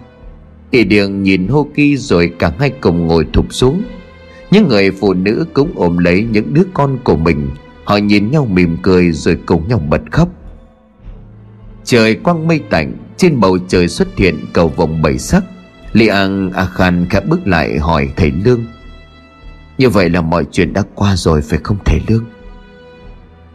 Y 0.70 0.84
đường 0.84 1.22
nhìn 1.22 1.48
Hô 1.48 1.68
Kỳ 1.74 1.96
rồi 1.96 2.32
cả 2.38 2.52
hai 2.58 2.70
cùng 2.70 3.06
ngồi 3.06 3.26
thụp 3.32 3.46
xuống. 3.50 3.82
Những 4.50 4.68
người 4.68 4.90
phụ 4.90 5.14
nữ 5.14 5.46
cũng 5.52 5.72
ôm 5.74 5.98
lấy 5.98 6.26
những 6.32 6.54
đứa 6.54 6.62
con 6.74 6.98
của 7.04 7.16
mình. 7.16 7.48
Họ 7.84 7.96
nhìn 7.96 8.30
nhau 8.30 8.46
mỉm 8.52 8.76
cười 8.82 9.12
rồi 9.12 9.38
cùng 9.46 9.68
nhau 9.68 9.78
bật 9.78 10.02
khóc. 10.10 10.28
Trời 11.84 12.14
quang 12.14 12.46
mây 12.46 12.60
tạnh, 12.70 12.92
Trên 13.16 13.40
bầu 13.40 13.58
trời 13.68 13.88
xuất 13.88 14.08
hiện 14.16 14.36
cầu 14.52 14.68
vồng 14.68 15.02
bảy 15.02 15.18
sắc. 15.18 15.44
Li 15.92 16.06
An 16.06 16.50
A 16.52 16.66
Khan 16.66 17.06
khẽ 17.10 17.20
bước 17.20 17.46
lại 17.46 17.78
hỏi 17.78 18.08
thầy 18.16 18.30
Lương. 18.44 18.64
Như 19.78 19.88
vậy 19.88 20.10
là 20.10 20.20
mọi 20.20 20.44
chuyện 20.52 20.72
đã 20.72 20.82
qua 20.94 21.16
rồi, 21.16 21.42
phải 21.42 21.58
không 21.64 21.76
thầy 21.84 22.00
Lương? 22.08 22.24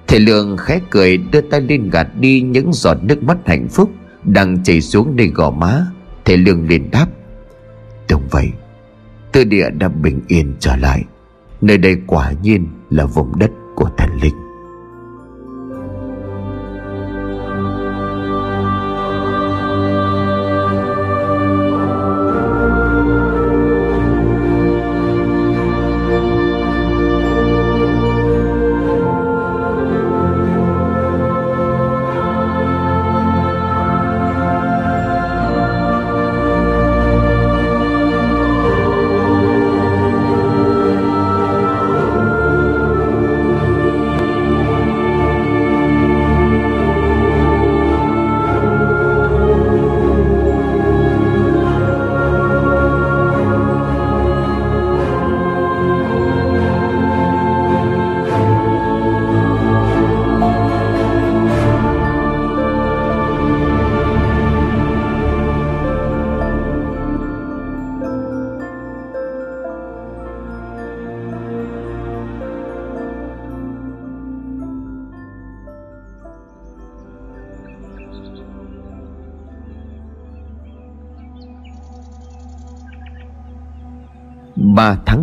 Thầy 0.08 0.20
Lương 0.20 0.58
khẽ 0.58 0.80
cười, 0.90 1.18
đưa 1.18 1.42
tay 1.42 1.62
lên 1.62 1.90
gạt 1.90 2.08
đi 2.20 2.42
những 2.42 2.74
giọt 2.74 2.98
nước 3.02 3.24
mắt 3.24 3.38
hạnh 3.46 3.68
phúc 3.70 3.92
Đang 4.24 4.64
chảy 4.64 4.82
xuống 4.82 5.16
nơi 5.16 5.28
gò 5.28 5.52
má. 5.52 5.86
Thầy 6.26 6.38
Lương 6.38 6.68
liền 6.68 6.92
đáp, 6.92 7.08
Đúng 8.10 8.24
vậy, 8.32 8.52
Tư 9.32 9.44
địa 9.44 9.70
đã 9.70 9.88
bình 9.88 10.22
yên 10.28 10.54
trở 10.60 10.76
lại. 10.76 11.04
Nơi 11.62 11.78
đây 11.78 11.98
quả 12.08 12.32
nhiên 12.44 12.68
là 12.90 13.06
vùng 13.06 13.40
đất 13.40 13.52
của 13.76 13.90
thần 13.98 14.10
linh. 14.22 14.43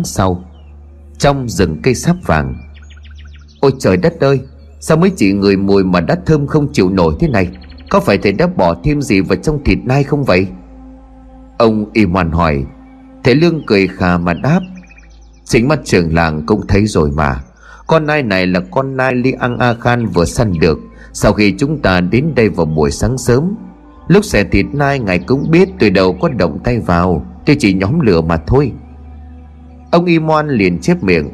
Tháng 0.01 0.05
sau, 0.05 0.43
Trong 1.17 1.49
rừng 1.49 1.77
cây 1.83 1.95
sáp 1.95 2.15
vàng. 2.25 2.55
Ôi 3.59 3.71
trời 3.79 3.97
đất 3.97 4.19
ơi, 4.19 4.39
Sao 4.79 4.97
mấy 4.97 5.09
chị 5.09 5.33
người 5.33 5.57
mùi 5.57 5.83
mà 5.83 6.01
đã 6.01 6.15
thơm 6.25 6.47
không 6.47 6.73
chịu 6.73 6.89
nổi 6.89 7.15
thế 7.19 7.27
này? 7.27 7.49
Có 7.89 7.99
phải 7.99 8.17
thầy 8.17 8.31
đã 8.31 8.47
bỏ 8.47 8.75
thêm 8.83 9.01
gì 9.01 9.21
vào 9.21 9.35
trong 9.35 9.63
thịt 9.63 9.77
nai 9.83 10.03
không 10.03 10.23
vậy? 10.23 10.47
Ông 11.57 11.85
Iman 11.93 12.31
hỏi. 12.31 12.63
Thầy 13.23 13.35
Lương 13.35 13.65
cười 13.67 13.87
khà 13.87 14.17
mà 14.17 14.33
đáp. 14.33 14.59
Chính 15.45 15.67
mắt 15.67 15.79
trường 15.83 16.15
làng 16.15 16.45
cũng 16.45 16.67
thấy 16.67 16.85
rồi 16.87 17.11
mà. 17.11 17.41
Con 17.87 18.05
nai 18.05 18.23
này 18.23 18.47
là 18.47 18.59
con 18.71 18.97
nai 18.97 19.15
Li 19.15 19.31
Ang 19.31 19.57
A 19.57 19.73
Khan 19.73 20.05
vừa 20.05 20.25
săn 20.25 20.53
được. 20.59 20.79
Sau 21.13 21.33
khi 21.33 21.55
chúng 21.57 21.81
ta 21.81 22.01
đến 22.01 22.35
đây 22.35 22.49
vào 22.49 22.65
buổi 22.65 22.91
sáng 22.91 23.17
sớm, 23.17 23.55
Lúc 24.07 24.25
xẻ 24.25 24.43
thịt 24.43 24.65
nai 24.73 24.99
ngài 24.99 25.19
cũng 25.19 25.51
biết 25.51 25.69
từ 25.79 25.89
đầu 25.89 26.17
có 26.21 26.29
động 26.29 26.59
tay 26.63 26.79
vào. 26.79 27.25
Tôi 27.45 27.55
chỉ 27.59 27.73
nhóm 27.73 27.99
lửa 27.99 28.21
mà 28.21 28.37
thôi. 28.47 28.71
Ông 29.91 30.05
Imon 30.05 30.47
liền 30.49 30.79
chép 30.79 31.03
miệng. 31.03 31.29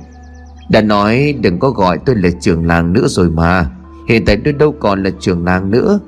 Đã 0.69 0.81
nói 0.81 1.35
đừng 1.41 1.59
có 1.59 1.69
gọi 1.69 1.99
tôi 2.05 2.15
là 2.15 2.29
trưởng 2.39 2.65
làng 2.65 2.93
nữa 2.93 3.07
rồi 3.07 3.29
mà. 3.29 3.69
Hiện 4.07 4.25
tại 4.25 4.37
tôi 4.43 4.53
đâu 4.53 4.75
còn 4.79 5.03
là 5.03 5.09
trưởng 5.19 5.45
làng 5.45 5.71
nữa. 5.71 5.99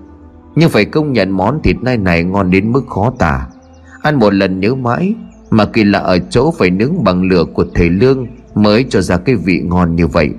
Nhưng 0.55 0.69
phải 0.69 0.85
công 0.85 1.13
nhận 1.13 1.31
món 1.31 1.61
thịt 1.63 1.75
nai 1.81 1.97
này 1.97 2.23
ngon 2.23 2.51
đến 2.51 2.71
mức 2.71 2.87
khó 2.87 3.13
tả. 3.19 3.47
Ăn 4.01 4.15
một 4.15 4.33
lần 4.33 4.59
nhớ 4.59 4.75
mãi, 4.75 5.15
Mà 5.51 5.65
kỳ 5.65 5.83
lạ 5.83 5.99
ở 5.99 6.19
chỗ 6.29 6.51
phải 6.51 6.69
nướng 6.69 7.03
bằng 7.03 7.23
lửa 7.23 7.45
của 7.53 7.65
thầy 7.73 7.89
Lương 7.89 8.27
Mới 8.55 8.85
cho 8.89 9.01
ra 9.01 9.17
cái 9.17 9.35
vị 9.35 9.61
ngon 9.65 9.95
như 9.95 10.07
vậy. 10.07 10.29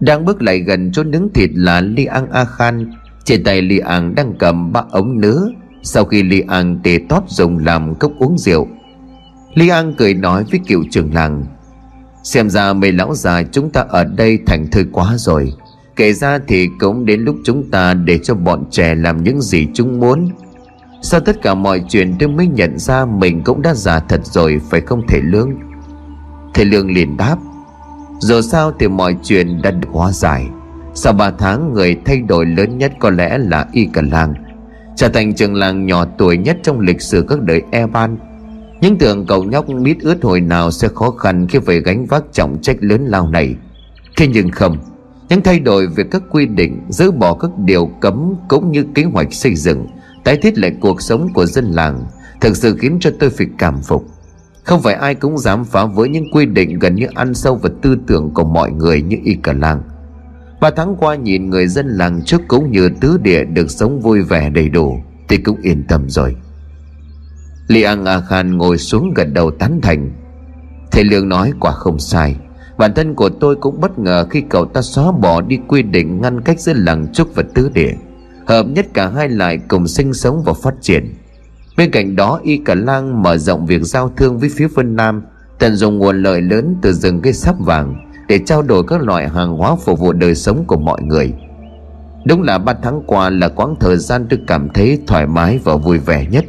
Đang 0.00 0.24
bước 0.24 0.42
lại 0.42 0.58
gần 0.58 0.92
chỗ 0.92 1.04
nướng 1.04 1.28
thịt 1.34 1.50
là 1.54 1.80
Li 1.80 2.04
Ang 2.04 2.30
A 2.30 2.44
Khan. 2.44 2.90
Trên 3.24 3.44
tay 3.44 3.62
Li 3.62 3.78
Ang 3.78 4.14
đang 4.14 4.34
cầm 4.38 4.72
ba 4.72 4.82
ống 4.90 5.20
nứa. 5.20 5.48
Sau 5.82 6.04
khi 6.04 6.22
Li 6.22 6.40
Ang 6.40 6.80
tề 6.82 6.98
tót 7.08 7.22
dùng 7.28 7.58
làm 7.58 7.94
cốc 7.94 8.12
uống 8.18 8.38
rượu 8.38 8.68
Lý 9.54 9.68
An 9.68 9.94
cười 9.98 10.14
nói 10.14 10.44
với 10.50 10.60
cựu 10.66 10.84
trưởng 10.90 11.14
làng, 11.14 11.44
Xem 12.22 12.50
ra 12.50 12.72
mấy 12.72 12.92
lão 12.92 13.14
già 13.14 13.42
chúng 13.42 13.70
ta 13.70 13.84
ở 13.88 14.04
đây 14.04 14.38
thành 14.46 14.66
thơi 14.72 14.84
quá 14.92 15.14
rồi. 15.16 15.52
Kể 15.96 16.12
ra 16.12 16.38
thì 16.48 16.68
cũng 16.78 17.06
đến 17.06 17.20
lúc 17.20 17.36
chúng 17.44 17.70
ta 17.70 17.94
để 17.94 18.18
cho 18.18 18.34
bọn 18.34 18.64
trẻ 18.70 18.94
làm 18.94 19.24
những 19.24 19.42
gì 19.42 19.66
chúng 19.74 20.00
muốn. 20.00 20.28
Sau 21.02 21.20
tất 21.20 21.42
cả 21.42 21.54
mọi 21.54 21.82
chuyện 21.88 22.14
tôi 22.18 22.28
mới 22.28 22.46
nhận 22.46 22.78
ra 22.78 23.04
mình 23.04 23.42
cũng 23.44 23.62
đã 23.62 23.74
già 23.74 23.98
thật 23.98 24.20
rồi, 24.24 24.60
phải 24.70 24.80
không 24.80 25.06
thể 25.08 25.20
lương? 25.22 25.50
Thầy 26.54 26.64
Lương 26.64 26.90
liền 26.90 27.16
đáp, 27.16 27.36
Dù 28.18 28.40
sao 28.40 28.72
thì 28.78 28.88
mọi 28.88 29.16
chuyện 29.22 29.62
đã 29.62 29.70
được 29.70 29.88
hóa 29.92 30.12
giải. 30.12 30.48
Sau 30.94 31.12
3 31.12 31.30
tháng, 31.38 31.74
người 31.74 31.96
thay 32.04 32.20
đổi 32.20 32.46
lớn 32.46 32.78
nhất 32.78 32.92
có 32.98 33.10
lẽ 33.10 33.38
là 33.38 33.66
Y 33.72 33.88
Cả 33.92 34.02
Làng. 34.12 34.34
Trở 34.96 35.08
thành 35.08 35.34
trường 35.34 35.54
làng 35.54 35.86
nhỏ 35.86 36.04
tuổi 36.18 36.36
nhất 36.36 36.56
trong 36.62 36.80
lịch 36.80 37.00
sử 37.00 37.24
các 37.28 37.40
đời 37.42 37.62
E 37.70 37.86
Ban 37.86 38.16
những 38.80 38.98
tưởng 38.98 39.26
cậu 39.26 39.44
nhóc 39.44 39.68
mít 39.68 39.96
ướt 40.00 40.22
hồi 40.22 40.40
nào 40.40 40.70
sẽ 40.70 40.88
khó 40.88 41.10
khăn 41.10 41.46
khi 41.48 41.58
phải 41.58 41.80
gánh 41.80 42.06
vác 42.06 42.24
trọng 42.32 42.58
trách 42.62 42.76
lớn 42.80 43.04
lao 43.06 43.28
này. 43.28 43.54
Thế 44.16 44.26
nhưng 44.26 44.50
không, 44.50 44.78
Những 45.28 45.42
thay 45.42 45.60
đổi 45.60 45.86
về 45.86 46.04
các 46.10 46.22
quy 46.30 46.46
định, 46.46 46.80
Dỡ 46.88 47.10
bỏ 47.10 47.34
các 47.34 47.50
điều 47.64 47.90
cấm 48.00 48.34
Cũng 48.48 48.72
như 48.72 48.84
kế 48.94 49.04
hoạch 49.04 49.32
xây 49.32 49.54
dựng, 49.54 49.86
Tái 50.24 50.36
thiết 50.36 50.58
lại 50.58 50.72
cuộc 50.80 51.02
sống 51.02 51.32
của 51.32 51.46
dân 51.46 51.64
làng 51.64 52.04
Thực 52.40 52.56
sự 52.56 52.76
khiến 52.80 52.98
cho 53.00 53.10
tôi 53.20 53.30
phải 53.30 53.46
cảm 53.58 53.82
phục. 53.82 54.06
Không 54.64 54.82
phải 54.82 54.94
ai 54.94 55.14
cũng 55.14 55.38
dám 55.38 55.64
phá 55.64 55.84
vỡ 55.84 56.04
những 56.04 56.30
quy 56.32 56.46
định 56.46 56.78
gần 56.78 56.94
như 56.94 57.06
ăn 57.14 57.34
sâu 57.34 57.54
vào 57.54 57.72
tư 57.82 57.96
tưởng 58.06 58.30
của 58.34 58.44
mọi 58.44 58.72
người 58.72 59.02
như 59.02 59.16
Y 59.24 59.34
Cả 59.34 59.52
làng. 59.52 59.82
Ba 60.60 60.70
tháng 60.76 60.96
qua 60.98 61.14
nhìn 61.14 61.50
người 61.50 61.68
dân 61.68 61.88
làng 61.88 62.22
trước 62.24 62.40
cũng 62.48 62.70
như 62.70 62.90
tứ 63.00 63.18
địa 63.22 63.44
được 63.44 63.70
sống 63.70 64.00
vui 64.00 64.22
vẻ 64.22 64.50
đầy 64.50 64.68
đủ, 64.68 64.96
Thì 65.28 65.36
cũng 65.36 65.56
yên 65.62 65.84
tâm 65.88 66.08
rồi. 66.08 66.36
Li 67.70 67.82
An 67.82 68.04
A 68.04 68.20
Khan 68.20 68.58
ngồi 68.58 68.78
xuống 68.78 69.14
gật 69.14 69.24
đầu 69.32 69.50
tán 69.50 69.80
thành. 69.82 70.10
Thầy 70.90 71.04
Lương 71.04 71.28
nói, 71.28 71.52
quả 71.60 71.72
không 71.72 71.98
sai. 71.98 72.36
Bản 72.78 72.94
thân 72.94 73.14
của 73.14 73.28
tôi 73.28 73.56
cũng 73.56 73.80
bất 73.80 73.98
ngờ 73.98 74.26
khi 74.30 74.42
cậu 74.50 74.64
ta 74.64 74.82
xóa 74.82 75.12
bỏ 75.12 75.40
đi 75.40 75.58
quy 75.68 75.82
định 75.82 76.20
ngăn 76.20 76.40
cách 76.40 76.60
giữa 76.60 76.72
làng 76.76 77.12
trúc 77.12 77.34
và 77.34 77.42
tứ 77.54 77.70
địa. 77.74 77.92
Hợp 78.46 78.66
nhất 78.66 78.86
cả 78.94 79.08
hai 79.08 79.28
lại 79.28 79.58
cùng 79.68 79.88
sinh 79.88 80.14
sống 80.14 80.42
và 80.44 80.52
phát 80.62 80.74
triển. 80.80 81.14
Bên 81.76 81.90
cạnh 81.90 82.16
đó, 82.16 82.40
Y 82.42 82.56
Cả 82.56 82.74
Lang 82.74 83.22
mở 83.22 83.36
rộng 83.36 83.66
việc 83.66 83.82
giao 83.82 84.12
thương 84.16 84.38
với 84.38 84.50
phía 84.56 84.66
Vân 84.66 84.96
Nam, 84.96 85.22
Tận 85.58 85.76
dụng 85.76 85.98
nguồn 85.98 86.22
lợi 86.22 86.40
lớn 86.40 86.76
từ 86.82 86.92
rừng 86.92 87.20
cây 87.20 87.32
sắp 87.32 87.54
vàng 87.58 88.08
Để 88.28 88.40
trao 88.46 88.62
đổi 88.62 88.82
các 88.86 89.02
loại 89.02 89.28
hàng 89.28 89.56
hóa 89.56 89.76
phục 89.76 89.98
vụ 89.98 90.12
đời 90.12 90.34
sống 90.34 90.64
của 90.66 90.76
mọi 90.76 91.02
người. 91.02 91.32
Đúng 92.24 92.42
là 92.42 92.58
ba 92.58 92.74
tháng 92.82 93.02
qua 93.06 93.30
là 93.30 93.48
quãng 93.48 93.74
thời 93.80 93.96
gian 93.96 94.26
tôi 94.30 94.40
cảm 94.46 94.68
thấy 94.68 94.98
thoải 95.06 95.26
mái 95.26 95.58
và 95.64 95.76
vui 95.76 95.98
vẻ 95.98 96.26
nhất. 96.30 96.44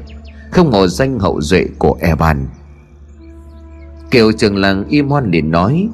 Không 0.51 0.69
ngờ 0.69 0.87
danh 0.87 1.19
hậu 1.19 1.41
duệ 1.41 1.65
của 1.77 1.97
Eban. 1.99 2.47
Kiều 4.11 4.31
trường 4.31 4.57
làng 4.57 4.87
im 4.87 5.09
hoan 5.09 5.31
liền 5.31 5.51
nói, 5.51 5.87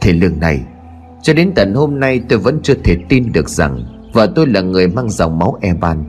Thầy 0.00 0.12
lương 0.12 0.40
này, 0.40 0.62
Cho 1.22 1.32
đến 1.32 1.52
tận 1.54 1.74
hôm 1.74 2.00
nay 2.00 2.22
tôi 2.28 2.38
vẫn 2.38 2.60
chưa 2.62 2.74
thể 2.74 2.96
tin 3.08 3.32
được 3.32 3.48
rằng 3.48 3.84
Vợ 4.12 4.32
tôi 4.34 4.46
là 4.46 4.60
người 4.60 4.88
mang 4.88 5.10
dòng 5.10 5.38
máu 5.38 5.58
Eban. 5.60 6.04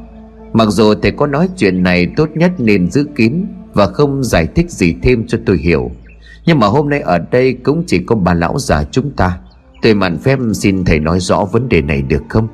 Mặc 0.54 0.68
dù 0.70 0.94
thầy 0.94 1.12
có 1.12 1.28
nói 1.28 1.50
chuyện 1.58 1.84
này 1.84 2.08
tốt 2.18 2.30
nhất 2.36 2.52
nên 2.58 2.92
giữ 2.92 3.08
kín 3.16 3.46
Và 3.74 3.88
không 3.88 4.24
giải 4.24 4.48
thích 4.56 4.72
gì 4.72 4.96
thêm 5.02 5.28
cho 5.28 5.38
tôi 5.46 5.58
hiểu, 5.58 5.92
Nhưng 6.46 6.60
mà 6.60 6.68
hôm 6.68 6.90
nay 6.90 7.00
ở 7.00 7.20
đây 7.32 7.54
cũng 7.54 7.84
chỉ 7.88 8.00
có 8.00 8.16
bà 8.16 8.34
lão 8.34 8.60
già 8.60 8.84
chúng 8.84 9.12
ta. 9.12 9.38
Tôi 9.82 9.94
mạn 9.94 10.18
phép 10.18 10.40
xin 10.54 10.86
thầy 10.86 11.00
nói 11.00 11.20
rõ 11.20 11.46
vấn 11.52 11.70
đề 11.70 11.82
này 11.82 12.02
được 12.02 12.24
không? 12.30 12.48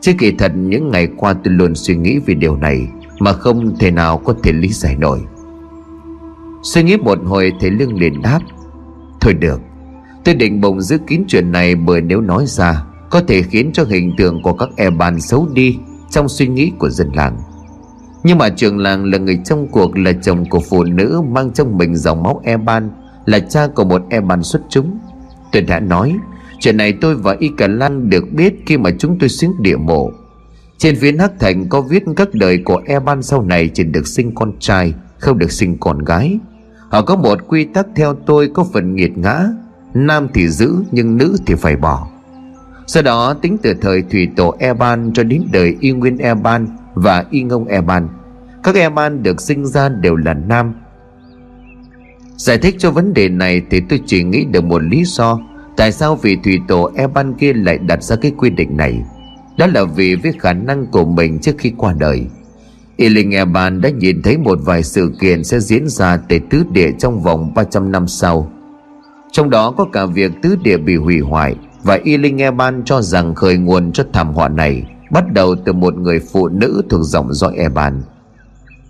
Chứ 0.00 0.12
kỳ 0.18 0.32
thật 0.32 0.52
những 0.56 0.90
ngày 0.90 1.08
qua 1.16 1.32
tôi 1.44 1.54
luôn 1.54 1.74
suy 1.74 1.96
nghĩ 1.96 2.18
về 2.26 2.34
điều 2.34 2.56
này. 2.56 2.88
Mà 3.18 3.32
không 3.32 3.76
thể 3.78 3.90
nào 3.90 4.18
có 4.18 4.34
thể 4.42 4.52
lý 4.52 4.68
giải 4.68 4.96
nổi. 4.96 5.20
Suy 6.62 6.82
nghĩ 6.82 6.96
một 6.96 7.18
hồi, 7.24 7.52
thầy 7.60 7.70
Lương 7.70 8.00
liền 8.00 8.22
đáp, 8.22 8.40
Thôi 9.20 9.34
được, 9.34 9.60
Tôi 10.24 10.34
định 10.34 10.60
bụng 10.60 10.80
giữ 10.80 10.98
kín 11.06 11.24
chuyện 11.28 11.52
này 11.52 11.74
bởi 11.74 12.00
nếu 12.00 12.20
nói 12.20 12.44
ra, 12.46 12.84
Có 13.10 13.20
thể 13.28 13.42
khiến 13.42 13.70
cho 13.72 13.84
hình 13.84 14.12
tượng 14.18 14.42
của 14.42 14.52
các 14.52 14.68
e 14.76 14.90
bàn 14.90 15.20
xấu 15.20 15.48
đi 15.52 15.78
Trong 16.10 16.28
suy 16.28 16.46
nghĩ 16.46 16.72
của 16.78 16.88
dân 16.88 17.10
làng. 17.14 17.38
Nhưng 18.24 18.38
mà 18.38 18.48
trường 18.48 18.78
làng 18.78 19.04
là 19.04 19.18
người 19.18 19.38
trong 19.44 19.66
cuộc, 19.66 19.98
Là 19.98 20.12
chồng 20.22 20.44
của 20.50 20.60
phụ 20.60 20.84
nữ 20.84 21.22
mang 21.30 21.50
trong 21.50 21.78
mình 21.78 21.96
dòng 21.96 22.22
máu 22.22 22.40
e 22.44 22.56
ban, 22.56 22.90
Là 23.26 23.38
cha 23.38 23.66
của 23.66 23.84
một 23.84 24.02
e 24.10 24.20
ban 24.20 24.42
xuất 24.42 24.62
chúng. 24.68 24.98
Tôi 25.52 25.62
đã 25.62 25.80
nói, 25.80 26.16
Chuyện 26.60 26.76
này 26.76 26.92
tôi 26.92 27.14
và 27.14 27.36
Y 27.38 27.50
Cả 27.56 27.66
Lan 27.66 28.10
được 28.10 28.24
biết 28.32 28.54
khi 28.66 28.76
mà 28.76 28.90
chúng 28.98 29.18
tôi 29.18 29.28
xuống 29.28 29.62
địa 29.62 29.76
mộ. 29.76 30.10
Trên 30.78 30.96
phiến 30.96 31.18
Hắc 31.18 31.32
Thành 31.40 31.68
có 31.68 31.80
viết 31.80 32.04
các 32.16 32.28
đời 32.34 32.58
của 32.64 32.82
Eban 32.86 33.22
sau 33.22 33.42
này 33.42 33.70
chỉ 33.74 33.84
được 33.84 34.06
sinh 34.06 34.34
con 34.34 34.52
trai, 34.58 34.94
Không 35.18 35.38
được 35.38 35.52
sinh 35.52 35.76
con 35.80 36.04
gái. 36.04 36.38
Họ 36.88 37.02
có 37.02 37.16
một 37.16 37.38
quy 37.48 37.64
tắc 37.64 37.86
theo 37.96 38.14
tôi 38.14 38.50
có 38.54 38.66
phần 38.72 38.94
nghiệt 38.94 39.18
ngã, 39.18 39.44
Nam 39.94 40.28
thì 40.34 40.48
giữ 40.48 40.74
nhưng 40.90 41.16
nữ 41.16 41.36
thì 41.46 41.54
phải 41.54 41.76
bỏ. 41.76 42.08
Sau 42.86 43.02
đó, 43.02 43.34
tính 43.34 43.56
từ 43.62 43.74
thời 43.80 44.02
thủy 44.02 44.28
tổ 44.36 44.54
Eban 44.58 45.12
cho 45.14 45.22
đến 45.22 45.42
đời 45.52 45.76
Y 45.80 45.92
Nguyên 45.92 46.18
Eban 46.18 46.66
và 46.94 47.24
Y 47.30 47.42
Ngông 47.42 47.64
Eban, 47.64 48.08
Các 48.62 48.74
Eban 48.74 49.22
được 49.22 49.40
sinh 49.40 49.66
ra 49.66 49.88
đều 49.88 50.16
là 50.16 50.34
nam. 50.34 50.74
Giải 52.36 52.58
thích 52.58 52.74
cho 52.78 52.90
vấn 52.90 53.14
đề 53.14 53.28
này 53.28 53.62
thì 53.70 53.80
tôi 53.88 54.00
chỉ 54.06 54.24
nghĩ 54.24 54.44
được 54.44 54.64
một 54.64 54.82
lý 54.82 55.04
do 55.04 55.40
Tại 55.76 55.92
sao 55.92 56.16
vị 56.16 56.38
thủy 56.44 56.60
tổ 56.68 56.90
Eban 56.96 57.34
kia 57.34 57.52
lại 57.52 57.78
đặt 57.78 58.02
ra 58.02 58.16
cái 58.16 58.32
quy 58.38 58.50
định 58.50 58.76
này. 58.76 59.02
Đó 59.58 59.66
là 59.66 59.84
vì 59.84 60.14
với 60.14 60.32
khả 60.38 60.52
năng 60.52 60.86
của 60.86 61.04
mình 61.04 61.38
trước 61.38 61.54
khi 61.58 61.72
qua 61.76 61.94
đời. 61.98 62.26
Y 62.96 63.08
Linh 63.08 63.30
Eban 63.34 63.80
đã 63.80 63.90
nhìn 63.90 64.22
thấy 64.22 64.38
một 64.38 64.58
vài 64.64 64.82
sự 64.82 65.12
kiện 65.20 65.44
sẽ 65.44 65.60
diễn 65.60 65.88
ra 65.88 66.16
tại 66.28 66.40
tứ 66.50 66.64
địa 66.70 66.90
trong 66.98 67.22
vòng 67.22 67.54
300 67.54 67.92
năm 67.92 68.08
sau. 68.08 68.52
Trong 69.32 69.50
đó 69.50 69.70
có 69.70 69.84
cả 69.92 70.06
việc 70.06 70.32
tứ 70.42 70.56
địa 70.62 70.76
bị 70.76 70.96
hủy 70.96 71.18
hoại 71.18 71.56
Và 71.82 71.98
Y 72.04 72.16
Linh 72.16 72.38
Eban 72.38 72.82
cho 72.84 73.02
rằng 73.02 73.34
khởi 73.34 73.56
nguồn 73.56 73.92
cho 73.92 74.04
thảm 74.12 74.32
họa 74.32 74.48
này 74.48 74.82
Bắt 75.10 75.32
đầu 75.32 75.54
từ 75.64 75.72
một 75.72 75.98
người 75.98 76.20
phụ 76.32 76.48
nữ 76.48 76.82
thuộc 76.90 77.00
dòng 77.04 77.34
dõi 77.34 77.56
Eban 77.56 78.02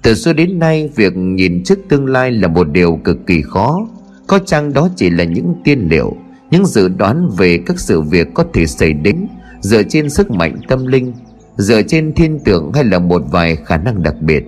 Từ 0.03 0.14
xưa 0.14 0.33
đến 0.33 0.59
nay, 0.59 0.91
việc 0.97 1.16
nhìn 1.16 1.62
trước 1.64 1.79
tương 1.89 2.07
lai 2.07 2.31
là 2.31 2.49
một 2.49 2.69
điều 2.71 3.01
cực 3.05 3.27
kỳ 3.27 3.43
khó. 3.43 3.87
Có 4.27 4.39
chăng 4.39 4.73
đó 4.73 4.89
chỉ 4.97 5.11
là 5.11 5.25
những 5.25 5.55
tiên 5.64 5.89
liệu, 5.91 6.16
Những 6.51 6.66
dự 6.66 6.89
đoán 6.89 7.29
về 7.39 7.59
các 7.66 7.81
sự 7.81 8.01
việc 8.01 8.29
có 8.35 8.45
thể 8.53 8.66
xảy 8.66 8.93
đến? 8.93 9.27
Dựa 9.61 9.83
trên 9.83 10.11
sức 10.11 10.31
mạnh 10.31 10.57
tâm 10.69 10.87
linh, 10.87 11.13
dựa 11.57 11.83
trên 11.83 12.13
thiên 12.13 12.39
tượng 12.45 12.73
hay 12.73 12.85
là 12.85 12.99
một 12.99 13.23
vài 13.31 13.57
khả 13.57 13.77
năng 13.77 14.03
đặc 14.03 14.15
biệt. 14.21 14.45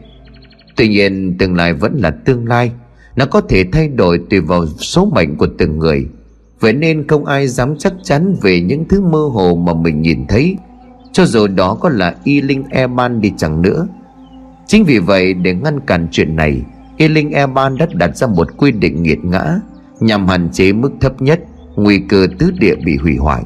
Tuy 0.77 0.89
nhiên, 0.89 1.37
tương 1.39 1.57
lai 1.57 1.73
vẫn 1.73 1.97
là 1.97 2.11
tương 2.11 2.47
lai. 2.47 2.73
Nó 3.17 3.27
có 3.27 3.41
thể 3.41 3.65
thay 3.73 3.89
đổi 3.89 4.21
tùy 4.31 4.41
vào 4.41 4.67
số 4.67 5.11
mệnh 5.15 5.37
của 5.37 5.49
từng 5.59 5.79
người. 5.79 6.07
Vậy 6.61 6.73
nên 6.73 7.09
không 7.09 7.25
ai 7.25 7.49
dám 7.49 7.75
chắc 7.79 7.93
chắn 8.03 8.37
về 8.43 8.61
những 8.61 8.85
thứ 8.89 9.01
mơ 9.01 9.19
hồ 9.19 9.55
mà 9.55 9.75
mình 9.75 10.03
nhìn 10.03 10.27
thấy. 10.29 10.57
Cho 11.13 11.27
dù 11.27 11.47
đó 11.47 11.75
có 11.75 11.89
là 11.89 12.15
y 12.25 12.41
linh 12.41 12.65
eban 12.71 13.21
đi 13.21 13.33
chẳng 13.37 13.63
nữa. 13.63 13.87
Chính 14.67 14.85
vì 14.85 14.99
vậy, 14.99 15.35
để 15.35 15.55
ngăn 15.55 15.81
cản 15.81 16.09
chuyện 16.11 16.37
này, 16.37 16.63
y 16.97 17.09
linh 17.09 17.31
eban 17.31 17.79
đã 17.79 17.87
đặt 17.93 18.17
ra 18.17 18.27
một 18.27 18.57
quy 18.57 18.73
định 18.73 19.03
nghiệt 19.03 19.19
ngã, 19.25 19.61
nhằm 20.01 20.29
hạn 20.29 20.49
chế 20.53 20.73
mức 20.73 20.93
thấp 21.01 21.23
nhất 21.23 21.41
nguy 21.77 21.99
cơ 21.99 22.27
tứ 22.39 22.51
địa 22.59 22.75
bị 22.85 22.97
hủy 22.97 23.17
hoại 23.17 23.43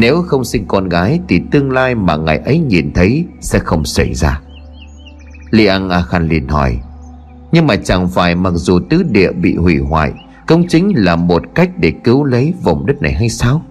nếu 0.00 0.22
không 0.22 0.44
sinh 0.44 0.64
con 0.68 0.88
gái 0.88 1.20
Thì 1.28 1.40
tương 1.50 1.72
lai 1.72 1.94
mà 1.94 2.16
ngày 2.16 2.38
ấy 2.38 2.58
nhìn 2.58 2.92
thấy 2.92 3.24
Sẽ 3.40 3.58
không 3.58 3.84
xảy 3.84 4.14
ra. 4.14 4.40
Liang 5.50 5.90
A 5.90 6.02
Khan 6.02 6.28
liền 6.28 6.48
hỏi, 6.48 6.78
Nhưng 7.52 7.66
mà 7.66 7.76
chẳng 7.76 8.08
phải 8.08 8.34
mặc 8.34 8.52
dù 8.54 8.80
tứ 8.90 9.02
địa 9.02 9.32
bị 9.32 9.56
hủy 9.56 9.76
hoại 9.76 10.12
Cũng 10.46 10.68
chính 10.68 10.92
là 10.96 11.16
một 11.16 11.42
cách 11.54 11.70
để 11.78 11.92
cứu 12.04 12.24
lấy 12.24 12.54
vùng 12.62 12.86
đất 12.86 13.02
này 13.02 13.12
hay 13.12 13.28
sao? 13.28 13.62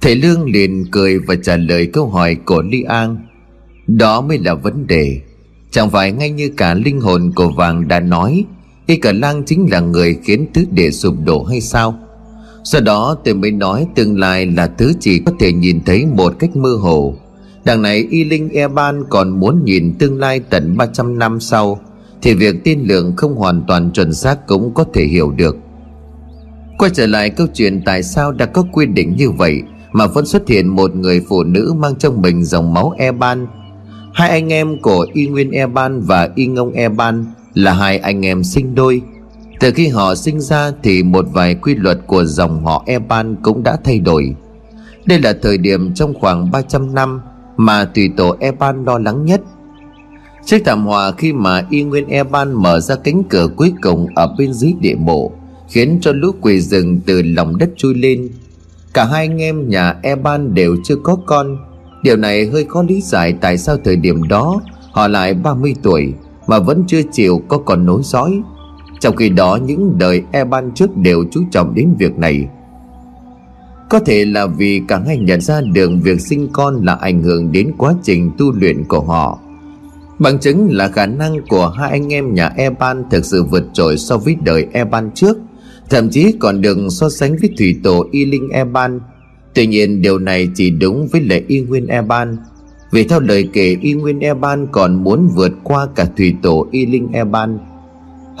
Thầy 0.00 0.16
Lương 0.16 0.50
liền 0.50 0.84
cười 0.90 1.18
và 1.18 1.34
trả 1.42 1.56
lời 1.56 1.86
câu 1.92 2.08
hỏi 2.08 2.34
của 2.34 2.62
Li 2.62 2.82
An 2.82 3.16
Đó 3.86 4.20
mới 4.20 4.38
là 4.38 4.54
vấn 4.54 4.86
đề. 4.86 5.20
Chẳng 5.70 5.90
phải 5.90 6.12
ngay 6.12 6.30
như 6.30 6.50
cả 6.56 6.74
linh 6.74 7.00
hồn 7.00 7.32
của 7.34 7.48
vàng 7.56 7.88
đã 7.88 8.00
nói, 8.00 8.44
Y 8.86 8.96
cả 8.96 9.12
lang 9.12 9.42
chính 9.46 9.66
là 9.70 9.80
người 9.80 10.18
khiến 10.24 10.46
tứ 10.54 10.64
địa 10.70 10.90
sụp 10.90 11.14
đổ 11.24 11.44
hay 11.44 11.60
sao? 11.60 11.98
Do 12.62 12.80
đó 12.80 13.16
tôi 13.24 13.34
mới 13.34 13.50
nói 13.50 13.86
tương 13.94 14.18
lai 14.18 14.46
là 14.46 14.66
thứ 14.66 14.92
chỉ 15.00 15.18
có 15.18 15.32
thể 15.40 15.52
nhìn 15.52 15.80
thấy 15.86 16.06
một 16.06 16.34
cách 16.38 16.56
mơ 16.56 16.76
hồ. 16.80 17.14
Đằng 17.64 17.82
này 17.82 18.06
Y 18.10 18.24
Linh 18.24 18.48
E 18.48 18.68
Ban 18.68 19.04
còn 19.08 19.40
muốn 19.40 19.64
nhìn 19.64 19.94
tương 19.98 20.18
lai 20.18 20.40
tận 20.40 20.76
300 20.76 21.18
năm 21.18 21.40
sau, 21.40 21.80
Thì 22.22 22.34
việc 22.34 22.64
tiên 22.64 22.80
lượng 22.82 23.16
không 23.16 23.34
hoàn 23.34 23.62
toàn 23.68 23.90
chuẩn 23.92 24.14
xác 24.14 24.46
cũng 24.46 24.74
có 24.74 24.84
thể 24.94 25.04
hiểu 25.04 25.30
được. 25.30 25.56
Quay 26.78 26.90
trở 26.94 27.06
lại 27.06 27.30
câu 27.30 27.46
chuyện 27.54 27.82
tại 27.84 28.02
sao 28.02 28.32
đã 28.32 28.46
có 28.46 28.64
quy 28.72 28.86
định 28.86 29.16
như 29.16 29.30
vậy 29.30 29.62
Mà 29.92 30.06
vẫn 30.06 30.26
xuất 30.26 30.48
hiện 30.48 30.68
một 30.68 30.96
người 30.96 31.24
phụ 31.28 31.42
nữ 31.42 31.74
mang 31.78 31.96
trong 31.96 32.22
mình 32.22 32.44
dòng 32.44 32.74
máu 32.74 32.94
E 32.98 33.12
Ban. 33.12 33.46
Hai 34.14 34.30
anh 34.30 34.52
em 34.52 34.82
của 34.82 35.06
Y 35.12 35.26
Nguyên 35.26 35.50
E 35.50 35.66
Ban 35.66 36.00
và 36.00 36.28
Y 36.34 36.46
Ngông 36.46 36.72
E 36.72 36.88
Ban 36.88 37.24
là 37.54 37.72
hai 37.72 37.98
anh 37.98 38.26
em 38.26 38.44
sinh 38.44 38.74
đôi 38.74 39.02
từ 39.60 39.72
khi 39.72 39.88
họ 39.88 40.14
sinh 40.14 40.40
ra 40.40 40.72
thì 40.82 41.02
một 41.02 41.26
vài 41.32 41.54
quy 41.54 41.74
luật 41.74 41.98
của 42.06 42.24
dòng 42.24 42.64
họ 42.64 42.82
Eban 42.86 43.36
cũng 43.42 43.62
đã 43.62 43.76
thay 43.84 43.98
đổi. 43.98 44.34
Đây 45.06 45.18
là 45.18 45.34
thời 45.42 45.58
điểm 45.58 45.94
trong 45.94 46.14
khoảng 46.14 46.50
300 46.50 46.94
năm 46.94 47.20
mà 47.56 47.84
tùy 47.84 48.10
tổ 48.16 48.36
Eban 48.40 48.84
lo 48.84 48.98
lắng 48.98 49.24
nhất. 49.24 49.40
Trước 50.44 50.58
thảm 50.64 50.86
họa 50.86 51.12
khi 51.12 51.32
mà 51.32 51.66
Y 51.70 51.82
Nguyên 51.82 52.08
Eban 52.08 52.52
mở 52.52 52.80
ra 52.80 52.96
cánh 52.96 53.22
cửa 53.24 53.48
cuối 53.56 53.72
cùng 53.82 54.06
ở 54.14 54.34
bên 54.38 54.52
dưới 54.52 54.72
địa 54.80 54.94
mộ, 54.94 55.32
Khiến 55.68 55.98
cho 56.00 56.12
lũ 56.12 56.30
quỷ 56.40 56.60
rừng 56.60 57.00
từ 57.06 57.22
lòng 57.22 57.58
đất 57.58 57.70
chui 57.76 57.94
lên. 57.94 58.28
Cả 58.94 59.04
hai 59.04 59.26
anh 59.26 59.42
em 59.42 59.68
nhà 59.68 59.94
Eban 60.02 60.54
đều 60.54 60.76
chưa 60.84 60.96
có 60.96 61.16
con. 61.26 61.56
Điều 62.02 62.16
này 62.16 62.46
hơi 62.46 62.64
khó 62.64 62.82
lý 62.82 63.00
giải 63.00 63.34
tại 63.40 63.58
sao 63.58 63.76
thời 63.84 63.96
điểm 63.96 64.28
đó 64.28 64.60
Họ 64.92 65.08
lại 65.08 65.34
30 65.34 65.74
tuổi 65.82 66.12
Mà 66.46 66.58
vẫn 66.58 66.84
chưa 66.86 67.02
chịu 67.12 67.42
có 67.48 67.58
con 67.58 67.86
nối 67.86 68.00
dõi 68.04 68.42
trong 69.00 69.16
khi 69.16 69.28
đó, 69.28 69.58
những 69.66 69.98
đời 69.98 70.22
e 70.32 70.44
ban 70.44 70.70
trước 70.74 70.96
đều 70.96 71.24
chú 71.30 71.40
trọng 71.50 71.74
đến 71.74 71.94
việc 71.98 72.18
này. 72.18 72.48
Có 73.90 73.98
thể 73.98 74.24
là 74.24 74.46
vì 74.46 74.82
cả 74.88 75.00
hai 75.06 75.18
nhận 75.18 75.40
ra 75.40 75.60
được 75.60 75.90
việc 76.02 76.20
sinh 76.20 76.48
con 76.52 76.84
là 76.84 76.94
ảnh 76.94 77.22
hưởng 77.22 77.52
đến 77.52 77.72
quá 77.78 77.94
trình 78.02 78.30
tu 78.38 78.52
luyện 78.52 78.84
của 78.84 79.00
họ. 79.00 79.38
Bằng 80.18 80.38
chứng 80.38 80.68
là 80.70 80.88
khả 80.88 81.06
năng 81.06 81.36
của 81.48 81.68
hai 81.68 81.90
anh 81.90 82.12
em 82.12 82.34
nhà 82.34 82.52
Eban 82.56 83.04
thực 83.10 83.24
sự 83.24 83.44
vượt 83.44 83.64
trội 83.72 83.98
so 83.98 84.16
với 84.16 84.36
đời 84.44 84.66
Eban 84.72 85.10
trước, 85.14 85.38
Thậm 85.90 86.10
chí 86.10 86.34
còn 86.38 86.60
được 86.60 86.78
so 86.90 87.08
sánh 87.08 87.36
với 87.40 87.50
thủy 87.58 87.80
tổ 87.82 88.06
Y 88.10 88.24
Linh 88.24 88.48
Eban. 88.48 89.00
Tuy 89.54 89.66
nhiên, 89.66 90.02
điều 90.02 90.18
này 90.18 90.48
chỉ 90.54 90.70
đúng 90.70 91.08
với 91.12 91.20
lệ 91.20 91.42
Y 91.48 91.60
Nguyên 91.60 91.86
Eban. 91.86 92.36
Vì 92.92 93.04
theo 93.04 93.20
lời 93.20 93.48
kể, 93.52 93.76
Y 93.80 93.92
Nguyên 93.92 94.20
Eban 94.20 94.66
còn 94.72 95.04
muốn 95.04 95.28
vượt 95.34 95.52
qua 95.64 95.88
cả 95.94 96.08
thủy 96.16 96.34
tổ 96.42 96.66
Y 96.70 96.86
Linh 96.86 97.08
Eban. 97.12 97.58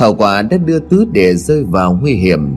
Hậu 0.00 0.14
quả 0.14 0.42
đã 0.42 0.56
đưa 0.56 0.78
tứ 0.78 1.04
đệ 1.12 1.34
rơi 1.34 1.64
vào 1.64 1.98
nguy 2.02 2.14
hiểm. 2.14 2.56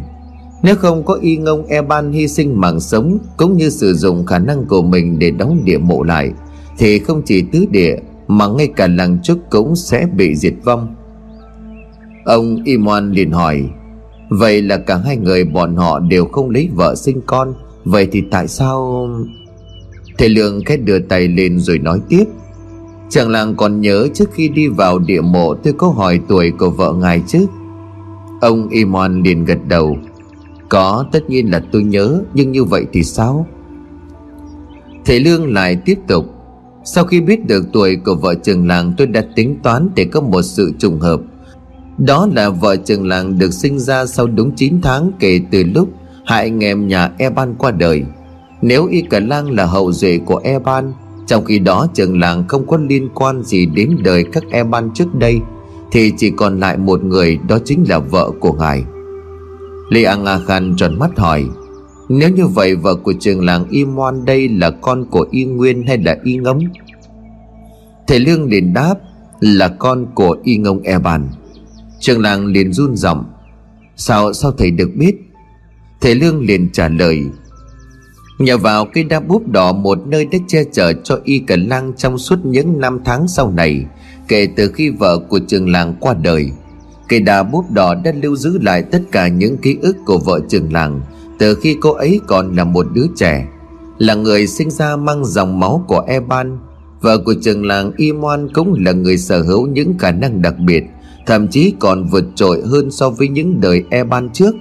Nếu 0.62 0.76
không 0.76 1.06
có 1.06 1.14
Y 1.22 1.38
Ngông 1.38 1.66
Eban 1.66 2.12
hy 2.12 2.28
sinh 2.28 2.62
mạng 2.62 2.80
sống 2.80 3.18
Cũng 3.38 3.58
như 3.58 3.70
sử 3.70 3.94
dụng 3.94 4.26
khả 4.26 4.40
năng 4.40 4.66
của 4.66 4.82
mình 4.82 5.20
để 5.20 5.32
đóng 5.32 5.62
địa 5.66 5.78
mộ 5.78 6.04
lại, 6.04 6.32
Thì 6.78 7.00
không 7.00 7.22
chỉ 7.26 7.44
tứ 7.52 7.66
địa 7.72 7.96
Mà 8.28 8.48
ngay 8.48 8.68
cả 8.68 8.88
làng 8.88 9.18
trúc 9.24 9.40
cũng 9.50 9.76
sẽ 9.76 10.06
bị 10.16 10.36
diệt 10.36 10.54
vong. 10.64 10.96
Ông 12.26 12.64
Y 12.64 12.78
Moan 12.78 13.12
liền 13.12 13.32
hỏi, 13.32 13.64
Vậy 14.30 14.62
là 14.62 14.78
cả 14.78 14.98
hai 14.98 15.18
người 15.18 15.46
bọn 15.46 15.76
họ 15.76 16.00
đều 16.00 16.26
không 16.26 16.50
lấy 16.50 16.70
vợ 16.74 16.96
sinh 16.96 17.22
con, 17.26 17.54
Vậy 17.86 18.08
thì 18.12 18.24
tại 18.32 18.48
sao? 18.48 19.10
Thầy 20.18 20.30
lượng 20.30 20.62
khẽ 20.66 20.78
đưa 20.78 21.00
tay 21.00 21.28
lên 21.28 21.60
rồi 21.60 21.80
nói 21.80 22.00
tiếp 22.10 22.26
Chàng 23.14 23.30
làng 23.30 23.56
còn 23.56 23.82
nhớ 23.82 24.08
trước 24.14 24.30
khi 24.34 24.50
đi 24.50 24.68
vào 24.68 25.00
địa 25.00 25.22
mộ, 25.22 25.54
Tôi 25.54 25.74
có 25.74 25.88
hỏi 25.88 26.20
tuổi 26.28 26.52
của 26.52 26.70
vợ 26.70 26.94
ngài 26.94 27.24
chứ? 27.28 27.46
Ông 28.42 28.70
Imon 28.70 29.24
liền 29.24 29.46
gật 29.46 29.58
đầu. 29.68 29.98
Có, 30.70 31.06
tất 31.12 31.30
nhiên 31.30 31.52
là 31.52 31.62
tôi 31.72 31.84
nhớ, 31.84 32.22
Nhưng 32.34 32.52
như 32.52 32.64
vậy 32.64 32.86
thì 32.94 33.04
sao? 33.04 33.48
Thầy 35.06 35.20
Lương 35.20 35.54
lại 35.54 35.76
tiếp 35.86 35.98
tục. 36.08 36.26
Sau 36.84 37.04
khi 37.04 37.22
biết 37.22 37.48
được 37.48 37.66
tuổi 37.74 37.96
của 37.96 38.16
vợ 38.16 38.36
trường 38.36 38.68
làng, 38.68 38.94
Tôi 38.98 39.08
đã 39.08 39.26
tính 39.36 39.60
toán 39.64 39.90
để 39.96 40.06
có 40.06 40.22
một 40.22 40.42
sự 40.42 40.74
trùng 40.80 41.00
hợp. 41.00 41.22
Đó 41.98 42.28
là 42.36 42.50
vợ 42.50 42.76
trường 42.76 43.08
làng 43.08 43.38
được 43.38 43.54
sinh 43.54 43.80
ra 43.80 44.06
sau 44.06 44.28
đúng 44.28 44.52
9 44.56 44.82
tháng 44.82 45.12
Kể 45.20 45.40
từ 45.52 45.64
lúc 45.64 45.90
hai 46.26 46.44
anh 46.44 46.64
em 46.64 46.88
nhà 46.88 47.12
Eban 47.18 47.56
qua 47.58 47.72
đời. 47.72 48.04
Nếu 48.62 48.88
Y 48.88 49.02
Cả 49.02 49.20
Lang 49.20 49.52
là 49.52 49.66
hậu 49.66 49.92
duệ 49.92 50.20
của 50.26 50.42
Eban 50.44 50.94
trong 51.28 51.46
khi 51.46 51.60
đó, 51.60 51.88
trường 51.94 52.20
làng 52.20 52.48
không 52.48 52.68
có 52.68 52.78
liên 52.78 53.10
quan 53.16 53.44
gì 53.44 53.66
đến 53.66 53.98
đời 54.04 54.24
các 54.32 54.44
Eban 54.52 54.92
trước 54.94 55.16
đây, 55.16 55.40
Thì 55.92 56.14
chỉ 56.18 56.30
còn 56.30 56.60
lại 56.60 56.78
một 56.78 57.04
người, 57.04 57.40
đó 57.48 57.58
chính 57.66 57.84
là 57.90 58.00
vợ 58.00 58.32
của 58.40 58.54
ngài. 58.54 58.84
Lê 59.90 60.04
Ang 60.04 60.26
A 60.26 60.40
Khan 60.40 60.76
tròn 60.78 61.00
mắt 61.00 61.20
hỏi, 61.20 61.46
Nếu 62.10 62.30
như 62.30 62.48
vậy, 62.48 62.76
vợ 62.76 62.96
của 62.96 63.14
trường 63.20 63.46
làng 63.46 63.66
Y 63.70 63.86
Moan 63.86 64.26
đây 64.26 64.50
là 64.50 64.70
con 64.70 65.06
của 65.06 65.28
Y 65.32 65.46
Nguyên 65.46 65.88
hay 65.88 65.98
là 65.98 66.18
Y 66.24 66.38
Ngấm 66.38 66.60
Thầy 68.08 68.20
Lương 68.20 68.50
liền 68.50 68.74
đáp, 68.74 68.96
là 69.40 69.68
con 69.68 70.06
của 70.16 70.38
Y 70.44 70.58
Ngông 70.58 70.82
Eban. 70.82 71.30
Trường 72.00 72.22
làng 72.22 72.46
liền 72.46 72.74
run 72.74 72.96
giọng, 72.96 73.26
Sao 73.96 74.34
sao 74.34 74.52
thầy 74.52 74.72
được 74.72 74.92
biết? 74.96 75.16
Thầy 76.02 76.16
Lương 76.16 76.42
liền 76.42 76.70
trả 76.72 76.88
lời 76.88 77.24
Nhờ 78.44 78.58
vào 78.58 78.86
cây 78.86 79.04
đa 79.04 79.20
búp 79.20 79.48
đỏ 79.48 79.74
một 79.74 80.08
nơi 80.08 80.26
đã 80.26 80.38
che 80.48 80.64
chở 80.72 80.94
cho 81.04 81.20
y 81.24 81.40
cần 81.40 81.68
lang 81.68 81.94
trong 81.98 82.18
suốt 82.18 82.46
những 82.46 82.80
năm 82.80 83.00
tháng 83.06 83.28
sau 83.28 83.52
này, 83.52 83.86
Kể 84.28 84.48
từ 84.56 84.72
khi 84.72 84.90
vợ 84.90 85.20
của 85.30 85.40
trường 85.48 85.70
làng 85.70 85.96
qua 86.00 86.14
đời 86.14 86.52
Cây 87.10 87.20
đa 87.20 87.44
búp 87.44 87.72
đỏ 87.72 87.96
đã 87.96 88.12
lưu 88.22 88.36
giữ 88.36 88.60
lại 88.62 88.84
tất 88.92 89.02
cả 89.12 89.28
những 89.28 89.58
ký 89.58 89.78
ức 89.82 89.98
của 90.06 90.18
vợ 90.18 90.40
trường 90.50 90.74
làng 90.74 91.02
Từ 91.40 91.56
khi 91.56 91.78
cô 91.82 91.92
ấy 91.92 92.20
còn 92.28 92.56
là 92.56 92.64
một 92.64 92.88
đứa 92.94 93.06
trẻ, 93.16 93.48
Là 93.98 94.16
người 94.16 94.48
sinh 94.48 94.72
ra 94.72 94.96
mang 94.96 95.26
dòng 95.26 95.60
máu 95.60 95.86
của 95.88 96.04
Eban. 96.08 96.58
Vợ 97.02 97.18
của 97.18 97.34
trường 97.42 97.66
làng 97.66 97.92
Imoan 97.98 98.54
cũng 98.54 98.74
là 98.86 98.92
người 98.92 99.18
sở 99.18 99.42
hữu 99.42 99.68
những 99.68 99.98
khả 99.98 100.12
năng 100.12 100.42
đặc 100.42 100.56
biệt, 100.60 100.84
Thậm 101.26 101.48
chí 101.48 101.74
còn 101.80 102.08
vượt 102.10 102.26
trội 102.36 102.62
hơn 102.66 102.92
so 102.92 103.10
với 103.10 103.28
những 103.28 103.62
đời 103.62 103.84
Eban 103.90 104.30
trước 104.30 104.56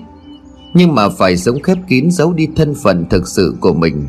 nhưng 0.75 0.95
mà 0.95 1.09
phải 1.09 1.37
sống 1.37 1.63
khép 1.63 1.79
kín 1.89 2.11
giấu 2.11 2.33
đi 2.33 2.49
thân 2.57 2.75
phận 2.75 3.05
thực 3.11 3.29
sự 3.29 3.55
của 3.61 3.73
mình. 3.73 4.07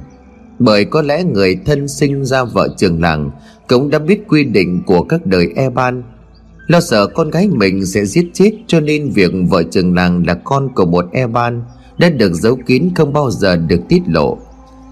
Bởi 0.59 0.85
có 0.85 1.01
lẽ 1.01 1.23
người 1.23 1.59
thân 1.65 1.87
sinh 1.87 2.25
ra 2.25 2.43
vợ 2.43 2.67
trường 2.77 3.01
làng 3.01 3.31
cũng 3.67 3.89
đã 3.89 3.99
biết 3.99 4.27
quy 4.27 4.43
định 4.43 4.83
của 4.85 5.03
các 5.03 5.25
đời 5.25 5.49
e 5.55 5.69
ban 5.69 6.03
lo 6.67 6.79
sợ 6.79 7.07
con 7.07 7.29
gái 7.29 7.47
mình 7.47 7.85
sẽ 7.85 8.05
giết 8.05 8.25
chết 8.33 8.51
cho 8.67 8.79
nên 8.79 9.09
việc 9.09 9.31
vợ 9.49 9.63
trường 9.71 9.95
làng 9.95 10.27
là 10.27 10.33
con 10.33 10.69
của 10.75 10.85
một 10.85 11.05
e 11.11 11.27
ban 11.27 11.63
đã 11.97 12.09
được 12.09 12.33
giấu 12.33 12.57
kín 12.65 12.89
không 12.95 13.13
bao 13.13 13.31
giờ 13.31 13.55
được 13.55 13.79
tiết 13.89 14.01
lộ. 14.07 14.37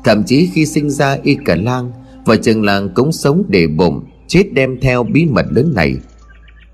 Thậm 0.03 0.23
chí 0.23 0.49
khi 0.53 0.65
sinh 0.65 0.89
ra 0.89 1.17
y 1.23 1.37
cả 1.45 1.55
lang 1.55 1.91
vợ 2.25 2.35
trường 2.35 2.63
làng 2.63 2.89
cũng 2.95 3.11
sống 3.11 3.43
để 3.47 3.67
bụng, 3.67 4.03
chết 4.27 4.43
đem 4.53 4.79
theo 4.81 5.03
bí 5.03 5.25
mật 5.25 5.45
lớn 5.49 5.73
này. 5.75 5.95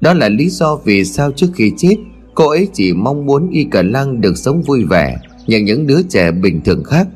Đó 0.01 0.13
là 0.13 0.29
lý 0.29 0.49
do 0.49 0.75
vì 0.75 1.05
sao 1.05 1.31
trước 1.31 1.47
khi 1.55 1.71
chết 1.77 1.95
Cô 2.37 2.49
ấy 2.49 2.67
chỉ 2.73 2.93
mong 2.93 3.25
muốn 3.25 3.49
Y 3.49 3.63
Cả 3.63 3.81
Lăng 3.81 4.21
được 4.21 4.37
sống 4.37 4.61
vui 4.61 4.83
vẻ 4.83 5.17
Như 5.47 5.57
những 5.57 5.87
đứa 5.87 6.01
trẻ 6.09 6.31
bình 6.31 6.61
thường 6.63 6.83
khác. 6.83 7.07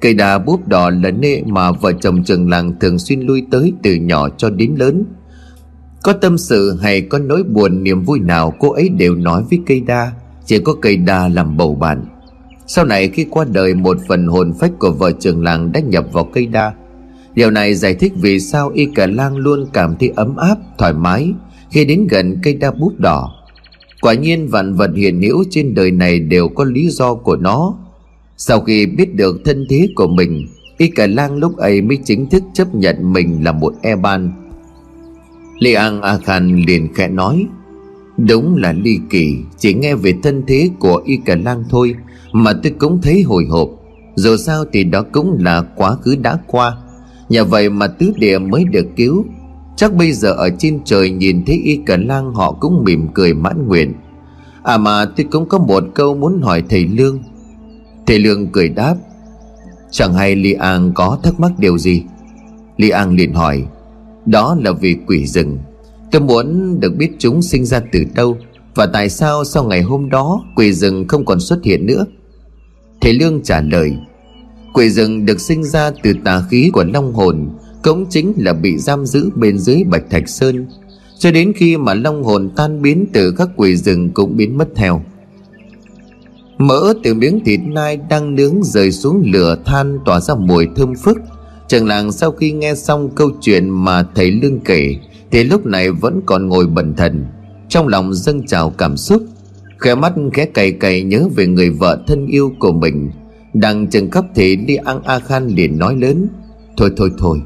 Cây 0.00 0.14
đà 0.14 0.38
búp 0.38 0.68
đỏ 0.68 0.90
là 0.90 1.10
nơi 1.10 1.42
mà 1.46 1.72
vợ 1.72 1.92
chồng 1.92 2.24
trường 2.24 2.50
làng 2.50 2.78
thường 2.80 2.98
xuyên 2.98 3.20
lui 3.20 3.46
tới 3.50 3.72
từ 3.82 3.94
nhỏ 3.94 4.28
cho 4.28 4.50
đến 4.50 4.74
lớn. 4.78 5.04
Có 6.02 6.12
tâm 6.12 6.38
sự 6.38 6.78
hay 6.82 7.00
có 7.00 7.18
nỗi 7.18 7.42
buồn 7.42 7.82
niềm 7.82 8.02
vui 8.02 8.20
nào 8.20 8.54
cô 8.58 8.72
ấy 8.72 8.88
đều 8.88 9.14
nói 9.14 9.42
với 9.50 9.60
cây 9.66 9.80
đa 9.80 10.12
Chỉ 10.44 10.58
có 10.58 10.74
cây 10.82 10.96
đa 10.96 11.28
làm 11.28 11.56
bầu 11.56 11.74
bạn. 11.74 12.04
Sau 12.66 12.84
này 12.84 13.08
khi 13.08 13.26
qua 13.30 13.44
đời 13.52 13.74
một 13.74 13.98
phần 14.08 14.26
hồn 14.26 14.52
phách 14.60 14.72
của 14.78 14.90
vợ 14.90 15.12
trường 15.20 15.42
làng 15.42 15.72
đã 15.72 15.80
nhập 15.80 16.04
vào 16.12 16.24
cây 16.24 16.46
đa. 16.46 16.72
Điều 17.34 17.50
này 17.50 17.74
giải 17.74 17.94
thích 17.94 18.12
vì 18.16 18.40
sao 18.40 18.70
Y 18.74 18.86
Cả 18.94 19.06
Lang 19.06 19.36
luôn 19.36 19.66
cảm 19.72 19.96
thấy 20.00 20.12
ấm 20.16 20.36
áp, 20.36 20.56
thoải 20.78 20.92
mái 20.92 21.32
Khi 21.70 21.84
đến 21.84 22.06
gần 22.10 22.36
cây 22.42 22.54
đa 22.54 22.70
búp 22.70 22.92
đỏ. 22.98 23.39
Quả 24.00 24.14
nhiên 24.14 24.48
vạn 24.48 24.74
vật 24.74 24.90
hiện 24.96 25.22
hữu 25.22 25.44
trên 25.50 25.74
đời 25.74 25.90
này 25.90 26.20
đều 26.20 26.48
có 26.48 26.64
lý 26.64 26.88
do 26.90 27.14
của 27.14 27.36
nó. 27.36 27.74
Sau 28.36 28.60
khi 28.60 28.86
biết 28.86 29.14
được 29.14 29.40
thân 29.44 29.66
thế 29.70 29.88
của 29.94 30.06
mình, 30.06 30.46
Y 30.78 30.88
cả 30.88 31.06
lang 31.06 31.36
lúc 31.36 31.56
ấy 31.56 31.82
mới 31.82 31.98
chính 32.04 32.26
thức 32.26 32.42
chấp 32.54 32.74
nhận 32.74 33.12
mình 33.12 33.44
là 33.44 33.52
một 33.52 33.74
e 33.82 33.96
ban 33.96 34.32
Li 35.58 35.72
An 35.72 36.02
A 36.02 36.18
Khan 36.18 36.64
liền 36.66 36.94
khẽ 36.94 37.08
nói, 37.08 37.46
Đúng 38.16 38.56
là 38.56 38.72
ly 38.72 38.98
kỳ, 39.10 39.36
Chỉ 39.58 39.74
nghe 39.74 39.94
về 39.94 40.14
thân 40.22 40.42
thế 40.46 40.70
của 40.78 41.02
Y 41.04 41.16
cả 41.24 41.36
lang 41.44 41.64
thôi, 41.70 41.94
Mà 42.32 42.52
tôi 42.62 42.72
cũng 42.78 43.00
thấy 43.02 43.22
hồi 43.22 43.44
hộp. 43.44 43.68
Dù 44.14 44.36
sao 44.36 44.64
thì 44.72 44.84
đó 44.84 45.04
cũng 45.12 45.36
là 45.40 45.62
quá 45.76 45.94
khứ 45.94 46.16
đã 46.16 46.38
qua. 46.46 46.76
Nhờ 47.28 47.44
vậy 47.44 47.70
mà 47.70 47.86
tứ 47.86 48.12
địa 48.16 48.38
mới 48.38 48.64
được 48.64 48.86
cứu 48.96 49.24
Chắc 49.80 49.94
bây 49.94 50.12
giờ 50.12 50.32
ở 50.32 50.50
trên 50.58 50.80
trời 50.84 51.10
nhìn 51.10 51.44
thấy 51.44 51.60
y 51.64 51.80
cả 51.86 51.96
lang 51.96 52.34
họ 52.34 52.52
cũng 52.52 52.84
mỉm 52.84 53.08
cười 53.14 53.34
mãn 53.34 53.68
nguyện. 53.68 53.92
À 54.62 54.78
mà 54.78 55.04
tôi 55.04 55.26
cũng 55.30 55.48
có 55.48 55.58
một 55.58 55.84
câu 55.94 56.14
muốn 56.14 56.40
hỏi 56.42 56.62
thầy 56.68 56.86
Lương. 56.86 57.18
Thầy 58.06 58.18
Lương 58.18 58.46
cười 58.46 58.68
đáp, 58.68 58.96
Chẳng 59.90 60.14
hay 60.14 60.36
Li 60.36 60.52
An 60.52 60.92
có 60.94 61.18
thắc 61.22 61.40
mắc 61.40 61.52
điều 61.58 61.78
gì? 61.78 62.02
Li 62.76 62.90
An 62.90 63.16
liền 63.16 63.34
hỏi, 63.34 63.64
Đó 64.26 64.56
là 64.60 64.72
vì 64.72 64.96
quỷ 65.06 65.26
rừng. 65.26 65.58
Tôi 66.10 66.22
muốn 66.22 66.80
được 66.80 66.96
biết 66.96 67.10
chúng 67.18 67.42
sinh 67.42 67.64
ra 67.64 67.80
từ 67.92 68.04
đâu 68.14 68.36
Và 68.74 68.86
tại 68.86 69.08
sao 69.08 69.44
sau 69.44 69.64
ngày 69.64 69.82
hôm 69.82 70.10
đó 70.10 70.44
Quỷ 70.56 70.72
rừng 70.72 71.08
không 71.08 71.24
còn 71.24 71.40
xuất 71.40 71.64
hiện 71.64 71.86
nữa? 71.86 72.04
Thầy 73.00 73.12
Lương 73.12 73.42
trả 73.42 73.60
lời, 73.60 73.96
Quỷ 74.74 74.90
rừng 74.90 75.26
được 75.26 75.40
sinh 75.40 75.64
ra 75.64 75.90
từ 76.02 76.12
tà 76.24 76.42
khí 76.50 76.70
của 76.72 76.84
long 76.84 77.12
hồn 77.12 77.48
cũng 77.82 78.06
chính 78.10 78.32
là 78.36 78.52
bị 78.52 78.78
giam 78.78 79.06
giữ 79.06 79.30
bên 79.34 79.58
dưới 79.58 79.84
bạch 79.84 80.10
thạch 80.10 80.28
sơn. 80.28 80.66
Cho 81.18 81.30
đến 81.30 81.52
khi 81.56 81.76
mà 81.76 81.94
long 81.94 82.22
hồn 82.22 82.50
tan 82.56 82.82
biến 82.82 83.06
từ 83.12 83.32
các 83.32 83.48
quỷ 83.56 83.76
rừng 83.76 84.10
cũng 84.10 84.36
biến 84.36 84.58
mất 84.58 84.68
theo. 84.74 85.02
Mỡ 86.58 86.94
từ 87.02 87.14
miếng 87.14 87.44
thịt 87.44 87.60
nai 87.64 87.96
đang 87.96 88.34
nướng 88.34 88.62
rơi 88.62 88.92
xuống 88.92 89.22
lửa 89.24 89.56
than 89.64 89.98
tỏa 90.04 90.20
ra 90.20 90.34
mùi 90.34 90.66
thơm 90.76 90.94
phức. 90.94 91.18
Trường 91.68 91.86
làng 91.86 92.12
sau 92.12 92.32
khi 92.32 92.52
nghe 92.52 92.74
xong 92.74 93.10
câu 93.14 93.30
chuyện 93.40 93.70
mà 93.70 94.02
thầy 94.14 94.30
lương 94.30 94.60
kể, 94.60 94.96
thì 95.30 95.44
lúc 95.44 95.66
này 95.66 95.90
vẫn 95.90 96.20
còn 96.26 96.48
ngồi 96.48 96.66
bần 96.66 96.94
thần. 96.94 97.24
Trong 97.68 97.88
lòng 97.88 98.14
dâng 98.14 98.46
trào 98.46 98.70
cảm 98.70 98.96
xúc. 98.96 99.22
Khẽ 99.78 99.94
mắt 99.94 100.12
khẽ 100.32 100.44
cày 100.44 100.72
cày 100.72 101.02
nhớ 101.02 101.28
về 101.36 101.46
người 101.46 101.70
vợ 101.70 102.02
thân 102.06 102.26
yêu 102.26 102.52
của 102.58 102.72
mình. 102.72 103.10
Đang 103.54 103.86
chừng 103.86 104.10
cấp 104.10 104.24
thì 104.34 104.56
đi 104.56 104.76
ăn 104.76 105.02
a 105.02 105.18
khan 105.18 105.48
liền 105.48 105.78
nói 105.78 105.96
lớn, 105.96 106.28
thôi 106.76 106.90
thôi 106.96 107.10
thôi 107.18 107.40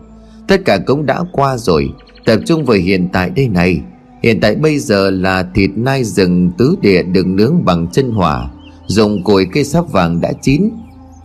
Tất 0.48 0.64
cả 0.64 0.78
cũng 0.86 1.06
đã 1.06 1.24
qua 1.32 1.56
rồi. 1.56 1.92
Tập 2.24 2.40
trung 2.46 2.64
vào 2.64 2.76
hiện 2.76 3.08
tại 3.12 3.30
đây 3.30 3.48
này. 3.48 3.80
Hiện 4.22 4.40
tại 4.40 4.54
bây 4.54 4.78
giờ 4.78 5.10
là 5.10 5.46
thịt 5.54 5.70
nai 5.76 6.04
rừng 6.04 6.50
tứ 6.58 6.76
địa 6.80 7.02
được 7.02 7.26
nướng 7.26 7.64
bằng 7.64 7.86
chân 7.92 8.10
hỏa, 8.10 8.50
Dùng 8.86 9.24
củi 9.24 9.46
cây 9.52 9.64
sáp 9.64 9.92
vàng 9.92 10.20
đã 10.20 10.32
chín. 10.42 10.70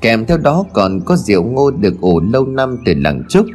Kèm 0.02 0.26
theo 0.26 0.38
đó 0.38 0.66
còn 0.74 1.00
có 1.06 1.16
rượu 1.16 1.44
ngô 1.44 1.72
được 1.72 2.02
ủ 2.02 2.20
lâu 2.20 2.46
năm 2.46 2.78
từ 2.86 2.94
làng 2.98 3.24
trúc. 3.30 3.46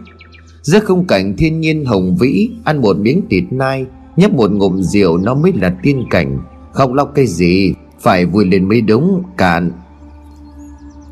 Giữa 0.63 0.81
khung 0.81 1.07
cảnh 1.07 1.37
thiên 1.37 1.61
nhiên 1.61 1.85
hồng 1.85 2.17
vĩ, 2.17 2.51
Ăn 2.65 2.81
một 2.81 2.97
miếng 2.97 3.23
thịt 3.31 3.45
nai, 3.51 3.87
Nhấp 4.17 4.33
một 4.33 4.53
ngụm 4.53 4.81
rượu 4.81 5.17
nó 5.17 5.35
mới 5.35 5.53
là 5.61 5.77
tiên 5.83 6.05
cảnh. 6.11 6.39
Không 6.73 6.95
lóc 6.95 7.13
cái 7.15 7.27
gì? 7.27 7.75
Phải 8.01 8.27
vui 8.27 8.45
lên 8.45 8.69
mới 8.69 8.81
đúng, 8.81 9.23
cạn. 9.37 9.73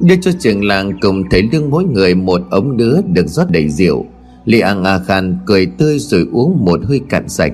Đưa 0.01 0.17
cho 0.17 0.31
trường 0.39 0.65
làng 0.65 1.01
cùng 1.01 1.23
thấy 1.31 1.49
lương 1.53 1.71
mỗi 1.71 1.85
người 1.85 2.15
một 2.15 2.41
ống 2.51 2.77
đứa 2.77 2.97
được 3.07 3.27
rót 3.27 3.51
đầy 3.51 3.69
rượu. 3.69 4.07
Li 4.45 4.61
Ang 4.61 4.85
A 4.85 4.99
Khan 4.99 5.39
cười 5.47 5.67
tươi 5.67 5.99
rồi 5.99 6.27
uống 6.33 6.65
một 6.65 6.81
hơi 6.89 7.01
cạn 7.09 7.29
sạch. 7.29 7.53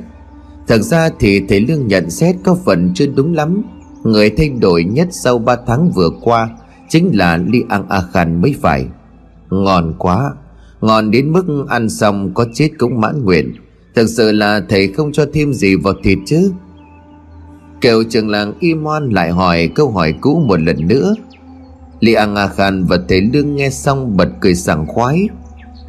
Thật 0.68 0.78
ra 0.78 1.08
thì 1.20 1.40
thầy 1.48 1.60
Lương 1.60 1.86
nhận 1.86 2.10
xét 2.10 2.36
có 2.44 2.56
phần 2.64 2.90
chưa 2.94 3.06
đúng 3.06 3.34
lắm. 3.34 3.62
Người 4.04 4.30
thay 4.30 4.48
đổi 4.48 4.84
nhất 4.84 5.08
sau 5.10 5.38
3 5.38 5.56
tháng 5.66 5.90
vừa 5.90 6.10
qua 6.20 6.48
Chính 6.88 7.10
là 7.14 7.36
Li 7.36 7.64
Ang 7.68 7.88
A 7.88 8.02
Khan 8.12 8.40
mới 8.40 8.54
phải. 8.60 8.86
Ngon 9.50 9.94
quá. 9.98 10.32
Ngon 10.80 11.10
đến 11.10 11.32
mức 11.32 11.64
ăn 11.68 11.88
xong 11.88 12.34
có 12.34 12.46
chết 12.54 12.70
cũng 12.78 13.00
mãn 13.00 13.24
nguyện. 13.24 13.54
Thật 13.94 14.06
sự 14.08 14.32
là 14.32 14.60
thầy 14.68 14.88
không 14.88 15.12
cho 15.12 15.26
thêm 15.32 15.52
gì 15.52 15.74
vào 15.74 15.94
thịt 16.02 16.18
chứ. 16.26 16.52
Kêu 17.80 18.04
trường 18.10 18.28
làng 18.28 18.54
y 18.60 18.74
lại 19.10 19.30
hỏi 19.30 19.70
câu 19.74 19.90
hỏi 19.90 20.14
cũ 20.20 20.42
một 20.46 20.60
lần 20.60 20.88
nữa. 20.88 21.14
Li 22.00 22.12
An 22.12 22.34
A 22.34 22.46
Khan 22.46 22.84
và 22.84 22.98
thầy 23.08 23.20
Lương 23.20 23.56
nghe 23.56 23.70
xong 23.70 24.16
bật 24.16 24.28
cười 24.40 24.54
sảng 24.54 24.86
khoái. 24.86 25.28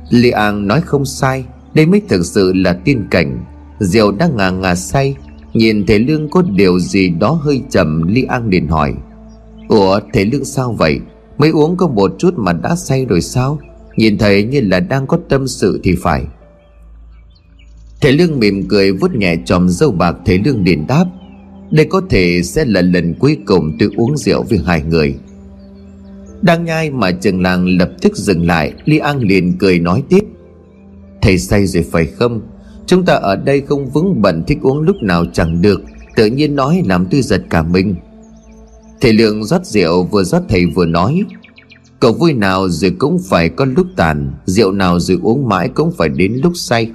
Li 0.09 0.29
An 0.29 0.67
nói 0.67 0.81
không 0.81 1.05
sai, 1.05 1.45
Đây 1.73 1.85
mới 1.85 2.01
thực 2.09 2.25
sự 2.25 2.53
là 2.53 2.73
tiên 2.73 3.07
cảnh. 3.11 3.45
Diệu 3.79 4.11
đang 4.11 4.37
ngà 4.37 4.49
ngà 4.49 4.75
say, 4.75 5.15
Nhìn 5.53 5.85
thầy 5.85 5.99
Lương 5.99 6.29
có 6.29 6.41
điều 6.41 6.79
gì 6.79 7.09
đó 7.09 7.31
hơi 7.31 7.61
chậm 7.69 8.07
Li 8.07 8.23
An 8.23 8.49
liền 8.49 8.67
hỏi. 8.67 8.93
Ủa 9.67 9.99
thầy 10.13 10.25
Lương 10.25 10.45
sao 10.45 10.71
vậy? 10.71 10.99
Mới 11.37 11.49
uống 11.49 11.77
có 11.77 11.87
một 11.87 12.11
chút 12.17 12.33
mà 12.37 12.53
đã 12.53 12.75
say 12.75 13.05
rồi 13.05 13.21
sao? 13.21 13.59
Nhìn 13.97 14.17
thầy 14.17 14.43
như 14.43 14.61
là 14.61 14.79
đang 14.79 15.07
có 15.07 15.17
tâm 15.29 15.47
sự 15.47 15.79
thì 15.83 15.95
phải. 16.01 16.23
Thầy 18.01 18.11
Lương 18.11 18.39
mỉm 18.39 18.67
cười 18.67 18.91
vuốt 18.91 19.15
nhẹ 19.15 19.35
chòm 19.45 19.69
dâu 19.69 19.91
bạc 19.91 20.15
Thầy 20.25 20.37
Lương 20.37 20.63
liền 20.63 20.87
đáp. 20.87 21.05
Đây 21.71 21.85
có 21.85 22.01
thể 22.09 22.41
sẽ 22.43 22.65
là 22.65 22.81
lần 22.81 23.13
cuối 23.13 23.37
cùng 23.45 23.77
tôi 23.79 23.89
uống 23.97 24.17
rượu 24.17 24.43
với 24.43 24.59
hai 24.65 24.81
người. 24.81 25.15
Đang 26.41 26.65
nhai 26.65 26.89
mà 26.89 27.11
trường 27.11 27.41
làng 27.41 27.65
lập 27.65 27.89
tức 28.01 28.15
dừng 28.15 28.47
lại, 28.47 28.73
Li 28.85 28.97
An 28.97 29.19
liền 29.19 29.57
cười 29.57 29.79
nói 29.79 30.03
tiếp. 30.09 30.23
Thầy 31.21 31.37
say 31.37 31.67
rồi 31.67 31.83
phải 31.91 32.05
không? 32.05 32.41
Chúng 32.85 33.05
ta 33.05 33.13
ở 33.13 33.35
đây 33.35 33.61
không 33.61 33.89
vững 33.89 34.21
bận 34.21 34.43
thích 34.47 34.57
uống 34.61 34.81
lúc 34.81 34.95
nào 35.01 35.25
chẳng 35.33 35.61
được, 35.61 35.81
Tự 36.15 36.25
nhiên 36.25 36.55
nói 36.55 36.83
làm 36.85 37.05
tôi 37.11 37.21
giật 37.21 37.41
cả 37.49 37.63
mình. 37.63 37.95
Thầy 39.01 39.13
lượng 39.13 39.43
rót 39.43 39.65
rượu 39.65 40.03
vừa 40.03 40.23
rót 40.23 40.41
thầy 40.49 40.65
vừa 40.65 40.85
nói, 40.85 41.23
Cậu 41.99 42.13
vui 42.13 42.33
nào 42.33 42.69
rồi 42.69 42.91
cũng 42.99 43.19
phải 43.29 43.49
có 43.49 43.65
lúc 43.65 43.87
tàn, 43.95 44.31
Rượu 44.45 44.71
nào 44.71 44.99
rồi 44.99 45.19
uống 45.21 45.49
mãi 45.49 45.69
cũng 45.69 45.91
phải 45.97 46.09
đến 46.09 46.39
lúc 46.43 46.53
say. 46.55 46.91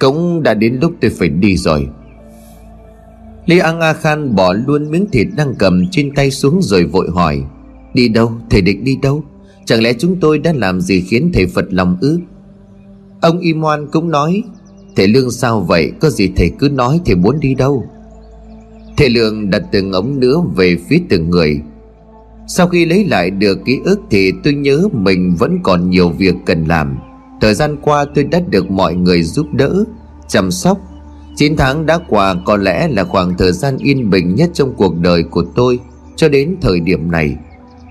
Cũng 0.00 0.42
đã 0.42 0.54
đến 0.54 0.78
lúc 0.80 0.92
tôi 1.00 1.10
phải 1.10 1.28
đi 1.28 1.56
rồi. 1.56 1.88
Lý 3.46 3.58
An 3.58 3.80
A 3.80 3.92
Khan 3.92 4.34
bỏ 4.34 4.52
luôn 4.52 4.90
miếng 4.90 5.06
thịt 5.12 5.26
đang 5.36 5.54
cầm 5.58 5.84
trên 5.90 6.14
tay 6.14 6.30
xuống 6.30 6.62
rồi 6.62 6.84
vội 6.84 7.08
hỏi 7.14 7.42
Đi 7.96 8.08
đâu? 8.08 8.32
Thầy 8.50 8.60
định 8.60 8.84
đi 8.84 8.96
đâu? 9.02 9.22
Chẳng 9.64 9.82
lẽ 9.82 9.92
chúng 9.98 10.16
tôi 10.20 10.38
đã 10.38 10.52
làm 10.52 10.80
gì 10.80 11.00
khiến 11.00 11.30
thầy 11.34 11.46
Phật 11.46 11.64
lòng 11.70 11.96
ư? 12.00 12.18
Ông 13.20 13.38
Y 13.38 13.54
Moan 13.54 13.86
cũng 13.92 14.10
nói, 14.10 14.42
Thầy 14.96 15.08
Lương 15.08 15.30
sao 15.30 15.60
vậy? 15.60 15.92
Có 16.00 16.10
gì 16.10 16.30
thầy 16.36 16.50
cứ 16.58 16.68
nói 16.68 17.00
thầy 17.06 17.14
muốn 17.14 17.40
đi 17.40 17.54
đâu? 17.54 17.84
Thầy 18.96 19.10
Lương 19.10 19.50
đặt 19.50 19.62
từng 19.72 19.92
ống 19.92 20.20
nữa 20.20 20.42
về 20.56 20.76
phía 20.88 21.00
từng 21.08 21.30
người 21.30 21.60
sau 22.48 22.66
khi 22.66 22.84
lấy 22.84 23.04
lại 23.04 23.30
được 23.30 23.64
ký 23.64 23.80
ức 23.84 24.00
thì 24.10 24.32
tôi 24.44 24.54
nhớ 24.54 24.88
mình 24.92 25.36
vẫn 25.38 25.58
còn 25.62 25.90
nhiều 25.90 26.08
việc 26.08 26.34
cần 26.46 26.64
làm 26.64 26.98
Thời 27.40 27.54
gian 27.54 27.76
qua 27.82 28.04
tôi 28.14 28.24
đã 28.24 28.40
được 28.50 28.70
mọi 28.70 28.94
người 28.94 29.22
giúp 29.22 29.46
đỡ, 29.52 29.84
Chăm 30.28 30.50
sóc 30.50 30.78
9 31.36 31.56
tháng 31.56 31.86
đã 31.86 31.98
qua, 32.08 32.34
có 32.44 32.56
lẽ 32.56 32.88
là 32.88 33.04
khoảng 33.04 33.36
thời 33.38 33.52
gian 33.52 33.78
yên 33.78 34.10
bình 34.10 34.34
nhất 34.34 34.50
trong 34.54 34.74
cuộc 34.76 34.98
đời 34.98 35.22
của 35.22 35.44
tôi 35.54 35.78
Cho 36.16 36.28
đến 36.28 36.56
thời 36.60 36.80
điểm 36.80 37.10
này 37.10 37.36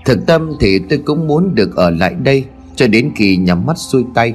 Thực 0.06 0.26
tâm 0.26 0.52
thì 0.60 0.78
tôi 0.78 0.98
cũng 1.04 1.26
muốn 1.26 1.54
được 1.54 1.76
ở 1.76 1.90
lại 1.90 2.14
đây, 2.14 2.44
Cho 2.76 2.86
đến 2.86 3.10
khi 3.16 3.36
nhắm 3.36 3.66
mắt 3.66 3.78
xuôi 3.78 4.04
tay. 4.14 4.34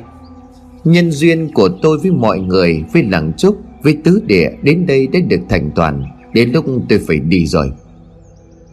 Nhân 0.83 1.11
duyên 1.11 1.53
của 1.53 1.69
tôi 1.81 1.97
với 1.97 2.11
mọi 2.11 2.39
người, 2.39 2.83
Với 2.93 3.03
làng 3.03 3.33
trúc, 3.37 3.57
Với 3.83 3.97
tứ 4.03 4.21
địa 4.25 4.49
Đến 4.61 4.85
đây 4.85 5.07
đã 5.07 5.19
được 5.19 5.41
thành 5.49 5.71
toàn, 5.75 6.03
Đến 6.33 6.51
lúc 6.51 6.65
tôi 6.89 6.99
phải 7.07 7.19
đi 7.19 7.45
rồi. 7.45 7.71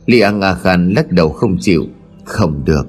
Li 0.06 0.20
An 0.20 0.40
A 0.40 0.54
Khan 0.54 0.92
lắc 0.92 1.12
đầu 1.12 1.28
không 1.28 1.56
chịu. 1.60 1.84
Không 2.24 2.62
được. 2.64 2.86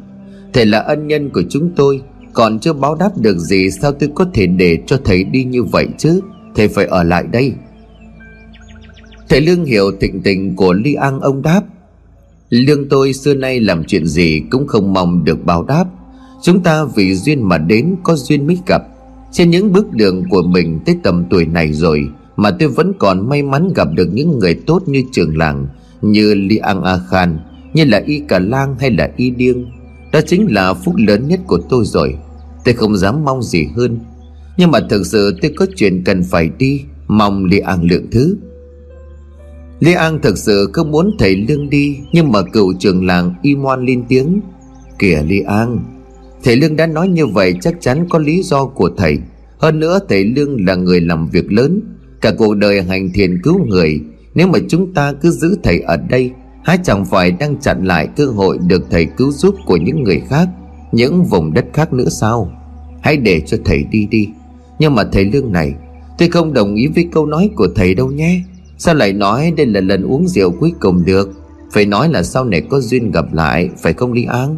Thầy 0.53 0.65
là 0.65 0.79
ân 0.79 1.07
nhân 1.07 1.29
của 1.29 1.43
chúng 1.49 1.71
tôi, 1.75 2.01
Còn 2.33 2.59
chưa 2.59 2.73
báo 2.73 2.95
đáp 2.95 3.17
được 3.17 3.37
gì 3.37 3.69
Sao 3.71 3.91
tôi 3.91 4.09
có 4.15 4.25
thể 4.33 4.47
để 4.47 4.77
cho 4.85 4.99
thầy 5.05 5.23
đi 5.23 5.43
như 5.43 5.63
vậy 5.63 5.87
chứ? 5.97 6.21
Thầy 6.55 6.67
phải 6.67 6.85
ở 6.85 7.03
lại 7.03 7.23
đây. 7.31 7.53
Thầy 9.29 9.41
Lương 9.41 9.65
hiểu 9.65 9.91
thịnh 10.01 10.21
tình 10.21 10.55
của 10.55 10.73
Li 10.73 10.93
An, 10.93 11.19
ông 11.19 11.41
đáp. 11.41 11.61
Lương 12.49 12.89
tôi 12.89 13.13
xưa 13.13 13.33
nay 13.33 13.59
làm 13.59 13.83
chuyện 13.83 14.05
gì 14.05 14.41
Cũng 14.49 14.67
không 14.67 14.93
mong 14.93 15.23
được 15.23 15.45
báo 15.45 15.63
đáp. 15.63 15.85
Chúng 16.43 16.63
ta 16.63 16.85
vì 16.95 17.15
duyên 17.15 17.49
mà 17.49 17.57
đến, 17.57 17.95
Có 18.03 18.15
duyên 18.15 18.47
mới 18.47 18.57
gặp. 18.67 18.81
Trên 19.31 19.49
những 19.49 19.73
bước 19.73 19.91
đường 19.91 20.23
của 20.29 20.41
mình 20.41 20.79
tới 20.85 20.97
tầm 21.03 21.25
tuổi 21.29 21.45
này 21.45 21.73
rồi, 21.73 22.07
Mà 22.35 22.51
tôi 22.51 22.69
vẫn 22.69 22.93
còn 22.99 23.29
may 23.29 23.43
mắn 23.43 23.71
gặp 23.75 23.87
được 23.93 24.09
những 24.13 24.39
người 24.39 24.53
tốt 24.53 24.83
như 24.85 25.03
trường 25.11 25.37
làng, 25.37 25.67
như 26.01 26.33
Li 26.33 26.57
An 26.57 26.83
A 26.83 26.99
Khan, 27.09 27.39
như 27.73 27.83
là 27.83 28.01
Y 28.05 28.19
Cả 28.27 28.39
Lang 28.39 28.75
hay 28.79 28.91
là 28.91 29.11
Y 29.17 29.29
Điêng. 29.29 29.65
Đó 30.13 30.19
chính 30.27 30.53
là 30.53 30.73
phúc 30.73 30.95
lớn 30.97 31.27
nhất 31.27 31.39
của 31.47 31.59
tôi 31.69 31.85
rồi. 31.85 32.15
Tôi 32.65 32.73
không 32.73 32.97
dám 32.97 33.25
mong 33.25 33.43
gì 33.43 33.67
hơn. 33.75 33.99
Nhưng 34.57 34.71
mà 34.71 34.79
thực 34.89 35.05
sự 35.05 35.37
tôi 35.41 35.53
có 35.57 35.65
chuyện 35.75 36.03
cần 36.03 36.23
phải 36.23 36.49
đi, 36.57 36.81
mong 37.07 37.45
Li 37.45 37.59
An 37.59 37.83
lượng 37.83 38.05
thứ. 38.11 38.37
Lê 39.79 39.93
An 39.93 40.19
thực 40.21 40.37
sự 40.37 40.69
không 40.73 40.91
muốn 40.91 41.11
thầy 41.19 41.35
Lương 41.35 41.69
đi, 41.69 41.97
Nhưng 42.11 42.31
mà 42.31 42.41
cựu 42.41 42.73
trưởng 42.79 43.05
làng 43.05 43.33
Y 43.41 43.55
Moan 43.55 43.85
lên 43.85 44.03
tiếng. 44.07 44.41
Kìa 44.99 45.23
Lê 45.27 45.39
An, 45.39 45.79
Thầy 46.43 46.55
Lương 46.55 46.75
đã 46.75 46.87
nói 46.87 47.07
như 47.07 47.27
vậy 47.27 47.53
chắc 47.61 47.81
chắn 47.81 48.05
có 48.09 48.19
lý 48.19 48.43
do 48.43 48.65
của 48.65 48.89
thầy. 48.97 49.17
Hơn 49.57 49.79
nữa 49.79 49.99
thầy 50.09 50.23
Lương 50.23 50.65
là 50.65 50.75
người 50.75 51.01
làm 51.01 51.27
việc 51.27 51.51
lớn, 51.51 51.81
Cả 52.21 52.31
cuộc 52.37 52.53
đời 52.53 52.81
hành 52.81 53.09
thiền 53.13 53.41
cứu 53.41 53.65
người. 53.65 54.01
Nếu 54.35 54.47
mà 54.47 54.59
chúng 54.69 54.93
ta 54.93 55.13
cứ 55.13 55.31
giữ 55.31 55.57
thầy 55.63 55.79
ở 55.79 55.97
đây, 55.97 56.31
Há 56.63 56.77
chẳng 56.83 57.05
phải 57.05 57.31
đang 57.31 57.57
chặn 57.61 57.85
lại 57.85 58.07
cơ 58.15 58.25
hội 58.25 58.57
được 58.67 58.83
thầy 58.89 59.05
cứu 59.05 59.31
giúp 59.31 59.55
của 59.65 59.77
những 59.77 60.03
người 60.03 60.21
khác, 60.29 60.47
Những 60.91 61.23
vùng 61.23 61.53
đất 61.53 61.65
khác 61.73 61.93
nữa 61.93 62.09
sao? 62.09 62.51
Hãy 63.01 63.17
để 63.17 63.41
cho 63.45 63.57
thầy 63.65 63.83
đi 63.91 64.05
đi. 64.05 64.29
Nhưng 64.79 64.95
mà 64.95 65.03
thầy 65.11 65.25
Lương 65.25 65.51
này, 65.51 65.73
Tôi 66.17 66.29
không 66.29 66.53
đồng 66.53 66.75
ý 66.75 66.87
với 66.87 67.07
câu 67.11 67.25
nói 67.25 67.49
của 67.55 67.67
thầy 67.75 67.95
đâu 67.95 68.11
nhé. 68.11 68.43
Sao 68.79 68.95
lại 68.95 69.13
nói 69.13 69.53
đây 69.57 69.65
là 69.65 69.81
lần 69.81 70.03
uống 70.03 70.27
rượu 70.27 70.51
cuối 70.59 70.73
cùng 70.79 71.05
được? 71.05 71.29
Phải 71.71 71.85
nói 71.85 72.09
là 72.09 72.23
sau 72.23 72.45
này 72.45 72.61
có 72.61 72.79
duyên 72.79 73.11
gặp 73.11 73.33
lại, 73.33 73.69
Phải 73.77 73.93
không 73.93 74.13
Lý 74.13 74.25
An? 74.25 74.57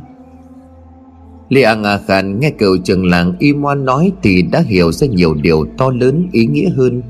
Lý 1.49 1.61
An 1.61 1.83
à 1.83 1.91
A 1.91 1.97
Khan 2.07 2.39
nghe 2.39 2.49
cựu 2.49 2.77
trường 2.83 3.05
làng 3.05 3.35
Y 3.39 3.53
Moan 3.53 3.85
nói 3.85 4.11
Thì 4.23 4.41
đã 4.41 4.59
hiểu 4.59 4.91
ra 4.91 5.07
nhiều 5.07 5.33
điều 5.33 5.65
to 5.77 5.89
lớn 5.89 6.27
ý 6.31 6.45
nghĩa 6.45 6.69
hơn. 6.69 7.01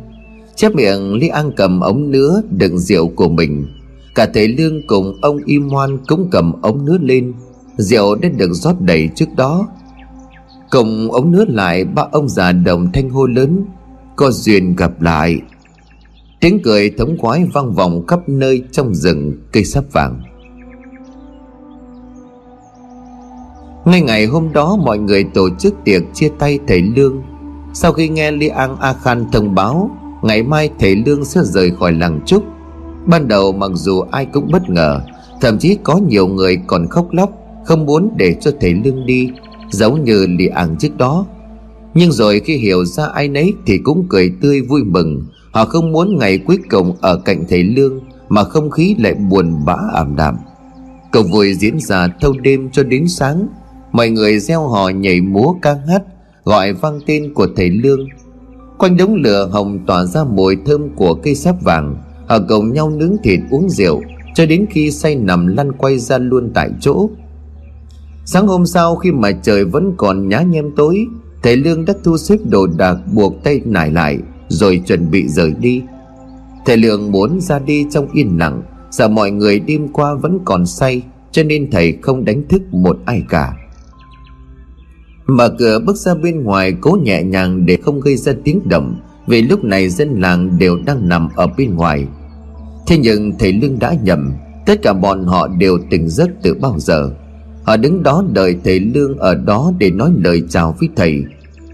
Chép 0.56 0.76
miệng, 0.76 1.14
Lý 1.14 1.28
An 1.28 1.52
cầm 1.56 1.80
ống 1.80 2.12
nứa 2.12 2.42
đựng 2.50 2.78
rượu 2.78 3.08
của 3.08 3.30
mình. 3.30 3.68
Cả 4.16 4.28
thầy 4.34 4.48
Lương 4.48 4.88
cùng 4.88 5.14
ông 5.22 5.38
Y 5.46 5.60
Moan 5.60 5.98
cũng 6.08 6.28
cầm 6.32 6.62
ống 6.62 6.86
nứa 6.86 6.98
lên. 7.02 7.34
Rượu 7.78 8.16
đã 8.16 8.30
được 8.30 8.54
rót 8.54 8.82
đầy 8.82 9.10
trước 9.16 9.30
đó. 9.38 9.68
Cùng 10.70 11.12
ống 11.12 11.32
nứa 11.32 11.46
lại, 11.48 11.86
ba 11.86 12.04
ông 12.12 12.30
già 12.30 12.52
đồng 12.52 12.92
thanh 12.92 13.10
hô 13.10 13.26
lớn, 13.26 13.66
Có 14.16 14.32
duyên 14.32 14.76
gặp 14.76 15.02
lại. 15.02 15.42
Tiếng 16.42 16.60
cười 16.64 16.90
thống 16.98 17.18
khoái 17.18 17.46
vang 17.54 17.74
vọng 17.74 18.06
khắp 18.08 18.30
nơi 18.30 18.64
trong 18.72 18.96
rừng 18.96 19.34
cây 19.52 19.64
sáp 19.64 19.84
vàng. 19.92 20.22
Ngay 23.86 24.02
ngày 24.02 24.26
hôm 24.26 24.54
đó, 24.54 24.78
mọi 24.86 24.98
người 24.98 25.24
tổ 25.24 25.50
chức 25.60 25.74
tiệc 25.86 26.02
chia 26.14 26.30
tay 26.40 26.60
thầy 26.68 26.82
Lương. 26.82 27.22
Sau 27.74 27.94
khi 27.94 28.10
nghe 28.10 28.32
Li 28.32 28.48
An 28.48 28.76
A 28.80 28.94
Khan 28.94 29.26
thông 29.32 29.56
báo, 29.56 29.92
Ngày 30.22 30.44
mai 30.44 30.70
thầy 30.80 30.96
Lương 30.96 31.26
sẽ 31.26 31.42
rời 31.44 31.72
khỏi 31.80 31.92
làng 31.92 32.20
Trúc. 32.26 32.44
Ban 33.06 33.28
đầu 33.28 33.52
mặc 33.52 33.72
dù 33.74 34.02
ai 34.02 34.26
cũng 34.26 34.52
bất 34.52 34.70
ngờ, 34.70 35.02
Thậm 35.42 35.60
chí 35.60 35.78
có 35.84 35.98
nhiều 35.98 36.28
người 36.28 36.58
còn 36.68 36.88
khóc 36.88 37.08
lóc, 37.12 37.32
Không 37.66 37.86
muốn 37.86 38.10
để 38.18 38.36
cho 38.42 38.52
thầy 38.62 38.74
Lương 38.74 39.06
đi, 39.06 39.30
Giống 39.70 40.04
như 40.04 40.28
li 40.30 40.48
an 40.48 40.76
trước 40.80 40.98
đó. 40.98 41.26
Nhưng 41.94 42.12
rồi 42.12 42.40
khi 42.40 42.58
hiểu 42.58 42.86
ra 42.86 43.06
ai 43.06 43.28
nấy 43.28 43.54
Thì 43.66 43.78
cũng 43.78 44.06
cười 44.10 44.34
tươi 44.42 44.62
vui 44.62 44.84
mừng. 44.84 45.26
Họ 45.52 45.65
không 45.65 45.91
muốn 45.91 46.18
ngày 46.18 46.38
cuối 46.38 46.57
cùng 46.69 46.95
ở 47.02 47.18
cạnh 47.18 47.45
thầy 47.49 47.64
Lương 47.64 47.99
Mà 48.30 48.44
không 48.44 48.69
khí 48.69 48.95
lại 48.99 49.14
buồn 49.14 49.65
bã 49.65 49.76
ảm 49.94 50.15
đạm. 50.15 50.38
Cầu 51.11 51.23
vui 51.23 51.53
diễn 51.53 51.80
ra 51.80 52.07
thâu 52.22 52.34
đêm 52.41 52.69
cho 52.72 52.84
đến 52.84 53.07
sáng, 53.07 53.48
Mọi 53.91 54.10
người 54.10 54.40
gieo 54.40 54.68
hò 54.68 54.90
nhảy 54.90 55.22
múa 55.22 55.53
ca 55.61 55.76
hát, 55.88 56.03
Gọi 56.44 56.73
vang 56.73 56.99
tên 57.06 57.34
của 57.34 57.48
thầy 57.56 57.69
Lương. 57.69 57.99
Quanh 58.78 58.98
đống 58.98 59.15
lửa 59.15 59.49
hồng 59.52 59.80
tỏa 59.88 60.06
ra 60.06 60.23
mùi 60.23 60.57
thơm 60.65 60.90
của 60.95 61.14
cây 61.14 61.36
sáp 61.36 61.64
vàng 61.64 61.95
Họ 62.28 62.38
cùng 62.49 62.73
nhau 62.73 62.90
nướng 62.90 63.15
thịt 63.23 63.40
uống 63.52 63.69
rượu, 63.69 64.02
Cho 64.36 64.45
đến 64.45 64.65
khi 64.69 64.91
say 64.91 65.15
nằm 65.15 65.48
lăn 65.48 65.72
quay 65.72 65.99
ra 65.99 66.18
luôn 66.18 66.52
tại 66.53 66.69
chỗ. 66.80 67.10
Sáng 68.26 68.48
hôm 68.48 68.65
sau 68.65 68.95
khi 68.95 69.11
mà 69.11 69.32
trời 69.32 69.65
vẫn 69.65 69.94
còn 69.98 70.30
nhá 70.30 70.41
nhem 70.41 70.76
tối, 70.76 71.06
Thầy 71.44 71.56
Lương 71.57 71.86
đã 71.86 71.94
thu 72.03 72.18
xếp 72.18 72.38
đồ 72.49 72.68
đạc 72.68 72.98
buộc 73.14 73.44
tay 73.44 73.61
nải 73.65 73.91
lại. 73.91 74.18
Rồi 74.52 74.82
chuẩn 74.86 75.11
bị 75.11 75.28
rời 75.28 75.53
đi. 75.60 75.82
Thầy 76.65 76.78
Lương 76.78 77.11
muốn 77.11 77.41
ra 77.41 77.60
đi 77.60 77.86
trong 77.91 78.07
yên 78.14 78.38
lặng, 78.40 78.61
Sợ 78.91 79.07
mọi 79.07 79.32
người 79.32 79.60
đêm 79.60 79.88
qua 79.88 80.14
vẫn 80.14 80.40
còn 80.45 80.65
say, 80.65 81.02
Cho 81.32 81.44
nên 81.44 81.72
thầy 81.72 81.98
không 82.02 82.26
đánh 82.26 82.48
thức 82.48 82.61
một 82.73 82.98
ai 83.06 83.23
cả. 83.30 83.53
Mở 85.28 85.56
cửa 85.60 85.80
bước 85.80 85.98
ra 85.98 86.15
bên 86.15 86.44
ngoài 86.44 86.73
cố 86.82 86.98
nhẹ 87.03 87.23
nhàng 87.23 87.65
để 87.65 87.78
không 87.84 87.99
gây 87.99 88.18
ra 88.18 88.34
tiếng 88.44 88.60
động, 88.69 88.95
Vì 89.28 89.41
lúc 89.41 89.64
này 89.64 89.90
dân 89.90 90.22
làng 90.22 90.60
đều 90.60 90.78
đang 90.86 91.10
nằm 91.10 91.30
ở 91.36 91.48
bên 91.57 91.76
ngoài. 91.76 92.07
Thế 92.88 92.98
nhưng 92.98 93.32
thầy 93.40 93.53
Lương 93.53 93.80
đã 93.80 93.95
nhầm, 94.03 94.34
Tất 94.65 94.82
cả 94.82 94.94
bọn 94.94 95.26
họ 95.26 95.48
đều 95.48 95.78
tỉnh 95.90 96.10
giấc 96.10 96.30
từ 96.44 96.53
bao 96.53 96.76
giờ. 96.80 97.11
Họ 97.64 97.78
đứng 97.78 98.03
đó 98.03 98.23
đợi 98.34 98.56
thầy 98.64 98.80
Lương 98.80 99.18
ở 99.18 99.36
đó 99.36 99.72
để 99.78 99.91
nói 99.91 100.11
lời 100.18 100.44
chào 100.49 100.76
với 100.80 100.90
thầy. 100.95 101.23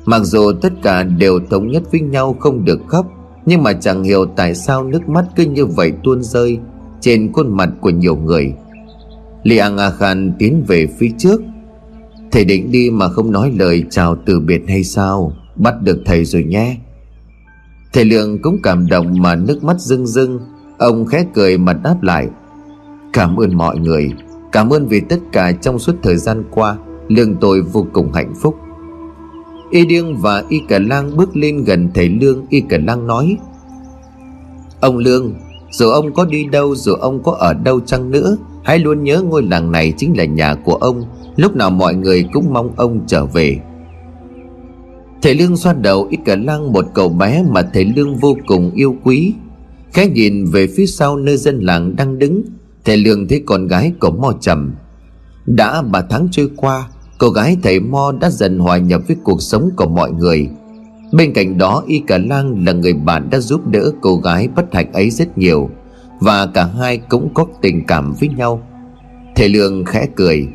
Mặc 0.08 0.22
dù 0.24 0.52
tất 0.62 0.74
cả 0.84 1.04
đều 1.04 1.40
thống 1.50 1.68
nhất 1.68 1.84
với 1.92 2.02
nhau 2.02 2.36
không 2.40 2.66
được 2.66 2.80
khóc, 2.88 3.06
Nhưng 3.46 3.64
mà 3.64 3.74
chẳng 3.74 4.04
hiểu 4.04 4.26
tại 4.36 4.56
sao 4.56 4.84
nước 4.84 5.10
mắt 5.10 5.26
cứ 5.36 5.46
như 5.46 5.66
vậy 5.66 5.92
tuôn 6.04 6.24
rơi 6.24 6.60
Trên 7.02 7.34
khuôn 7.34 7.58
mặt 7.58 7.70
của 7.82 7.90
nhiều 7.90 8.16
người. 8.16 8.54
Liang 9.44 9.78
A 9.78 9.92
Khan 9.92 10.34
tiến 10.40 10.64
về 10.68 10.88
phía 10.98 11.10
trước. 11.18 11.42
Thầy 12.32 12.46
định 12.46 12.72
đi 12.72 12.90
mà 12.90 13.10
không 13.10 13.32
nói 13.32 13.52
lời 13.58 13.84
chào 13.90 14.16
từ 14.26 14.40
biệt 14.40 14.62
hay 14.68 14.84
sao? 14.84 15.34
Bắt 15.56 15.82
được 15.82 16.00
thầy 16.06 16.26
rồi 16.26 16.44
nhé. 16.44 16.78
Thầy 17.94 18.06
Lượng 18.06 18.42
cũng 18.42 18.58
cảm 18.64 18.88
động 18.88 19.22
mà 19.22 19.36
nước 19.36 19.64
mắt 19.64 19.80
rưng 19.80 20.08
rưng. 20.08 20.40
Ông 20.78 21.06
khẽ 21.06 21.26
cười 21.34 21.58
mà 21.58 21.74
đáp 21.74 22.04
lại. 22.04 22.28
Cảm 23.14 23.36
ơn 23.36 23.58
mọi 23.58 23.78
người. 23.78 24.12
Cảm 24.52 24.70
ơn 24.70 24.88
vì 24.88 25.00
tất 25.00 25.20
cả 25.32 25.52
trong 25.52 25.80
suốt 25.80 25.96
thời 26.04 26.18
gian 26.18 26.44
qua. 26.52 26.78
Lương 27.08 27.36
tôi 27.36 27.62
vô 27.62 27.88
cùng 27.94 28.14
hạnh 28.14 28.34
phúc. 28.42 28.56
Y 29.72 29.86
Điêng 29.86 30.18
và 30.18 30.44
Y 30.50 30.62
Cả 30.68 30.80
Lang 30.80 31.18
bước 31.18 31.38
lên 31.38 31.64
gần 31.64 31.90
thầy 31.94 32.10
Lương, 32.10 32.46
Y 32.50 32.62
Cả 32.62 32.78
Lang 32.88 33.08
nói, 33.08 33.38
Ông 34.80 34.98
Lương, 34.98 35.34
Dù 35.72 35.90
ông 35.90 36.14
có 36.14 36.26
đi 36.26 36.46
đâu, 36.46 36.76
Dù 36.76 36.94
ông 36.94 37.24
có 37.24 37.32
ở 37.32 37.54
đâu 37.54 37.80
chăng 37.80 38.12
nữa, 38.12 38.38
Hãy 38.64 38.80
luôn 38.80 39.04
nhớ 39.04 39.22
ngôi 39.22 39.44
làng 39.44 39.72
này 39.72 39.94
chính 39.98 40.18
là 40.18 40.26
nhà 40.26 40.56
của 40.56 40.76
ông. 40.76 41.04
Lúc 41.36 41.56
nào 41.56 41.70
mọi 41.70 41.96
người 41.96 42.26
cũng 42.34 42.54
mong 42.54 42.74
ông 42.76 43.00
trở 43.08 43.26
về. 43.26 43.60
Thầy 45.22 45.36
Lương 45.36 45.58
xoa 45.58 45.74
đầu, 45.74 46.08
Y 46.10 46.18
Cả 46.26 46.36
Lang 46.36 46.74
một 46.74 46.86
cậu 46.94 47.10
bé 47.10 47.44
Mà 47.50 47.62
thầy 47.74 47.86
Lương 47.86 48.16
vô 48.16 48.38
cùng 48.48 48.72
yêu 48.76 48.96
quý. 49.04 49.34
Khẽ 49.94 50.08
nhìn 50.08 50.46
về 50.46 50.68
phía 50.68 50.86
sau 50.86 51.18
nơi 51.18 51.38
dân 51.38 51.60
làng 51.60 51.96
đang 51.96 52.20
đứng, 52.20 52.44
Thầy 52.86 52.98
Lương 52.98 53.28
thấy 53.28 53.44
con 53.46 53.68
gái 53.68 53.92
của 54.00 54.12
mò 54.12 54.34
trầm. 54.42 54.76
Đã 55.46 55.82
ba 55.82 56.02
tháng 56.10 56.28
trôi 56.32 56.50
qua 56.56 56.90
Cô 57.18 57.30
gái 57.30 57.58
thầy 57.64 57.80
Mo 57.80 58.12
đã 58.22 58.30
dần 58.30 58.60
hòa 58.60 58.78
nhập 58.78 59.02
với 59.08 59.18
cuộc 59.24 59.42
sống 59.42 59.70
của 59.76 59.88
mọi 59.88 60.12
người. 60.12 60.50
Bên 61.12 61.34
cạnh 61.34 61.58
đó, 61.58 61.84
Y 61.88 62.00
Cả 62.08 62.18
Lang 62.18 62.66
là 62.66 62.72
người 62.72 62.94
bạn 62.94 63.30
đã 63.30 63.40
giúp 63.40 63.68
đỡ 63.68 63.92
cô 64.02 64.16
gái 64.16 64.48
bất 64.56 64.74
hạnh 64.74 64.94
ấy 64.94 65.10
rất 65.10 65.38
nhiều, 65.38 65.70
Và 66.20 66.46
cả 66.46 66.66
hai 66.80 66.98
cũng 66.98 67.34
có 67.34 67.46
tình 67.62 67.86
cảm 67.88 68.14
với 68.20 68.30
nhau. 68.30 68.62
Thầy 69.36 69.50
Lương 69.50 69.86
khẽ 69.86 70.08
cười, 70.16 70.48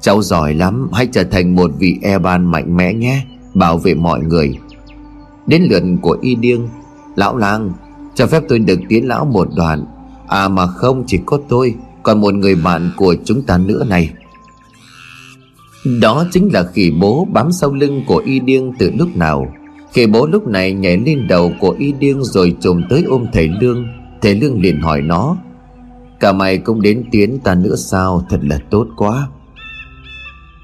Cháu 0.00 0.22
giỏi 0.22 0.54
lắm, 0.54 0.88
Hãy 0.92 1.06
trở 1.12 1.24
thành 1.24 1.54
một 1.54 1.70
vị 1.78 1.98
e 2.02 2.18
ban 2.18 2.50
mạnh 2.50 2.76
mẽ 2.76 2.94
nhé, 2.94 3.24
Bảo 3.54 3.78
vệ 3.78 3.94
mọi 3.94 4.20
người. 4.20 4.58
Đến 5.46 5.62
lượt 5.62 5.82
của 6.02 6.18
Y 6.20 6.34
Điêng, 6.34 6.68
Lão 7.16 7.36
lang, 7.36 7.72
Cho 8.14 8.26
phép 8.26 8.42
tôi 8.48 8.58
được 8.58 8.80
tiến 8.88 9.08
lão 9.08 9.24
một 9.24 9.48
đoạn. 9.56 9.84
À 10.26 10.48
mà 10.48 10.66
không, 10.66 11.04
chỉ 11.06 11.20
có 11.26 11.38
tôi, 11.48 11.74
Còn 12.02 12.20
một 12.20 12.34
người 12.34 12.54
bạn 12.54 12.90
của 12.96 13.14
chúng 13.24 13.42
ta 13.42 13.58
nữa 13.58 13.84
này. 13.88 14.10
Đó 15.84 16.24
chính 16.32 16.52
là 16.52 16.62
khỉ 16.62 16.90
bố 17.00 17.26
bám 17.32 17.52
sau 17.52 17.72
lưng 17.72 18.02
của 18.06 18.22
y 18.26 18.40
điêng 18.40 18.72
từ 18.78 18.90
lúc 18.98 19.16
nào. 19.16 19.46
Khỉ 19.92 20.06
bố 20.06 20.26
lúc 20.26 20.46
này 20.46 20.72
nhảy 20.72 20.96
lên 20.96 21.26
đầu 21.28 21.52
của 21.60 21.76
y 21.78 21.92
điêng 21.92 22.24
Rồi 22.24 22.56
trồm 22.60 22.82
tới 22.90 23.04
ôm 23.08 23.26
thầy 23.32 23.48
Lương. 23.60 23.84
Thầy 24.22 24.34
Lương 24.34 24.60
liền 24.60 24.80
hỏi 24.80 25.02
nó, 25.02 25.36
Cả 26.20 26.32
mày 26.32 26.58
cũng 26.58 26.82
đến 26.82 27.04
tiến 27.10 27.38
ta 27.44 27.54
nữa 27.54 27.76
sao? 27.76 28.26
Thật 28.30 28.40
là 28.42 28.58
tốt 28.70 28.86
quá. 28.96 29.28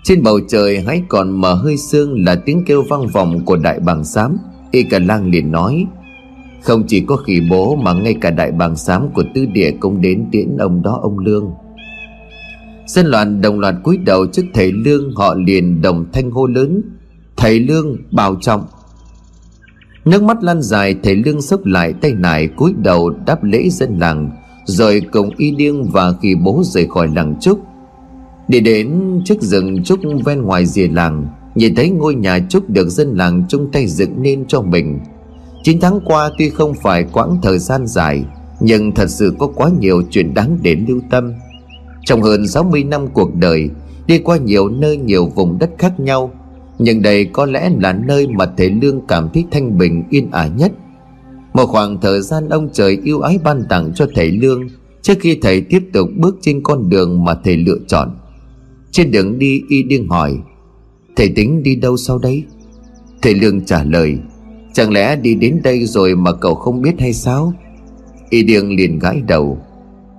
Trên 0.02 0.22
bầu 0.22 0.40
trời 0.48 0.80
hãy 0.86 1.02
còn 1.08 1.40
mở 1.40 1.54
hơi 1.54 1.76
sương 1.76 2.24
Là 2.24 2.34
tiếng 2.34 2.64
kêu 2.66 2.82
vang 2.82 3.06
vọng 3.06 3.44
của 3.44 3.56
đại 3.56 3.80
bàng 3.80 4.04
xám. 4.04 4.36
Y 4.70 4.82
cả 4.82 4.98
lang 4.98 5.30
liền 5.30 5.52
nói, 5.52 5.86
không 6.62 6.82
chỉ 6.86 7.00
có 7.00 7.16
khỉ 7.16 7.40
bố 7.50 7.76
mà 7.76 7.92
ngay 7.92 8.14
cả 8.20 8.30
đại 8.30 8.52
bàng 8.52 8.76
xám 8.76 9.08
của 9.14 9.24
tư 9.34 9.46
địa 9.46 9.70
cũng 9.80 10.00
đến 10.00 10.24
tiễn 10.32 10.56
ông 10.56 10.82
đó 10.82 10.98
ông 11.02 11.18
Lương. 11.18 11.50
Dân 12.90 13.06
loạn 13.06 13.40
đồng 13.40 13.60
loạt 13.60 13.74
cúi 13.82 13.96
đầu 13.96 14.26
trước 14.26 14.42
thầy 14.54 14.72
Lương, 14.72 15.14
họ 15.14 15.34
liền 15.34 15.82
đồng 15.82 16.06
thanh 16.12 16.30
hô 16.30 16.46
lớn. 16.46 16.82
Thầy 17.36 17.60
Lương 17.60 17.96
bảo 18.10 18.36
trọng. 18.40 18.66
Nước 20.04 20.22
mắt 20.22 20.42
lan 20.42 20.62
dài, 20.62 20.94
thầy 21.02 21.16
Lương 21.16 21.42
sốc 21.42 21.66
lại 21.66 21.92
tay 21.92 22.12
nải, 22.12 22.48
cúi 22.48 22.74
đầu 22.82 23.10
đáp 23.26 23.44
lễ 23.44 23.68
dân 23.68 23.98
làng. 23.98 24.30
Rồi 24.64 25.02
cùng 25.12 25.30
y 25.36 25.50
điêng 25.50 25.90
và 25.90 26.12
khi 26.22 26.34
bố 26.34 26.62
rời 26.64 26.86
khỏi 26.86 27.08
làng 27.14 27.34
trúc 27.40 27.60
Đi 28.48 28.60
đến 28.60 29.00
trước 29.24 29.42
rừng 29.42 29.82
trúc 29.84 30.00
ven 30.24 30.42
ngoài 30.42 30.66
rìa 30.66 30.88
làng, 30.88 31.26
Nhìn 31.54 31.74
thấy 31.74 31.90
ngôi 31.90 32.14
nhà 32.14 32.38
trúc 32.48 32.70
được 32.70 32.88
dân 32.88 33.14
làng 33.16 33.44
chung 33.48 33.68
tay 33.72 33.86
dựng 33.86 34.22
nên 34.22 34.46
cho 34.46 34.62
mình. 34.62 35.00
9 35.62 35.80
tháng 35.80 36.00
qua 36.04 36.30
tuy 36.38 36.50
không 36.50 36.74
phải 36.82 37.04
quãng 37.12 37.38
thời 37.42 37.58
gian 37.58 37.86
dài, 37.86 38.24
Nhưng 38.60 38.92
thật 38.92 39.10
sự 39.10 39.34
có 39.38 39.46
quá 39.46 39.70
nhiều 39.80 40.02
chuyện 40.10 40.34
đáng 40.34 40.58
để 40.62 40.76
lưu 40.88 41.00
tâm. 41.10 41.32
Trong 42.04 42.22
hơn 42.22 42.48
60 42.48 42.84
năm 42.84 43.06
cuộc 43.12 43.34
đời, 43.34 43.70
Đi 44.06 44.18
qua 44.18 44.36
nhiều 44.36 44.68
nơi 44.68 44.96
nhiều 44.96 45.26
vùng 45.26 45.58
đất 45.58 45.70
khác 45.78 46.00
nhau, 46.00 46.30
Nhưng 46.78 47.02
đây 47.02 47.24
có 47.24 47.46
lẽ 47.46 47.70
là 47.80 47.92
nơi 47.92 48.26
mà 48.26 48.46
thầy 48.56 48.70
Lương 48.70 49.00
cảm 49.08 49.28
thấy 49.34 49.44
thanh 49.50 49.78
bình, 49.78 50.04
yên 50.10 50.30
ả 50.30 50.46
nhất. 50.46 50.72
Một 51.54 51.66
khoảng 51.66 52.00
thời 52.00 52.20
gian 52.20 52.48
ông 52.48 52.68
trời 52.72 52.98
yêu 53.04 53.20
ái 53.20 53.38
ban 53.44 53.64
tặng 53.68 53.92
cho 53.94 54.06
thầy 54.14 54.30
Lương, 54.30 54.68
Trước 55.02 55.14
khi 55.20 55.38
thầy 55.42 55.60
tiếp 55.60 55.82
tục 55.92 56.08
bước 56.16 56.36
trên 56.40 56.62
con 56.62 56.88
đường 56.88 57.24
mà 57.24 57.34
thầy 57.44 57.56
lựa 57.56 57.78
chọn. 57.86 58.16
Trên 58.90 59.10
đường 59.10 59.38
đi, 59.38 59.62
y 59.68 59.82
điên 59.82 60.08
hỏi, 60.08 60.38
Thầy 61.16 61.28
tính 61.28 61.62
đi 61.62 61.76
đâu 61.76 61.96
sau 61.96 62.18
đấy? 62.18 62.44
Thầy 63.22 63.34
Lương 63.34 63.64
trả 63.64 63.84
lời, 63.84 64.18
Chẳng 64.72 64.92
lẽ 64.92 65.16
đi 65.16 65.34
đến 65.34 65.60
đây 65.64 65.86
rồi 65.86 66.16
mà 66.16 66.32
cậu 66.32 66.54
không 66.54 66.82
biết 66.82 66.94
hay 66.98 67.12
sao? 67.12 67.52
Y 68.30 68.42
Điêng 68.42 68.76
liền 68.76 68.98
gãi 68.98 69.22
đầu 69.28 69.58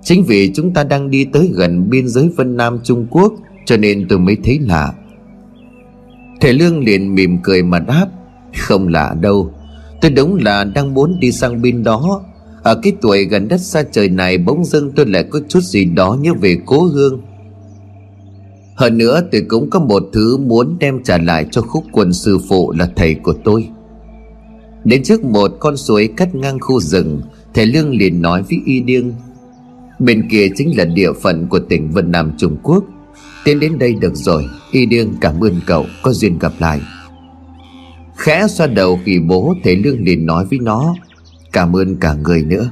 Chính 0.04 0.24
vì 0.24 0.52
chúng 0.54 0.74
ta 0.74 0.84
đang 0.84 1.10
đi 1.10 1.24
tới 1.24 1.50
gần 1.54 1.90
biên 1.90 2.08
giới 2.08 2.28
Vân 2.36 2.56
Nam 2.56 2.78
Trung 2.84 3.06
Quốc, 3.10 3.32
Cho 3.66 3.76
nên 3.76 4.06
tôi 4.08 4.18
mới 4.18 4.36
thấy 4.44 4.58
lạ. 4.58 4.92
Thầy 6.40 6.52
Lương 6.52 6.84
liền 6.84 7.14
mỉm 7.14 7.38
cười 7.42 7.62
mà 7.62 7.78
đáp, 7.78 8.06
Không 8.58 8.88
lạ 8.88 9.16
đâu. 9.20 9.52
Tôi 10.00 10.10
đúng 10.10 10.36
là 10.36 10.64
đang 10.64 10.94
muốn 10.94 11.20
đi 11.20 11.32
sang 11.32 11.62
bên 11.62 11.82
đó. 11.82 12.22
Ở 12.62 12.74
cái 12.82 12.92
tuổi 13.00 13.24
gần 13.24 13.48
đất 13.48 13.60
xa 13.60 13.82
trời 13.92 14.08
này 14.08 14.38
Bỗng 14.38 14.64
dưng 14.64 14.92
tôi 14.96 15.06
lại 15.06 15.24
có 15.30 15.40
chút 15.48 15.60
gì 15.60 15.84
đó 15.84 16.16
nhớ 16.20 16.32
về 16.40 16.56
cố 16.66 16.82
hương. 16.82 17.22
Hơn 18.74 18.98
nữa, 18.98 19.22
tôi 19.32 19.44
cũng 19.48 19.70
có 19.70 19.80
một 19.80 20.02
thứ 20.12 20.36
muốn 20.36 20.76
đem 20.78 21.02
trả 21.02 21.18
lại 21.18 21.46
cho 21.50 21.62
khúc 21.62 21.84
quân 21.92 22.12
sư 22.12 22.38
phụ 22.48 22.72
là 22.72 22.88
thầy 22.96 23.14
của 23.14 23.34
tôi. 23.44 23.68
Đến 24.84 25.02
trước 25.02 25.24
một 25.24 25.52
con 25.60 25.76
suối 25.76 26.08
cắt 26.16 26.34
ngang 26.34 26.58
khu 26.60 26.80
rừng, 26.80 27.20
Thầy 27.54 27.66
Lương 27.66 27.90
liền 27.90 28.22
nói 28.22 28.42
với 28.42 28.60
Y 28.64 28.80
Điêng 28.80 29.12
Bên 30.04 30.28
kia 30.28 30.48
chính 30.56 30.76
là 30.76 30.84
địa 30.84 31.12
phận 31.12 31.46
của 31.48 31.58
tỉnh 31.58 31.90
Vân 31.90 32.10
Nam, 32.10 32.32
Trung 32.38 32.56
Quốc. 32.62 32.84
Tiến 33.44 33.60
đến 33.60 33.78
đây 33.78 33.94
được 33.94 34.14
rồi. 34.14 34.44
Y 34.70 34.86
Điêng, 34.86 35.14
cảm 35.20 35.40
ơn 35.40 35.60
cậu. 35.66 35.86
Có 36.02 36.12
duyên 36.12 36.38
gặp 36.38 36.52
lại. 36.58 36.80
Khẽ 38.16 38.46
xoa 38.48 38.66
đầu 38.66 38.98
khi 39.04 39.18
bố 39.18 39.54
Thế 39.64 39.76
Lương 39.76 40.04
liền 40.04 40.26
nói 40.26 40.44
với 40.50 40.58
nó. 40.58 40.94
Cảm 41.52 41.76
ơn 41.76 41.96
cả 41.96 42.14
người 42.14 42.44
nữa. 42.44 42.70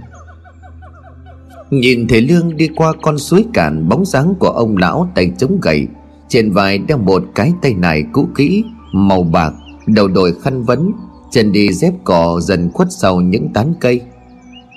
Nhìn 1.70 2.08
Thế 2.08 2.20
Lương 2.20 2.56
đi 2.56 2.68
qua 2.76 2.92
con 3.02 3.18
suối 3.18 3.44
cạn, 3.54 3.88
Bóng 3.88 4.04
dáng 4.04 4.34
của 4.38 4.48
ông 4.48 4.76
lão 4.76 5.12
tay 5.14 5.32
chống 5.38 5.58
gậy. 5.62 5.86
Trên 6.28 6.52
vai 6.52 6.78
đeo 6.78 6.98
một 6.98 7.22
cái 7.34 7.52
tay 7.62 7.74
nải 7.74 8.04
cũ 8.12 8.28
kỹ, 8.36 8.64
Màu 8.92 9.22
bạc, 9.22 9.52
Đầu 9.86 10.08
đội 10.08 10.34
khăn 10.42 10.62
vấn. 10.62 10.92
Chân 11.30 11.52
đi 11.52 11.72
dép 11.72 11.92
cỏ 12.04 12.40
dần 12.42 12.70
khuất 12.72 12.88
sau 12.90 13.20
những 13.20 13.52
tán 13.52 13.74
cây. 13.80 14.00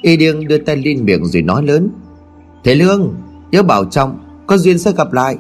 Y 0.01 0.17
điêng 0.17 0.47
đưa 0.47 0.57
tay 0.57 0.77
lên 0.77 1.05
miệng 1.05 1.25
rồi 1.25 1.41
nói 1.41 1.63
lớn. 1.63 1.89
Thế 2.63 2.75
Lương, 2.75 3.13
Nhớ 3.51 3.63
bảo 3.63 3.85
trọng, 3.85 4.19
Có 4.47 4.57
duyên 4.57 4.79
sẽ 4.79 4.91
gặp 4.97 5.13
lại. 5.13 5.37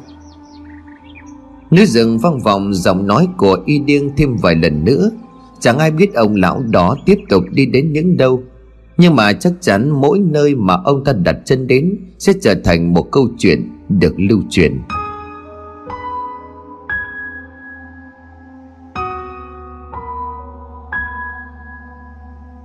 Núi 1.71 1.85
rừng 1.85 2.19
vang 2.19 2.39
vọng, 2.39 2.73
giọng 2.73 3.07
nói 3.07 3.27
của 3.37 3.57
Y 3.65 3.79
điêng 3.79 4.15
thêm 4.17 4.35
vài 4.41 4.55
lần 4.55 4.85
nữa. 4.85 5.11
Chẳng 5.59 5.77
ai 5.79 5.91
biết 5.91 6.13
ông 6.13 6.35
lão 6.35 6.61
đó 6.69 6.95
tiếp 7.05 7.17
tục 7.29 7.43
đi 7.51 7.65
đến 7.65 7.93
những 7.93 8.17
đâu. 8.17 8.43
Nhưng 8.97 9.15
mà 9.15 9.33
chắc 9.33 9.53
chắn 9.61 9.89
mỗi 9.89 10.19
nơi 10.19 10.55
mà 10.55 10.73
ông 10.83 11.03
ta 11.03 11.13
đặt 11.13 11.35
chân 11.45 11.67
đến 11.67 11.99
Sẽ 12.19 12.33
trở 12.41 12.55
thành 12.63 12.93
một 12.93 13.11
câu 13.11 13.27
chuyện 13.37 13.69
được 13.89 14.13
lưu 14.17 14.39
truyền. 14.49 14.81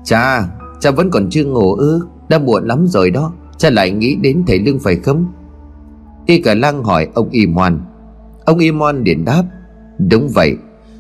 Cha 0.05 0.43
Cha 0.81 0.91
vẫn 0.91 1.11
còn 1.11 1.31
chưa 1.31 1.45
ngủ 1.45 1.75
ư? 1.75 2.01
Đã 2.29 2.39
muộn 2.39 2.67
lắm 2.67 2.87
rồi 2.87 3.11
đó. 3.11 3.33
Cha 3.59 3.71
lại 3.71 3.91
nghĩ 3.91 4.15
đến 4.15 4.45
thầy 4.47 4.59
Lương 4.59 4.79
phải 4.79 4.97
không? 4.97 5.27
Y 6.27 6.41
cả 6.41 6.55
lăng 6.55 6.85
hỏi 6.85 7.09
ông 7.15 7.29
Y 7.31 7.47
Moan. 7.47 7.81
Ông 8.45 8.59
Y 8.59 8.73
Moan 8.73 9.05
liền 9.05 9.25
đáp. 9.25 9.45
Đúng 10.11 10.29
vậy, 10.29 10.57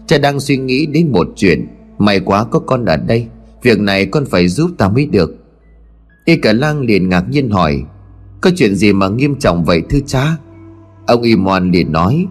Cha 0.06 0.18
đang 0.18 0.40
suy 0.40 0.56
nghĩ 0.56 0.86
đến 0.86 1.12
một 1.12 1.28
chuyện. 1.36 1.66
May 1.98 2.20
quá 2.20 2.44
có 2.44 2.58
con 2.58 2.84
ở 2.84 2.96
đây, 2.96 3.26
Việc 3.62 3.80
này 3.80 4.06
con 4.06 4.24
phải 4.26 4.48
giúp 4.48 4.70
ta 4.78 4.88
mới 4.88 5.06
được. 5.06 5.34
Y 6.24 6.36
cả 6.36 6.52
lang 6.52 6.80
liền 6.80 7.08
ngạc 7.08 7.24
nhiên 7.30 7.50
hỏi. 7.50 7.84
Có 8.40 8.50
chuyện 8.56 8.74
gì 8.74 8.92
mà 8.92 9.08
nghiêm 9.08 9.38
trọng 9.38 9.64
vậy 9.64 9.82
thưa 9.90 9.98
cha? 10.06 10.36
Ông 11.06 11.22
Y 11.22 11.36
Moan 11.36 11.70
liền 11.70 11.92
nói. 11.92 12.26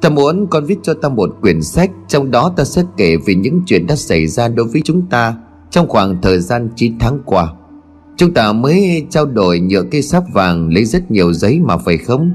Ta 0.00 0.08
muốn 0.08 0.46
con 0.50 0.64
viết 0.64 0.78
cho 0.82 0.94
ta 0.94 1.08
một 1.08 1.36
quyển 1.40 1.62
sách, 1.62 1.90
Trong 2.08 2.30
đó 2.30 2.52
ta 2.56 2.64
sẽ 2.64 2.82
kể 2.96 3.16
về 3.26 3.34
những 3.34 3.62
chuyện 3.66 3.86
đã 3.86 3.96
xảy 3.96 4.26
ra 4.26 4.48
đối 4.48 4.66
với 4.66 4.82
chúng 4.84 5.06
ta 5.06 5.36
trong 5.70 5.88
khoảng 5.88 6.22
thời 6.22 6.40
gian 6.40 6.68
9 6.76 6.98
tháng 6.98 7.18
qua. 7.24 7.52
Chúng 8.20 8.34
ta 8.34 8.52
mới 8.52 9.06
trao 9.10 9.26
đổi 9.26 9.60
nhựa 9.60 9.82
cây 9.82 10.02
sáp 10.02 10.24
vàng 10.32 10.72
Lấy 10.72 10.84
rất 10.84 11.10
nhiều 11.10 11.32
giấy 11.32 11.60
mà 11.60 11.76
phải 11.76 11.98
không? 11.98 12.30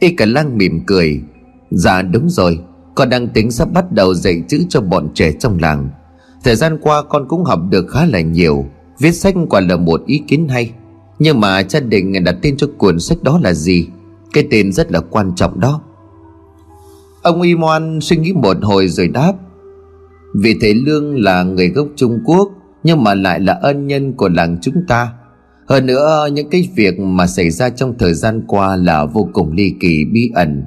Y 0.00 0.10
cả 0.10 0.26
lang 0.26 0.58
mỉm 0.58 0.80
cười. 0.86 1.22
Dạ 1.70 2.02
đúng 2.02 2.30
rồi. 2.30 2.58
Con 2.94 3.08
đang 3.08 3.28
tính 3.28 3.50
sắp 3.50 3.68
bắt 3.72 3.92
đầu 3.92 4.14
dạy 4.14 4.42
chữ 4.48 4.62
cho 4.68 4.80
bọn 4.80 5.08
trẻ 5.14 5.32
trong 5.32 5.58
làng. 5.60 5.90
Thời 6.44 6.56
gian 6.56 6.78
qua 6.82 7.02
con 7.02 7.28
cũng 7.28 7.44
học 7.44 7.60
được 7.70 7.86
khá 7.90 8.04
là 8.04 8.20
nhiều. 8.20 8.66
Viết 8.98 9.12
sách 9.12 9.34
quả 9.50 9.60
là 9.60 9.76
một 9.76 10.02
ý 10.06 10.22
kiến 10.28 10.48
hay. 10.48 10.70
Nhưng 11.18 11.40
mà 11.40 11.62
cha 11.62 11.80
định 11.80 12.24
đặt 12.24 12.36
tên 12.42 12.56
cho 12.56 12.66
cuốn 12.78 13.00
sách 13.00 13.22
đó 13.22 13.40
là 13.42 13.52
gì? 13.52 13.88
Cái 14.32 14.46
tên 14.50 14.72
rất 14.72 14.92
là 14.92 15.00
quan 15.00 15.34
trọng 15.36 15.60
đó. 15.60 15.80
Ông 17.22 17.42
Y 17.42 17.56
Moan 17.56 17.98
suy 18.00 18.16
nghĩ 18.16 18.32
một 18.32 18.56
hồi 18.62 18.88
rồi 18.88 19.08
đáp. 19.08 19.32
Vì 20.34 20.54
thế 20.60 20.74
Lương 20.74 21.22
là 21.22 21.42
người 21.42 21.68
gốc 21.68 21.88
Trung 21.96 22.20
Quốc 22.24 22.50
nhưng 22.86 23.04
mà 23.04 23.14
lại 23.14 23.40
là 23.40 23.52
ân 23.52 23.86
nhân 23.86 24.12
của 24.12 24.28
làng 24.28 24.58
chúng 24.62 24.74
ta. 24.88 25.12
Hơn 25.68 25.86
nữa, 25.86 26.28
những 26.32 26.50
cái 26.50 26.68
việc 26.74 26.98
mà 26.98 27.26
xảy 27.26 27.50
ra 27.50 27.70
trong 27.70 27.94
thời 27.98 28.14
gian 28.14 28.42
qua 28.46 28.76
là 28.76 29.04
vô 29.04 29.28
cùng 29.32 29.52
ly 29.52 29.74
kỳ, 29.80 30.04
bí 30.12 30.30
ẩn. 30.34 30.64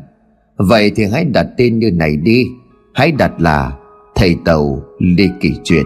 Vậy 0.57 0.91
thì 0.95 1.05
hãy 1.05 1.25
đặt 1.25 1.47
tên 1.57 1.79
như 1.79 1.91
này 1.91 2.17
đi. 2.17 2.45
Hãy 2.93 3.11
đặt 3.11 3.41
là 3.41 3.73
Thầy 4.15 4.35
Tàu 4.45 4.83
Ly 4.99 5.29
Kỳ 5.41 5.51
Chuyện. 5.63 5.85